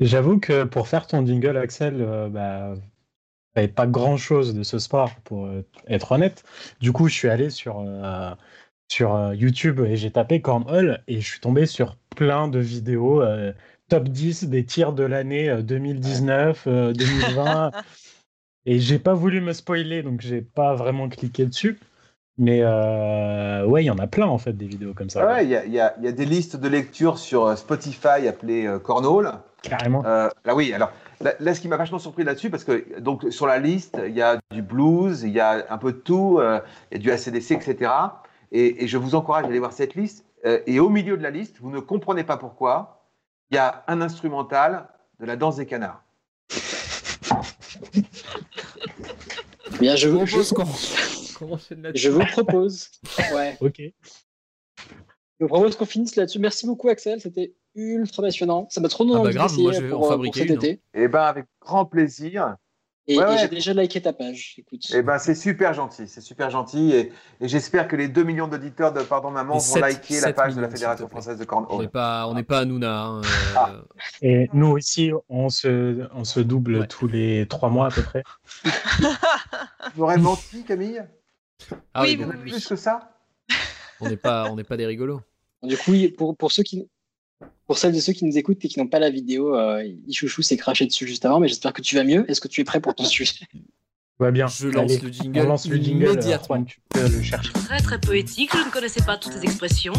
J'avoue 0.00 0.38
que 0.38 0.64
pour 0.64 0.88
faire 0.88 1.06
ton 1.06 1.24
jingle, 1.24 1.56
Axel, 1.56 1.96
euh, 2.00 2.28
bah, 2.28 2.74
pas 3.68 3.86
grand 3.86 4.16
chose 4.16 4.54
de 4.54 4.62
ce 4.62 4.78
sport, 4.78 5.14
pour 5.24 5.46
euh, 5.46 5.66
être 5.88 6.12
honnête. 6.12 6.44
Du 6.80 6.92
coup, 6.92 7.08
je 7.08 7.14
suis 7.14 7.28
allé 7.28 7.50
sur, 7.50 7.80
euh, 7.80 8.30
sur 8.88 9.14
euh, 9.14 9.34
YouTube 9.34 9.80
et 9.80 9.96
j'ai 9.96 10.10
tapé 10.10 10.40
Cornhole 10.40 11.02
et 11.08 11.20
je 11.20 11.26
suis 11.26 11.40
tombé 11.40 11.66
sur 11.66 11.96
plein 12.16 12.48
de 12.48 12.58
vidéos 12.58 13.22
euh, 13.22 13.52
top 13.88 14.08
10 14.08 14.44
des 14.44 14.64
tirs 14.64 14.92
de 14.92 15.04
l'année 15.04 15.48
euh, 15.48 15.62
2019, 15.62 16.64
euh, 16.66 16.92
2020. 16.92 17.70
et 18.66 18.78
j'ai 18.78 18.98
pas 18.98 19.14
voulu 19.14 19.40
me 19.40 19.52
spoiler, 19.52 20.02
donc 20.02 20.20
j'ai 20.20 20.42
pas 20.42 20.74
vraiment 20.74 21.08
cliqué 21.08 21.46
dessus. 21.46 21.78
Mais 22.40 22.60
euh, 22.62 23.66
ouais, 23.66 23.82
il 23.84 23.86
y 23.86 23.90
en 23.90 23.98
a 23.98 24.06
plein 24.06 24.26
en 24.26 24.38
fait 24.38 24.54
des 24.54 24.66
vidéos 24.66 24.94
comme 24.94 25.10
ça. 25.10 25.20
Ah 25.22 25.34
ouais, 25.34 25.44
Il 25.44 25.50
y, 25.50 25.56
a, 25.56 25.64
il 25.66 25.72
y 25.72 25.76
y 25.76 26.08
a 26.08 26.12
des 26.12 26.24
listes 26.24 26.56
de 26.56 26.68
lecture 26.68 27.18
sur 27.18 27.44
euh, 27.46 27.54
Spotify 27.54 28.26
appelées 28.26 28.66
euh, 28.66 28.78
Cornhole. 28.78 29.30
Carrément. 29.62 30.02
Euh, 30.06 30.28
là, 30.46 30.54
oui, 30.54 30.72
alors, 30.72 30.90
Là, 31.22 31.34
là, 31.38 31.54
ce 31.54 31.60
qui 31.60 31.68
m'a 31.68 31.76
vachement 31.76 31.98
surpris 31.98 32.24
là-dessus, 32.24 32.48
parce 32.48 32.64
que 32.64 32.98
donc 32.98 33.26
sur 33.28 33.46
la 33.46 33.58
liste, 33.58 34.00
il 34.06 34.14
y 34.16 34.22
a 34.22 34.38
du 34.52 34.62
blues, 34.62 35.22
il 35.22 35.32
y 35.32 35.40
a 35.40 35.66
un 35.68 35.76
peu 35.76 35.92
de 35.92 35.98
tout, 35.98 36.38
euh, 36.40 36.60
il 36.90 36.94
y 36.96 37.00
a 37.00 37.02
du 37.02 37.10
ACDC, 37.12 37.50
etc. 37.50 37.90
Et, 38.52 38.82
et 38.84 38.88
je 38.88 38.96
vous 38.96 39.14
encourage 39.14 39.44
à 39.44 39.48
aller 39.48 39.58
voir 39.58 39.74
cette 39.74 39.94
liste. 39.96 40.24
Euh, 40.46 40.60
et 40.66 40.80
au 40.80 40.88
milieu 40.88 41.18
de 41.18 41.22
la 41.22 41.28
liste, 41.28 41.56
vous 41.60 41.70
ne 41.70 41.78
comprenez 41.78 42.24
pas 42.24 42.38
pourquoi, 42.38 43.04
il 43.50 43.56
y 43.56 43.58
a 43.58 43.84
un 43.86 44.00
instrumental 44.00 44.88
de 45.20 45.26
la 45.26 45.36
danse 45.36 45.56
des 45.56 45.66
canards. 45.66 46.02
Bien, 49.78 49.94
je, 49.96 50.08
vous- 50.08 50.24
je- 51.40 51.44
qu'on- 51.44 51.46
qu'on 51.48 51.54
enchaîne 51.54 51.82
là-dessus. 51.82 52.04
je 52.04 52.10
vous 52.10 52.24
propose. 52.26 52.88
Ouais. 53.34 53.56
Ok. 53.60 53.80
Je 55.38 55.44
vous 55.44 55.48
propose 55.48 55.76
qu'on 55.76 55.86
finisse 55.86 56.16
là-dessus. 56.16 56.38
Merci 56.38 56.66
beaucoup, 56.66 56.88
Axel. 56.88 57.20
C'était 57.20 57.54
ultra 57.74 58.22
passionnant. 58.22 58.66
Ça 58.70 58.80
m'a 58.80 58.88
trop 58.88 59.04
donné 59.04 59.20
Ah 59.20 59.24
bah 59.24 59.32
grave, 59.32 59.58
moi, 59.58 59.72
je 59.72 59.80
vais 59.80 59.92
en 59.92 59.98
pour, 59.98 60.06
euh, 60.06 60.10
fabriquer 60.10 60.40
pour 60.46 60.48
cet 60.54 60.64
une, 60.64 60.70
été. 60.72 60.82
Eh 60.94 61.08
ben, 61.08 61.22
avec 61.22 61.46
grand 61.60 61.84
plaisir. 61.86 62.56
Et, 63.06 63.16
Ouais, 63.18 63.24
et 63.24 63.26
ouais. 63.26 63.38
j'ai 63.40 63.48
déjà 63.48 63.72
liké 63.72 64.00
ta 64.02 64.12
page. 64.12 64.54
Écoute. 64.58 64.82
Eh 64.94 65.02
ben, 65.02 65.18
c'est 65.18 65.34
super 65.34 65.72
gentil, 65.72 66.06
c'est 66.06 66.20
super 66.20 66.50
gentil. 66.50 66.92
Et, 66.92 67.12
et 67.40 67.48
j'espère 67.48 67.88
que 67.88 67.96
les 67.96 68.06
2 68.08 68.22
millions 68.22 68.46
d'auditeurs 68.46 68.92
de 68.92 69.00
Pardon 69.02 69.30
Maman 69.30 69.54
Et 69.54 69.56
vont 69.56 69.60
sept- 69.60 69.80
liker 69.80 70.20
la 70.20 70.32
page 70.34 70.54
de 70.54 70.60
la 70.60 70.68
Fédération 70.68 71.08
française 71.08 71.38
de 71.38 71.42
On 71.44 71.46
cornhole. 71.46 71.80
n'est 71.82 71.88
pas, 71.88 72.28
on 72.28 72.34
n'est 72.34 72.42
pas 72.44 72.58
à 72.58 72.64
Nouna. 72.66 73.02
hein, 73.04 73.20
euh, 73.22 73.26
Ah. 73.56 73.72
Et 74.22 74.48
nous 74.52 74.68
aussi, 74.68 75.10
on 75.30 75.48
se, 75.48 76.06
on 76.14 76.24
se 76.24 76.38
double 76.40 76.86
tous 76.86 77.08
les 77.08 77.46
trois 77.48 77.70
mois 77.70 77.86
à 77.86 77.90
peu 77.90 78.02
près. 78.02 78.22
J'aurais 79.96 80.18
menti, 80.18 80.62
Camille 80.64 81.02
Ah 81.94 82.02
oui, 82.02 82.10
Oui, 82.10 82.16
bon, 82.16 82.30
oui, 82.30 82.36
oui. 82.44 82.50
Plus 82.52 82.66
que 82.66 82.76
ça 82.76 83.10
on 84.00 84.08
n'est 84.08 84.16
pas, 84.16 84.50
on 84.50 84.56
n'est 84.56 84.64
pas 84.64 84.76
des 84.76 84.86
rigolos. 84.86 85.20
Du 85.62 85.76
coup, 85.76 85.92
pour, 86.16 86.36
pour 86.36 86.52
ceux 86.52 86.62
qui. 86.62 86.88
Pour 87.66 87.78
celles 87.78 87.94
et 87.96 88.00
ceux 88.00 88.12
qui 88.12 88.24
nous 88.24 88.36
écoutent 88.36 88.64
et 88.64 88.68
qui 88.68 88.78
n'ont 88.80 88.88
pas 88.88 88.98
la 88.98 89.10
vidéo, 89.10 89.54
euh, 89.56 89.82
Ichouchou 90.08 90.42
s'est 90.42 90.56
craché 90.56 90.86
dessus 90.86 91.06
juste 91.06 91.24
avant, 91.24 91.38
mais 91.40 91.48
j'espère 91.48 91.72
que 91.72 91.80
tu 91.82 91.94
vas 91.96 92.04
mieux. 92.04 92.28
Est-ce 92.30 92.40
que 92.40 92.48
tu 92.48 92.60
es 92.60 92.64
prêt 92.64 92.80
pour 92.80 92.94
ton 92.94 93.04
sujet? 93.16 93.34
Va 94.18 94.30
bien. 94.30 94.46
Je 94.48 94.68
lance 94.68 94.90
Allez, 94.90 94.98
le 94.98 95.08
jingle 95.12 95.38
On 95.40 95.44
lance 95.44 95.66
le 95.68 95.76
jingle. 95.76 96.04
euh, 96.06 96.12
immédiatement. 96.12 96.64
Tu 96.64 96.80
peux 96.90 97.08
le 97.08 97.22
chercher. 97.22 97.52
Très 97.52 97.80
très 97.80 97.98
poétique, 98.00 98.50
je 98.52 98.66
ne 98.66 98.70
connaissais 98.70 99.02
pas 99.02 99.16
toutes 99.16 99.32
ces 99.32 99.42
expressions. 99.44 99.92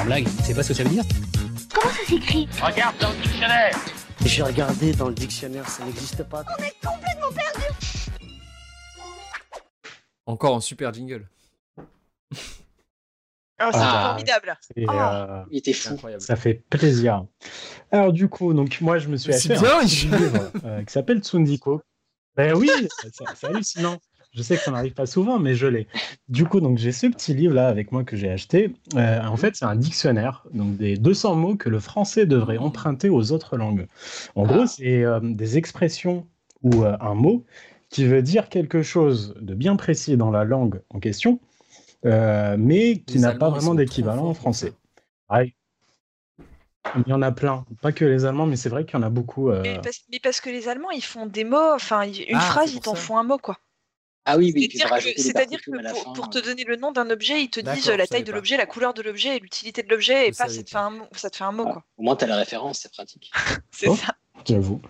En 0.00 0.04
blague, 0.06 0.24
tu 0.38 0.42
sais 0.44 0.54
pas 0.54 0.62
ce 0.62 0.68
que 0.68 0.74
ça 0.74 0.84
veut 0.84 0.90
dire? 0.90 1.04
Comment 1.74 1.90
ça 1.92 2.04
s'écrit? 2.06 2.48
Regarde 2.62 2.96
dans 3.00 3.10
le 3.10 3.16
dictionnaire 3.22 3.78
J'ai 4.24 4.42
regardé 4.42 4.92
dans 4.92 5.08
le 5.08 5.14
dictionnaire, 5.14 5.68
ça 5.68 5.84
n'existe 5.84 6.22
pas. 6.24 6.44
Encore 10.28 10.54
un 10.54 10.60
super 10.60 10.92
jingle. 10.92 11.26
Ah, 13.60 13.70
c'est 13.72 13.78
Ah. 13.82 14.04
formidable. 14.10 14.56
C'est, 14.60 14.84
Oh. 14.86 14.92
euh, 14.92 15.42
Il 15.50 15.58
était 15.58 15.72
fou. 15.72 15.94
incroyable. 15.94 16.22
Ça 16.22 16.36
fait 16.36 16.62
plaisir. 16.70 17.24
Alors 17.90 18.12
du 18.12 18.28
coup, 18.28 18.52
donc 18.54 18.80
moi 18.80 18.98
je 18.98 19.08
me 19.08 19.16
suis 19.16 19.34
acheté 19.34 19.54
bien, 19.54 19.78
un 19.78 19.84
petit 19.84 20.06
livre 20.06 20.52
euh, 20.64 20.84
qui 20.84 20.92
s'appelle 20.92 21.18
Tsundiko. 21.20 21.80
Ben 22.36 22.54
oui, 22.54 22.70
c'est 23.40 23.46
hallucinant. 23.48 23.96
Je 24.32 24.42
sais 24.42 24.56
que 24.56 24.62
ça 24.62 24.70
n'arrive 24.70 24.92
pas 24.92 25.06
souvent, 25.06 25.38
mais 25.40 25.54
je 25.54 25.66
l'ai. 25.66 25.88
Du 26.28 26.44
coup, 26.44 26.60
donc 26.60 26.76
j'ai 26.78 26.92
ce 26.92 27.06
petit 27.06 27.32
livre 27.34 27.54
là 27.54 27.66
avec 27.66 27.90
moi 27.90 28.04
que 28.04 28.14
j'ai 28.16 28.30
acheté. 28.30 28.74
Euh, 28.94 29.22
en 29.24 29.36
fait, 29.38 29.56
c'est 29.56 29.64
un 29.64 29.74
dictionnaire, 29.74 30.44
donc 30.52 30.76
des 30.76 30.96
200 30.98 31.34
mots 31.34 31.56
que 31.56 31.70
le 31.70 31.80
français 31.80 32.26
devrait 32.26 32.58
emprunter 32.58 33.08
aux 33.08 33.32
autres 33.32 33.56
langues. 33.56 33.86
En 34.36 34.44
gros, 34.44 34.66
c'est 34.66 35.02
euh, 35.02 35.18
des 35.22 35.56
expressions 35.56 36.26
ou 36.62 36.84
euh, 36.84 36.96
un 37.00 37.14
mot 37.14 37.44
qui 37.90 38.04
veut 38.06 38.22
dire 38.22 38.48
quelque 38.48 38.82
chose 38.82 39.34
de 39.40 39.54
bien 39.54 39.76
précis 39.76 40.16
dans 40.16 40.30
la 40.30 40.44
langue 40.44 40.80
en 40.90 41.00
question, 41.00 41.40
euh, 42.04 42.56
mais 42.58 42.98
qui 42.98 43.18
n'a 43.18 43.34
pas 43.34 43.50
vraiment 43.50 43.74
d'équivalent 43.74 44.26
en 44.26 44.34
français. 44.34 44.72
Il 46.96 47.06
y 47.06 47.12
en 47.12 47.20
a 47.20 47.32
plein, 47.32 47.66
pas 47.82 47.92
que 47.92 48.04
les 48.06 48.24
Allemands, 48.24 48.46
mais 48.46 48.56
c'est 48.56 48.70
vrai 48.70 48.84
qu'il 48.86 48.94
y 48.94 48.96
en 48.96 49.02
a 49.02 49.10
beaucoup. 49.10 49.50
euh, 49.50 49.60
Mais, 49.62 49.78
parce, 49.82 50.00
mais 50.10 50.20
parce 50.20 50.40
que 50.40 50.48
les 50.48 50.68
Allemands, 50.68 50.90
ils 50.90 51.04
font 51.04 51.26
des 51.26 51.44
mots, 51.44 51.74
enfin, 51.74 52.02
une 52.02 52.14
Ah, 52.34 52.40
phrase, 52.40 52.72
ils 52.72 52.80
t'en 52.80 52.94
font 52.94 53.18
un 53.18 53.24
mot, 53.24 53.36
quoi. 53.36 53.58
Ah 54.24 54.36
oui, 54.36 54.52
C'est-à-dire 55.16 55.60
que, 55.62 55.70
pour, 55.92 56.12
pour 56.12 56.30
te 56.30 56.38
euh. 56.38 56.42
donner 56.42 56.64
le 56.64 56.76
nom 56.76 56.92
d'un 56.92 57.08
objet, 57.10 57.42
ils 57.42 57.50
te 57.50 57.60
disent 57.60 57.88
euh, 57.88 57.96
la 57.96 58.06
taille 58.06 58.24
de 58.24 58.32
l'objet, 58.32 58.56
la 58.58 58.66
couleur 58.66 58.92
de 58.94 59.02
l'objet 59.02 59.36
et 59.36 59.40
l'utilité 59.40 59.82
de 59.82 59.88
l'objet, 59.88 60.28
et 60.28 60.32
pas 60.32 60.48
ça 60.48 60.62
te, 60.62 60.68
fait 60.68 60.76
un 60.76 60.90
mot, 60.90 61.06
ça 61.12 61.30
te 61.30 61.36
fait 61.36 61.44
un 61.44 61.52
mot, 61.52 61.64
quoi. 61.64 61.82
Au 61.96 62.02
moins, 62.02 62.16
t'as 62.16 62.26
la 62.26 62.36
référence, 62.36 62.80
c'est 62.80 62.92
pratique. 62.92 63.30
C'est 63.70 63.88
Oh. 63.88 63.96
ça. 63.96 64.14
J'avoue. 64.46 64.80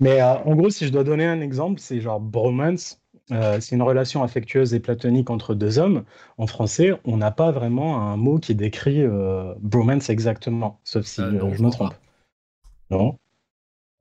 Mais 0.00 0.20
euh, 0.22 0.34
en 0.38 0.54
gros, 0.56 0.70
si 0.70 0.86
je 0.86 0.92
dois 0.92 1.04
donner 1.04 1.26
un 1.26 1.40
exemple, 1.40 1.78
c'est 1.80 2.00
genre 2.00 2.20
bromance. 2.20 2.98
Euh, 3.32 3.60
c'est 3.60 3.76
une 3.76 3.82
relation 3.82 4.24
affectueuse 4.24 4.74
et 4.74 4.80
platonique 4.80 5.30
entre 5.30 5.54
deux 5.54 5.78
hommes. 5.78 6.04
En 6.36 6.48
français, 6.48 6.92
on 7.04 7.16
n'a 7.18 7.30
pas 7.30 7.52
vraiment 7.52 8.02
un 8.10 8.16
mot 8.16 8.38
qui 8.38 8.54
décrit 8.56 9.02
euh, 9.02 9.54
bromance 9.60 10.10
exactement, 10.10 10.80
sauf 10.82 11.04
si 11.06 11.20
Ah, 11.20 11.26
euh, 11.26 11.32
non, 11.32 11.50
je 11.52 11.58
je 11.58 11.62
me 11.62 11.70
trompe. 11.70 11.94
Non. 12.90 13.18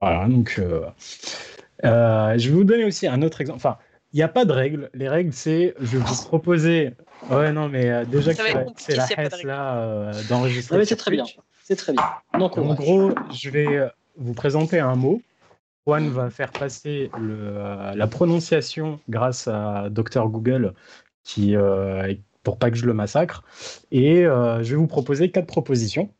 Voilà, 0.01 0.27
donc 0.27 0.55
euh, 0.57 0.81
euh, 1.85 2.37
je 2.37 2.49
vais 2.49 2.55
vous 2.55 2.63
donner 2.63 2.85
aussi 2.85 3.05
un 3.05 3.21
autre 3.21 3.41
exemple. 3.41 3.57
Enfin, 3.57 3.77
il 4.13 4.15
n'y 4.15 4.23
a 4.23 4.27
pas 4.29 4.45
de 4.45 4.51
règles. 4.53 4.89
Les 4.95 5.07
règles, 5.09 5.33
c'est 5.33 5.75
je 5.79 5.97
vais 5.97 6.03
vous 6.03 6.25
proposer. 6.25 6.93
Ouais, 7.29 7.51
non, 7.51 7.69
mais 7.69 7.89
euh, 7.89 8.05
déjà 8.05 8.33
que 8.33 8.41
c'est- 8.77 8.95
la 8.95 9.05
hesse 9.25 9.43
là 9.43 9.77
euh, 9.77 10.13
d'enregistrer. 10.29 10.85
C'est 10.85 10.95
très 10.95 11.11
bien. 11.11 11.25
C'est 11.63 11.75
très 11.75 11.93
bien. 11.93 12.03
Non, 12.39 12.45
En 12.57 12.73
gros, 12.73 13.11
je 13.31 13.49
vais 13.51 13.89
vous 14.17 14.33
présenter 14.33 14.79
un 14.79 14.95
mot. 14.95 15.21
Juan 15.85 16.09
va 16.09 16.29
faire 16.29 16.51
passer 16.51 17.09
le, 17.19 17.37
euh, 17.39 17.95
la 17.95 18.07
prononciation 18.07 18.99
grâce 19.09 19.47
à 19.47 19.89
Dr 19.89 20.27
Google, 20.29 20.73
qui, 21.23 21.55
euh, 21.55 22.13
pour 22.43 22.57
pas 22.59 22.69
que 22.71 22.77
je 22.77 22.85
le 22.85 22.93
massacre. 22.93 23.43
Et 23.91 24.25
euh, 24.25 24.63
je 24.63 24.71
vais 24.71 24.75
vous 24.77 24.87
proposer 24.87 25.31
quatre 25.31 25.47
propositions. 25.47 26.13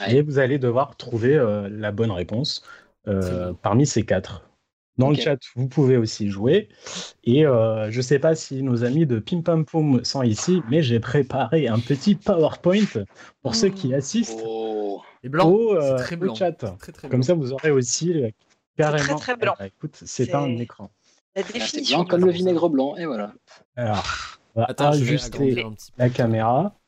Ouais. 0.00 0.16
Et 0.16 0.22
vous 0.22 0.38
allez 0.38 0.58
devoir 0.58 0.96
trouver 0.96 1.36
euh, 1.36 1.68
la 1.70 1.92
bonne 1.92 2.10
réponse 2.10 2.64
euh, 3.08 3.52
parmi 3.62 3.86
ces 3.86 4.04
quatre. 4.04 4.48
Dans 4.98 5.08
le 5.08 5.16
chat, 5.16 5.38
vous 5.56 5.68
pouvez 5.68 5.96
aussi 5.96 6.28
jouer. 6.28 6.68
Et 7.24 7.46
euh, 7.46 7.90
je 7.90 7.96
ne 7.96 8.02
sais 8.02 8.18
pas 8.18 8.34
si 8.34 8.62
nos 8.62 8.84
amis 8.84 9.06
de 9.06 9.18
Pim 9.18 9.40
Pam 9.40 9.64
Poum 9.64 10.04
sont 10.04 10.22
ici, 10.22 10.62
mais 10.70 10.82
j'ai 10.82 11.00
préparé 11.00 11.66
un 11.66 11.78
petit 11.78 12.14
PowerPoint 12.14 13.04
pour 13.42 13.54
ceux 13.54 13.70
qui 13.70 13.94
assistent 13.94 14.42
Oh. 14.44 15.02
Et 15.24 15.28
blanc, 15.28 15.48
au, 15.48 15.74
euh, 15.74 15.96
très 15.96 16.16
au 16.16 16.34
chat. 16.34 16.52
Très, 16.52 16.92
très 16.92 17.08
Comme 17.08 17.20
blanc. 17.20 17.26
ça, 17.26 17.34
vous 17.34 17.52
aurez 17.52 17.70
aussi 17.70 18.12
carrément. 18.76 19.16
très 19.18 19.36
blanc. 19.36 19.54
Ah, 19.58 19.66
écoute, 19.66 19.96
c'est 19.96 20.26
C'est- 20.26 20.34
un 20.34 20.56
écran. 20.58 20.90
La 21.34 21.42
Ah, 21.42 21.46
C'est 21.46 21.52
définition. 21.54 21.98
blanc 22.00 22.06
comme 22.08 22.24
le 22.26 22.32
vinaigre 22.32 22.68
blanc, 22.68 22.94
et 22.96 23.06
voilà. 23.06 23.32
Alors, 23.76 24.04
on 24.54 24.60
va 24.60 24.66
Attends, 24.66 24.92
je 24.92 25.02
vais 25.04 25.14
ajuster 25.14 25.62
un 25.64 25.72
petit 25.72 25.90
peu. 25.92 26.02
la 26.02 26.10
caméra. 26.10 26.78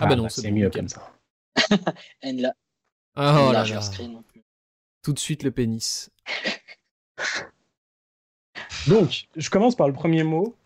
Ah 0.00 0.06
bah 0.06 0.16
non, 0.16 0.28
c'est 0.28 0.40
c'est 0.42 0.50
bon, 0.50 0.56
mieux 0.56 0.70
comme 0.70 0.88
ça. 0.88 1.12
Et 2.22 2.32
la, 2.32 2.52
Ah, 3.14 3.46
oh 3.48 3.52
là 3.52 3.64
là. 3.64 3.80
screen. 3.80 4.20
Tout 5.02 5.12
de 5.12 5.18
suite 5.20 5.44
le 5.44 5.52
pénis. 5.52 6.10
Donc, 8.88 9.28
je 9.36 9.50
commence 9.50 9.76
par 9.76 9.86
le 9.86 9.94
premier 9.94 10.24
mot. 10.24 10.56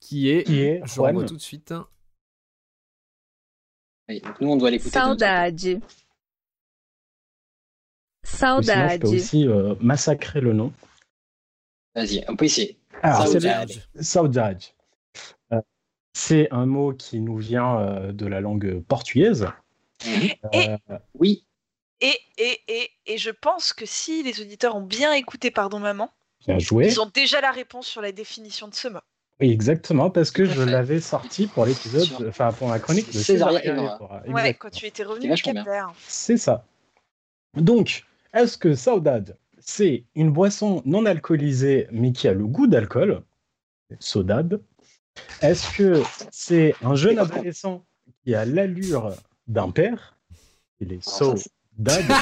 Qui 0.00 0.30
est, 0.30 0.44
Qui 0.44 0.60
est 0.60 0.80
je 0.86 1.26
tout 1.26 1.36
de 1.36 1.40
suite. 1.40 1.74
Oui, 4.08 4.20
donc 4.22 4.40
nous, 4.40 4.48
on 4.52 4.56
doit 4.56 4.70
l'écouter. 4.70 4.90
ça. 4.90 5.14
Saudade. 8.36 8.60
Ou 8.60 8.62
Sinon, 8.62 8.62
je 8.62 8.70
Saudade. 8.88 9.00
peux 9.00 9.08
aussi 9.08 9.48
euh, 9.48 9.74
massacrer 9.80 10.40
le 10.40 10.52
nom. 10.52 10.72
Vas-y, 11.94 12.24
on 12.28 12.36
peut 12.36 12.44
essayer. 12.44 12.78
Alors, 13.02 13.26
c'est 13.26 13.32
Saudade. 13.40 13.70
Saudade. 14.00 14.62
Euh, 15.52 15.60
c'est 16.12 16.48
un 16.52 16.66
mot 16.66 16.92
qui 16.92 17.20
nous 17.20 17.36
vient 17.36 17.78
euh, 17.80 18.12
de 18.12 18.26
la 18.26 18.40
langue 18.40 18.80
portugaise. 18.84 19.48
Mhm. 20.06 20.28
Et- 20.52 20.68
Euh, 20.90 20.98
Oui, 21.18 21.44
Et, 22.00 22.16
et, 22.38 22.60
et, 22.68 22.90
et 23.06 23.18
je 23.18 23.30
pense 23.30 23.72
que 23.72 23.84
si 23.86 24.22
les 24.22 24.40
auditeurs 24.40 24.76
ont 24.76 24.82
bien 24.82 25.12
écouté 25.14 25.50
Pardon 25.50 25.80
Maman, 25.80 26.10
bien 26.46 26.58
joué. 26.60 26.86
ils 26.86 27.00
ont 27.00 27.10
déjà 27.12 27.40
la 27.40 27.50
réponse 27.50 27.88
sur 27.88 28.00
la 28.00 28.12
définition 28.12 28.68
de 28.68 28.74
ce 28.74 28.86
mot. 28.88 29.00
Oui, 29.40 29.50
exactement, 29.50 30.10
parce 30.10 30.30
que 30.32 30.44
je 30.44 30.62
l'avais 30.62 31.00
sorti 31.00 31.46
pour 31.48 31.64
l'épisode, 31.66 32.08
enfin 32.28 32.52
pour 32.52 32.68
la 32.70 32.78
chronique 32.80 33.12
de. 33.12 33.32
Evora. 33.32 34.22
Ouais, 34.28 34.54
quand 34.54 34.70
tu 34.70 34.86
étais 34.86 35.02
C'est 35.02 35.08
revenu 35.08 35.32
du 35.34 35.42
Cap. 35.42 35.56
C'est 36.06 36.36
ça. 36.36 36.64
Donc, 37.54 38.04
est-ce 38.34 38.58
que 38.58 38.74
Saudade, 38.74 39.36
c'est 39.58 40.04
une 40.14 40.30
boisson 40.30 40.82
non 40.84 41.06
alcoolisée 41.06 41.88
mais 41.90 42.12
qui 42.12 42.28
a 42.28 42.34
le 42.34 42.46
goût 42.46 42.66
d'alcool 42.66 43.22
Saudade? 43.98 44.60
Est-ce 45.42 45.76
que 45.76 46.02
c'est 46.30 46.74
un 46.82 46.94
jeune 46.94 47.18
adolescent 47.18 47.84
qui 48.24 48.34
a 48.34 48.44
l'allure 48.44 49.14
d'un 49.46 49.70
père? 49.70 50.16
Il 50.80 50.92
est 50.92 51.02
Saudade. 51.02 51.42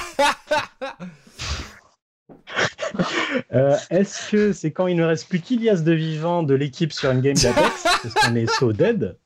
Euh, 3.53 3.77
Est-ce 3.91 4.31
que 4.31 4.53
c'est 4.53 4.73
quand 4.73 4.87
il 4.87 4.97
ne 4.97 5.05
reste 5.05 5.29
plus 5.29 5.41
qu'Ilias 5.41 5.83
de 5.83 5.93
vivant 5.93 6.43
de 6.43 6.55
l'équipe 6.55 6.93
sur 6.93 7.11
une 7.11 7.21
game 7.21 7.35
d'Apex 7.37 7.83
Parce 7.83 8.15
qu'on 8.15 8.35
est 8.35 8.51
so 8.51 8.73
dead. 8.73 9.17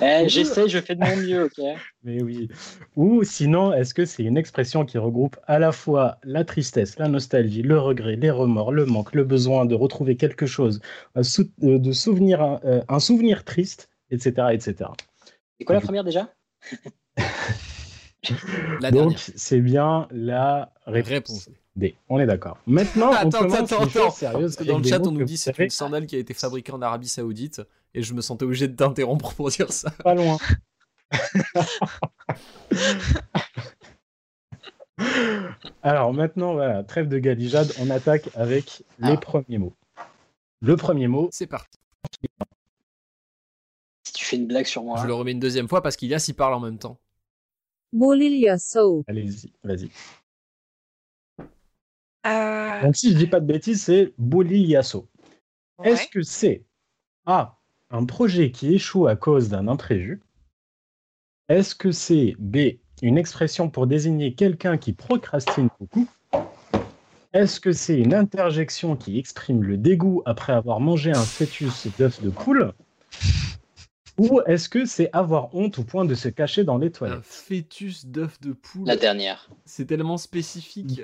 Eh, 0.00 0.28
j'essaie, 0.28 0.68
je 0.68 0.78
fais 0.80 0.94
de 0.94 1.00
mon 1.04 1.16
mieux, 1.16 1.44
ok 1.44 1.58
Mais 2.02 2.22
oui. 2.22 2.48
Ou 2.96 3.22
sinon, 3.24 3.72
est-ce 3.72 3.94
que 3.94 4.04
c'est 4.04 4.22
une 4.24 4.36
expression 4.36 4.84
qui 4.84 4.98
regroupe 4.98 5.36
à 5.46 5.58
la 5.58 5.72
fois 5.72 6.18
la 6.22 6.44
tristesse, 6.44 6.98
la 6.98 7.08
nostalgie, 7.08 7.62
le 7.62 7.78
regret, 7.78 8.16
les 8.16 8.30
remords, 8.30 8.72
le 8.72 8.84
manque, 8.84 9.14
le 9.14 9.24
besoin 9.24 9.64
de 9.64 9.74
retrouver 9.74 10.16
quelque 10.16 10.46
chose, 10.46 10.80
un 11.14 11.22
sou- 11.22 11.50
euh, 11.62 11.78
de 11.78 11.92
souvenir, 11.92 12.42
un, 12.42 12.60
euh, 12.64 12.82
un 12.88 13.00
souvenir 13.00 13.44
triste, 13.44 13.88
etc., 14.10 14.52
etc. 14.52 14.90
C'est 15.58 15.64
quoi 15.64 15.74
la 15.74 15.80
première 15.80 16.04
déjà? 16.04 16.28
La 18.80 18.90
Donc, 18.90 19.18
c'est 19.18 19.60
bien 19.60 20.08
la 20.10 20.72
réponse. 20.86 21.46
Réponse. 21.46 21.50
D. 21.76 21.96
On 22.08 22.20
est 22.20 22.26
d'accord. 22.26 22.58
Maintenant, 22.66 23.10
on 23.10 23.14
attends, 23.14 23.38
commence 23.40 23.72
attends, 23.72 23.82
attends. 23.82 24.10
sérieuses 24.10 24.56
Parce 24.56 24.56
que 24.56 24.62
avec 24.62 24.72
dans 24.72 24.78
le 24.78 24.84
chat, 24.84 25.06
on 25.06 25.10
nous 25.12 25.24
dit 25.24 25.36
c'est 25.36 25.58
une 25.58 25.70
sandale 25.70 26.06
qui 26.06 26.14
a 26.16 26.18
été 26.18 26.32
fabriquée 26.34 26.72
en 26.72 26.80
Arabie 26.82 27.08
Saoudite. 27.08 27.62
Et 27.94 28.02
je 28.02 28.14
me 28.14 28.20
sentais 28.20 28.44
obligé 28.44 28.68
de 28.68 28.76
t'interrompre 28.76 29.34
pour 29.34 29.50
dire 29.50 29.72
ça. 29.72 29.90
Pas 30.02 30.14
loin. 30.14 30.38
Alors 35.82 36.14
maintenant, 36.14 36.54
voilà, 36.54 36.84
trêve 36.84 37.08
de 37.08 37.18
galijade, 37.18 37.72
on 37.80 37.90
attaque 37.90 38.28
avec 38.34 38.84
les 38.98 39.16
premiers 39.16 39.58
mots. 39.58 39.74
Le 40.60 40.76
premier 40.76 41.08
mot, 41.08 41.28
C'est 41.32 41.46
parti. 41.46 41.78
Si 44.04 44.12
tu 44.12 44.24
fais 44.24 44.36
une 44.36 44.46
blague 44.46 44.66
sur 44.66 44.82
moi. 44.84 44.98
Je 45.02 45.06
le 45.06 45.14
remets 45.14 45.32
une 45.32 45.40
deuxième 45.40 45.68
fois 45.68 45.82
parce 45.82 45.96
qu'Ilias 45.96 46.24
y 46.28 46.32
parle 46.32 46.54
en 46.54 46.60
même 46.60 46.78
temps. 46.78 46.98
allez-y, 49.06 49.52
vas-y. 49.62 49.90
Euh, 52.26 52.82
Donc 52.82 52.96
si 52.96 53.12
je 53.12 53.16
dis 53.16 53.26
pas 53.26 53.40
de 53.40 53.46
bêtises, 53.46 53.82
c'est 53.82 54.12
Boliliasso. 54.18 55.08
Est-ce 55.82 56.08
que 56.08 56.22
c'est 56.22 56.64
A, 57.26 57.58
un 57.90 58.04
projet 58.04 58.50
qui 58.50 58.74
échoue 58.74 59.06
à 59.06 59.16
cause 59.16 59.48
d'un 59.48 59.68
imprévu? 59.68 60.22
Est-ce 61.48 61.74
que 61.74 61.92
c'est 61.92 62.34
B, 62.38 62.78
une 63.02 63.18
expression 63.18 63.68
pour 63.68 63.86
désigner 63.86 64.34
quelqu'un 64.34 64.78
qui 64.78 64.92
procrastine 64.92 65.68
beaucoup? 65.78 66.06
Est-ce 67.34 67.60
que 67.60 67.72
c'est 67.72 67.98
une 67.98 68.14
interjection 68.14 68.96
qui 68.96 69.18
exprime 69.18 69.62
le 69.62 69.76
dégoût 69.76 70.22
après 70.24 70.52
avoir 70.52 70.80
mangé 70.80 71.12
un 71.12 71.24
fœtus 71.24 71.88
d'œuf 71.98 72.22
de 72.22 72.30
poule? 72.30 72.72
Ou 74.16 74.40
est-ce 74.46 74.68
que 74.68 74.84
c'est 74.84 75.10
avoir 75.12 75.52
honte 75.54 75.78
au 75.80 75.84
point 75.84 76.04
de 76.04 76.14
se 76.14 76.28
cacher 76.28 76.62
dans 76.62 76.78
les 76.78 76.86
Un 76.86 76.90
toilettes 76.90 77.24
fœtus 77.24 78.06
d'œuf 78.06 78.40
de 78.40 78.52
poule. 78.52 78.86
La 78.86 78.96
dernière. 78.96 79.48
C'est 79.64 79.86
tellement 79.86 80.18
spécifique. 80.18 81.00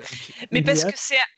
Mais 0.51 0.61
parce 0.61 0.85
que 0.85 0.91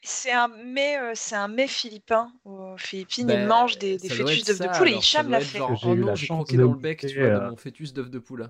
c'est 0.04 0.32
un 0.32 0.50
euh, 0.52 1.12
c'est 1.16 1.36
un 1.36 1.48
mets 1.48 1.68
philippin 1.68 2.32
aux 2.46 2.78
Philippines 2.78 3.26
Ben, 3.26 3.42
ils 3.42 3.48
mangent 3.48 3.80
des, 3.80 3.98
des 3.98 4.10
fœtus 4.10 4.46
d'œufs 4.46 4.60
de 4.60 4.68
poule 4.68 4.90
et 4.90 4.96
Hicham 4.98 5.28
doit 5.28 5.40
l'a 5.40 5.44
genre, 5.46 5.76
J'ai 5.76 5.88
oh 5.90 5.94
eu 5.94 5.98
non, 5.98 6.08
la 6.08 6.16
j'ai 6.16 6.26
chance 6.28 6.48
de 6.48 6.58
dans 6.58 6.72
le 6.74 6.78
bec, 6.78 7.00
tu 7.00 7.20
vois, 7.20 7.30
euh, 7.30 7.40
de 7.40 7.50
mon 7.50 7.56
fœtus 7.56 7.94
d'œuf 7.94 8.10
de 8.12 8.20
poule. 8.20 8.50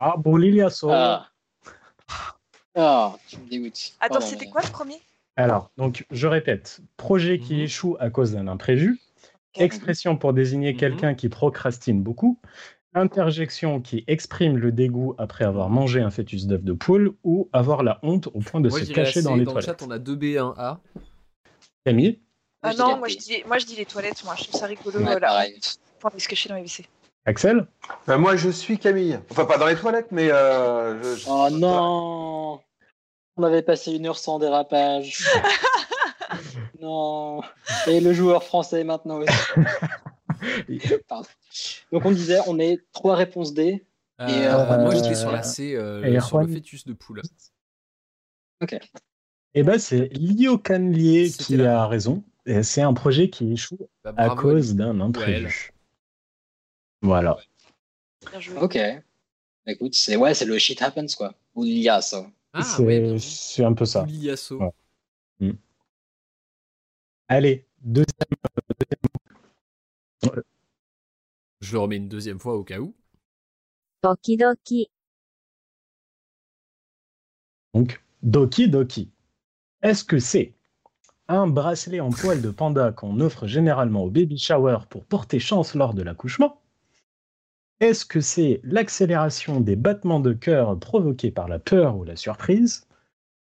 Ah, 0.00 0.14
Boliliasso 0.16 0.90
Ah. 0.90 1.28
Ah, 2.74 3.16
tu 3.28 3.38
me 3.38 3.48
dégoûtes. 3.48 3.92
Attends, 4.00 4.20
c'était 4.22 4.46
mais- 4.46 4.50
quoi 4.50 4.62
le 4.62 4.70
premier? 4.70 5.00
Alors, 5.36 5.70
donc, 5.76 6.06
je 6.10 6.26
répète, 6.26 6.80
projet 6.96 7.38
qui 7.38 7.54
Mhm. 7.54 7.60
échoue 7.60 7.96
à 8.00 8.10
cause 8.10 8.32
d'un 8.32 8.48
imprévu, 8.48 8.98
expression 9.56 10.16
pour 10.16 10.32
désigner 10.32 10.72
Mhm. 10.72 10.78
quelqu'un 10.78 11.14
qui 11.14 11.28
procrastine 11.28 12.02
beaucoup, 12.02 12.40
interjection 12.94 13.80
qui 13.80 14.04
exprime 14.06 14.56
le 14.56 14.72
dégoût 14.72 15.14
après 15.18 15.44
avoir 15.44 15.68
Mhm. 15.68 15.74
mangé 15.74 16.00
un 16.00 16.10
fœtus 16.10 16.46
d'œuf 16.46 16.62
de 16.62 16.72
poule 16.72 17.14
ou 17.24 17.48
avoir 17.52 17.82
la 17.82 17.98
honte 18.02 18.28
au 18.28 18.40
point 18.40 18.60
de 18.60 18.68
Moi, 18.68 18.80
se 18.80 18.92
cacher 18.92 19.22
dans 19.22 19.34
les 19.36 19.44
Dans 19.44 19.54
le 19.54 19.60
toilettes. 19.62 19.80
chat, 19.80 19.86
on 19.86 19.90
a 19.90 19.98
2B, 19.98 20.36
1A. 20.36 20.80
Camille? 21.84 22.20
Ah 22.62 22.74
non, 22.74 22.96
moi 22.98 23.08
je, 23.08 23.16
dis, 23.16 23.42
moi 23.46 23.58
je 23.58 23.66
dis 23.66 23.74
les 23.74 23.86
toilettes, 23.86 24.22
moi 24.24 24.34
je 24.36 24.44
trouve 24.44 24.54
ça 24.54 24.66
rigolo. 24.66 25.00
Ouais, 25.00 25.16
honte 25.16 25.76
pour 25.98 26.10
aller 26.10 26.20
se 26.20 26.28
cacher 26.28 26.48
dans 26.48 26.54
les 26.54 26.62
WC. 26.62 26.84
Axel? 27.24 27.66
Euh, 28.08 28.18
moi, 28.18 28.34
je 28.36 28.50
suis 28.50 28.78
Camille. 28.78 29.18
Enfin, 29.30 29.44
pas 29.44 29.56
dans 29.58 29.66
les 29.66 29.76
toilettes, 29.76 30.10
mais. 30.10 30.30
euh, 30.32 31.00
je- 31.02 31.20
je- 31.20 31.26
Oh 31.28 31.48
non 31.50 32.60
On 33.36 33.42
avait 33.44 33.62
passé 33.62 33.92
une 33.92 34.06
heure 34.06 34.18
sans 34.18 34.38
dérapage. 34.38 35.24
non. 36.82 37.40
Et 37.86 38.00
le 38.00 38.12
joueur 38.12 38.42
français 38.44 38.84
maintenant 38.84 39.18
aussi. 39.20 39.32
Pardon. 41.08 41.28
Donc 41.92 42.04
on 42.04 42.10
disait, 42.10 42.38
on 42.46 42.58
est 42.58 42.78
trois 42.92 43.16
réponses 43.16 43.54
D. 43.54 43.84
Euh, 44.20 44.28
Et, 44.28 44.46
euh, 44.46 44.78
moi, 44.82 44.94
j'étais 44.94 45.14
sur 45.14 45.32
la 45.32 45.42
C, 45.42 45.74
euh, 45.74 46.02
et 46.04 46.20
sur 46.20 46.38
le 46.38 46.46
fœtus 46.46 46.84
de 46.86 46.92
poule. 46.92 47.22
Ok. 48.60 48.78
Eh 49.54 49.62
ben, 49.62 49.78
c'est 49.78 50.08
Lio 50.12 50.58
Canlier 50.58 51.30
qui 51.30 51.56
là. 51.56 51.82
a 51.82 51.86
raison. 51.86 52.22
Et 52.46 52.62
C'est 52.62 52.82
un 52.82 52.94
projet 52.94 53.30
qui 53.30 53.52
échoue 53.52 53.78
Bah, 54.04 54.14
à 54.16 54.30
cause 54.30 54.74
d'un 54.74 54.96
Ouais, 54.98 55.06
imprévu. 55.06 55.72
Voilà. 57.02 57.36
Bien 58.30 58.40
joué. 58.40 58.58
Ok. 58.58 58.78
Écoute, 59.66 59.94
c'est 59.94 60.16
ouais, 60.16 60.34
c'est 60.34 60.44
le 60.44 60.58
shit 60.58 60.80
happens 60.82 61.14
quoi. 61.16 61.34
Ou 61.54 61.64
il 61.64 61.78
y 61.78 61.88
a 61.88 62.00
ça. 62.00 62.26
Ah, 62.52 62.62
c'est 62.62 62.82
ouais, 62.82 63.16
un 63.64 63.72
peu 63.74 63.84
ça. 63.84 64.06
Allez, 67.34 67.66
deuxième. 67.80 68.12
Je 71.62 71.72
le 71.72 71.78
remets 71.78 71.96
une 71.96 72.10
deuxième 72.10 72.38
fois 72.38 72.56
au 72.56 72.62
cas 72.62 72.78
où. 72.78 72.94
Donc, 77.72 78.04
Doki 78.22 78.68
Doki. 78.68 79.10
Est-ce 79.80 80.04
que 80.04 80.18
c'est 80.18 80.52
un 81.26 81.46
bracelet 81.46 82.00
en 82.00 82.10
poil 82.10 82.42
de 82.42 82.50
panda 82.50 82.92
qu'on 82.92 83.18
offre 83.20 83.46
généralement 83.46 84.04
au 84.04 84.10
baby 84.10 84.36
shower 84.36 84.80
pour 84.90 85.06
porter 85.06 85.38
chance 85.38 85.74
lors 85.74 85.94
de 85.94 86.02
l'accouchement? 86.02 86.60
Est-ce 87.80 88.04
que 88.04 88.20
c'est 88.20 88.60
l'accélération 88.62 89.62
des 89.62 89.76
battements 89.76 90.20
de 90.20 90.34
cœur 90.34 90.78
provoqués 90.78 91.30
par 91.30 91.48
la 91.48 91.58
peur 91.58 91.96
ou 91.96 92.04
la 92.04 92.16
surprise? 92.16 92.86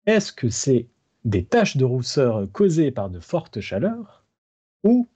Est-ce 0.05 0.32
que 0.32 0.47
c'est 0.47 0.88
des 1.26 1.43
taches 1.43 1.76
de 1.76 1.84
rousseur 1.84 2.47
causées 2.51 2.91
par 2.91 3.09
de 3.09 3.19
fortes 3.19 3.59
chaleurs 3.59 4.23
Ou 4.84 5.09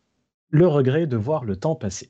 le 0.49 0.67
regret 0.67 1.07
de 1.07 1.15
voir 1.15 1.45
le 1.45 1.55
temps 1.55 1.75
passer 1.75 2.09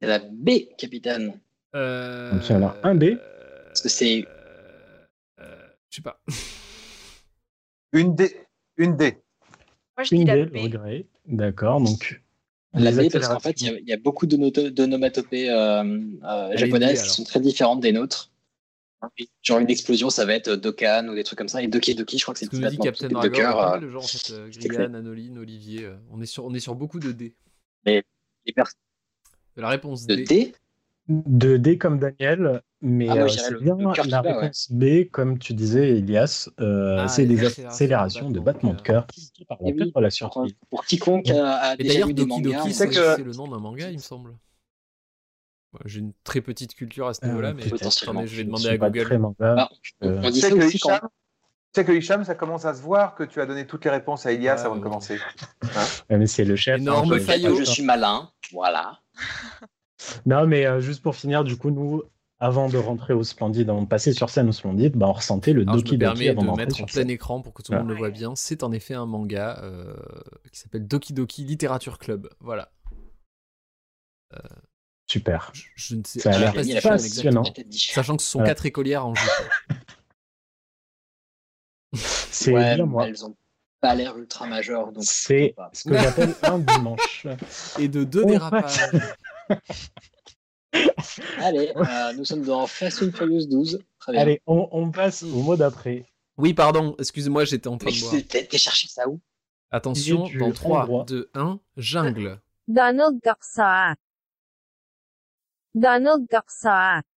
C'est 0.00 0.08
la 0.08 0.18
B, 0.18 0.50
capitaine. 0.78 1.38
Euh... 1.74 2.32
Donc, 2.32 2.48
il 2.48 2.52
y 2.52 2.56
en 2.56 2.62
a 2.66 2.76
un 2.82 2.94
B. 2.94 3.04
Parce 3.66 3.82
que 3.82 3.88
c'est 3.90 4.24
euh, 4.26 5.04
euh, 5.40 5.66
Je 5.90 5.96
sais 5.96 6.02
pas. 6.02 6.20
Une 7.92 8.14
D. 8.14 8.34
Une 8.78 8.96
D. 8.96 9.18
Moi 9.96 10.04
je 10.04 10.14
dis 10.14 10.20
Une 10.22 10.26
la 10.28 10.36
D, 10.36 10.46
B. 10.46 10.54
le 10.54 10.60
regret. 10.62 11.06
D'accord, 11.26 11.80
donc. 11.80 12.22
la 12.72 12.90
B 12.92 13.10
parce 13.12 13.28
qu'en 13.28 13.40
fait, 13.40 13.60
il 13.60 13.82
y 13.86 13.92
a- 13.92 13.96
y, 13.96 14.00
beaucoup 14.00 14.26
de 14.26 14.68
d'onomatopées 14.70 15.50
euh, 15.50 15.82
euh, 16.24 16.56
japonaises 16.56 16.94
qui 17.00 17.04
alors. 17.04 17.14
sont 17.14 17.24
très 17.24 17.40
différentes 17.40 17.80
des 17.80 17.92
nôtres. 17.92 18.30
Genre 19.42 19.58
une 19.58 19.70
explosion, 19.70 20.10
ça 20.10 20.24
va 20.24 20.34
être 20.34 20.50
Dokkan 20.56 21.06
ou 21.08 21.14
des 21.14 21.22
trucs 21.24 21.38
comme 21.38 21.48
ça. 21.48 21.62
Et 21.62 21.68
Doki 21.68 21.94
Doki, 21.94 22.18
je 22.18 22.24
crois 22.24 22.34
que 22.34 22.40
c'est 22.40 22.46
battements 22.60 22.84
Captain 22.84 23.08
de 23.08 23.12
Dragon, 23.12 23.34
cœur. 23.34 23.56
pas 23.56 23.76
euh, 23.76 23.80
de 23.80 23.88
gens 23.88 23.98
en 23.98 24.02
fait. 24.02 24.32
euh, 24.32 24.50
Anoline, 24.94 25.38
Olivier. 25.38 25.84
euh, 25.84 25.96
on, 26.10 26.20
est 26.20 26.26
sur, 26.26 26.44
on 26.44 26.54
est 26.54 26.60
sur 26.60 26.74
beaucoup 26.74 26.98
de 26.98 27.12
D. 27.12 27.34
les 27.84 28.02
pers- 28.54 28.72
La 29.56 29.68
réponse 29.68 30.06
de 30.06 30.14
D. 30.16 30.24
D. 30.24 30.54
De 31.08 31.56
D 31.56 31.78
comme 31.78 32.00
Daniel, 32.00 32.62
mais 32.80 33.08
Ah, 33.08 33.14
euh, 33.24 33.28
c'est 33.28 33.50
le- 33.52 33.60
bien 33.60 33.76
le 33.76 34.10
la 34.10 34.22
ouais. 34.22 34.32
réponse 34.32 34.72
B, 34.72 35.08
comme 35.08 35.38
tu 35.38 35.54
disais, 35.54 35.98
Elias. 35.98 36.48
euh, 36.58 36.96
Ah, 37.00 37.08
c'est 37.08 37.24
les 37.26 37.36
des 37.36 37.64
accélérations 37.64 38.28
de 38.28 38.40
battements 38.40 38.74
de 38.74 38.82
cœur 38.82 39.06
qui 39.06 39.30
par 39.92 40.02
la 40.02 40.10
surprise. 40.10 40.54
pour 40.68 40.84
quiconque 40.84 41.30
a, 41.30 41.76
déjà 41.76 41.92
d'ailleurs, 41.92 42.08
lu 42.08 42.14
des 42.14 42.22
Doki 42.26 42.42
mangas, 42.42 42.70
c'est 42.72 42.88
que- 42.88 43.14
c'est 43.16 43.22
le 43.22 43.32
nom 43.32 43.46
d'un 43.46 43.60
manga, 43.60 43.88
il 43.88 43.98
me 43.98 44.02
semble. 44.02 44.34
Ouais, 45.72 45.80
J'ai 45.84 46.00
une 46.00 46.12
très 46.24 46.40
petite 46.40 46.74
culture 46.74 47.06
à 47.08 47.14
ce 47.14 47.24
Euh, 47.24 47.28
niveau-là, 47.28 47.52
mais 47.54 47.62
je 47.62 47.68
vais 47.74 48.26
Je 48.26 48.42
demander 48.42 48.68
à 48.68 48.78
Google. 48.78 49.04
très 49.04 49.18
manga. 49.18 49.54
Bah, 49.54 49.68
Euh, 50.04 50.20
on 50.24 50.30
Tu 50.30 50.40
sais 50.40 50.50
que 50.50 50.74
Hicham, 50.74 51.00
tu 51.00 51.08
sais 51.74 51.84
que 51.84 51.92
Hicham, 51.92 52.24
ça 52.24 52.34
commence 52.34 52.64
à 52.64 52.74
se 52.74 52.80
voir 52.82 53.14
que 53.14 53.24
tu 53.24 53.40
as 53.40 53.46
donné 53.46 53.66
toutes 53.66 53.84
les 53.84 53.90
réponses 53.90 54.24
à 54.26 54.32
Elias 54.32 54.56
Ouais, 54.56 54.66
avant 54.66 54.76
de 54.76 54.80
commencer. 54.80 55.18
ouais, 56.08 56.18
mais 56.18 56.26
c'est 56.26 56.44
le 56.44 56.56
chef. 56.56 56.80
Énorme 56.80 57.12
hein, 57.12 57.16
je- 57.18 57.24
faillot. 57.24 57.56
je 57.56 57.64
suis 57.64 57.82
malin. 57.82 58.30
Voilà. 58.52 59.00
Non, 60.26 60.46
mais 60.46 60.66
euh, 60.66 60.78
juste 60.80 61.02
pour 61.02 61.16
finir, 61.16 61.42
du 61.42 61.56
coup, 61.56 61.70
nous, 61.70 62.02
avant 62.38 62.68
de 62.68 62.76
rentrer 62.76 63.14
au 63.14 63.24
Splendide, 63.24 63.70
avant 63.70 63.80
de 63.82 63.88
passer 63.88 64.12
sur 64.12 64.28
scène 64.28 64.46
au 64.48 64.52
Splendide, 64.52 64.94
bah, 64.94 65.06
on 65.08 65.12
ressentait 65.14 65.54
le 65.54 65.62
Alors, 65.62 65.78
je 65.78 65.80
Doki 65.80 65.94
me 65.94 65.98
Doki 65.98 65.98
permets 66.18 66.28
avant 66.28 66.52
de 66.52 66.56
mettre 66.58 66.74
en 66.74 66.76
sur 66.76 66.86
plein 66.86 67.08
écran 67.08 67.40
pour 67.40 67.54
que 67.54 67.62
tout 67.62 67.72
le 67.72 67.78
monde 67.78 67.88
le 67.88 67.94
voit 67.94 68.10
bien. 68.10 68.36
C'est 68.36 68.62
en 68.62 68.72
effet 68.72 68.92
un 68.94 69.06
manga 69.06 69.58
euh, 69.62 69.96
qui 70.52 70.60
s'appelle 70.60 70.86
Doki 70.86 71.14
Doki 71.14 71.44
Literature 71.44 71.98
Club. 71.98 72.28
Voilà. 72.40 72.70
Super. 75.08 75.50
Je, 75.54 75.62
je 75.76 75.94
ne 75.96 76.02
sais 76.04 76.20
Ça 76.20 76.30
a 76.32 76.38
l'air 76.38 76.52
passionnant. 76.52 77.44
exactement. 77.44 77.44
Sachant 77.70 78.16
que 78.16 78.22
ce 78.22 78.28
sont 78.30 78.40
Ouais. 78.40 78.46
quatre 78.46 78.66
écolières 78.66 79.06
en 79.06 79.14
jupe. 79.14 79.30
C'est 81.94 82.52
ouais, 82.52 82.76
moi. 82.82 83.06
elles 83.08 83.24
ont 83.24 83.34
pas 83.80 83.94
l'air 83.94 84.16
ultra 84.18 84.46
majeures. 84.46 84.92
Donc 84.92 85.04
C'est 85.04 85.54
pas. 85.56 85.70
ce 85.72 85.88
que 85.88 85.96
j'appelle 85.96 86.34
un 86.42 86.58
dimanche. 86.58 87.26
Et 87.78 87.88
de 87.88 88.04
deux 88.04 88.22
Oh, 88.24 88.28
dérapages. 88.28 88.80
Allez, 91.38 91.72
euh, 91.76 92.12
nous 92.14 92.24
sommes 92.24 92.42
dans 92.42 92.66
Fast 92.66 93.02
and 93.02 93.12
Furious 93.12 93.46
12. 93.46 93.78
Très 93.98 94.12
bien. 94.12 94.20
Allez, 94.20 94.42
on, 94.46 94.68
on 94.72 94.90
passe 94.90 95.22
au 95.22 95.42
mot 95.42 95.56
d'après. 95.56 96.04
Oui, 96.36 96.52
pardon, 96.52 96.94
excusez-moi, 96.98 97.44
j'étais 97.46 97.68
en 97.68 97.78
train 97.78 97.90
Mais 97.90 97.96
de 97.96 98.00
boire. 98.00 98.12
c'est- 98.12 98.48
t'es 98.48 98.58
cherché 98.58 98.88
ça 98.88 99.08
où? 99.08 99.20
Attention, 99.70 100.28
dans 100.38 100.52
3, 100.52 100.82
hongrois. 100.82 101.04
2, 101.08 101.30
1, 101.34 101.60
jungle. 101.76 102.40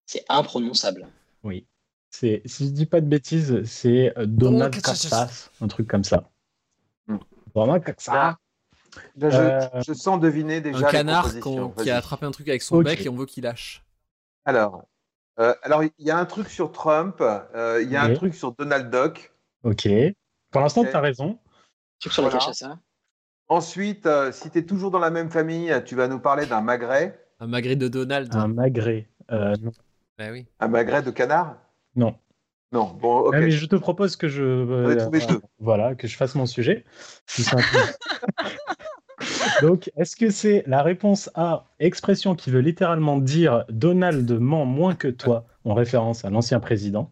C'est 0.05 0.25
imprononçable. 0.29 1.07
Oui. 1.43 1.65
C'est, 2.11 2.41
si 2.45 2.65
je 2.67 2.71
dis 2.71 2.85
pas 2.85 3.01
de 3.01 3.05
bêtises, 3.05 3.63
c'est 3.65 4.13
euh, 4.17 4.25
Donald 4.25 4.73
Oh, 4.75 4.77
un 5.61 5.67
truc 5.67 5.87
comme 5.87 6.03
ça. 6.03 6.29
Hmm. 7.07 7.17
Donald. 7.55 7.83
Là, 9.15 9.29
je, 9.29 9.37
Euh, 9.37 9.81
je 9.87 9.93
sens 9.93 10.19
deviner 10.19 10.61
déjà 10.61 10.87
Un 10.87 10.91
canard 10.91 11.39
qu'on- 11.39 11.69
qui 11.69 11.89
a 11.91 11.97
attrapé 11.97 12.25
un 12.25 12.31
truc 12.31 12.49
avec 12.49 12.61
son 12.63 12.77
Ok. 12.77 12.85
bec 12.85 13.05
et 13.05 13.09
on 13.09 13.15
veut 13.15 13.25
qu'il 13.27 13.43
lâche. 13.43 13.83
Alors, 14.45 14.83
Euh, 15.39 15.55
alors, 15.63 15.83
il 15.85 15.91
y 15.99 16.11
a 16.11 16.17
un 16.17 16.25
truc 16.25 16.49
sur 16.49 16.73
Trump, 16.73 17.21
euh, 17.21 17.79
il 17.81 17.89
y 17.89 17.95
a 17.95 18.03
un 18.03 18.13
truc 18.13 18.35
sur 18.35 18.51
Donald 18.51 18.91
Duck. 18.91 19.33
Ok. 19.63 19.87
Pour 20.51 20.59
l'instant, 20.59 20.83
tu 20.83 20.89
as 20.91 20.99
raison. 20.99 21.39
Truc 21.99 22.11
sur 22.11 22.23
Voilà. 22.23 22.39
lequel 22.39 22.53
ça 22.53 22.77
Ensuite, 23.47 24.05
euh, 24.05 24.33
si 24.33 24.49
tu 24.51 24.57
es 24.59 24.65
toujours 24.65 24.91
dans 24.91 24.99
la 24.99 25.11
même 25.11 25.29
famille, 25.31 25.73
tu 25.85 25.95
vas 25.95 26.09
nous 26.09 26.19
parler 26.19 26.45
d'un 26.45 26.59
magret. 26.59 27.25
Un 27.39 27.47
magret 27.47 27.75
de 27.75 27.87
Donald. 27.87 28.33
Un 28.35 28.47
magret. 28.47 29.07
Euh, 29.31 29.55
non. 29.61 29.71
Bah 30.17 30.31
oui. 30.31 30.45
Un 30.59 30.67
magret 30.67 31.01
de 31.01 31.11
canard? 31.11 31.57
Non. 31.95 32.15
Non, 32.71 32.93
bon, 32.93 33.19
ok. 33.19 33.33
Ah, 33.35 33.39
mais 33.39 33.51
je 33.51 33.65
te 33.65 33.75
propose 33.75 34.15
que 34.15 34.27
je 34.27 34.95
trouvé 34.97 35.25
deux. 35.25 35.41
voilà 35.59 35.95
que 35.95 36.07
je 36.07 36.15
fasse 36.15 36.35
mon 36.35 36.45
sujet. 36.45 36.85
Donc, 39.61 39.91
est-ce 39.97 40.15
que 40.15 40.29
c'est 40.29 40.63
la 40.67 40.83
réponse 40.83 41.29
A, 41.33 41.65
expression 41.79 42.35
qui 42.35 42.51
veut 42.51 42.59
littéralement 42.59 43.17
dire 43.17 43.65
Donald 43.69 44.31
ment 44.31 44.65
moins 44.65 44.95
que 44.95 45.07
toi, 45.07 45.45
en 45.65 45.73
référence 45.73 46.25
à 46.25 46.29
l'ancien 46.29 46.59
président? 46.59 47.11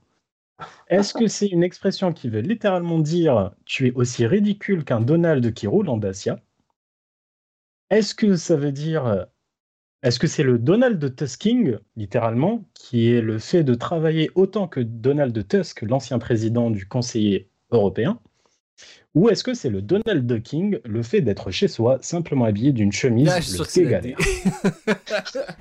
Est-ce 0.88 1.14
que 1.14 1.28
c'est 1.28 1.48
une 1.48 1.64
expression 1.64 2.14
qui 2.14 2.30
veut 2.30 2.42
littéralement 2.42 3.00
dire 3.00 3.52
tu 3.66 3.88
es 3.88 3.92
aussi 3.94 4.26
ridicule 4.26 4.86
qu'un 4.86 5.02
Donald 5.02 5.54
qui 5.54 5.68
roule 5.68 5.90
en 5.90 5.98
Dacia? 5.98 6.40
Est-ce 7.90 8.16
que 8.16 8.36
ça 8.36 8.56
veut 8.56 8.72
dire 8.72 9.28
est-ce 10.04 10.20
que 10.20 10.28
c'est 10.28 10.44
le 10.44 10.58
Donald 10.60 11.16
Tusking, 11.16 11.78
littéralement, 11.96 12.64
qui 12.74 13.12
est 13.12 13.22
le 13.22 13.40
fait 13.40 13.64
de 13.64 13.74
travailler 13.74 14.30
autant 14.36 14.68
que 14.68 14.80
Donald 14.80 15.48
Tusk, 15.48 15.82
l'ancien 15.82 16.20
président 16.20 16.70
du 16.70 16.88
conseiller 16.88 17.50
européen? 17.72 18.20
Ou 19.16 19.30
est-ce 19.30 19.44
que 19.44 19.56
c'est 19.56 19.70
le 19.70 19.82
Donald 19.82 20.32
Ducking, 20.32 20.80
le 20.86 21.02
fait 21.02 21.22
d'être 21.22 21.50
chez 21.50 21.68
soi, 21.68 21.98
simplement 22.02 22.46
habillé 22.46 22.72
d'une 22.72 22.92
chemise, 22.92 23.30
Ah, 23.30 23.40
je 23.40 23.46
suis 23.48 23.54
sûr 23.56 23.62
le 23.62 23.66
que 23.66 23.72
c'est 23.72 25.46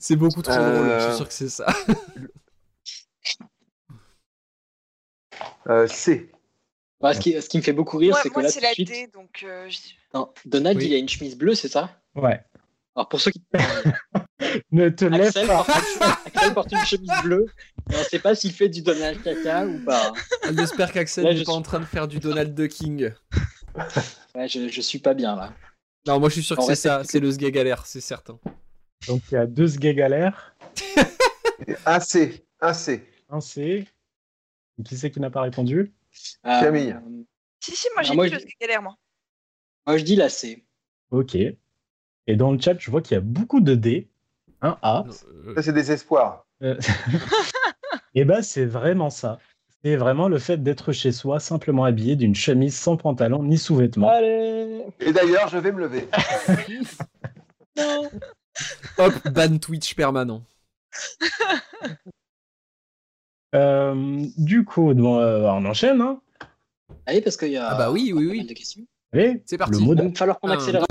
C'est 0.00 0.16
beaucoup 0.16 0.40
trop 0.42 0.54
drôle, 0.54 0.86
je 0.86 0.90
Euh, 0.92 1.08
suis 1.08 1.16
sûr 1.16 1.28
que 1.28 1.34
c'est 1.34 1.48
ça. 1.50 1.66
Euh, 5.68 5.86
C. 5.86 6.30
Ouais, 7.02 7.12
ce, 7.12 7.20
qui, 7.20 7.40
ce 7.42 7.48
qui 7.48 7.58
me 7.58 7.62
fait 7.62 7.72
beaucoup 7.74 7.98
rire, 7.98 8.14
Ouais, 8.14 8.20
c'est 8.22 8.30
que 8.30 8.40
là, 8.40 8.48
c'est 8.48 8.60
tout 8.60 8.64
la 8.66 8.72
suite, 8.72 8.88
D, 8.88 9.06
donc 9.12 9.44
euh, 9.46 9.68
non, 10.14 10.30
Donald, 10.46 10.78
Oui. 10.78 10.86
il 10.86 10.94
a 10.94 10.98
une 10.98 11.08
chemise 11.08 11.36
bleue, 11.36 11.54
c'est 11.54 11.68
ça? 11.68 11.90
Ouais. 12.14 12.40
Alors 12.96 13.08
pour 13.08 13.20
ceux 13.20 13.30
qui 13.30 13.42
Ne 14.72 14.88
te 14.88 15.04
lève 15.04 15.26
Axel 15.28 15.46
pas 15.46 15.64
porte, 15.64 15.70
Axel 16.26 16.54
porte 16.54 16.72
une 16.72 16.84
chemise 16.84 17.10
bleue, 17.22 17.46
on 17.92 17.98
ne 17.98 18.04
sait 18.04 18.18
pas 18.18 18.34
s'il 18.34 18.52
fait 18.52 18.68
du 18.68 18.80
Donald 18.82 19.22
caca 19.22 19.66
ou 19.66 19.78
pas. 19.84 20.12
J'espère 20.56 20.92
qu'Axel 20.92 21.24
n'est 21.24 21.36
je 21.36 21.44
pas 21.44 21.52
suis- 21.52 21.58
en 21.58 21.62
train 21.62 21.80
de 21.80 21.84
faire 21.84 22.08
du 22.08 22.18
Donald 22.18 22.54
Ducking. 22.54 23.12
Ouais, 24.34 24.48
je, 24.48 24.68
je 24.68 24.80
suis 24.80 24.98
pas 24.98 25.12
bien 25.14 25.34
là. 25.36 25.52
Non, 26.06 26.18
moi 26.18 26.28
je 26.30 26.34
suis 26.34 26.42
sûr 26.42 26.56
que 26.56 26.62
c'est 26.62 26.74
ça, 26.74 27.02
c'est- 27.04 27.20
le 27.20 27.30
sgagalère, 27.30 27.84
c'est 27.86 28.00
certain. 28.00 28.38
Donc 29.06 29.22
il 29.30 29.34
y 29.34 29.36
a 29.36 29.46
deux 29.46 29.68
galères, 29.76 30.54
Un 31.86 32.00
C. 32.00 32.46
Un 32.60 32.72
C. 32.72 33.06
un 33.28 33.40
C. 33.40 33.86
Qui 34.84 34.96
c'est 34.96 35.10
qui 35.10 35.20
n'a 35.20 35.30
pas 35.30 35.42
répondu? 35.42 35.92
Euh, 36.46 36.60
Camille. 36.60 36.92
euh, 36.92 37.22
Si, 37.60 37.74
si, 37.76 37.88
moi 37.94 38.02
j'ai 38.02 38.12
Ah, 38.12 38.14
moi, 38.14 38.28
dit 38.28 38.34
le 38.34 38.40
galère, 38.60 38.82
moi. 38.82 38.96
moi 39.86 39.96
je 39.98 40.04
dis 40.04 40.16
la 40.16 40.28
C. 40.30 40.64
Ok. 41.10 41.36
Et 42.26 42.36
dans 42.36 42.52
le 42.52 42.60
chat, 42.60 42.76
je 42.78 42.90
vois 42.90 43.02
qu'il 43.02 43.14
y 43.14 43.18
a 43.18 43.20
beaucoup 43.20 43.60
de 43.60 43.74
D. 43.74 44.08
Un 44.62 44.76
A. 44.82 45.04
Euh, 45.46 45.54
Ça, 45.54 45.62
c'est 45.62 45.72
des 45.72 45.92
espoirs. 45.92 46.46
Euh, 46.62 46.76
Et 48.14 48.24
ben 48.24 48.42
c'est 48.42 48.64
vraiment 48.64 49.10
ça. 49.10 49.38
C'est 49.84 49.96
vraiment 49.96 50.28
le 50.28 50.38
fait 50.38 50.62
d'être 50.62 50.92
chez 50.92 51.12
soi, 51.12 51.38
simplement 51.38 51.84
habillé 51.84 52.16
d'une 52.16 52.34
chemise 52.34 52.74
sans 52.74 52.96
pantalon 52.96 53.42
ni 53.42 53.58
sous-vêtements. 53.58 54.08
Allez 54.08 54.84
Et 55.00 55.12
d'ailleurs, 55.12 55.48
je 55.48 55.58
vais 55.58 55.72
me 55.72 55.80
lever. 55.80 56.08
Non 57.78 58.10
Hop, 58.96 59.12
ban 59.28 59.58
Twitch 59.58 59.94
permanent. 59.94 60.42
Euh, 63.54 64.24
du 64.38 64.64
coup, 64.64 64.94
bon, 64.94 65.18
euh, 65.18 65.42
on 65.50 65.64
enchaîne. 65.66 66.00
Hein 66.00 66.20
Allez, 67.04 67.20
parce 67.20 67.36
qu'il 67.36 67.50
y 67.52 67.56
a 67.58 67.68
Ah 67.68 67.74
bah 67.74 67.90
oui, 67.90 68.12
oui, 68.14 68.24
pas 68.26 68.30
oui. 68.32 68.38
mal 68.38 68.46
de 68.46 68.52
questions. 68.54 68.82
Allez, 69.12 69.42
C'est 69.44 69.58
parti. 69.58 69.78
Il 69.82 69.94
va 69.94 70.10
falloir 70.14 70.40
qu'on 70.40 70.48
Un, 70.48 70.52
accélère. 70.52 70.86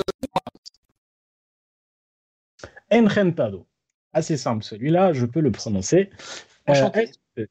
Encantado. 2.92 3.66
Assez 4.12 4.36
simple 4.36 4.64
celui-là, 4.64 5.12
je 5.12 5.26
peux 5.26 5.40
le 5.40 5.50
prononcer. 5.50 6.10
Euh, 6.70 6.90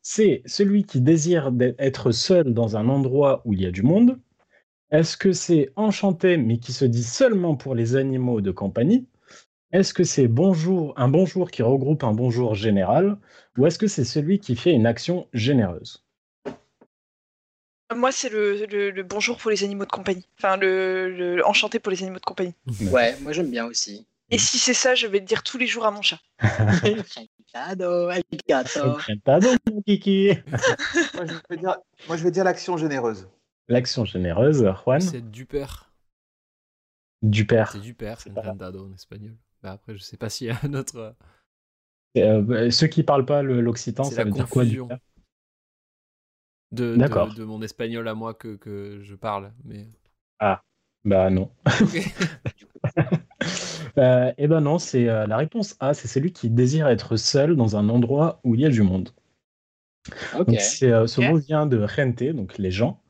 c'est 0.01 0.41
celui 0.45 0.83
qui 0.83 0.99
désire 1.01 1.51
d'être- 1.51 1.75
être 1.79 2.11
seul 2.11 2.53
dans 2.53 2.75
un 2.75 2.89
endroit 2.89 3.41
où 3.45 3.53
il 3.53 3.61
y 3.61 3.65
a 3.65 3.71
du 3.71 3.83
monde? 3.83 4.19
Est-ce 4.91 5.17
que 5.17 5.31
c'est 5.33 5.71
enchanté 5.75 6.37
mais 6.37 6.57
qui 6.57 6.73
se 6.73 6.85
dit 6.85 7.03
seulement 7.03 7.55
pour 7.55 7.75
les 7.75 7.95
animaux 7.95 8.41
de 8.41 8.51
compagnie? 8.51 9.07
Est-ce 9.71 9.93
que 9.93 10.03
c'est 10.03 10.27
bonjour, 10.27 10.93
un 10.97 11.07
bonjour 11.07 11.51
qui 11.51 11.61
regroupe 11.63 12.03
un 12.03 12.13
bonjour 12.13 12.55
général? 12.55 13.17
Ou 13.57 13.65
est-ce 13.65 13.77
que 13.79 13.87
c'est 13.87 14.05
celui 14.05 14.39
qui 14.39 14.55
fait 14.55 14.71
une 14.71 14.85
action 14.85 15.27
généreuse? 15.33 16.03
Moi, 17.93 18.11
c'est 18.11 18.29
le, 18.29 18.65
le- 18.65 18.89
le 18.91 19.03
bonjour 19.03 19.37
pour 19.37 19.51
les 19.51 19.63
animaux 19.63 19.85
de 19.85 19.91
compagnie. 19.91 20.25
Enfin, 20.39 20.57
le, 20.57 21.09
le 21.09 21.45
enchanté 21.45 21.79
pour 21.79 21.91
les 21.91 22.01
animaux 22.03 22.19
de 22.19 22.25
compagnie. 22.25 22.55
Ouais, 22.91 23.15
moi 23.21 23.31
j'aime 23.31 23.51
bien 23.51 23.65
aussi. 23.65 24.05
Et 24.31 24.37
si 24.37 24.57
c'est 24.57 24.73
ça, 24.73 24.95
je 24.95 25.05
vais 25.07 25.19
le 25.19 25.25
dire 25.25 25.43
tous 25.43 25.57
les 25.57 25.67
jours 25.67 25.85
à 25.85 25.91
mon 25.91 26.01
chat. 26.01 26.19
Cadeau, 27.53 28.09
arigato. 28.09 28.97
Encantado, 28.97 29.49
mon 29.71 29.81
kiki 29.83 30.31
Moi, 31.13 31.25
je 31.25 31.33
vais 31.49 31.57
dire, 31.57 31.77
moi, 32.07 32.17
je 32.17 32.23
vais 32.23 32.31
dire 32.31 32.43
l'action 32.43 32.75
généreuse. 32.75 33.29
L'action 33.67 34.03
généreuse, 34.03 34.63
Juan 34.83 34.99
C'est 34.99 35.29
du 35.29 35.45
père. 35.45 35.93
du 37.21 37.45
père. 37.45 37.71
C'est 37.71 37.79
du 37.79 37.93
père, 37.93 38.19
C'est 38.19 38.35
encantado 38.37 38.87
en 38.87 38.93
espagnol. 38.93 39.37
Bah 39.61 39.71
après, 39.73 39.95
je 39.95 40.01
sais 40.03 40.17
pas 40.17 40.29
s'il 40.29 40.47
y 40.47 40.49
a 40.51 40.59
un 40.63 40.73
autre. 40.73 41.15
Euh, 42.17 42.41
bah, 42.41 42.71
ceux 42.71 42.87
qui 42.87 43.03
parlent 43.03 43.25
pas 43.25 43.41
l'occitan, 43.41 44.03
C'est 44.03 44.15
ça 44.15 44.23
la 44.23 44.25
veut 44.25 44.31
dire 44.31 44.49
quoi 44.49 44.65
du 44.65 44.83
père? 44.85 44.99
De, 46.71 46.91
de, 46.91 46.95
D'accord. 46.97 47.33
de 47.33 47.43
mon 47.43 47.61
espagnol 47.61 48.07
à 48.07 48.15
moi 48.15 48.33
que, 48.33 48.55
que 48.55 48.99
je 49.01 49.15
parle. 49.15 49.53
Mais... 49.63 49.87
Bah 51.03 51.29
non. 51.29 51.51
Ok. 51.81 52.15
Euh, 53.97 54.33
eh 54.37 54.47
ben 54.47 54.61
non, 54.61 54.77
c'est 54.77 55.09
euh, 55.09 55.25
la 55.27 55.37
réponse 55.37 55.75
A, 55.79 55.93
c'est 55.93 56.07
celui 56.07 56.33
qui 56.33 56.49
désire 56.49 56.87
être 56.87 57.15
seul 57.15 57.55
dans 57.55 57.77
un 57.77 57.89
endroit 57.89 58.39
où 58.43 58.55
il 58.55 58.61
y 58.61 58.65
a 58.65 58.69
du 58.69 58.81
monde. 58.81 59.09
Ok. 60.37 60.47
Donc 60.47 60.59
c'est, 60.59 60.91
euh, 60.91 61.07
ce 61.07 61.21
mot 61.21 61.37
vient 61.37 61.65
de 61.65 61.85
gente, 61.87 62.23
donc 62.23 62.57
les 62.57 62.71
gens. 62.71 63.01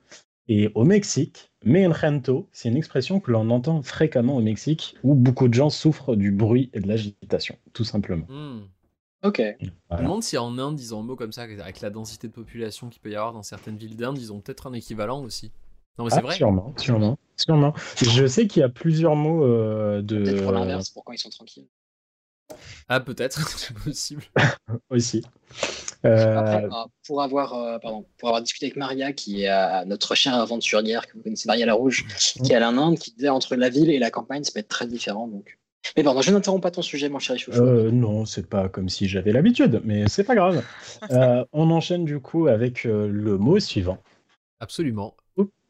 Et 0.47 0.69
au 0.75 0.83
Mexique, 0.83 1.51
me 1.63 1.87
encento, 1.87 2.47
c'est 2.51 2.69
une 2.69 2.77
expression 2.77 3.19
que 3.19 3.31
l'on 3.31 3.49
entend 3.49 3.81
fréquemment 3.81 4.37
au 4.37 4.41
Mexique, 4.41 4.95
où 5.03 5.15
beaucoup 5.15 5.47
de 5.47 5.53
gens 5.55 5.71
souffrent 5.71 6.15
du 6.15 6.31
bruit 6.31 6.69
et 6.73 6.79
de 6.79 6.87
l'agitation, 6.87 7.57
tout 7.73 7.83
simplement. 7.83 8.27
Hmm. 8.29 8.67
Ok. 9.23 9.41
Je 9.59 9.65
me 9.65 9.71
Voilà. 9.89 10.03
demande 10.03 10.21
si 10.23 10.37
en 10.37 10.55
Inde, 10.59 10.79
ils 10.79 10.93
ont 10.93 10.99
un 10.99 11.03
mot 11.03 11.15
comme 11.15 11.31
ça, 11.31 11.41
avec 11.43 11.81
la 11.81 11.89
densité 11.89 12.27
de 12.27 12.33
population 12.33 12.89
qu'il 12.89 13.01
peut 13.01 13.09
y 13.09 13.15
avoir 13.15 13.33
dans 13.33 13.41
certaines 13.41 13.77
villes 13.77 13.95
d'Inde, 13.95 14.19
ils 14.19 14.31
ont 14.31 14.39
peut-être 14.39 14.67
un 14.67 14.73
équivalent 14.73 15.23
aussi. 15.23 15.51
Non, 15.97 16.05
mais 16.05 16.09
c'est 16.09 16.17
Ah, 16.17 16.21
vrai. 16.21 16.35
Sûrement, 16.35 16.73
sûrement, 16.77 17.17
sûrement. 17.37 17.73
Je 18.01 18.25
sais 18.27 18.47
qu'il 18.47 18.59
y 18.61 18.63
a 18.63 18.69
plusieurs 18.69 19.15
mots 19.15 19.45
euh, 19.45 20.01
de 20.01 20.23
Peut-être 20.23 20.43
pour 20.43 20.51
l'inverse, 20.51 20.89
pour 20.89 21.03
quand 21.05 21.13
ils 21.13 21.17
sont 21.17 21.29
tranquilles. 21.29 21.67
Ah, 22.87 22.99
peut-être, 22.99 23.47
c'est 23.57 23.73
possible. 23.73 24.23
aussi. 24.89 25.23
Euh, 26.05 26.37
Après, 26.37 26.65
euh, 26.65 26.69
pour 27.07 27.23
avoir, 27.23 27.53
euh, 27.53 27.79
pardon, 27.79 28.05
pour 28.19 28.29
avoir 28.29 28.41
discuté 28.41 28.67
avec 28.67 28.75
Maria, 28.75 29.13
qui 29.13 29.43
est 29.43 29.49
euh, 29.49 29.85
notre 29.85 30.13
chère 30.13 30.35
aventurière 30.35 31.07
que 31.07 31.13
vous 31.13 31.23
connaissez, 31.23 31.47
Maria 31.47 31.65
la 31.65 31.73
Rouge, 31.73 32.05
qui 32.43 32.51
est 32.51 32.55
à 32.55 32.59
l'Inde, 32.59 32.99
qui 32.99 33.11
disait 33.11 33.29
entre 33.29 33.55
la 33.55 33.69
ville 33.69 33.89
et 33.89 33.97
la 33.97 34.11
campagne, 34.11 34.43
ça 34.43 34.51
peut 34.51 34.59
être 34.59 34.67
très 34.67 34.85
différent. 34.87 35.27
Donc. 35.27 35.57
Mais 35.97 36.03
pardon, 36.03 36.21
je 36.21 36.31
n'interromps 36.31 36.61
pas 36.61 36.71
ton 36.71 36.81
sujet, 36.81 37.09
mon 37.09 37.19
chéri 37.19 37.39
chouchou. 37.39 37.61
Euh, 37.61 37.91
non, 37.91 38.25
c'est 38.25 38.47
pas 38.47 38.69
comme 38.69 38.89
si 38.89 39.07
j'avais 39.07 39.31
l'habitude, 39.31 39.81
mais 39.83 40.07
c'est 40.07 40.23
pas 40.23 40.35
grave. 40.35 40.63
Euh, 41.11 41.45
on 41.53 41.69
enchaîne 41.69 42.03
du 42.05 42.19
coup 42.19 42.47
avec 42.47 42.85
euh, 42.85 43.07
le 43.07 43.37
mot 43.37 43.59
suivant. 43.59 43.99
Absolument. 44.59 45.13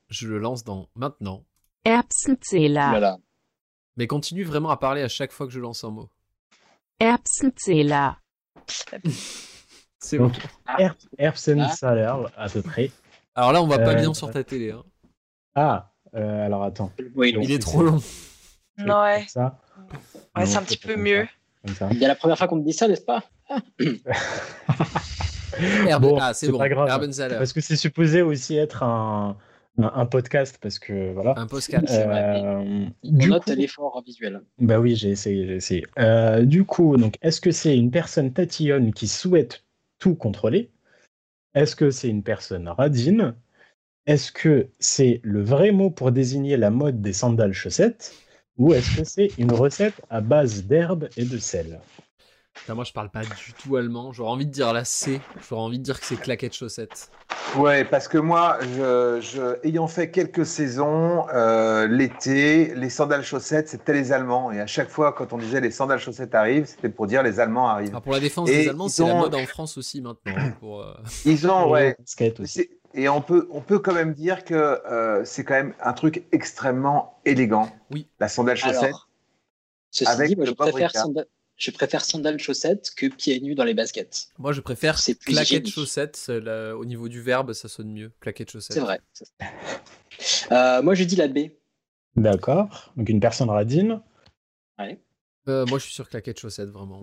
Je 0.09 0.27
le 0.27 0.37
lance 0.37 0.63
dans 0.63 0.87
maintenant. 0.95 1.43
Erbsenzähler. 1.83 2.87
Voilà. 2.89 3.17
Mais 3.97 4.07
continue 4.07 4.43
vraiment 4.43 4.69
à 4.69 4.77
parler 4.77 5.01
à 5.01 5.07
chaque 5.07 5.31
fois 5.31 5.47
que 5.47 5.53
je 5.53 5.59
lance 5.59 5.83
un 5.83 5.91
mot. 5.91 6.09
Erbsenzähler. 6.99 8.09
C'est 9.99 10.17
bon. 10.17 10.31
Herb- 10.77 10.95
Erbsenzähler, 11.17 12.13
à 12.37 12.49
peu 12.49 12.61
près. 12.61 12.91
Alors 13.35 13.51
là, 13.51 13.61
on 13.61 13.67
va 13.67 13.79
pas 13.79 13.91
Euh, 13.91 13.95
bien 13.95 14.13
sur 14.13 14.31
ta 14.31 14.43
télé. 14.43 14.71
hein. 14.71 14.83
Ah, 15.55 15.91
euh, 16.15 16.45
alors 16.45 16.63
attends. 16.63 16.91
Oui, 17.15 17.33
donc, 17.33 17.43
Il 17.43 17.51
est 17.51 17.59
trop 17.59 17.83
long. 17.83 18.01
Vais 18.77 18.91
Ouais. 18.91 19.25
ça. 19.27 19.59
Ouais, 20.35 20.43
Non, 20.43 20.45
c'est 20.45 20.57
un 20.57 20.63
petit 20.63 20.77
peu 20.77 20.93
comme 20.93 21.03
mieux. 21.03 21.25
ça, 21.25 21.29
comme 21.65 21.75
ça. 21.75 21.87
il 21.91 21.97
y 21.99 22.05
a 22.05 22.09
la 22.09 22.15
première 22.15 22.37
fois 22.37 22.47
qu'on 22.47 22.57
me 22.57 22.63
dit 22.63 22.73
ça, 22.73 22.87
n'est-ce 22.87 23.01
pas? 23.01 23.23
Bon, 26.01 26.17
ah, 26.19 26.33
c'est 26.33 26.49
bon. 26.51 26.57
pas 26.57 26.67
grave. 26.69 26.89
Parce 27.37 27.53
que 27.53 27.61
c'est 27.61 27.77
supposé 27.77 28.21
aussi 28.21 28.57
être 28.57 28.83
un, 28.83 29.37
un, 29.77 29.91
un 29.93 30.05
podcast, 30.05 30.57
parce 30.61 30.79
que 30.79 31.11
voilà. 31.13 31.33
Un 31.37 31.47
podcast. 31.47 31.87
Euh, 31.89 32.85
du 33.03 33.29
note 33.29 33.43
coup- 33.45 33.51
l'effort 33.51 34.01
visuel. 34.05 34.41
Bah 34.59 34.79
oui, 34.79 34.95
j'ai 34.95 35.09
essayé, 35.09 35.45
j'ai 35.47 35.55
essayé. 35.55 35.85
Euh, 35.99 36.43
du 36.45 36.63
coup, 36.63 36.97
donc, 36.97 37.17
est-ce 37.21 37.41
que 37.41 37.51
c'est 37.51 37.77
une 37.77 37.91
personne 37.91 38.31
tatillonne 38.33 38.93
qui 38.93 39.07
souhaite 39.07 39.63
tout 39.99 40.15
contrôler? 40.15 40.71
Est-ce 41.53 41.75
que 41.75 41.89
c'est 41.89 42.09
une 42.09 42.23
personne 42.23 42.67
radine? 42.67 43.35
Est-ce 44.05 44.31
que 44.31 44.67
c'est 44.79 45.19
le 45.23 45.41
vrai 45.41 45.71
mot 45.71 45.89
pour 45.89 46.11
désigner 46.11 46.57
la 46.57 46.69
mode 46.69 47.01
des 47.01 47.13
sandales 47.13 47.53
chaussettes? 47.53 48.13
Ou 48.57 48.73
est-ce 48.73 48.97
que 48.97 49.03
c'est 49.03 49.31
une 49.37 49.51
recette 49.51 50.01
à 50.09 50.21
base 50.21 50.65
d'herbes 50.65 51.09
et 51.17 51.25
de 51.25 51.37
sel? 51.37 51.79
Putain, 52.55 52.73
moi, 52.73 52.83
je 52.83 52.93
parle 52.93 53.09
pas 53.09 53.21
du 53.21 53.53
tout 53.61 53.75
allemand. 53.75 54.11
J'aurais 54.11 54.31
envie 54.31 54.45
de 54.45 54.51
dire 54.51 54.73
la 54.73 54.85
C. 54.85 55.21
J'aurais 55.47 55.61
envie 55.61 55.77
de 55.77 55.83
dire 55.83 55.99
que 55.99 56.05
c'est 56.05 56.15
claquette 56.15 56.53
chaussette. 56.55 57.11
Ouais, 57.57 57.85
parce 57.85 58.07
que 58.07 58.17
moi, 58.17 58.57
je, 58.61 59.19
je- 59.21 59.67
ayant 59.67 59.87
fait 59.87 60.09
quelques 60.09 60.45
saisons, 60.45 61.27
euh, 61.33 61.87
l'été, 61.87 62.73
les 62.75 62.89
sandales 62.89 63.23
chaussettes, 63.23 63.69
c'était 63.69 63.93
les 63.93 64.11
Allemands. 64.11 64.51
Et 64.51 64.59
à 64.61 64.67
chaque 64.67 64.89
fois, 64.89 65.13
quand 65.13 65.31
on 65.33 65.37
disait 65.37 65.61
les 65.61 65.69
sandales 65.69 65.99
chaussettes 65.99 66.33
arrivent, 66.33 66.65
c'était 66.65 66.89
pour 66.89 67.07
dire 67.07 67.21
les 67.23 67.39
Allemands 67.39 67.67
arrivent. 67.67 67.93
Ah, 67.93 68.01
pour 68.01 68.13
la 68.13 68.19
défense 68.19 68.49
Et 68.49 68.63
des 68.63 68.69
Allemands, 68.69 68.87
c'est 68.89 69.05
la 69.05 69.13
mode 69.15 69.35
en 69.35 69.45
France 69.45 69.77
aussi 69.77 70.01
maintenant. 70.01 70.33
hein, 70.35 70.51
Pour, 70.59 70.81
euh, 70.81 70.93
Ils 71.25 71.47
ont, 71.47 71.69
ouais. 71.69 71.95
basket 71.99 72.39
aussi. 72.39 72.69
Et 72.93 73.09
on 73.09 73.21
peut, 73.21 73.47
on 73.51 73.61
peut 73.61 73.79
quand 73.79 73.93
même 73.93 74.13
dire 74.13 74.43
que 74.45 74.53
euh, 74.55 75.23
c'est 75.25 75.43
quand 75.43 75.55
même 75.55 75.73
un 75.83 75.93
truc 75.93 76.23
extrêmement 76.31 77.19
élégant. 77.25 77.69
Oui. 77.91 78.07
La 78.19 78.27
sandale 78.29 78.57
chaussette. 78.57 78.83
Alors, 78.83 79.09
ceci 79.91 80.09
Avec 80.09 80.29
dit, 80.29 80.35
moi, 80.35 80.45
le 80.45 80.51
je 80.51 80.55
préfère. 80.55 80.91
Je 81.57 81.71
préfère 81.71 82.03
sandales 82.03 82.39
chaussettes 82.39 82.91
que 82.95 83.05
pieds 83.07 83.39
nus 83.39 83.55
dans 83.55 83.63
les 83.63 83.73
baskets. 83.73 84.27
Moi, 84.37 84.51
je 84.51 84.61
préfère 84.61 84.99
C'est 84.99 85.15
plus 85.15 85.31
claquette 85.33 85.49
hygiénique. 85.67 85.73
chaussette. 85.73 86.15
c'est 86.15 86.39
la- 86.39 86.75
Au 86.77 86.85
niveau 86.85 87.07
du 87.09 87.21
verbe, 87.21 87.53
ça 87.53 87.67
sonne 87.69 87.91
mieux. 87.91 88.11
Claquette 88.19 88.51
chaussette. 88.51 88.73
C'est 88.75 88.81
vrai. 88.81 88.99
Euh, 90.51 90.81
moi, 90.81 90.95
je 90.95 91.03
dis 91.03 91.15
la 91.15 91.27
B. 91.27 91.49
D'accord. 92.15 92.91
Donc 92.95 93.09
une 93.09 93.19
personne 93.19 93.49
radine. 93.49 94.01
Ouais. 94.79 94.99
Euh, 95.47 95.65
moi, 95.67 95.79
je 95.79 95.85
suis 95.85 95.93
sur 95.93 96.07
claquette 96.09 96.39
chaussette, 96.39 96.69
vraiment. 96.69 97.01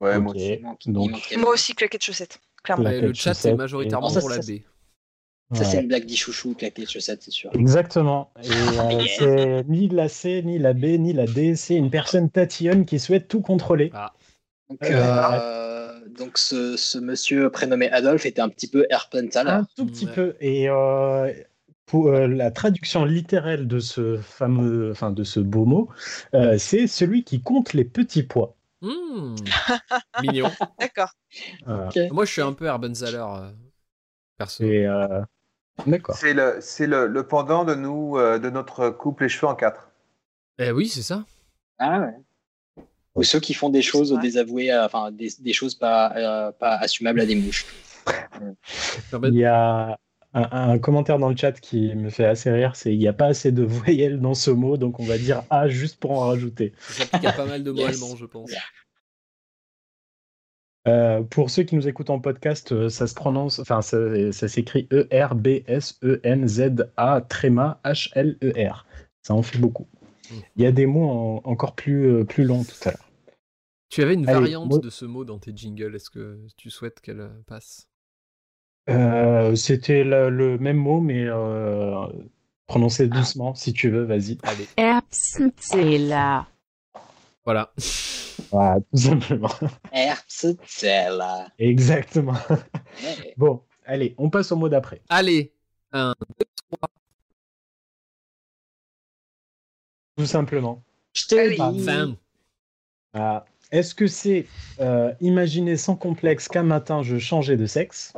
ouais. 0.00 0.18
Moi 0.18 0.34
aussi. 0.34 0.60
Donc 0.86 1.10
Moi 1.36 1.50
aussi, 1.52 1.74
claquette 1.74 2.02
chaussette. 2.04 2.40
Clairement. 2.64 2.90
Le 2.90 3.12
chat, 3.14 3.34
c'est 3.34 3.54
majoritairement 3.54 4.10
et- 4.10 4.18
pour 4.20 4.28
la 4.30 4.42
Ça, 4.42 4.52
B. 4.52 4.60
Ça, 5.52 5.64
c'est 5.64 5.80
une 5.80 5.88
blague 5.88 6.06
d'Ichouchou, 6.06 6.54
claquer 6.54 6.86
chaussettes, 6.86 7.22
c'est 7.22 7.30
sûr. 7.30 7.50
Exactement. 7.54 8.30
Et 8.42 8.48
euh, 9.22 9.62
c'est 9.62 9.64
ni 9.68 9.88
la 9.88 10.08
C, 10.08 10.42
ni 10.42 10.58
la 10.58 10.72
B, 10.72 10.84
ni 10.98 11.12
la 11.12 11.26
D. 11.26 11.54
C'est 11.56 11.74
une 11.76 11.90
personne 11.90 12.30
tatillonne 12.30 12.84
qui 12.86 12.98
souhaite 12.98 13.28
tout 13.28 13.40
contrôler. 13.42 13.90
Ah. 13.94 14.12
Donc, 14.70 14.78
Euh, 14.84 14.88
euh, 14.94 16.08
donc 16.08 16.38
ce, 16.38 16.76
ce 16.76 16.98
monsieur 16.98 17.50
prénommé 17.50 17.90
Adolphe 17.90 18.24
était 18.26 18.40
un 18.40 18.48
petit 18.48 18.68
peu 18.68 18.86
Airpuntal. 18.90 19.48
Un 19.48 19.66
tout 19.76 19.86
petit 19.86 20.06
Ouais. 20.06 20.12
peu. 20.14 20.36
Et 20.40 20.68
euh, 20.70 21.32
pour 21.86 22.08
euh, 22.08 22.26
la 22.26 22.50
traduction 22.50 23.04
littérale 23.04 23.66
de 23.68 23.78
ce 23.78 24.16
fameux, 24.18 24.90
enfin 24.92 25.10
de 25.10 25.24
ce 25.24 25.40
beau 25.40 25.66
mot, 25.66 25.90
euh, 26.34 26.56
c'est 26.58 26.86
celui 26.86 27.24
qui 27.24 27.42
compte 27.42 27.74
les 27.74 27.84
petits 27.84 28.22
pois. 28.22 28.54
Hmm. 28.80 29.34
Mignon. 30.22 30.50
D'accord. 30.80 31.10
Moi, 31.66 32.24
je 32.24 32.32
suis 32.32 32.42
un 32.42 32.52
peu 32.52 32.66
Erbenthaler, 32.66 33.18
euh, 33.24 33.50
perso. 34.38 34.64
Et, 34.64 34.86
euh, 34.86 35.20
D'accord. 35.86 36.14
C'est 36.16 36.34
le, 36.34 36.58
c'est 36.60 36.86
le, 36.86 37.06
le 37.06 37.26
pendant 37.26 37.64
de 37.64 37.74
nous, 37.74 38.16
euh, 38.18 38.38
de 38.38 38.50
notre 38.50 38.90
couple 38.90 39.24
les 39.24 39.28
cheveux 39.28 39.46
en 39.50 39.54
quatre. 39.54 39.90
Eh 40.58 40.70
oui, 40.70 40.88
c'est 40.88 41.02
ça. 41.02 41.24
Ah 41.78 42.00
ouais. 42.00 42.84
Ou 43.14 43.22
ceux 43.24 43.40
qui 43.40 43.52
font 43.54 43.68
des 43.68 43.82
choses 43.82 44.16
désavouées, 44.22 44.70
à- 44.70 44.86
enfin 44.86 45.10
des, 45.10 45.30
des 45.40 45.52
choses 45.52 45.74
pas, 45.74 46.12
euh, 46.16 46.52
pas 46.52 46.76
assumables 46.76 47.20
à 47.20 47.26
des 47.26 47.34
mouches. 47.34 47.66
Il 49.22 49.34
y 49.34 49.44
a 49.44 49.98
un, 50.34 50.70
un 50.72 50.78
commentaire 50.78 51.18
dans 51.18 51.28
le 51.28 51.36
chat 51.36 51.52
qui 51.52 51.94
me 51.94 52.08
fait 52.10 52.24
assez 52.24 52.50
rire, 52.50 52.74
c'est 52.74 52.92
il 52.92 52.98
n'y 52.98 53.08
a 53.08 53.12
pas 53.12 53.26
assez 53.26 53.52
de 53.52 53.62
voyelles 53.62 54.18
dans 54.20 54.34
ce 54.34 54.50
mot, 54.50 54.76
donc 54.78 54.98
on 54.98 55.04
va 55.04 55.18
dire 55.18 55.42
A 55.50 55.68
juste 55.68 56.00
pour 56.00 56.12
en 56.12 56.20
rajouter. 56.28 56.72
Ça 56.88 57.04
s'applique 57.04 57.24
à 57.26 57.32
pas 57.32 57.44
mal 57.46 57.62
de 57.62 57.70
mots 57.70 57.78
Yes. 57.80 58.02
allemands, 58.02 58.16
je 58.16 58.24
pense. 58.26 58.50
Euh, 60.88 61.22
pour 61.22 61.50
ceux 61.50 61.62
qui 61.62 61.76
nous 61.76 61.86
écoutent 61.86 62.10
en 62.10 62.18
podcast, 62.18 62.72
euh, 62.72 62.88
ça 62.88 63.06
se 63.06 63.14
prononce, 63.14 63.60
enfin 63.60 63.82
ça, 63.82 64.32
ça 64.32 64.48
s'écrit 64.48 64.88
E 64.92 65.06
E-R-B-S-E-N-Z-A 65.12 67.20
tréma 67.28 67.80
H-L-E-R. 67.84 68.86
Ça 69.22 69.34
en 69.34 69.42
fait 69.42 69.58
beaucoup. 69.58 69.86
Il 70.56 70.62
y 70.62 70.66
a 70.66 70.72
des 70.72 70.86
mots 70.86 71.08
en- 71.08 71.40
encore 71.44 71.74
plus, 71.74 72.06
euh, 72.10 72.24
plus 72.24 72.44
longs 72.44 72.64
tout 72.64 72.88
à 72.88 72.92
l'heure. 72.92 73.08
Tu 73.90 74.02
avais 74.02 74.14
une 74.14 74.28
Allez, 74.28 74.40
variante 74.40 74.70
moi- 74.70 74.78
de 74.78 74.90
ce 74.90 75.04
mot 75.04 75.24
dans 75.24 75.38
tes 75.38 75.52
jingles. 75.54 75.94
Est-ce 75.94 76.10
que 76.10 76.38
tu 76.56 76.70
souhaites 76.70 77.00
qu'elle 77.00 77.30
passe? 77.46 77.88
Euh, 78.90 79.54
C'était 79.54 80.02
le, 80.02 80.30
le 80.30 80.58
même 80.58 80.78
mot, 80.78 81.00
mais 81.00 81.24
euh, 81.26 81.94
prononcé 82.66 83.06
doucement, 83.06 83.54
si 83.54 83.72
tu 83.72 83.90
veux, 83.90 84.02
vas-y. 84.04 84.38
Allez. 84.42 84.66
Voilà. 87.44 87.72
Voilà, 88.52 88.80
tout 88.80 88.98
simplement. 88.98 89.48
Erbsenzähler. 89.92 91.46
Exactement. 91.58 92.36
Ouais. 92.50 93.34
Bon, 93.38 93.62
allez, 93.86 94.14
on 94.18 94.28
passe 94.28 94.52
au 94.52 94.56
mot 94.56 94.68
d'après. 94.68 95.00
Allez. 95.08 95.52
Un, 95.92 96.14
deux, 96.38 96.46
trois. 96.70 96.88
Tout 100.18 100.26
simplement. 100.26 100.82
Je 101.14 101.26
te 101.26 101.48
dis. 101.72 102.16
Ah, 103.14 103.44
Est-ce 103.70 103.94
que 103.94 104.06
c'est 104.06 104.46
euh, 104.80 105.12
imaginer 105.20 105.76
sans 105.78 105.96
complexe 105.96 106.46
qu'un 106.48 106.62
matin 106.62 107.02
je 107.02 107.18
changeais 107.18 107.56
de 107.56 107.66
sexe? 107.66 108.12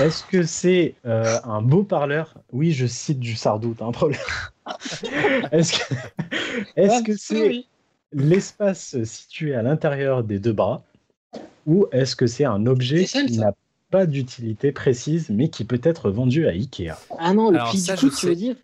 Est-ce 0.00 0.24
que 0.24 0.44
c'est 0.44 0.94
euh, 1.04 1.40
un 1.44 1.60
beau 1.60 1.82
parleur? 1.82 2.34
Oui, 2.52 2.72
je 2.72 2.86
cite 2.86 3.18
du 3.18 3.34
Sardou, 3.34 3.74
t'as 3.74 3.86
un 3.86 3.92
problème. 3.92 4.20
Est-ce 5.52 5.78
que 5.78 5.94
est-ce 6.76 7.02
que 7.02 7.16
c'est 7.16 7.48
Oui. 7.48 7.68
L'espace 8.12 9.02
situé 9.04 9.54
à 9.54 9.62
l'intérieur 9.62 10.24
des 10.24 10.38
deux 10.38 10.52
bras 10.52 10.82
Ou 11.66 11.86
est-ce 11.92 12.16
que 12.16 12.26
c'est 12.26 12.44
un 12.44 12.66
objet 12.66 13.04
C'est 13.04 13.26
qui 13.26 13.38
n'a 13.38 13.54
pas 13.90 14.06
d'utilité 14.06 14.72
précise 14.72 15.30
mais 15.30 15.48
qui 15.48 15.64
peut 15.64 15.80
être 15.82 16.10
vendu 16.10 16.46
à 16.46 16.50
Ikea? 16.50 16.92
Ah 17.18 17.34
non, 17.34 17.50
le 17.50 17.58
Alors 17.58 17.74
ça, 17.76 17.94
du 17.94 18.02
je 18.02 18.08
coude, 18.08 18.16
tu 18.18 18.26
veux 18.26 18.32
sais. 18.32 18.36
dire? 18.36 18.56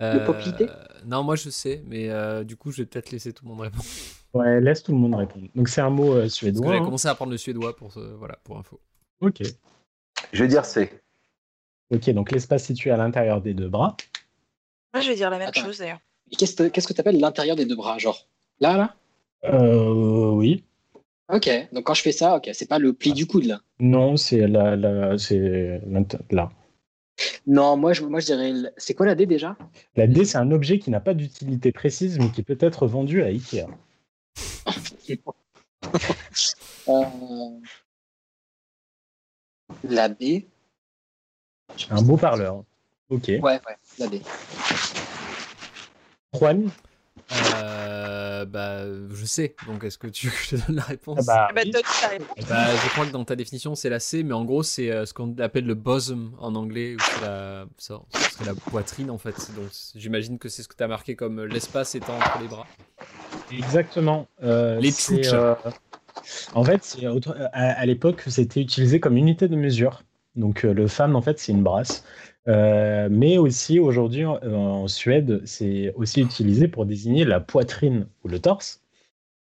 Euh, 0.00 0.24
poplité 0.24 0.66
Non, 1.06 1.22
moi 1.22 1.36
je 1.36 1.50
sais, 1.50 1.82
mais 1.86 2.08
euh, 2.08 2.42
du 2.42 2.56
coup, 2.56 2.72
je 2.72 2.82
vais 2.82 2.86
peut-être 2.86 3.10
laisser 3.10 3.32
tout 3.32 3.44
le 3.44 3.50
monde 3.50 3.60
répondre. 3.60 3.84
Ouais, 4.32 4.60
laisse 4.60 4.82
tout 4.82 4.92
le 4.92 4.98
monde 4.98 5.14
répondre. 5.14 5.48
Donc 5.54 5.68
c'est 5.68 5.80
un 5.80 5.90
mot 5.90 6.14
euh, 6.14 6.28
suédois. 6.28 6.66
j'avais 6.68 6.78
hein. 6.78 6.84
commencé 6.84 7.08
à 7.08 7.10
apprendre 7.10 7.32
le 7.32 7.38
suédois 7.38 7.76
pour, 7.76 7.92
ce- 7.92 7.98
voilà, 8.14 8.36
pour 8.44 8.58
info. 8.58 8.80
Ok. 9.20 9.42
Je 10.32 10.42
vais 10.42 10.48
dire 10.48 10.64
C. 10.64 10.90
Ok, 11.92 12.08
donc 12.10 12.30
l'espace 12.30 12.64
situé 12.64 12.90
à 12.92 12.96
l'intérieur 12.96 13.42
des 13.42 13.52
deux 13.52 13.68
bras. 13.68 13.96
Moi, 14.94 15.02
je 15.02 15.08
vais 15.08 15.16
dire 15.16 15.30
la 15.30 15.38
même 15.38 15.48
Attends. 15.48 15.62
chose 15.62 15.78
d'ailleurs. 15.78 16.00
Qu'est-ce 16.38 16.54
que 16.54 16.68
qu'est-ce 16.68 16.86
que 16.86 16.92
t'appelles 16.92 17.18
l'intérieur 17.18 17.56
des 17.56 17.66
deux 17.66 17.74
bras 17.76 17.98
Genre? 17.98 18.28
Là, 18.60 18.76
là? 18.76 18.94
Euh, 19.44 20.30
oui. 20.30 20.64
Ok, 21.32 21.48
donc 21.72 21.84
quand 21.84 21.94
je 21.94 22.02
fais 22.02 22.12
ça, 22.12 22.36
ok, 22.36 22.50
c'est 22.52 22.68
pas 22.68 22.78
le 22.78 22.92
pli 22.92 23.12
du 23.12 23.26
coude 23.26 23.44
là. 23.44 23.60
Non, 23.78 24.16
c'est 24.16 24.46
la, 24.46 24.76
la, 24.76 25.16
c'est 25.16 25.80
là. 26.30 26.50
Non, 27.46 27.76
moi 27.76 27.92
je, 27.92 28.02
moi, 28.04 28.20
je 28.20 28.26
dirais. 28.26 28.52
C'est 28.76 28.94
quoi 28.94 29.06
la 29.06 29.14
D 29.14 29.26
déjà? 29.26 29.56
La 29.96 30.06
D, 30.06 30.24
c'est 30.24 30.38
un 30.38 30.50
objet 30.50 30.78
qui 30.78 30.90
n'a 30.90 31.00
pas 31.00 31.14
d'utilité 31.14 31.72
précise, 31.72 32.18
mais 32.18 32.30
qui 32.30 32.42
peut 32.42 32.58
être 32.60 32.86
vendu 32.86 33.22
à 33.22 33.26
Ikea. 33.26 33.66
Euh, 36.88 37.04
La 39.84 40.08
B 40.08 40.42
Un 41.90 42.02
beau 42.02 42.16
parleur. 42.16 42.64
Ok. 43.08 43.28
Ouais, 43.28 43.40
ouais, 43.40 43.60
la 43.98 44.08
B. 44.08 44.14
Juan? 46.34 46.70
Euh, 47.32 48.44
bah, 48.44 48.84
je 49.12 49.24
sais. 49.24 49.54
Donc, 49.66 49.84
est-ce 49.84 49.98
que 49.98 50.06
tu 50.06 50.26
veux 50.26 50.32
que 50.36 50.38
je 50.42 50.56
te 50.56 50.66
donne 50.66 50.76
la 50.76 50.82
réponse? 50.82 51.18
Ah 51.28 51.48
bah, 51.48 51.48
Eh 51.50 51.54
ben, 51.54 51.70
donne 51.70 51.82
réponse. 52.10 52.48
Bah, 52.48 52.66
je 52.74 52.88
crois 52.90 53.06
que 53.06 53.12
dans 53.12 53.24
ta 53.24 53.36
définition, 53.36 53.74
c'est 53.74 53.88
la 53.90 54.00
C, 54.00 54.22
mais 54.22 54.34
en 54.34 54.44
gros, 54.44 54.62
c'est 54.62 54.90
euh, 54.90 55.06
ce 55.06 55.14
qu'on 55.14 55.36
appelle 55.38 55.66
le 55.66 55.74
bosom 55.74 56.32
en 56.38 56.54
anglais, 56.54 56.94
ou 56.94 56.98
c'est 57.00 57.26
la, 57.26 57.66
ça, 57.78 58.00
ce 58.14 58.30
serait 58.32 58.44
la 58.46 58.54
poitrine 58.54 59.10
en 59.10 59.18
fait. 59.18 59.34
Donc, 59.56 59.68
j'imagine 59.94 60.38
que 60.38 60.48
c'est 60.48 60.62
ce 60.62 60.68
que 60.68 60.76
tu 60.76 60.82
as 60.82 60.88
marqué 60.88 61.14
comme 61.16 61.40
euh, 61.40 61.46
l'espace 61.46 61.94
étant 61.94 62.16
entre 62.16 62.38
les 62.40 62.48
bras. 62.48 62.66
Exactement. 63.52 64.26
Euh, 64.42 64.78
Les 64.80 64.92
tchouches. 64.92 65.32
euh, 65.32 65.54
En 66.54 66.64
fait, 66.64 66.96
à, 67.52 67.72
à 67.80 67.86
l'époque, 67.86 68.22
c'était 68.26 68.60
utilisé 68.60 69.00
comme 69.00 69.16
unité 69.16 69.48
de 69.48 69.56
mesure. 69.56 70.02
Donc 70.36 70.64
euh, 70.64 70.72
le 70.72 70.86
fan, 70.86 71.16
en 71.16 71.22
fait, 71.22 71.38
c'est 71.38 71.52
une 71.52 71.62
brasse. 71.62 72.04
Euh, 72.50 73.08
mais 73.10 73.38
aussi, 73.38 73.78
aujourd'hui, 73.78 74.24
en, 74.24 74.36
en 74.42 74.88
Suède, 74.88 75.40
c'est 75.44 75.92
aussi 75.94 76.20
utilisé 76.20 76.68
pour 76.68 76.84
désigner 76.86 77.24
la 77.24 77.40
poitrine 77.40 78.06
ou 78.24 78.28
le 78.28 78.38
torse. 78.40 78.82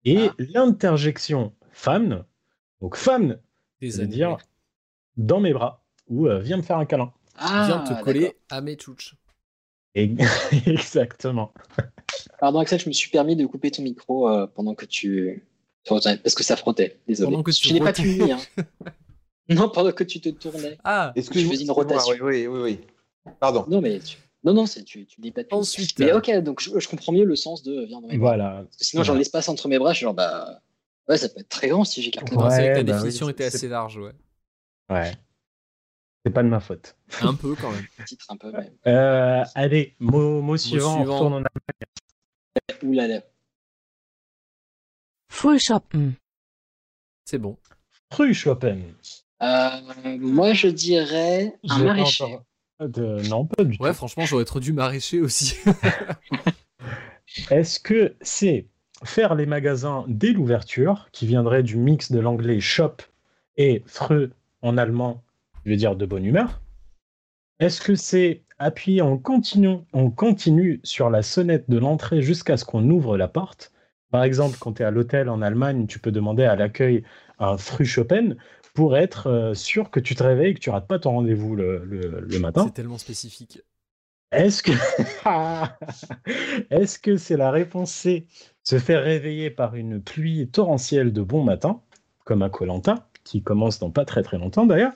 Et 0.04 0.28
Ah. 0.28 0.34
l'interjection 0.38 1.52
femme, 1.72 2.24
donc 2.80 2.96
femme, 2.96 3.38
Des 3.80 3.90
ça 3.92 3.98
veut 3.98 4.04
années. 4.04 4.12
dire 4.14 4.36
dans 5.16 5.40
mes 5.40 5.52
bras 5.52 5.82
ou 6.08 6.26
euh, 6.26 6.38
viens 6.40 6.56
me 6.58 6.62
faire 6.62 6.78
un 6.78 6.86
câlin. 6.86 7.12
Ah, 7.36 7.64
Viens 7.66 7.80
te 7.80 8.02
coller 8.04 8.36
à 8.50 8.60
mes 8.60 8.74
tchouches. 8.76 9.14
Et- 9.94 10.14
Exactement. 10.66 11.52
Pardon, 12.38 12.58
Axel, 12.60 12.80
je 12.80 12.88
me 12.88 12.92
suis 12.92 13.10
permis 13.10 13.34
de 13.36 13.46
couper 13.46 13.70
ton 13.70 13.82
micro 13.82 14.28
euh, 14.28 14.46
pendant 14.46 14.74
que 14.74 14.84
tu. 14.86 15.42
Parce 15.88 16.34
que 16.34 16.44
ça 16.44 16.56
frottait, 16.56 16.98
désolé. 17.08 17.30
Pendant 17.30 17.42
que 17.42 17.50
tu 17.50 17.68
je 17.68 17.72
n'ai 17.74 17.80
pas 17.80 17.92
mis, 18.02 18.30
hein. 18.32 18.38
Non, 19.54 19.68
pendant 19.68 19.92
que 19.92 20.04
tu 20.04 20.20
te 20.20 20.28
tournais. 20.28 20.78
Ah, 20.84 21.12
Je 21.16 21.22
faisais 21.22 21.64
une 21.64 21.70
rotation. 21.72 22.14
Oui, 22.22 22.46
oui, 22.46 22.46
oui, 22.46 22.60
oui. 23.24 23.32
Pardon. 23.40 23.64
Non, 23.68 23.80
mais 23.80 23.98
tu... 24.00 24.16
non, 24.44 24.54
non, 24.54 24.66
c'est 24.66 24.84
tu, 24.84 25.04
tu 25.06 25.20
dis 25.20 25.32
pas 25.32 25.44
tout. 25.44 25.56
ensuite. 25.56 25.98
Mais 25.98 26.12
ok, 26.12 26.30
donc 26.38 26.60
je, 26.60 26.78
je 26.78 26.88
comprends 26.88 27.12
mieux 27.12 27.24
le 27.24 27.36
sens 27.36 27.62
de 27.62 27.84
viens 27.84 28.00
dans 28.00 28.08
mes 28.08 28.16
bras. 28.16 28.28
Voilà. 28.28 28.50
Parce 28.64 28.76
que 28.76 28.84
sinon, 28.84 29.02
genre 29.02 29.16
l'espace 29.16 29.48
entre 29.48 29.66
mes 29.68 29.78
bras, 29.78 29.92
je 29.92 29.98
suis 29.98 30.04
genre 30.04 30.14
bah 30.14 30.62
ouais, 31.08 31.18
ça 31.18 31.28
peut 31.28 31.40
être 31.40 31.48
très 31.48 31.68
grand 31.68 31.84
si 31.84 32.00
j'écarte 32.02 32.30
les 32.30 32.36
Non, 32.36 32.42
bras. 32.42 32.50
c'est 32.50 32.56
vrai 32.62 32.68
que 32.68 32.78
Ouais, 32.78 32.84
ta 32.84 32.92
bah 32.92 32.98
définition 32.98 33.26
oui, 33.26 33.32
était 33.32 33.50
c'est- 33.50 33.56
assez 33.56 33.68
large, 33.68 33.98
ouais. 33.98 34.12
Ouais. 34.88 35.12
C'est 36.24 36.32
pas 36.32 36.42
de 36.42 36.48
ma 36.48 36.60
faute. 36.60 36.96
Un 37.22 37.34
peu 37.34 37.54
quand 37.56 37.70
même. 37.72 37.86
Titre 38.06 38.26
un 38.28 38.36
peu, 38.36 38.52
mais. 38.52 38.70
Euh, 38.86 39.42
allez, 39.54 39.96
mot, 39.98 40.40
mot 40.42 40.56
suivant, 40.56 40.96
suivant. 40.96 41.12
on 41.12 41.14
retourne 41.14 41.32
en 41.34 41.42
Allemagne. 42.82 43.08
Là. 43.08 43.20
Frühschoppen. 45.28 46.12
C'est 47.24 47.38
bon. 47.38 47.56
Frühschoppen. 48.12 48.94
Euh, 49.42 49.68
moi, 50.18 50.52
je 50.52 50.68
dirais 50.68 51.54
un 51.68 51.78
pas 51.78 51.84
maraîcher. 51.84 52.38
de- 52.80 53.28
Non, 53.28 53.46
pas 53.46 53.64
du 53.64 53.76
Ouais, 53.80 53.90
tout. 53.90 53.96
franchement, 53.96 54.24
j'aurais 54.26 54.44
trop 54.44 54.60
dû 54.60 54.72
maraîcher 54.72 55.20
aussi. 55.20 55.56
Est-ce 57.50 57.78
que 57.80 58.14
c'est 58.20 58.66
faire 59.04 59.34
les 59.34 59.46
magasins 59.46 60.04
dès 60.08 60.32
l'ouverture, 60.32 61.08
qui 61.12 61.26
viendrait 61.26 61.62
du 61.62 61.76
mix 61.76 62.12
de 62.12 62.18
l'anglais 62.20 62.60
shop 62.60 62.96
et 63.56 63.82
freux 63.86 64.32
en 64.62 64.76
allemand, 64.76 65.22
qui 65.62 65.70
veut 65.70 65.76
dire 65.76 65.96
de 65.96 66.06
bonne 66.06 66.24
humeur? 66.24 66.60
Est-ce 67.60 67.80
que 67.80 67.94
c'est 67.94 68.42
appuyer 68.58 69.00
en 69.00 69.16
continu, 69.16 69.78
en 69.92 70.10
continu 70.10 70.80
sur 70.82 71.08
la 71.10 71.22
sonnette 71.22 71.68
de 71.70 71.78
l'entrée 71.78 72.20
jusqu'à 72.22 72.56
ce 72.56 72.64
qu'on 72.64 72.88
ouvre 72.90 73.16
la 73.16 73.28
porte? 73.28 73.72
Par 74.10 74.24
exemple, 74.24 74.56
quand 74.60 74.74
tu 74.74 74.82
es 74.82 74.84
à 74.84 74.90
l'hôtel 74.90 75.28
en 75.28 75.40
Allemagne, 75.40 75.86
tu 75.86 75.98
peux 75.98 76.10
demander 76.10 76.44
à 76.44 76.56
l'accueil 76.56 77.04
un 77.38 77.56
Frühschoppen 77.56 78.36
pour 78.74 78.96
être 78.96 79.26
euh, 79.28 79.54
sûr 79.54 79.90
que 79.90 80.00
tu 80.00 80.14
te 80.14 80.22
réveilles 80.22 80.50
et 80.50 80.54
que 80.54 80.60
tu 80.60 80.70
rates 80.70 80.86
pas 80.86 80.98
ton 80.98 81.10
rendez-vous 81.12 81.56
le, 81.56 81.84
le- 81.84 82.20
le 82.20 82.38
matin. 82.38 82.64
C'est 82.66 82.74
tellement 82.74 82.98
spécifique. 82.98 83.60
Est-ce 84.32 84.62
que 84.62 84.72
est-ce 86.70 86.98
que 86.98 87.16
c'est 87.16 87.36
la 87.36 87.50
réponse 87.50 87.90
C, 87.92 88.26
se 88.62 88.78
faire 88.78 89.02
réveiller 89.02 89.50
par 89.50 89.74
une 89.74 90.00
pluie 90.00 90.48
torrentielle 90.48 91.12
de 91.12 91.22
bon 91.22 91.42
matin, 91.42 91.80
comme 92.24 92.42
à 92.42 92.48
Colanta, 92.50 93.08
qui 93.24 93.42
commence 93.42 93.78
dans 93.78 93.90
pas 93.90 94.04
très 94.04 94.22
très 94.22 94.38
longtemps 94.38 94.66
d'ailleurs, 94.66 94.92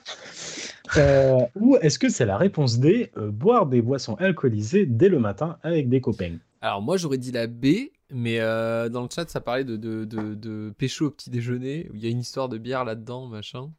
Euh, 0.97 1.39
ou 1.55 1.77
est-ce 1.81 1.99
que 1.99 2.09
c'est 2.09 2.25
la 2.25 2.37
réponse 2.37 2.79
D, 2.79 3.11
euh, 3.17 3.29
boire 3.31 3.65
des 3.65 3.81
boissons 3.81 4.15
alcoolisées 4.15 4.85
dès 4.85 5.09
le 5.09 5.19
matin 5.19 5.57
avec 5.63 5.89
des 5.89 5.99
copains? 5.99 6.37
Alors 6.61 6.81
moi 6.81 6.97
j'aurais 6.97 7.17
dit 7.17 7.31
la 7.31 7.47
B, 7.47 7.65
mais 8.11 8.39
euh, 8.39 8.89
dans 8.89 9.01
le 9.03 9.09
chat 9.13 9.29
ça 9.29 9.41
parlait 9.41 9.63
de, 9.63 9.75
de, 9.77 10.05
de, 10.05 10.35
de 10.35 10.73
pécho 10.77 11.07
au 11.07 11.11
petit 11.11 11.29
déjeuner, 11.29 11.89
où 11.91 11.95
il 11.95 12.03
y 12.03 12.07
a 12.07 12.09
une 12.09 12.19
histoire 12.19 12.49
de 12.49 12.57
bière 12.57 12.85
là-dedans, 12.85 13.27
machin. 13.27 13.71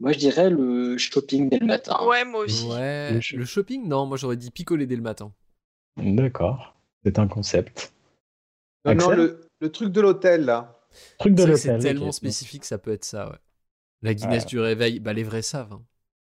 Moi, 0.00 0.12
je 0.12 0.18
dirais 0.18 0.50
le 0.50 0.96
shopping 0.98 1.48
dès 1.48 1.58
le 1.58 1.66
matin. 1.66 1.96
Ouais, 2.06 2.24
moi 2.24 2.40
aussi. 2.40 2.66
Ouais, 2.66 3.12
le, 3.12 3.44
shopping 3.44 3.86
Non, 3.86 4.06
moi 4.06 4.16
j'aurais 4.16 4.36
dit 4.36 4.50
picoler 4.50 4.86
dès 4.86 4.96
le 4.96 5.02
matin. 5.02 5.32
D'accord, 5.96 6.74
c'est 7.04 7.18
un 7.18 7.28
concept. 7.28 7.92
Non, 8.84 8.94
non, 8.94 9.10
le, 9.10 9.48
le 9.60 9.70
truc 9.70 9.92
de 9.92 10.00
l'hôtel, 10.00 10.44
là. 10.44 10.80
Truc 11.18 11.34
de 11.34 11.44
que 11.44 11.56
C'est 11.56 11.68
l'hôtel. 11.68 11.82
tellement 11.82 12.06
ok. 12.08 12.14
spécifique, 12.14 12.64
ça 12.64 12.78
peut 12.78 12.90
être 12.90 13.04
ça, 13.04 13.30
ouais. 13.30 13.38
La 14.02 14.14
Guinness 14.14 14.42
Ouais. 14.44 14.48
du 14.48 14.58
réveil, 14.60 15.00
bah 15.00 15.12
les 15.12 15.22
vrais 15.22 15.42
savent. 15.42 15.72
hein. 15.72 15.82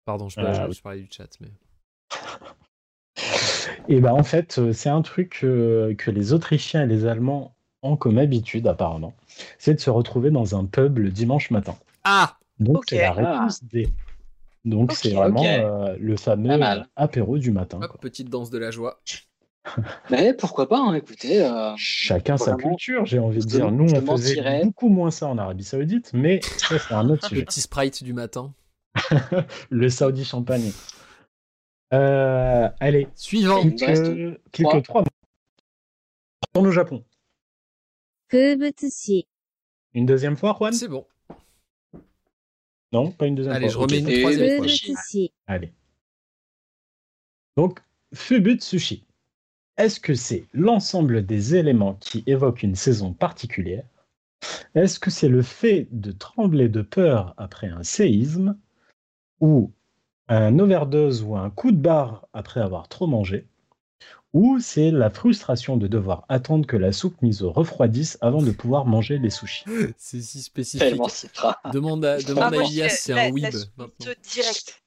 Pardon, 0.05 0.29
je, 0.29 0.39
Ah, 0.41 0.53
je- 0.53 0.63
oui. 0.69 0.75
je 0.75 0.83
parlais 0.83 1.01
du 1.01 1.09
chat, 1.11 1.29
mais... 1.41 1.49
Et 3.89 4.01
ben 4.01 4.13
en 4.13 4.23
fait, 4.23 4.59
euh, 4.59 4.73
c'est 4.73 4.89
un 4.89 5.03
truc 5.03 5.39
que 5.41 6.11
les 6.11 6.33
Autrichiens 6.33 6.83
et 6.83 6.87
les 6.87 7.07
Allemands 7.07 7.55
ont 7.83 7.97
comme 7.97 8.19
habitude 8.19 8.67
apparemment, 8.67 9.15
c'est 9.59 9.75
de 9.75 9.81
se 9.81 9.91
retrouver 9.91 10.31
dans 10.31 10.57
un 10.59 10.65
pub 10.65 10.99
le 10.99 11.11
dimanche 11.11 11.51
matin. 11.51 11.77
Ah 12.05 12.39
Donc 12.59 12.85
c'est 12.89 12.99
la 13.01 13.13
réponse 13.13 13.63
D. 13.65 13.89
Donc 14.65 14.93
c'est 14.93 15.13
vraiment 15.13 15.45
euh, 15.45 15.95
le 16.01 16.17
fameux 16.17 16.59
apéro 16.97 17.37
du 17.39 17.51
matin. 17.51 17.79
Hop, 17.83 17.91
quoi. 17.91 18.01
petite 18.01 18.31
danse 18.31 18.49
de 18.51 18.57
la 18.59 18.71
joie. 18.71 19.01
Mais 20.11 20.35
pourquoi 20.35 20.69
pas, 20.69 20.79
hein, 20.79 20.95
écoutez. 20.95 21.45
Euh, 21.45 21.73
Chacun 21.77 22.37
sa 22.37 22.55
culture, 22.55 23.07
j'ai 23.07 23.19
envie 23.19 23.41
de 23.41 23.47
dire. 23.47 23.71
Nous, 23.71 23.93
on 23.93 24.17
faisait 24.17 24.65
beaucoup 24.65 24.89
moins 24.89 25.11
ça 25.11 25.27
en 25.29 25.39
Arabie 25.39 25.65
Saoudite, 25.65 26.11
mais 26.13 26.41
ça, 26.43 26.79
c'est 26.79 26.95
un 26.95 27.09
autre 27.09 27.29
sujet. 27.29 27.41
Le 27.41 27.47
petit 27.47 27.61
sprite 27.61 28.05
du 28.05 28.13
matin. 28.13 28.53
le 29.71 29.89
Saudi 29.89 30.25
champagne. 30.25 30.73
Euh, 31.93 32.69
allez, 32.81 33.09
suivant. 33.15 33.63
Quelques, 33.63 34.01
euh, 34.01 34.41
quelques 34.53 34.85
trois. 34.85 35.05
Retourne 36.49 36.67
au 36.69 36.73
Japon. 36.73 37.05
Une 39.95 40.07
deuxième 40.07 40.37
fois, 40.37 40.57
Juan? 40.59 40.73
C'est 40.73 40.89
bon. 40.89 41.07
Non, 42.93 43.11
pas 43.11 43.27
une 43.27 43.35
deuxième 43.35 43.55
allez, 43.55 43.69
fois. 43.69 43.85
Allez, 43.85 43.97
je 43.97 43.97
remets 43.97 44.15
une 44.15 44.21
troisième 44.21 44.65
fois. 44.65 45.29
Allez. 45.47 45.73
Donc, 47.57 47.81
Fubutsushi. 48.13 49.05
Est-ce 49.77 49.99
que 50.01 50.15
c'est 50.15 50.45
l'ensemble 50.53 51.27
des 51.27 51.57
éléments 51.57 51.95
qui 51.95 52.23
évoquent 52.27 52.63
une 52.63 52.77
saison 52.77 53.13
particulière? 53.13 53.85
Est-ce 54.75 55.01
que 55.01 55.11
c'est 55.11 55.29
le 55.29 55.43
fait 55.43 55.89
de 55.91 56.13
trembler 56.13 56.69
de 56.69 56.83
peur 56.83 57.35
après 57.37 57.69
un 57.69 57.83
séisme? 57.83 58.57
Ou 59.41 59.73
un 60.29 60.59
overdose 60.59 61.23
ou 61.23 61.37
un 61.37 61.51
coup 61.51 61.73
de 61.73 61.77
barre 61.77 62.29
après 62.33 62.61
avoir 62.61 62.89
trop 62.89 63.07
mangé? 63.07 63.47
Ou 64.33 64.59
c'est 64.61 64.91
la 64.91 65.11
frustration 65.11 65.77
de 65.77 65.87
devoir 65.87 66.25
attendre 66.29 66.67
que 66.67 66.77
la 66.77 66.93
soupe 66.93 67.21
miso 67.23 67.53
refroidisse 67.53 68.19
avant 68.21 68.43
de 68.43 68.51
pouvoir 68.51 68.85
manger 68.85 69.19
les 69.19 69.31
sushis? 69.31 69.65
C'est 69.97 70.21
si 70.21 70.43
spécifique. 70.43 70.89
Demande 71.73 72.05
à, 72.05 72.19
demande 72.21 72.55
Ah, 72.55 72.61
à 72.61 72.65
dirais 72.65 72.89
c'est 72.89 73.13
un 73.13 73.17
la 73.17 73.31
weeb. 73.31 73.55
direct. 74.23 74.83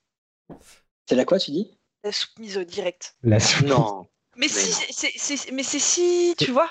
C'est 1.06 1.16
la 1.16 1.26
quoi, 1.26 1.40
tu 1.40 1.52
dis? 1.52 1.78
La 2.04 2.12
soupe 2.12 2.40
miso 2.40 2.64
direct. 2.64 3.16
La 3.24 3.40
soupe, 3.40 3.68
Non. 3.68 4.08
Mais, 4.38 4.46
Mais 4.46 4.48
si, 4.50 4.94
c'est, 4.94 5.12
c'est- 5.18 5.52
mais 5.52 5.64
c'est 5.64 5.80
si, 5.80 6.36
tu 6.38 6.52
vois. 6.52 6.70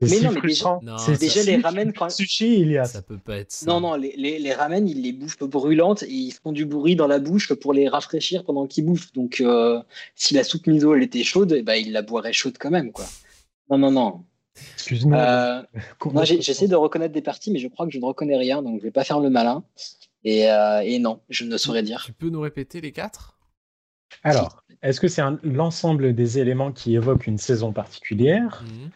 Mais 0.00 0.08
si 0.08 0.24
non, 0.24 0.32
mais 0.32 0.40
déjà-. 0.40 0.80
Non, 0.82 0.96
déjà, 1.20 1.42
les 1.44 1.56
ramen, 1.58 1.92
quand- 1.92 2.10
Sushi, 2.10 2.62
Elias. 2.62 2.86
Ça 2.86 3.02
peut 3.02 3.18
pas 3.18 3.36
être 3.36 3.52
ça. 3.52 3.66
Non, 3.66 3.80
non, 3.80 3.94
les, 3.94 4.14
les, 4.16 4.40
les 4.40 4.52
ramen, 4.52 4.88
ils 4.88 5.00
les 5.00 5.12
bouffent 5.12 5.38
brûlantes 5.44 6.02
et 6.02 6.10
ils 6.10 6.32
font 6.32 6.50
du 6.50 6.64
bruit 6.66 6.96
dans 6.96 7.06
la 7.06 7.20
bouche 7.20 7.52
pour 7.54 7.72
les 7.72 7.88
rafraîchir 7.88 8.44
pendant 8.44 8.66
qu'ils 8.66 8.84
bouffent. 8.84 9.12
Donc, 9.12 9.40
euh, 9.40 9.80
si 10.16 10.34
la 10.34 10.42
soupe 10.42 10.66
miso, 10.66 10.92
elle 10.94 11.04
était 11.04 11.22
chaude, 11.22 11.52
eh 11.52 11.62
ben, 11.62 11.74
ils 11.74 11.92
la 11.92 12.02
boiraient 12.02 12.32
chaude 12.32 12.56
quand 12.58 12.70
même, 12.70 12.90
quoi. 12.90 13.06
Non, 13.70 13.78
non, 13.78 13.90
non. 13.92 14.24
Excuse-moi. 14.74 15.16
Euh, 15.18 15.62
j'essaie 16.40 16.66
de 16.68 16.74
reconnaître 16.74 17.14
des 17.14 17.22
parties, 17.22 17.52
mais 17.52 17.60
je 17.60 17.68
crois 17.68 17.86
que 17.86 17.92
je 17.92 17.98
ne 17.98 18.04
reconnais 18.04 18.36
rien, 18.36 18.60
donc 18.60 18.80
je 18.80 18.82
vais 18.82 18.90
pas 18.90 19.04
faire 19.04 19.20
le 19.20 19.30
malin. 19.30 19.62
Et, 20.24 20.50
euh, 20.50 20.80
et 20.80 20.98
non, 20.98 21.20
je 21.30 21.44
ne 21.44 21.56
saurais 21.56 21.82
dire. 21.84 22.02
Tu 22.04 22.12
peux 22.12 22.28
nous 22.28 22.40
répéter 22.40 22.80
les 22.80 22.90
quatre? 22.92 23.38
Alors, 24.24 24.62
est-ce 24.82 25.00
que 25.00 25.08
c'est 25.08 25.22
l'ensemble 25.42 26.14
des 26.14 26.38
éléments 26.38 26.72
qui 26.72 26.94
évoquent 26.94 27.26
une 27.26 27.38
saison 27.38 27.72
particulière 27.72 28.64
Mhm, 28.64 28.90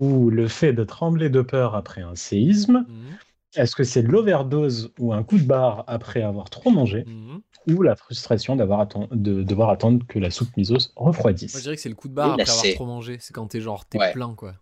ou 0.00 0.30
le 0.30 0.48
fait 0.48 0.72
de 0.72 0.84
trembler 0.84 1.30
de 1.30 1.40
peur 1.42 1.74
après 1.74 2.02
un 2.02 2.14
séisme 2.14 2.84
mhm, 2.88 3.16
Est-ce 3.56 3.76
que 3.76 3.84
c'est 3.84 4.02
l'overdose 4.02 4.92
ou 4.98 5.12
un 5.12 5.22
coup 5.22 5.38
de 5.38 5.44
barre 5.44 5.84
après 5.86 6.22
avoir 6.22 6.50
trop 6.50 6.70
mangé 6.70 7.04
mhm. 7.06 7.40
ou 7.68 7.82
la 7.82 7.96
frustration 7.96 8.56
d'avoir 8.56 8.84
atten- 8.84 9.08
de 9.12 9.42
devoir 9.42 9.70
attendre 9.70 10.04
que 10.06 10.18
la 10.18 10.30
soupe 10.30 10.56
miso 10.56 10.76
refroidisse 10.96 11.54
Moi 11.54 11.60
je 11.60 11.64
dirais 11.64 11.76
que 11.76 11.82
c'est 11.82 11.88
le 11.88 11.94
coup 11.94 12.08
de 12.08 12.14
barre 12.14 12.32
après 12.34 12.44
là, 12.44 12.52
avoir 12.52 12.74
trop 12.74 12.86
mangé. 12.86 13.16
C'est 13.20 13.32
quand 13.32 13.46
t'es 13.46 13.60
genre, 13.60 13.86
t'es 13.86 13.98
Ouais. 13.98 14.12
plein 14.12 14.34
quoi. 14.34 14.54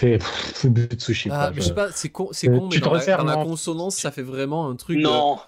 C'est 0.00 0.18
pff, 0.18 0.52
Fubutsushi, 0.56 1.28
Ah, 1.30 1.50
quoi. 1.50 1.52
je 1.54 1.60
Je- 1.60 1.66
sais 1.68 1.74
pas, 1.74 1.92
c'est 1.92 2.08
con, 2.08 2.28
c'est 2.32 2.48
Euh, 2.48 2.58
con 2.58 2.64
mais 2.64 2.74
tu 2.74 2.80
te 2.80 2.84
dans, 2.86 2.94
la, 2.94 3.04
dans 3.16 3.24
la 3.24 3.44
consonance, 3.44 3.96
ça 3.96 4.10
fait 4.10 4.22
vraiment 4.22 4.68
un 4.68 4.76
truc. 4.76 4.98
euh, 4.98 5.02
Non 5.02 5.38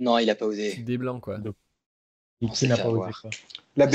Non, 0.00 0.18
il 0.18 0.28
a 0.30 0.34
pas 0.34 0.46
osé. 0.46 0.76
des 0.76 0.98
blancs 0.98 1.20
quoi. 1.22 1.38
Qui 2.54 2.68
n'a 2.68 2.76
pas 2.76 2.88
osé. 2.88 3.10
La 3.76 3.86
B. 3.86 3.94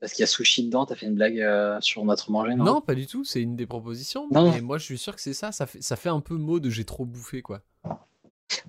Parce 0.00 0.14
qu'il 0.14 0.22
y 0.22 0.24
a 0.24 0.26
sushi 0.26 0.64
dedans, 0.64 0.84
t'as 0.84 0.96
fait 0.96 1.06
une 1.06 1.14
blague 1.14 1.38
euh, 1.38 1.78
sur 1.80 2.04
notre 2.04 2.32
manger, 2.32 2.56
non? 2.56 2.64
Non, 2.64 2.80
pas 2.80 2.96
du 2.96 3.06
tout, 3.06 3.22
c'est 3.24 3.40
une 3.40 3.54
des 3.54 3.66
propositions. 3.66 4.28
Non. 4.32 4.50
Mais 4.50 4.60
moi 4.60 4.76
je 4.78 4.84
suis 4.84 4.98
sûr 4.98 5.14
que 5.14 5.22
c'est 5.22 5.32
ça, 5.32 5.52
ça 5.52 5.64
fait, 5.66 5.80
ça 5.80 5.94
fait 5.94 6.08
un 6.08 6.18
peu 6.18 6.34
mot 6.34 6.58
de 6.58 6.70
j'ai 6.70 6.84
trop 6.84 7.04
bouffé 7.04 7.40
quoi. 7.40 7.60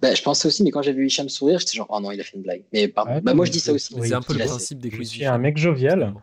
Bah, 0.01 0.13
je 0.13 0.21
pensais 0.21 0.47
aussi, 0.47 0.63
mais 0.63 0.69
quand 0.71 0.81
j'ai 0.83 0.93
vu 0.93 1.07
Hicham 1.07 1.27
sourire, 1.29 1.59
j'étais 1.59 1.75
genre, 1.75 1.87
oh 1.89 1.99
non, 1.99 2.11
il 2.11 2.21
a 2.21 2.23
fait 2.23 2.37
une 2.37 2.43
blague. 2.43 2.63
Mais 2.71 2.87
pardon. 2.87 3.15
Ouais, 3.15 3.21
bah, 3.21 3.33
moi, 3.33 3.45
je 3.45 3.51
dis 3.51 3.59
ça 3.59 3.73
aussi. 3.73 3.93
C'est 4.01 4.13
un 4.13 4.21
peu 4.21 4.33
le 4.33 4.45
principe 4.45 4.79
des 4.79 4.89
Je 4.89 4.95
quiz. 4.95 5.09
suis 5.09 5.21
Hicham. 5.21 5.33
un 5.33 5.37
mec 5.39 5.57
jovial. 5.57 6.13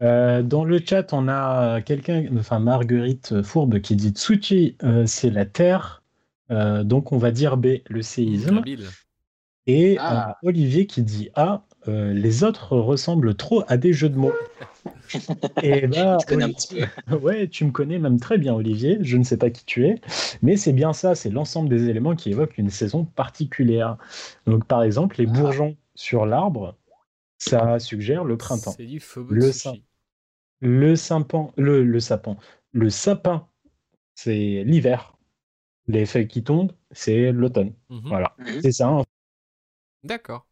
Euh, 0.00 0.42
dans 0.42 0.64
le 0.64 0.80
chat, 0.82 1.12
on 1.12 1.28
a 1.28 1.82
quelqu'un, 1.82 2.24
enfin 2.38 2.58
Marguerite 2.58 3.42
Fourbe, 3.42 3.80
qui 3.80 3.96
dit 3.96 4.10
Tsuchi, 4.10 4.76
euh, 4.82 5.04
c'est 5.06 5.28
la 5.30 5.44
terre. 5.44 6.02
Euh, 6.50 6.84
donc 6.84 7.12
on 7.12 7.18
va 7.18 7.32
dire 7.32 7.56
B, 7.58 7.78
le 7.86 8.00
séisme. 8.02 8.62
Et 9.66 9.96
Ah. 10.00 10.30
euh, 10.42 10.48
Olivier 10.48 10.86
qui 10.86 11.02
dit 11.02 11.28
A, 11.34 11.64
euh, 11.88 12.12
les 12.12 12.44
autres 12.44 12.76
ressemblent 12.76 13.34
trop 13.34 13.62
à 13.68 13.76
des 13.76 13.92
jeux 13.92 14.08
de 14.08 14.16
mots. 14.16 14.32
Et 15.62 15.86
bah, 15.86 16.18
connais 16.26 16.44
un 16.44 16.48
Olivier- 16.48 16.86
petit 16.86 17.14
ouais, 17.22 17.48
tu 17.48 17.64
me 17.64 17.70
connais 17.70 17.98
même 17.98 18.18
très 18.18 18.38
bien, 18.38 18.54
Olivier. 18.54 18.98
Je 19.02 19.16
ne 19.16 19.24
sais 19.24 19.36
pas 19.36 19.50
qui 19.50 19.64
tu 19.64 19.86
es, 19.86 19.96
mais 20.42 20.56
c'est 20.56 20.72
bien 20.72 20.92
ça. 20.92 21.14
C'est 21.14 21.30
l'ensemble 21.30 21.68
des 21.68 21.88
éléments 21.88 22.14
qui 22.16 22.30
évoquent 22.30 22.58
une 22.58 22.70
saison 22.70 23.04
particulière. 23.04 23.98
Donc, 24.46 24.66
par 24.66 24.82
exemple, 24.82 25.16
les 25.18 25.26
bourgeons 25.26 25.76
sur 25.94 26.24
l'arbre, 26.26 26.76
ça 27.38 27.78
suggère 27.78 28.24
le 28.24 28.36
printemps. 28.36 28.72
C'est 28.76 28.86
du 28.86 29.02
Le. 29.28 29.50
Le 30.64 30.94
sapin, 30.94 31.50
le, 31.56 31.82
le 31.82 31.98
sapin, 32.00 32.36
le 32.70 32.88
sapin, 32.88 33.48
c'est 34.14 34.62
l'hiver. 34.64 35.16
Les 35.88 36.06
feuilles 36.06 36.28
qui 36.28 36.44
tombent, 36.44 36.70
c'est 36.92 37.32
l'automne. 37.32 37.72
Mhm. 37.90 38.02
Voilà, 38.04 38.36
Mhm. 38.38 38.60
c'est 38.62 38.70
ça. 38.72 39.02
D'accord. 40.04 40.46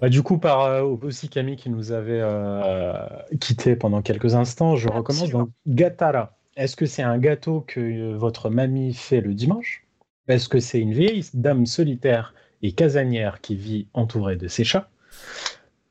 Bah, 0.00 0.08
du 0.08 0.22
coup, 0.22 0.38
par 0.38 0.62
euh, 0.62 0.82
aussi 0.82 1.28
Camille 1.28 1.56
qui 1.56 1.70
nous 1.70 1.92
avait 1.92 2.20
euh, 2.20 2.92
quitté 3.40 3.74
pendant 3.74 4.02
quelques 4.02 4.34
instants, 4.34 4.76
je 4.76 4.88
recommence 4.88 5.22
Absolument. 5.22 5.44
donc 5.44 5.50
Gatara. 5.66 6.36
Est-ce 6.56 6.76
que 6.76 6.86
c'est 6.86 7.02
un 7.02 7.18
gâteau 7.18 7.62
que 7.62 7.80
euh, 7.80 8.16
votre 8.16 8.50
mamie 8.50 8.94
fait 8.94 9.20
le 9.20 9.34
dimanche? 9.34 9.84
Est-ce 10.28 10.48
que 10.48 10.60
c'est 10.60 10.80
une 10.80 10.92
vieille 10.92 11.24
dame 11.34 11.66
solitaire 11.66 12.34
et 12.62 12.72
casanière 12.72 13.40
qui 13.40 13.56
vit 13.56 13.86
entourée 13.94 14.36
de 14.36 14.46
ses 14.46 14.64
chats? 14.64 14.90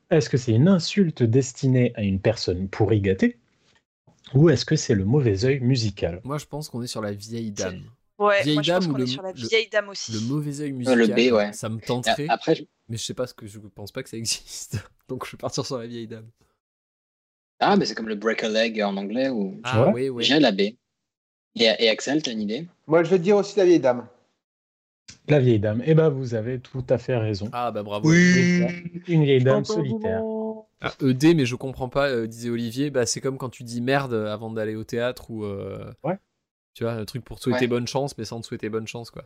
Est-ce 0.10 0.30
que 0.30 0.38
c'est 0.38 0.54
une 0.54 0.68
insulte 0.68 1.24
destinée 1.24 1.92
à 1.96 2.04
une 2.04 2.20
personne 2.20 2.70
pourri 2.70 3.02
gâtée? 3.02 3.38
Ou 4.34 4.50
est-ce 4.50 4.66
que 4.66 4.76
c'est 4.76 4.96
le 4.96 5.06
mauvais 5.06 5.46
œil 5.46 5.60
musical? 5.60 6.22
Moi, 6.24 6.38
je 6.38 6.46
pense 6.46 6.70
qu'on 6.70 6.82
est 6.82 6.88
sur 6.88 7.02
la 7.02 7.14
vieille 7.14 7.52
dame. 7.52 7.82
Ouais, 8.20 8.42
vieille 8.44 8.56
moi 8.56 8.64
je 8.64 8.68
dame 8.72 8.80
pense 8.80 8.88
ou 8.88 8.92
qu'on 8.94 8.98
le, 8.98 9.04
est 9.04 9.08
sur 9.08 9.22
la 9.22 9.32
le- 9.32 9.48
vieille 9.48 9.70
dame 9.70 9.90
aussi. 9.90 10.12
le 10.12 10.20
mauvais 10.22 10.62
œil 10.62 10.72
Euh, 10.72 10.74
musical. 10.74 11.00
le 11.00 11.08
B, 11.08 11.34
ouais. 11.34 11.54
Ça 11.54 11.70
me 11.70 11.80
tenterait. 11.80 12.28
Après, 12.30 12.56
je- 12.56 12.64
Mais 12.90 12.98
je 12.98 13.04
sais 13.04 13.14
pas 13.14 13.28
ce 13.28 13.34
que 13.34 13.46
je 13.48 13.60
pense 13.60 13.92
pas 13.92 14.02
que 14.04 14.10
ça 14.10 14.18
existe. 14.18 14.78
Donc 15.08 15.26
je 15.26 15.32
vais 15.32 15.38
partir 15.38 15.66
sur 15.66 15.78
la 15.78 15.86
vieille 15.88 16.08
dame. 16.08 16.28
Ah, 17.60 17.76
mais 17.76 17.86
c'est 17.86 17.96
comme 17.96 18.08
le 18.08 18.16
break 18.16 18.44
a 18.44 18.50
leg 18.50 18.82
en 18.82 18.98
anglais 18.98 19.30
ou. 19.30 19.60
Ah, 19.64 19.86
Ouais. 19.88 19.94
oui, 19.94 20.10
oui. 20.10 20.24
J'ai 20.24 20.40
la 20.40 20.52
B. 20.52 20.62
Et, 20.62 20.78
et 21.56 21.90
Axel, 21.90 22.22
t'as 22.22 22.32
une 22.32 22.42
idée? 22.42 22.68
Moi, 22.86 23.04
je 23.04 23.10
vais 23.10 23.20
dire 23.20 23.36
aussi 23.38 23.58
la 23.58 23.66
vieille 23.66 23.80
dame. 23.80 24.08
La 25.28 25.40
vieille 25.40 25.60
dame. 25.60 25.82
Eh 25.86 25.94
ben, 25.96 26.10
vous 26.10 26.36
avez 26.36 26.60
tout 26.60 26.86
à 26.90 26.98
fait 26.98 27.18
raison. 27.18 27.50
Ah 27.52 27.72
bah 27.72 27.84
bravo. 27.84 28.12
Une 28.14 29.24
vieille 29.24 29.44
dame 29.44 29.66
solitaire. 29.66 30.24
Ah, 30.80 30.94
ED, 31.02 31.34
mais 31.36 31.46
je 31.46 31.56
comprends 31.56 31.90
pas, 31.90 32.10
euh, 32.10 32.28
disait 32.28 32.50
Olivier. 32.52 32.92
Bah, 32.92 33.06
c'est 33.08 33.20
comme 33.20 33.38
quand 33.40 33.50
tu 33.50 33.64
dis 33.64 33.82
merde 33.82 34.14
avant 34.14 34.52
d'aller 34.52 34.76
au 34.76 34.84
théâtre 34.84 35.32
ou. 35.32 35.44
euh, 35.44 35.92
Ouais. 36.04 36.18
Tu 36.78 36.84
vois, 36.84 36.94
un 36.94 37.06
truc 37.06 37.24
pour 37.26 37.40
te 37.40 37.46
souhaiter 37.46 37.62
Ouais. 37.62 37.68
bonne 37.70 37.88
chance, 37.88 38.16
mais 38.20 38.24
sans 38.24 38.40
te 38.40 38.46
souhaiter 38.46 38.70
bonne 38.70 38.86
chance, 38.86 39.10
quoi. 39.10 39.24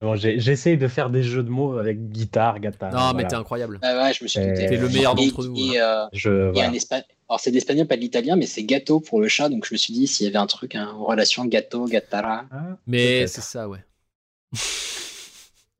Bon, 0.00 0.16
J'essaye 0.16 0.78
de 0.78 0.88
faire 0.88 1.10
des 1.10 1.22
jeux 1.22 1.42
de 1.42 1.50
mots 1.50 1.76
avec 1.76 2.08
guitare, 2.10 2.58
guitare. 2.58 2.90
non, 2.90 3.12
mais 3.14 3.26
t'es 3.28 3.34
incroyable. 3.34 3.78
Ah 3.82 4.02
ouais, 4.04 4.14
je 4.14 4.24
me 4.24 4.28
suis 4.28 4.40
douté. 4.40 4.66
T'es 4.66 4.78
le 4.78 4.88
meilleur 4.88 5.14
d'entre 5.14 5.44
nous. 5.44 5.54
Et, 5.58 5.78
euh, 5.78 6.06
Je, 6.14 6.30
il 6.30 6.34
y 6.34 6.38
a 6.38 6.50
voilà. 6.52 6.68
un 6.70 6.72
espa- 6.72 7.04
Alors, 7.28 7.38
c'est 7.38 7.50
de 7.50 7.56
l'espagnol, 7.56 7.86
pas 7.86 7.96
de 7.96 8.00
l'italien, 8.00 8.36
mais 8.36 8.46
c'est 8.46 8.64
gâteau 8.64 8.98
pour 9.00 9.20
le 9.20 9.28
chat. 9.28 9.50
Donc, 9.50 9.66
je 9.66 9.74
me 9.74 9.76
suis 9.76 9.92
dit 9.92 10.06
s'il 10.06 10.24
y 10.24 10.28
avait 10.30 10.38
un 10.38 10.46
truc 10.46 10.74
hein, 10.74 10.88
en 10.96 11.04
relation 11.04 11.44
gâteau, 11.44 11.84
gatara. 11.84 12.46
Mais 12.86 13.18
peut-être. 13.18 13.28
c'est 13.28 13.40
ça, 13.42 13.68
ouais. 13.68 13.84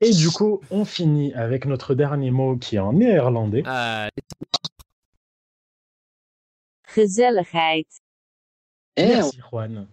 Et 0.02 0.10
du 0.12 0.28
coup, 0.28 0.60
on 0.70 0.84
finit 0.84 1.32
avec 1.32 1.64
notre 1.64 1.94
dernier 1.94 2.30
mot 2.30 2.58
qui 2.58 2.76
est 2.76 2.80
en 2.80 2.92
néerlandais. 2.92 3.62
Ah, 3.64 4.08
Gezelligheid. 6.94 7.86
Eh, 8.96 9.06
Merci, 9.06 9.38
Juan. 9.50 9.86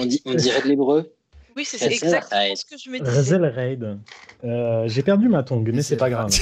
On, 0.00 0.06
dit, 0.06 0.22
on 0.24 0.34
dirait 0.34 0.62
de 0.62 0.68
l'hébreu. 0.68 1.12
Oui, 1.56 1.64
c'est 1.64 1.84
exactement 1.84 2.54
ce 2.56 2.64
que 2.64 2.76
je 2.78 2.90
me 2.90 2.98
disais. 3.00 3.10
Rezelreid. 3.10 3.98
Euh, 4.44 4.84
J'ai 4.88 5.02
perdu 5.02 5.28
ma 5.28 5.42
tongue, 5.42 5.70
mais 5.74 5.82
c'est 5.82 5.96
pas 5.96 6.10
grave. 6.10 6.30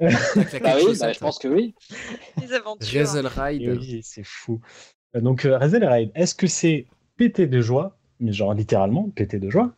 Bah 0.00 0.76
oui, 0.84 0.96
bah, 1.00 1.12
je 1.12 1.18
pense 1.18 1.38
que 1.38 1.48
oui. 1.48 1.74
Les 2.40 2.52
aventures. 2.52 3.00
Rezelride. 3.00 3.62
Et 3.62 3.70
oui, 3.72 4.00
c'est 4.04 4.24
fou. 4.24 4.60
Euh, 5.16 5.20
Donc, 5.20 5.44
euh, 5.44 5.58
Rezelreid, 5.58 6.10
est-ce 6.14 6.34
que 6.34 6.46
c'est 6.46 6.86
péter 7.16 7.46
de 7.46 7.60
joie, 7.60 7.96
mais 8.20 8.32
genre 8.32 8.54
littéralement 8.54 9.08
péter 9.10 9.38
de 9.38 9.50
joie? 9.50 9.72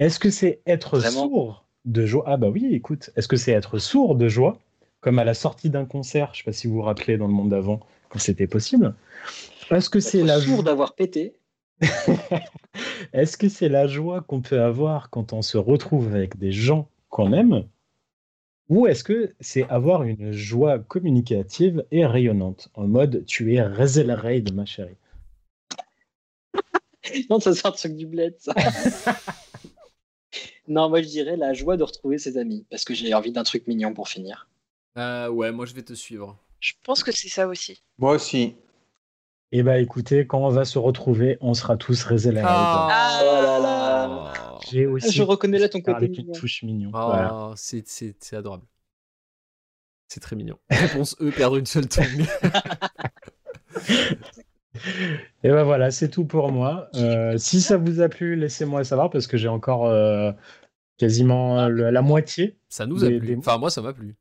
Est-ce 0.00 0.18
que 0.18 0.30
c'est 0.30 0.60
être 0.66 0.98
Vraiment? 0.98 1.28
sourd 1.28 1.64
de 1.84 2.06
joie? 2.06 2.24
Ah 2.26 2.36
bah 2.38 2.48
oui, 2.48 2.68
écoute, 2.72 3.10
est-ce 3.16 3.28
que 3.28 3.36
c'est 3.36 3.52
être 3.52 3.78
sourd 3.78 4.16
de 4.16 4.28
joie, 4.28 4.58
comme 5.00 5.18
à 5.18 5.24
la 5.24 5.34
sortie 5.34 5.70
d'un 5.70 5.84
concert, 5.84 6.30
je 6.32 6.38
sais 6.38 6.44
pas 6.44 6.52
si 6.52 6.66
vous 6.66 6.74
vous 6.74 6.82
rappelez 6.82 7.16
dans 7.16 7.26
le 7.26 7.32
monde 7.32 7.50
d'avant, 7.50 7.80
quand 8.08 8.18
c'était 8.18 8.46
possible? 8.48 8.94
Est-ce 9.70 9.90
que 9.90 10.00
c'est 10.00 10.22
la 10.24 10.40
sourd 10.40 10.56
joie 10.56 10.64
d'avoir 10.64 10.94
pété. 10.94 11.34
Est-ce 13.12 13.36
que 13.36 13.48
c'est 13.48 13.68
la 13.68 13.86
joie 13.86 14.22
qu'on 14.22 14.40
peut 14.40 14.60
avoir 14.60 15.10
quand 15.10 15.32
on 15.32 15.42
se 15.42 15.56
retrouve 15.56 16.14
avec 16.14 16.38
des 16.38 16.52
gens 16.52 16.88
qu'on 17.08 17.32
aime? 17.32 17.66
Ou 18.68 18.86
est-ce 18.86 19.02
que 19.02 19.34
c'est 19.40 19.68
avoir 19.68 20.04
une 20.04 20.30
joie 20.30 20.78
communicative 20.78 21.84
et 21.90 22.06
rayonnante 22.06 22.68
En 22.74 22.86
mode, 22.86 23.24
tu 23.26 23.54
es 23.54 23.62
Rezelreid, 23.62 24.54
ma 24.54 24.64
chérie. 24.64 24.96
non, 27.30 27.40
ça 27.40 27.52
sort 27.52 27.72
un 27.72 27.76
truc 27.76 27.96
du 27.96 28.06
bled, 28.06 28.36
ça. 28.38 28.54
non, 30.68 30.88
moi 30.88 31.02
je 31.02 31.08
dirais 31.08 31.36
la 31.36 31.52
joie 31.52 31.76
de 31.76 31.82
retrouver 31.82 32.18
ses 32.18 32.38
amis, 32.38 32.64
parce 32.70 32.84
que 32.84 32.94
j'ai 32.94 33.12
envie 33.12 33.32
d'un 33.32 33.42
truc 33.42 33.66
mignon 33.66 33.92
pour 33.92 34.08
finir. 34.08 34.48
Euh, 34.96 35.28
ouais, 35.28 35.50
moi 35.50 35.66
je 35.66 35.74
vais 35.74 35.82
te 35.82 35.94
suivre. 35.94 36.38
Je 36.60 36.74
pense 36.84 37.02
que 37.02 37.10
c'est 37.10 37.28
ça 37.28 37.48
aussi. 37.48 37.82
Moi 37.98 38.14
aussi. 38.14 38.54
Eh 39.52 39.62
bah 39.64 39.78
écoutez, 39.78 40.26
quand 40.26 40.38
on 40.38 40.48
va 40.50 40.64
se 40.64 40.78
retrouver, 40.78 41.36
on 41.40 41.54
sera 41.54 41.76
tous 41.76 42.04
Rezelreid. 42.04 42.44
Ah, 42.48 43.20
Oh 43.22 43.42
là 43.42 43.58
là. 43.58 44.32
J'ai 44.70 44.86
aussi 44.86 45.10
Je 45.12 45.22
reconnais 45.22 45.58
là 45.58 45.68
ton 45.68 45.80
côté 45.80 45.96
avec 45.96 46.10
une 46.16 46.26
mignon. 46.26 46.32
touche 46.38 46.62
mignon. 46.62 46.90
Ah, 46.94 47.04
Voilà. 47.06 47.52
c'est, 47.56 47.86
c'est, 47.88 48.14
c'est 48.20 48.36
adorable. 48.36 48.64
C'est 50.06 50.20
très 50.20 50.36
mignon. 50.36 50.58
Réponse 50.70 51.16
E, 51.20 51.30
perdre 51.30 51.56
une 51.56 51.66
seule 51.66 51.88
tongue. 51.88 52.04
Et 55.42 55.48
ben 55.50 55.64
voilà, 55.64 55.90
c'est 55.90 56.08
tout 56.08 56.24
pour 56.24 56.52
moi. 56.52 56.88
Euh, 56.94 57.36
si 57.38 57.60
ça 57.60 57.76
vous 57.76 58.00
a 58.00 58.08
plu, 58.08 58.36
laissez-moi 58.36 58.84
savoir 58.84 59.10
parce 59.10 59.26
que 59.26 59.36
j'ai 59.36 59.48
encore 59.48 59.86
euh, 59.86 60.30
quasiment 60.96 61.68
le- 61.68 61.90
la 61.90 62.02
moitié. 62.02 62.56
Ça 62.68 62.86
nous 62.86 63.04
a 63.04 63.08
des- 63.08 63.18
plu. 63.18 63.26
des- 63.28 63.36
Enfin, 63.36 63.58
moi 63.58 63.70
ça 63.70 63.82
m'a 63.82 63.92
plu. 63.92 64.16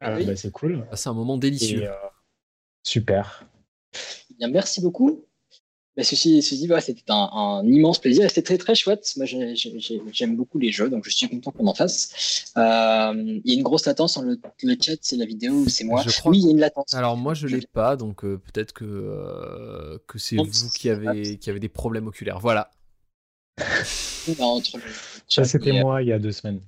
Ah, 0.00 0.18
bah, 0.22 0.36
c'est 0.36 0.50
cool. 0.50 0.86
Ah, 0.90 0.96
c'est 0.96 1.08
un 1.08 1.14
moment 1.14 1.38
délicieux. 1.38 1.82
Et, 1.82 1.88
euh, 1.88 1.92
super. 2.82 3.44
Bien, 4.40 4.48
merci 4.48 4.80
beaucoup. 4.80 5.24
Mais 5.96 6.04
ceci, 6.04 6.40
ceci 6.40 6.66
voilà, 6.66 6.80
c'était 6.80 7.02
un, 7.10 7.28
un 7.32 7.66
immense 7.66 7.98
plaisir 7.98 8.26
c'était 8.28 8.42
très 8.42 8.56
très 8.58 8.74
chouette. 8.74 9.12
Moi, 9.16 9.26
j'ai- 9.26 9.54
j'ai- 9.54 9.78
j'ai- 9.78 10.00
j'aime 10.12 10.34
beaucoup 10.36 10.58
les 10.58 10.70
jeux, 10.72 10.88
donc 10.88 11.04
je 11.04 11.10
suis 11.10 11.28
content 11.28 11.50
qu'on 11.50 11.66
en 11.66 11.74
fasse. 11.74 12.52
Euh, 12.56 13.12
Il 13.16 13.42
y 13.44 13.50
a 13.54 13.54
une 13.58 13.62
grosse 13.64 13.84
latence 13.86 14.14
dans 14.14 14.22
le, 14.22 14.40
le 14.62 14.76
chat, 14.80 14.96
c'est 15.02 15.16
la 15.16 15.26
vidéo 15.26 15.52
ou 15.52 15.68
c'est 15.68 15.84
moi 15.84 16.02
Je 16.06 16.10
crois 16.18 16.30
Oui, 16.32 16.38
il 16.38 16.44
y 16.44 16.48
a 16.48 16.50
une 16.52 16.60
latence. 16.60 16.94
Alors 16.94 17.16
moi 17.16 17.34
je 17.34 17.46
l'ai 17.48 17.60
pas, 17.72 17.96
donc 17.96 18.24
euh, 18.24 18.38
peut-être 18.38 18.72
que, 18.72 18.84
euh, 18.86 19.98
que 20.06 20.18
c'est 20.18 20.36
vous 20.36 20.70
qui 20.74 20.88
avez, 20.88 21.36
qui 21.38 21.50
avez 21.50 21.60
des 21.60 21.68
problèmes 21.68 22.06
oculaires. 22.06 22.38
Voilà. 22.40 22.70
Bah, 24.38 24.44
Ça, 25.28 25.44
c'était 25.44 25.72
moi 25.82 26.02
il 26.02 26.08
y 26.08 26.12
a 26.12 26.18
deux 26.18 26.32
semaines. 26.32 26.60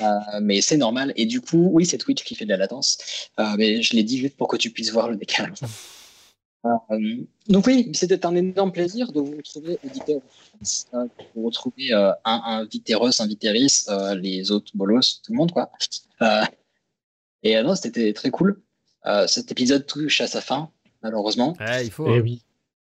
Euh, 0.00 0.04
mais 0.40 0.60
c'est 0.60 0.76
normal. 0.76 1.12
Et 1.16 1.26
du 1.26 1.40
coup, 1.40 1.68
oui, 1.72 1.84
c'est 1.86 1.98
Twitch 1.98 2.22
qui 2.24 2.34
fait 2.34 2.44
de 2.44 2.50
la 2.50 2.56
latence. 2.56 2.98
Euh, 3.38 3.44
mais 3.58 3.82
je 3.82 3.94
l'ai 3.94 4.02
dit 4.04 4.18
juste 4.18 4.36
pour 4.36 4.48
que 4.48 4.56
tu 4.56 4.70
puisses 4.70 4.90
voir 4.92 5.08
le 5.10 5.16
décalage. 5.16 5.58
Euh, 6.66 7.24
donc 7.48 7.66
oui, 7.66 7.90
c'était 7.94 8.26
un 8.26 8.34
énorme 8.36 8.70
plaisir 8.70 9.12
de 9.12 9.20
vous 9.20 9.36
retrouver, 9.36 9.78
auditeurs, 9.84 10.20
euh, 10.92 11.04
de 11.04 11.10
vous 11.34 11.46
retrouver 11.46 11.92
euh, 11.92 12.12
un 12.24 12.42
inviteros, 12.44 13.22
inviteris, 13.22 13.84
euh, 13.88 14.14
les 14.14 14.50
autres 14.50 14.72
bolos, 14.74 15.22
tout 15.24 15.32
le 15.32 15.38
monde 15.38 15.52
quoi. 15.52 15.70
Euh, 16.20 16.42
et 17.42 17.56
euh, 17.56 17.62
non, 17.62 17.74
c'était 17.74 18.12
très 18.12 18.30
cool. 18.30 18.60
Euh, 19.06 19.26
cet 19.26 19.50
épisode 19.50 19.86
touche 19.86 20.20
à 20.20 20.26
sa 20.26 20.42
fin, 20.42 20.70
malheureusement. 21.02 21.56
Ouais, 21.58 21.86
il 21.86 21.90
faut. 21.90 22.06
Eh 22.06 22.18
hein. 22.18 22.20
oui. 22.22 22.42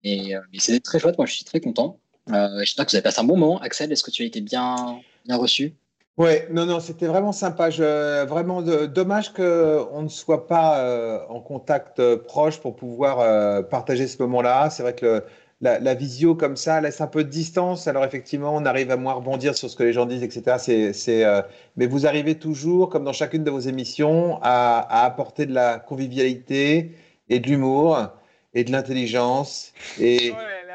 Et 0.02 0.34
euh, 0.34 0.40
mais 0.52 0.58
c'était 0.58 0.80
très 0.80 0.98
chouette. 0.98 1.16
Moi, 1.16 1.26
je 1.26 1.34
suis 1.34 1.44
très 1.44 1.60
content. 1.60 2.00
Euh, 2.30 2.58
J'espère 2.60 2.86
que 2.86 2.90
vous 2.90 2.96
avez 2.96 3.02
passé 3.02 3.20
un 3.20 3.24
bon 3.24 3.36
moment. 3.36 3.60
Axel, 3.60 3.92
est-ce 3.92 4.02
que 4.02 4.10
tu 4.10 4.22
as 4.22 4.26
été 4.26 4.40
bien, 4.40 5.00
bien 5.24 5.36
reçu? 5.36 5.74
Ouais, 6.18 6.46
non, 6.50 6.66
non, 6.66 6.78
c'était 6.80 7.06
vraiment 7.06 7.32
sympa. 7.32 7.70
Je, 7.70 8.24
vraiment 8.26 8.60
de- 8.60 8.84
dommage 8.86 9.32
qu'on 9.32 10.02
ne 10.02 10.08
soit 10.08 10.46
pas 10.46 10.80
euh, 10.80 11.20
en 11.30 11.40
contact 11.40 12.00
euh, 12.00 12.18
proche 12.18 12.60
pour 12.60 12.76
pouvoir 12.76 13.20
euh, 13.20 13.62
partager 13.62 14.06
ce 14.06 14.20
moment-là. 14.22 14.68
C'est 14.70 14.82
vrai 14.82 14.94
que 14.94 15.06
le- 15.06 15.24
la, 15.62 15.78
la 15.78 15.94
visio 15.94 16.34
comme 16.34 16.56
ça 16.56 16.80
laisse 16.80 17.00
un 17.00 17.06
peu 17.06 17.24
de 17.24 17.30
distance. 17.30 17.86
Alors 17.88 18.04
effectivement, 18.04 18.52
on 18.54 18.66
arrive 18.66 18.90
à 18.90 18.96
moins 18.96 19.14
rebondir 19.14 19.56
sur 19.56 19.70
ce 19.70 19.76
que 19.76 19.84
les 19.84 19.92
gens 19.94 20.04
disent, 20.06 20.22
etc. 20.24 20.58
C'est, 20.58 21.24
euh, 21.24 21.40
mais 21.76 21.86
vous 21.86 22.06
arrivez 22.06 22.34
toujours, 22.34 22.90
comme 22.90 23.04
dans 23.04 23.12
chacune 23.14 23.44
de 23.44 23.50
vos 23.50 23.60
émissions, 23.60 24.38
à, 24.42 24.80
à 24.80 25.06
apporter 25.06 25.46
de 25.46 25.54
la 25.54 25.78
convivialité 25.78 26.90
et 27.30 27.38
de 27.40 27.46
l'humour 27.48 28.08
et 28.54 28.64
de 28.64 28.72
l'intelligence. 28.72 29.72
Et 30.00 30.32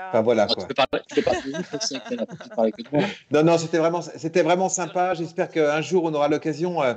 enfin 0.08 0.22
voilà 0.22 0.48
quoi. 0.48 0.68
Moi. 2.92 3.04
Non, 3.32 3.44
non, 3.44 3.58
c'était 3.58 3.78
vraiment, 3.78 4.02
c'était 4.02 4.44
vraiment 4.44 4.70
sympa. 4.70 5.14
J'espère 5.14 5.50
qu'un 5.50 5.82
jour, 5.82 6.04
on 6.06 6.14
aura 6.14 6.28
l'occasion 6.28 6.82
euh, 6.82 6.94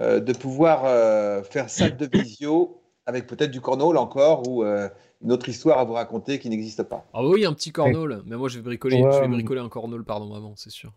euh, 0.00 0.20
de 0.20 0.32
pouvoir 0.32 0.82
euh, 0.84 1.42
faire 1.42 1.68
ça 1.70 1.90
de 1.90 2.08
visio 2.12 2.78
avec 3.06 3.26
peut-être 3.26 3.50
du 3.50 3.60
cornhole 3.60 3.96
encore 3.96 4.48
ou 4.48 4.62
euh, 4.62 4.88
une 5.22 5.32
autre 5.32 5.48
histoire 5.48 5.78
à 5.78 5.84
vous 5.84 5.94
raconter 5.94 6.38
qui 6.38 6.48
n'existe 6.48 6.82
pas. 6.84 7.04
Ah 7.12 7.24
oui, 7.24 7.44
un 7.44 7.52
petit 7.52 7.72
cornhole. 7.72 8.22
Mais 8.26 8.36
moi 8.36 8.48
je 8.48 8.56
vais 8.56 8.62
bricoler, 8.62 9.02
Ouais. 9.02 9.12
je 9.12 9.20
vais 9.20 9.28
bricoler 9.28 9.60
un 9.60 9.68
cornhole, 9.68 10.04
pardon, 10.04 10.34
avant, 10.34 10.54
c'est 10.56 10.70
sûr. 10.70 10.92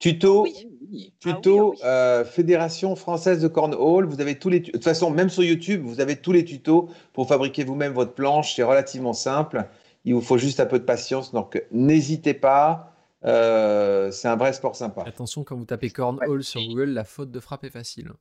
Tuto, 0.00 0.44
Oui. 0.44 1.12
tuto 1.18 1.74
euh, 1.84 2.24
Fédération 2.24 2.94
française 2.94 3.42
de 3.42 3.48
cornhole. 3.48 4.06
Vous 4.06 4.20
avez 4.20 4.38
tous 4.38 4.48
les, 4.48 4.60
de 4.60 4.70
toute 4.70 4.84
façon, 4.84 5.10
même 5.10 5.28
sur 5.28 5.42
YouTube, 5.42 5.82
vous 5.84 6.00
avez 6.00 6.14
tous 6.16 6.30
les 6.30 6.44
tutos 6.44 6.88
pour 7.12 7.26
fabriquer 7.26 7.64
vous-même 7.64 7.92
votre 7.92 8.12
planche. 8.12 8.54
C'est 8.54 8.62
relativement 8.62 9.12
simple. 9.12 9.66
Il 10.04 10.14
vous 10.14 10.20
faut 10.20 10.38
juste 10.38 10.60
un 10.60 10.66
peu 10.66 10.78
de 10.78 10.84
patience. 10.84 11.32
Donc, 11.32 11.62
n'hésitez 11.70 12.34
pas. 12.34 12.94
Euh, 13.24 14.10
c'est 14.12 14.28
un 14.28 14.36
vrai 14.36 14.52
sport 14.52 14.76
sympa. 14.76 15.02
Attention, 15.06 15.42
quand 15.44 15.56
vous 15.56 15.64
tapez 15.64 15.90
cornhole 15.90 16.44
sur 16.44 16.60
Google, 16.62 16.90
la 16.90 17.04
faute 17.04 17.30
de 17.30 17.40
frappe 17.40 17.64
est 17.64 17.70
facile. 17.70 18.12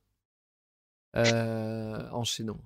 Euh, 1.16 1.98
enchaînons. 2.12 2.58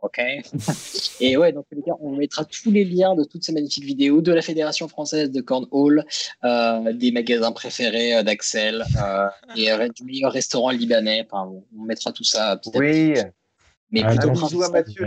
Ok. 0.00 0.20
Et 1.20 1.36
ouais, 1.36 1.52
dans 1.52 1.62
tous 1.62 1.74
les 1.74 1.82
cas, 1.82 1.92
on 2.00 2.12
mettra 2.16 2.44
tous 2.44 2.70
les 2.70 2.84
liens 2.84 3.14
de 3.14 3.24
toutes 3.24 3.44
ces 3.44 3.52
magnifiques 3.52 3.84
vidéos 3.84 4.22
de 4.22 4.32
la 4.32 4.40
Fédération 4.42 4.88
française 4.88 5.30
de 5.30 5.40
Cornhole, 5.40 6.04
euh, 6.44 6.92
des 6.92 7.12
magasins 7.12 7.52
préférés 7.52 8.16
euh, 8.16 8.22
d'Axel 8.22 8.84
euh, 9.02 9.28
et 9.56 9.68
du 9.94 10.04
meilleur 10.04 10.32
restaurant 10.32 10.70
libanais. 10.70 11.26
Enfin, 11.30 11.50
on- 11.50 11.82
mettra 11.84 12.12
tout 12.12 12.24
ça 12.24 12.56
petit 12.56 12.76
à 12.76 12.80
Oui. 12.80 13.12
petit. 13.14 13.22
Mais 13.90 14.02
Ah, 14.04 14.10
plutôt, 14.10 14.28
donc, 14.28 14.40
bisou 14.40 14.62
à 14.62 14.70
Mathieu. 14.70 15.04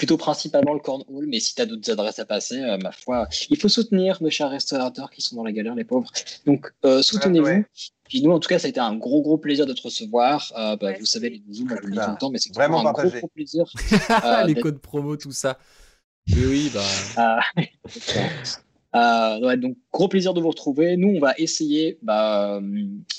Plutôt 0.00 0.16
principalement 0.16 0.72
le 0.72 0.80
Cornhole. 0.80 1.26
Mais 1.26 1.40
si 1.40 1.54
tu 1.54 1.60
as 1.60 1.66
d'autres 1.66 1.90
adresses 1.90 2.18
à 2.18 2.24
passer, 2.24 2.58
euh, 2.58 2.78
ma 2.78 2.90
foi, 2.90 3.28
il 3.50 3.58
faut 3.58 3.68
soutenir 3.68 4.16
nos 4.22 4.30
chers 4.30 4.48
restaurateurs 4.48 5.10
qui 5.10 5.20
sont 5.20 5.36
dans 5.36 5.44
la 5.44 5.52
galère, 5.52 5.74
les 5.74 5.84
pauvres. 5.84 6.10
Donc, 6.46 6.72
euh, 6.86 7.02
soutenez-vous. 7.02 7.44
Ouais. 7.44 7.66
Puis 8.08 8.22
nous, 8.22 8.30
en 8.30 8.40
tout 8.40 8.48
cas, 8.48 8.58
ça 8.58 8.66
a 8.66 8.70
été 8.70 8.80
un 8.80 8.96
gros, 8.96 9.20
gros 9.20 9.36
plaisir 9.36 9.66
de 9.66 9.74
te 9.74 9.82
recevoir. 9.82 10.54
Euh, 10.56 10.74
bah, 10.76 10.94
vous 10.98 11.04
savez, 11.04 11.28
les 11.28 11.42
zooms, 11.52 11.68
je 11.68 11.86
le 11.86 11.92
dis 11.92 11.98
tout 11.98 12.10
le 12.12 12.16
temps, 12.16 12.30
mais 12.30 12.38
c'est 12.38 12.54
Vraiment 12.54 12.80
un 12.80 12.92
gros, 12.92 13.10
gros 13.10 13.28
plaisir. 13.28 13.70
euh, 14.24 14.44
les 14.44 14.54
codes 14.54 14.78
promo, 14.78 15.18
tout 15.18 15.32
ça. 15.32 15.58
Oui, 16.28 16.46
oui, 16.46 16.72
bah. 16.72 17.40
Euh, 18.94 19.40
ouais, 19.40 19.56
donc, 19.56 19.76
gros 19.92 20.08
plaisir 20.08 20.34
de 20.34 20.40
vous 20.40 20.48
retrouver. 20.48 20.96
Nous, 20.96 21.08
on 21.08 21.20
va 21.20 21.34
essayer 21.38 21.98
bah, 22.02 22.56
euh, 22.56 22.60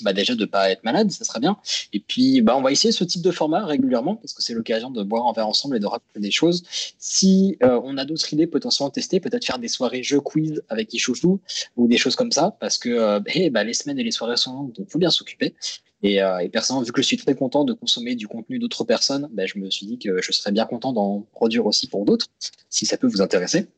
bah, 0.02 0.12
déjà 0.12 0.34
de 0.34 0.40
ne 0.40 0.46
pas 0.46 0.70
être 0.70 0.84
malade, 0.84 1.10
ça 1.10 1.24
serait 1.24 1.40
bien. 1.40 1.56
Et 1.92 2.00
puis, 2.00 2.42
bah, 2.42 2.56
on 2.56 2.62
va 2.62 2.72
essayer 2.72 2.92
ce 2.92 3.04
type 3.04 3.22
de 3.22 3.30
format 3.30 3.64
régulièrement 3.64 4.16
parce 4.16 4.32
que 4.34 4.42
c'est 4.42 4.54
l'occasion 4.54 4.90
de 4.90 5.02
boire 5.02 5.26
un 5.28 5.32
verre 5.32 5.48
ensemble 5.48 5.76
et 5.76 5.80
de 5.80 5.86
raconter 5.86 6.20
des 6.20 6.30
choses. 6.30 6.64
Si 6.98 7.56
euh, 7.62 7.80
on 7.84 7.96
a 7.96 8.04
d'autres 8.04 8.32
idées 8.32 8.46
potentiellement 8.46 8.90
tester, 8.90 9.20
peut-être 9.20 9.44
faire 9.44 9.58
des 9.58 9.68
soirées 9.68 10.02
jeux 10.02 10.20
quiz 10.20 10.62
avec 10.68 10.92
Ichouchou 10.92 11.40
ou 11.76 11.88
des 11.88 11.98
choses 11.98 12.16
comme 12.16 12.32
ça 12.32 12.56
parce 12.60 12.78
que 12.78 12.90
euh, 12.90 13.20
eh, 13.34 13.50
bah, 13.50 13.64
les 13.64 13.74
semaines 13.74 13.98
et 13.98 14.04
les 14.04 14.10
soirées 14.10 14.36
sont 14.36 14.52
longues, 14.52 14.72
donc 14.72 14.86
il 14.88 14.90
faut 14.90 14.98
bien 14.98 15.10
s'occuper. 15.10 15.54
Et, 16.02 16.20
euh, 16.22 16.38
et 16.38 16.48
personnellement, 16.48 16.84
vu 16.84 16.92
que 16.92 17.00
je 17.00 17.06
suis 17.06 17.16
très 17.16 17.34
content 17.34 17.64
de 17.64 17.72
consommer 17.72 18.14
du 18.16 18.26
contenu 18.26 18.58
d'autres 18.58 18.84
personnes, 18.84 19.28
bah, 19.32 19.46
je 19.46 19.58
me 19.58 19.70
suis 19.70 19.86
dit 19.86 19.98
que 19.98 20.20
je 20.20 20.32
serais 20.32 20.50
bien 20.50 20.66
content 20.66 20.92
d'en 20.92 21.20
produire 21.32 21.64
aussi 21.66 21.86
pour 21.86 22.04
d'autres, 22.04 22.26
si 22.70 22.86
ça 22.86 22.96
peut 22.96 23.06
vous 23.06 23.22
intéresser. 23.22 23.68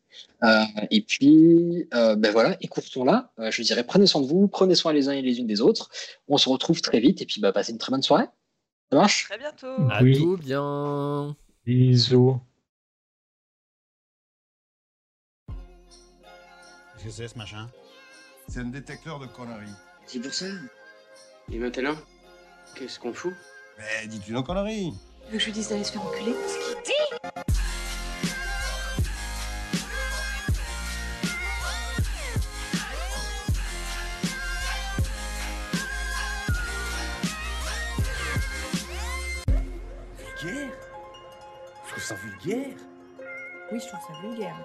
Euh, 0.42 0.64
et 0.90 1.02
puis, 1.02 1.86
euh, 1.92 2.16
ben 2.16 2.32
voilà, 2.32 2.56
écoutons-la. 2.60 3.32
Euh, 3.38 3.50
je 3.50 3.62
dirais, 3.62 3.84
prenez 3.84 4.06
soin 4.06 4.22
de 4.22 4.26
vous, 4.26 4.48
prenez 4.48 4.74
soin 4.74 4.92
les 4.92 5.08
uns 5.08 5.12
et 5.12 5.22
les 5.22 5.38
unes 5.38 5.46
des 5.46 5.60
autres. 5.60 5.90
On 6.28 6.38
se 6.38 6.48
retrouve 6.48 6.80
très 6.80 7.00
vite 7.00 7.20
et 7.20 7.26
puis 7.26 7.40
bah, 7.40 7.52
passez 7.52 7.72
une 7.72 7.78
très 7.78 7.90
bonne 7.90 8.02
soirée. 8.02 8.26
Ça 8.90 8.98
marche? 8.98 9.24
Très 9.24 9.38
bientôt. 9.38 9.90
À 9.90 10.02
Oui. 10.02 10.16
tout 10.16 10.36
bien. 10.36 11.36
Bisous. 11.66 12.38
Qu'est-ce 16.96 17.04
que 17.04 17.10
c'est 17.10 17.28
ce 17.28 17.36
machin? 17.38 17.68
C'est 18.48 18.60
un 18.60 18.66
détecteur 18.66 19.18
de 19.18 19.26
conneries. 19.26 19.66
C'est 20.06 20.20
pour 20.20 20.32
ça? 20.32 20.46
Et 21.52 21.58
maintenant? 21.58 21.96
Qu'est-ce 22.74 22.98
qu'on 22.98 23.12
fout 23.14 23.34
Mais 23.78 24.06
dis-tu 24.08 24.32
nos 24.32 24.42
conneries 24.42 24.92
Tu 25.26 25.32
veux 25.32 25.38
que 25.38 25.38
je 25.38 25.44
lui 25.46 25.52
dise 25.52 25.68
d'aller 25.68 25.84
se 25.84 25.92
faire 25.92 26.02
enculer 26.02 26.34
Vulgaire? 40.42 40.70
Je 41.84 41.90
trouve 41.90 42.02
ça 42.02 42.14
vulgaire. 42.14 42.76
Oui, 43.72 43.80
je 43.80 43.86
trouve 43.86 44.00
ça 44.00 44.20
vulgaire. 44.22 44.64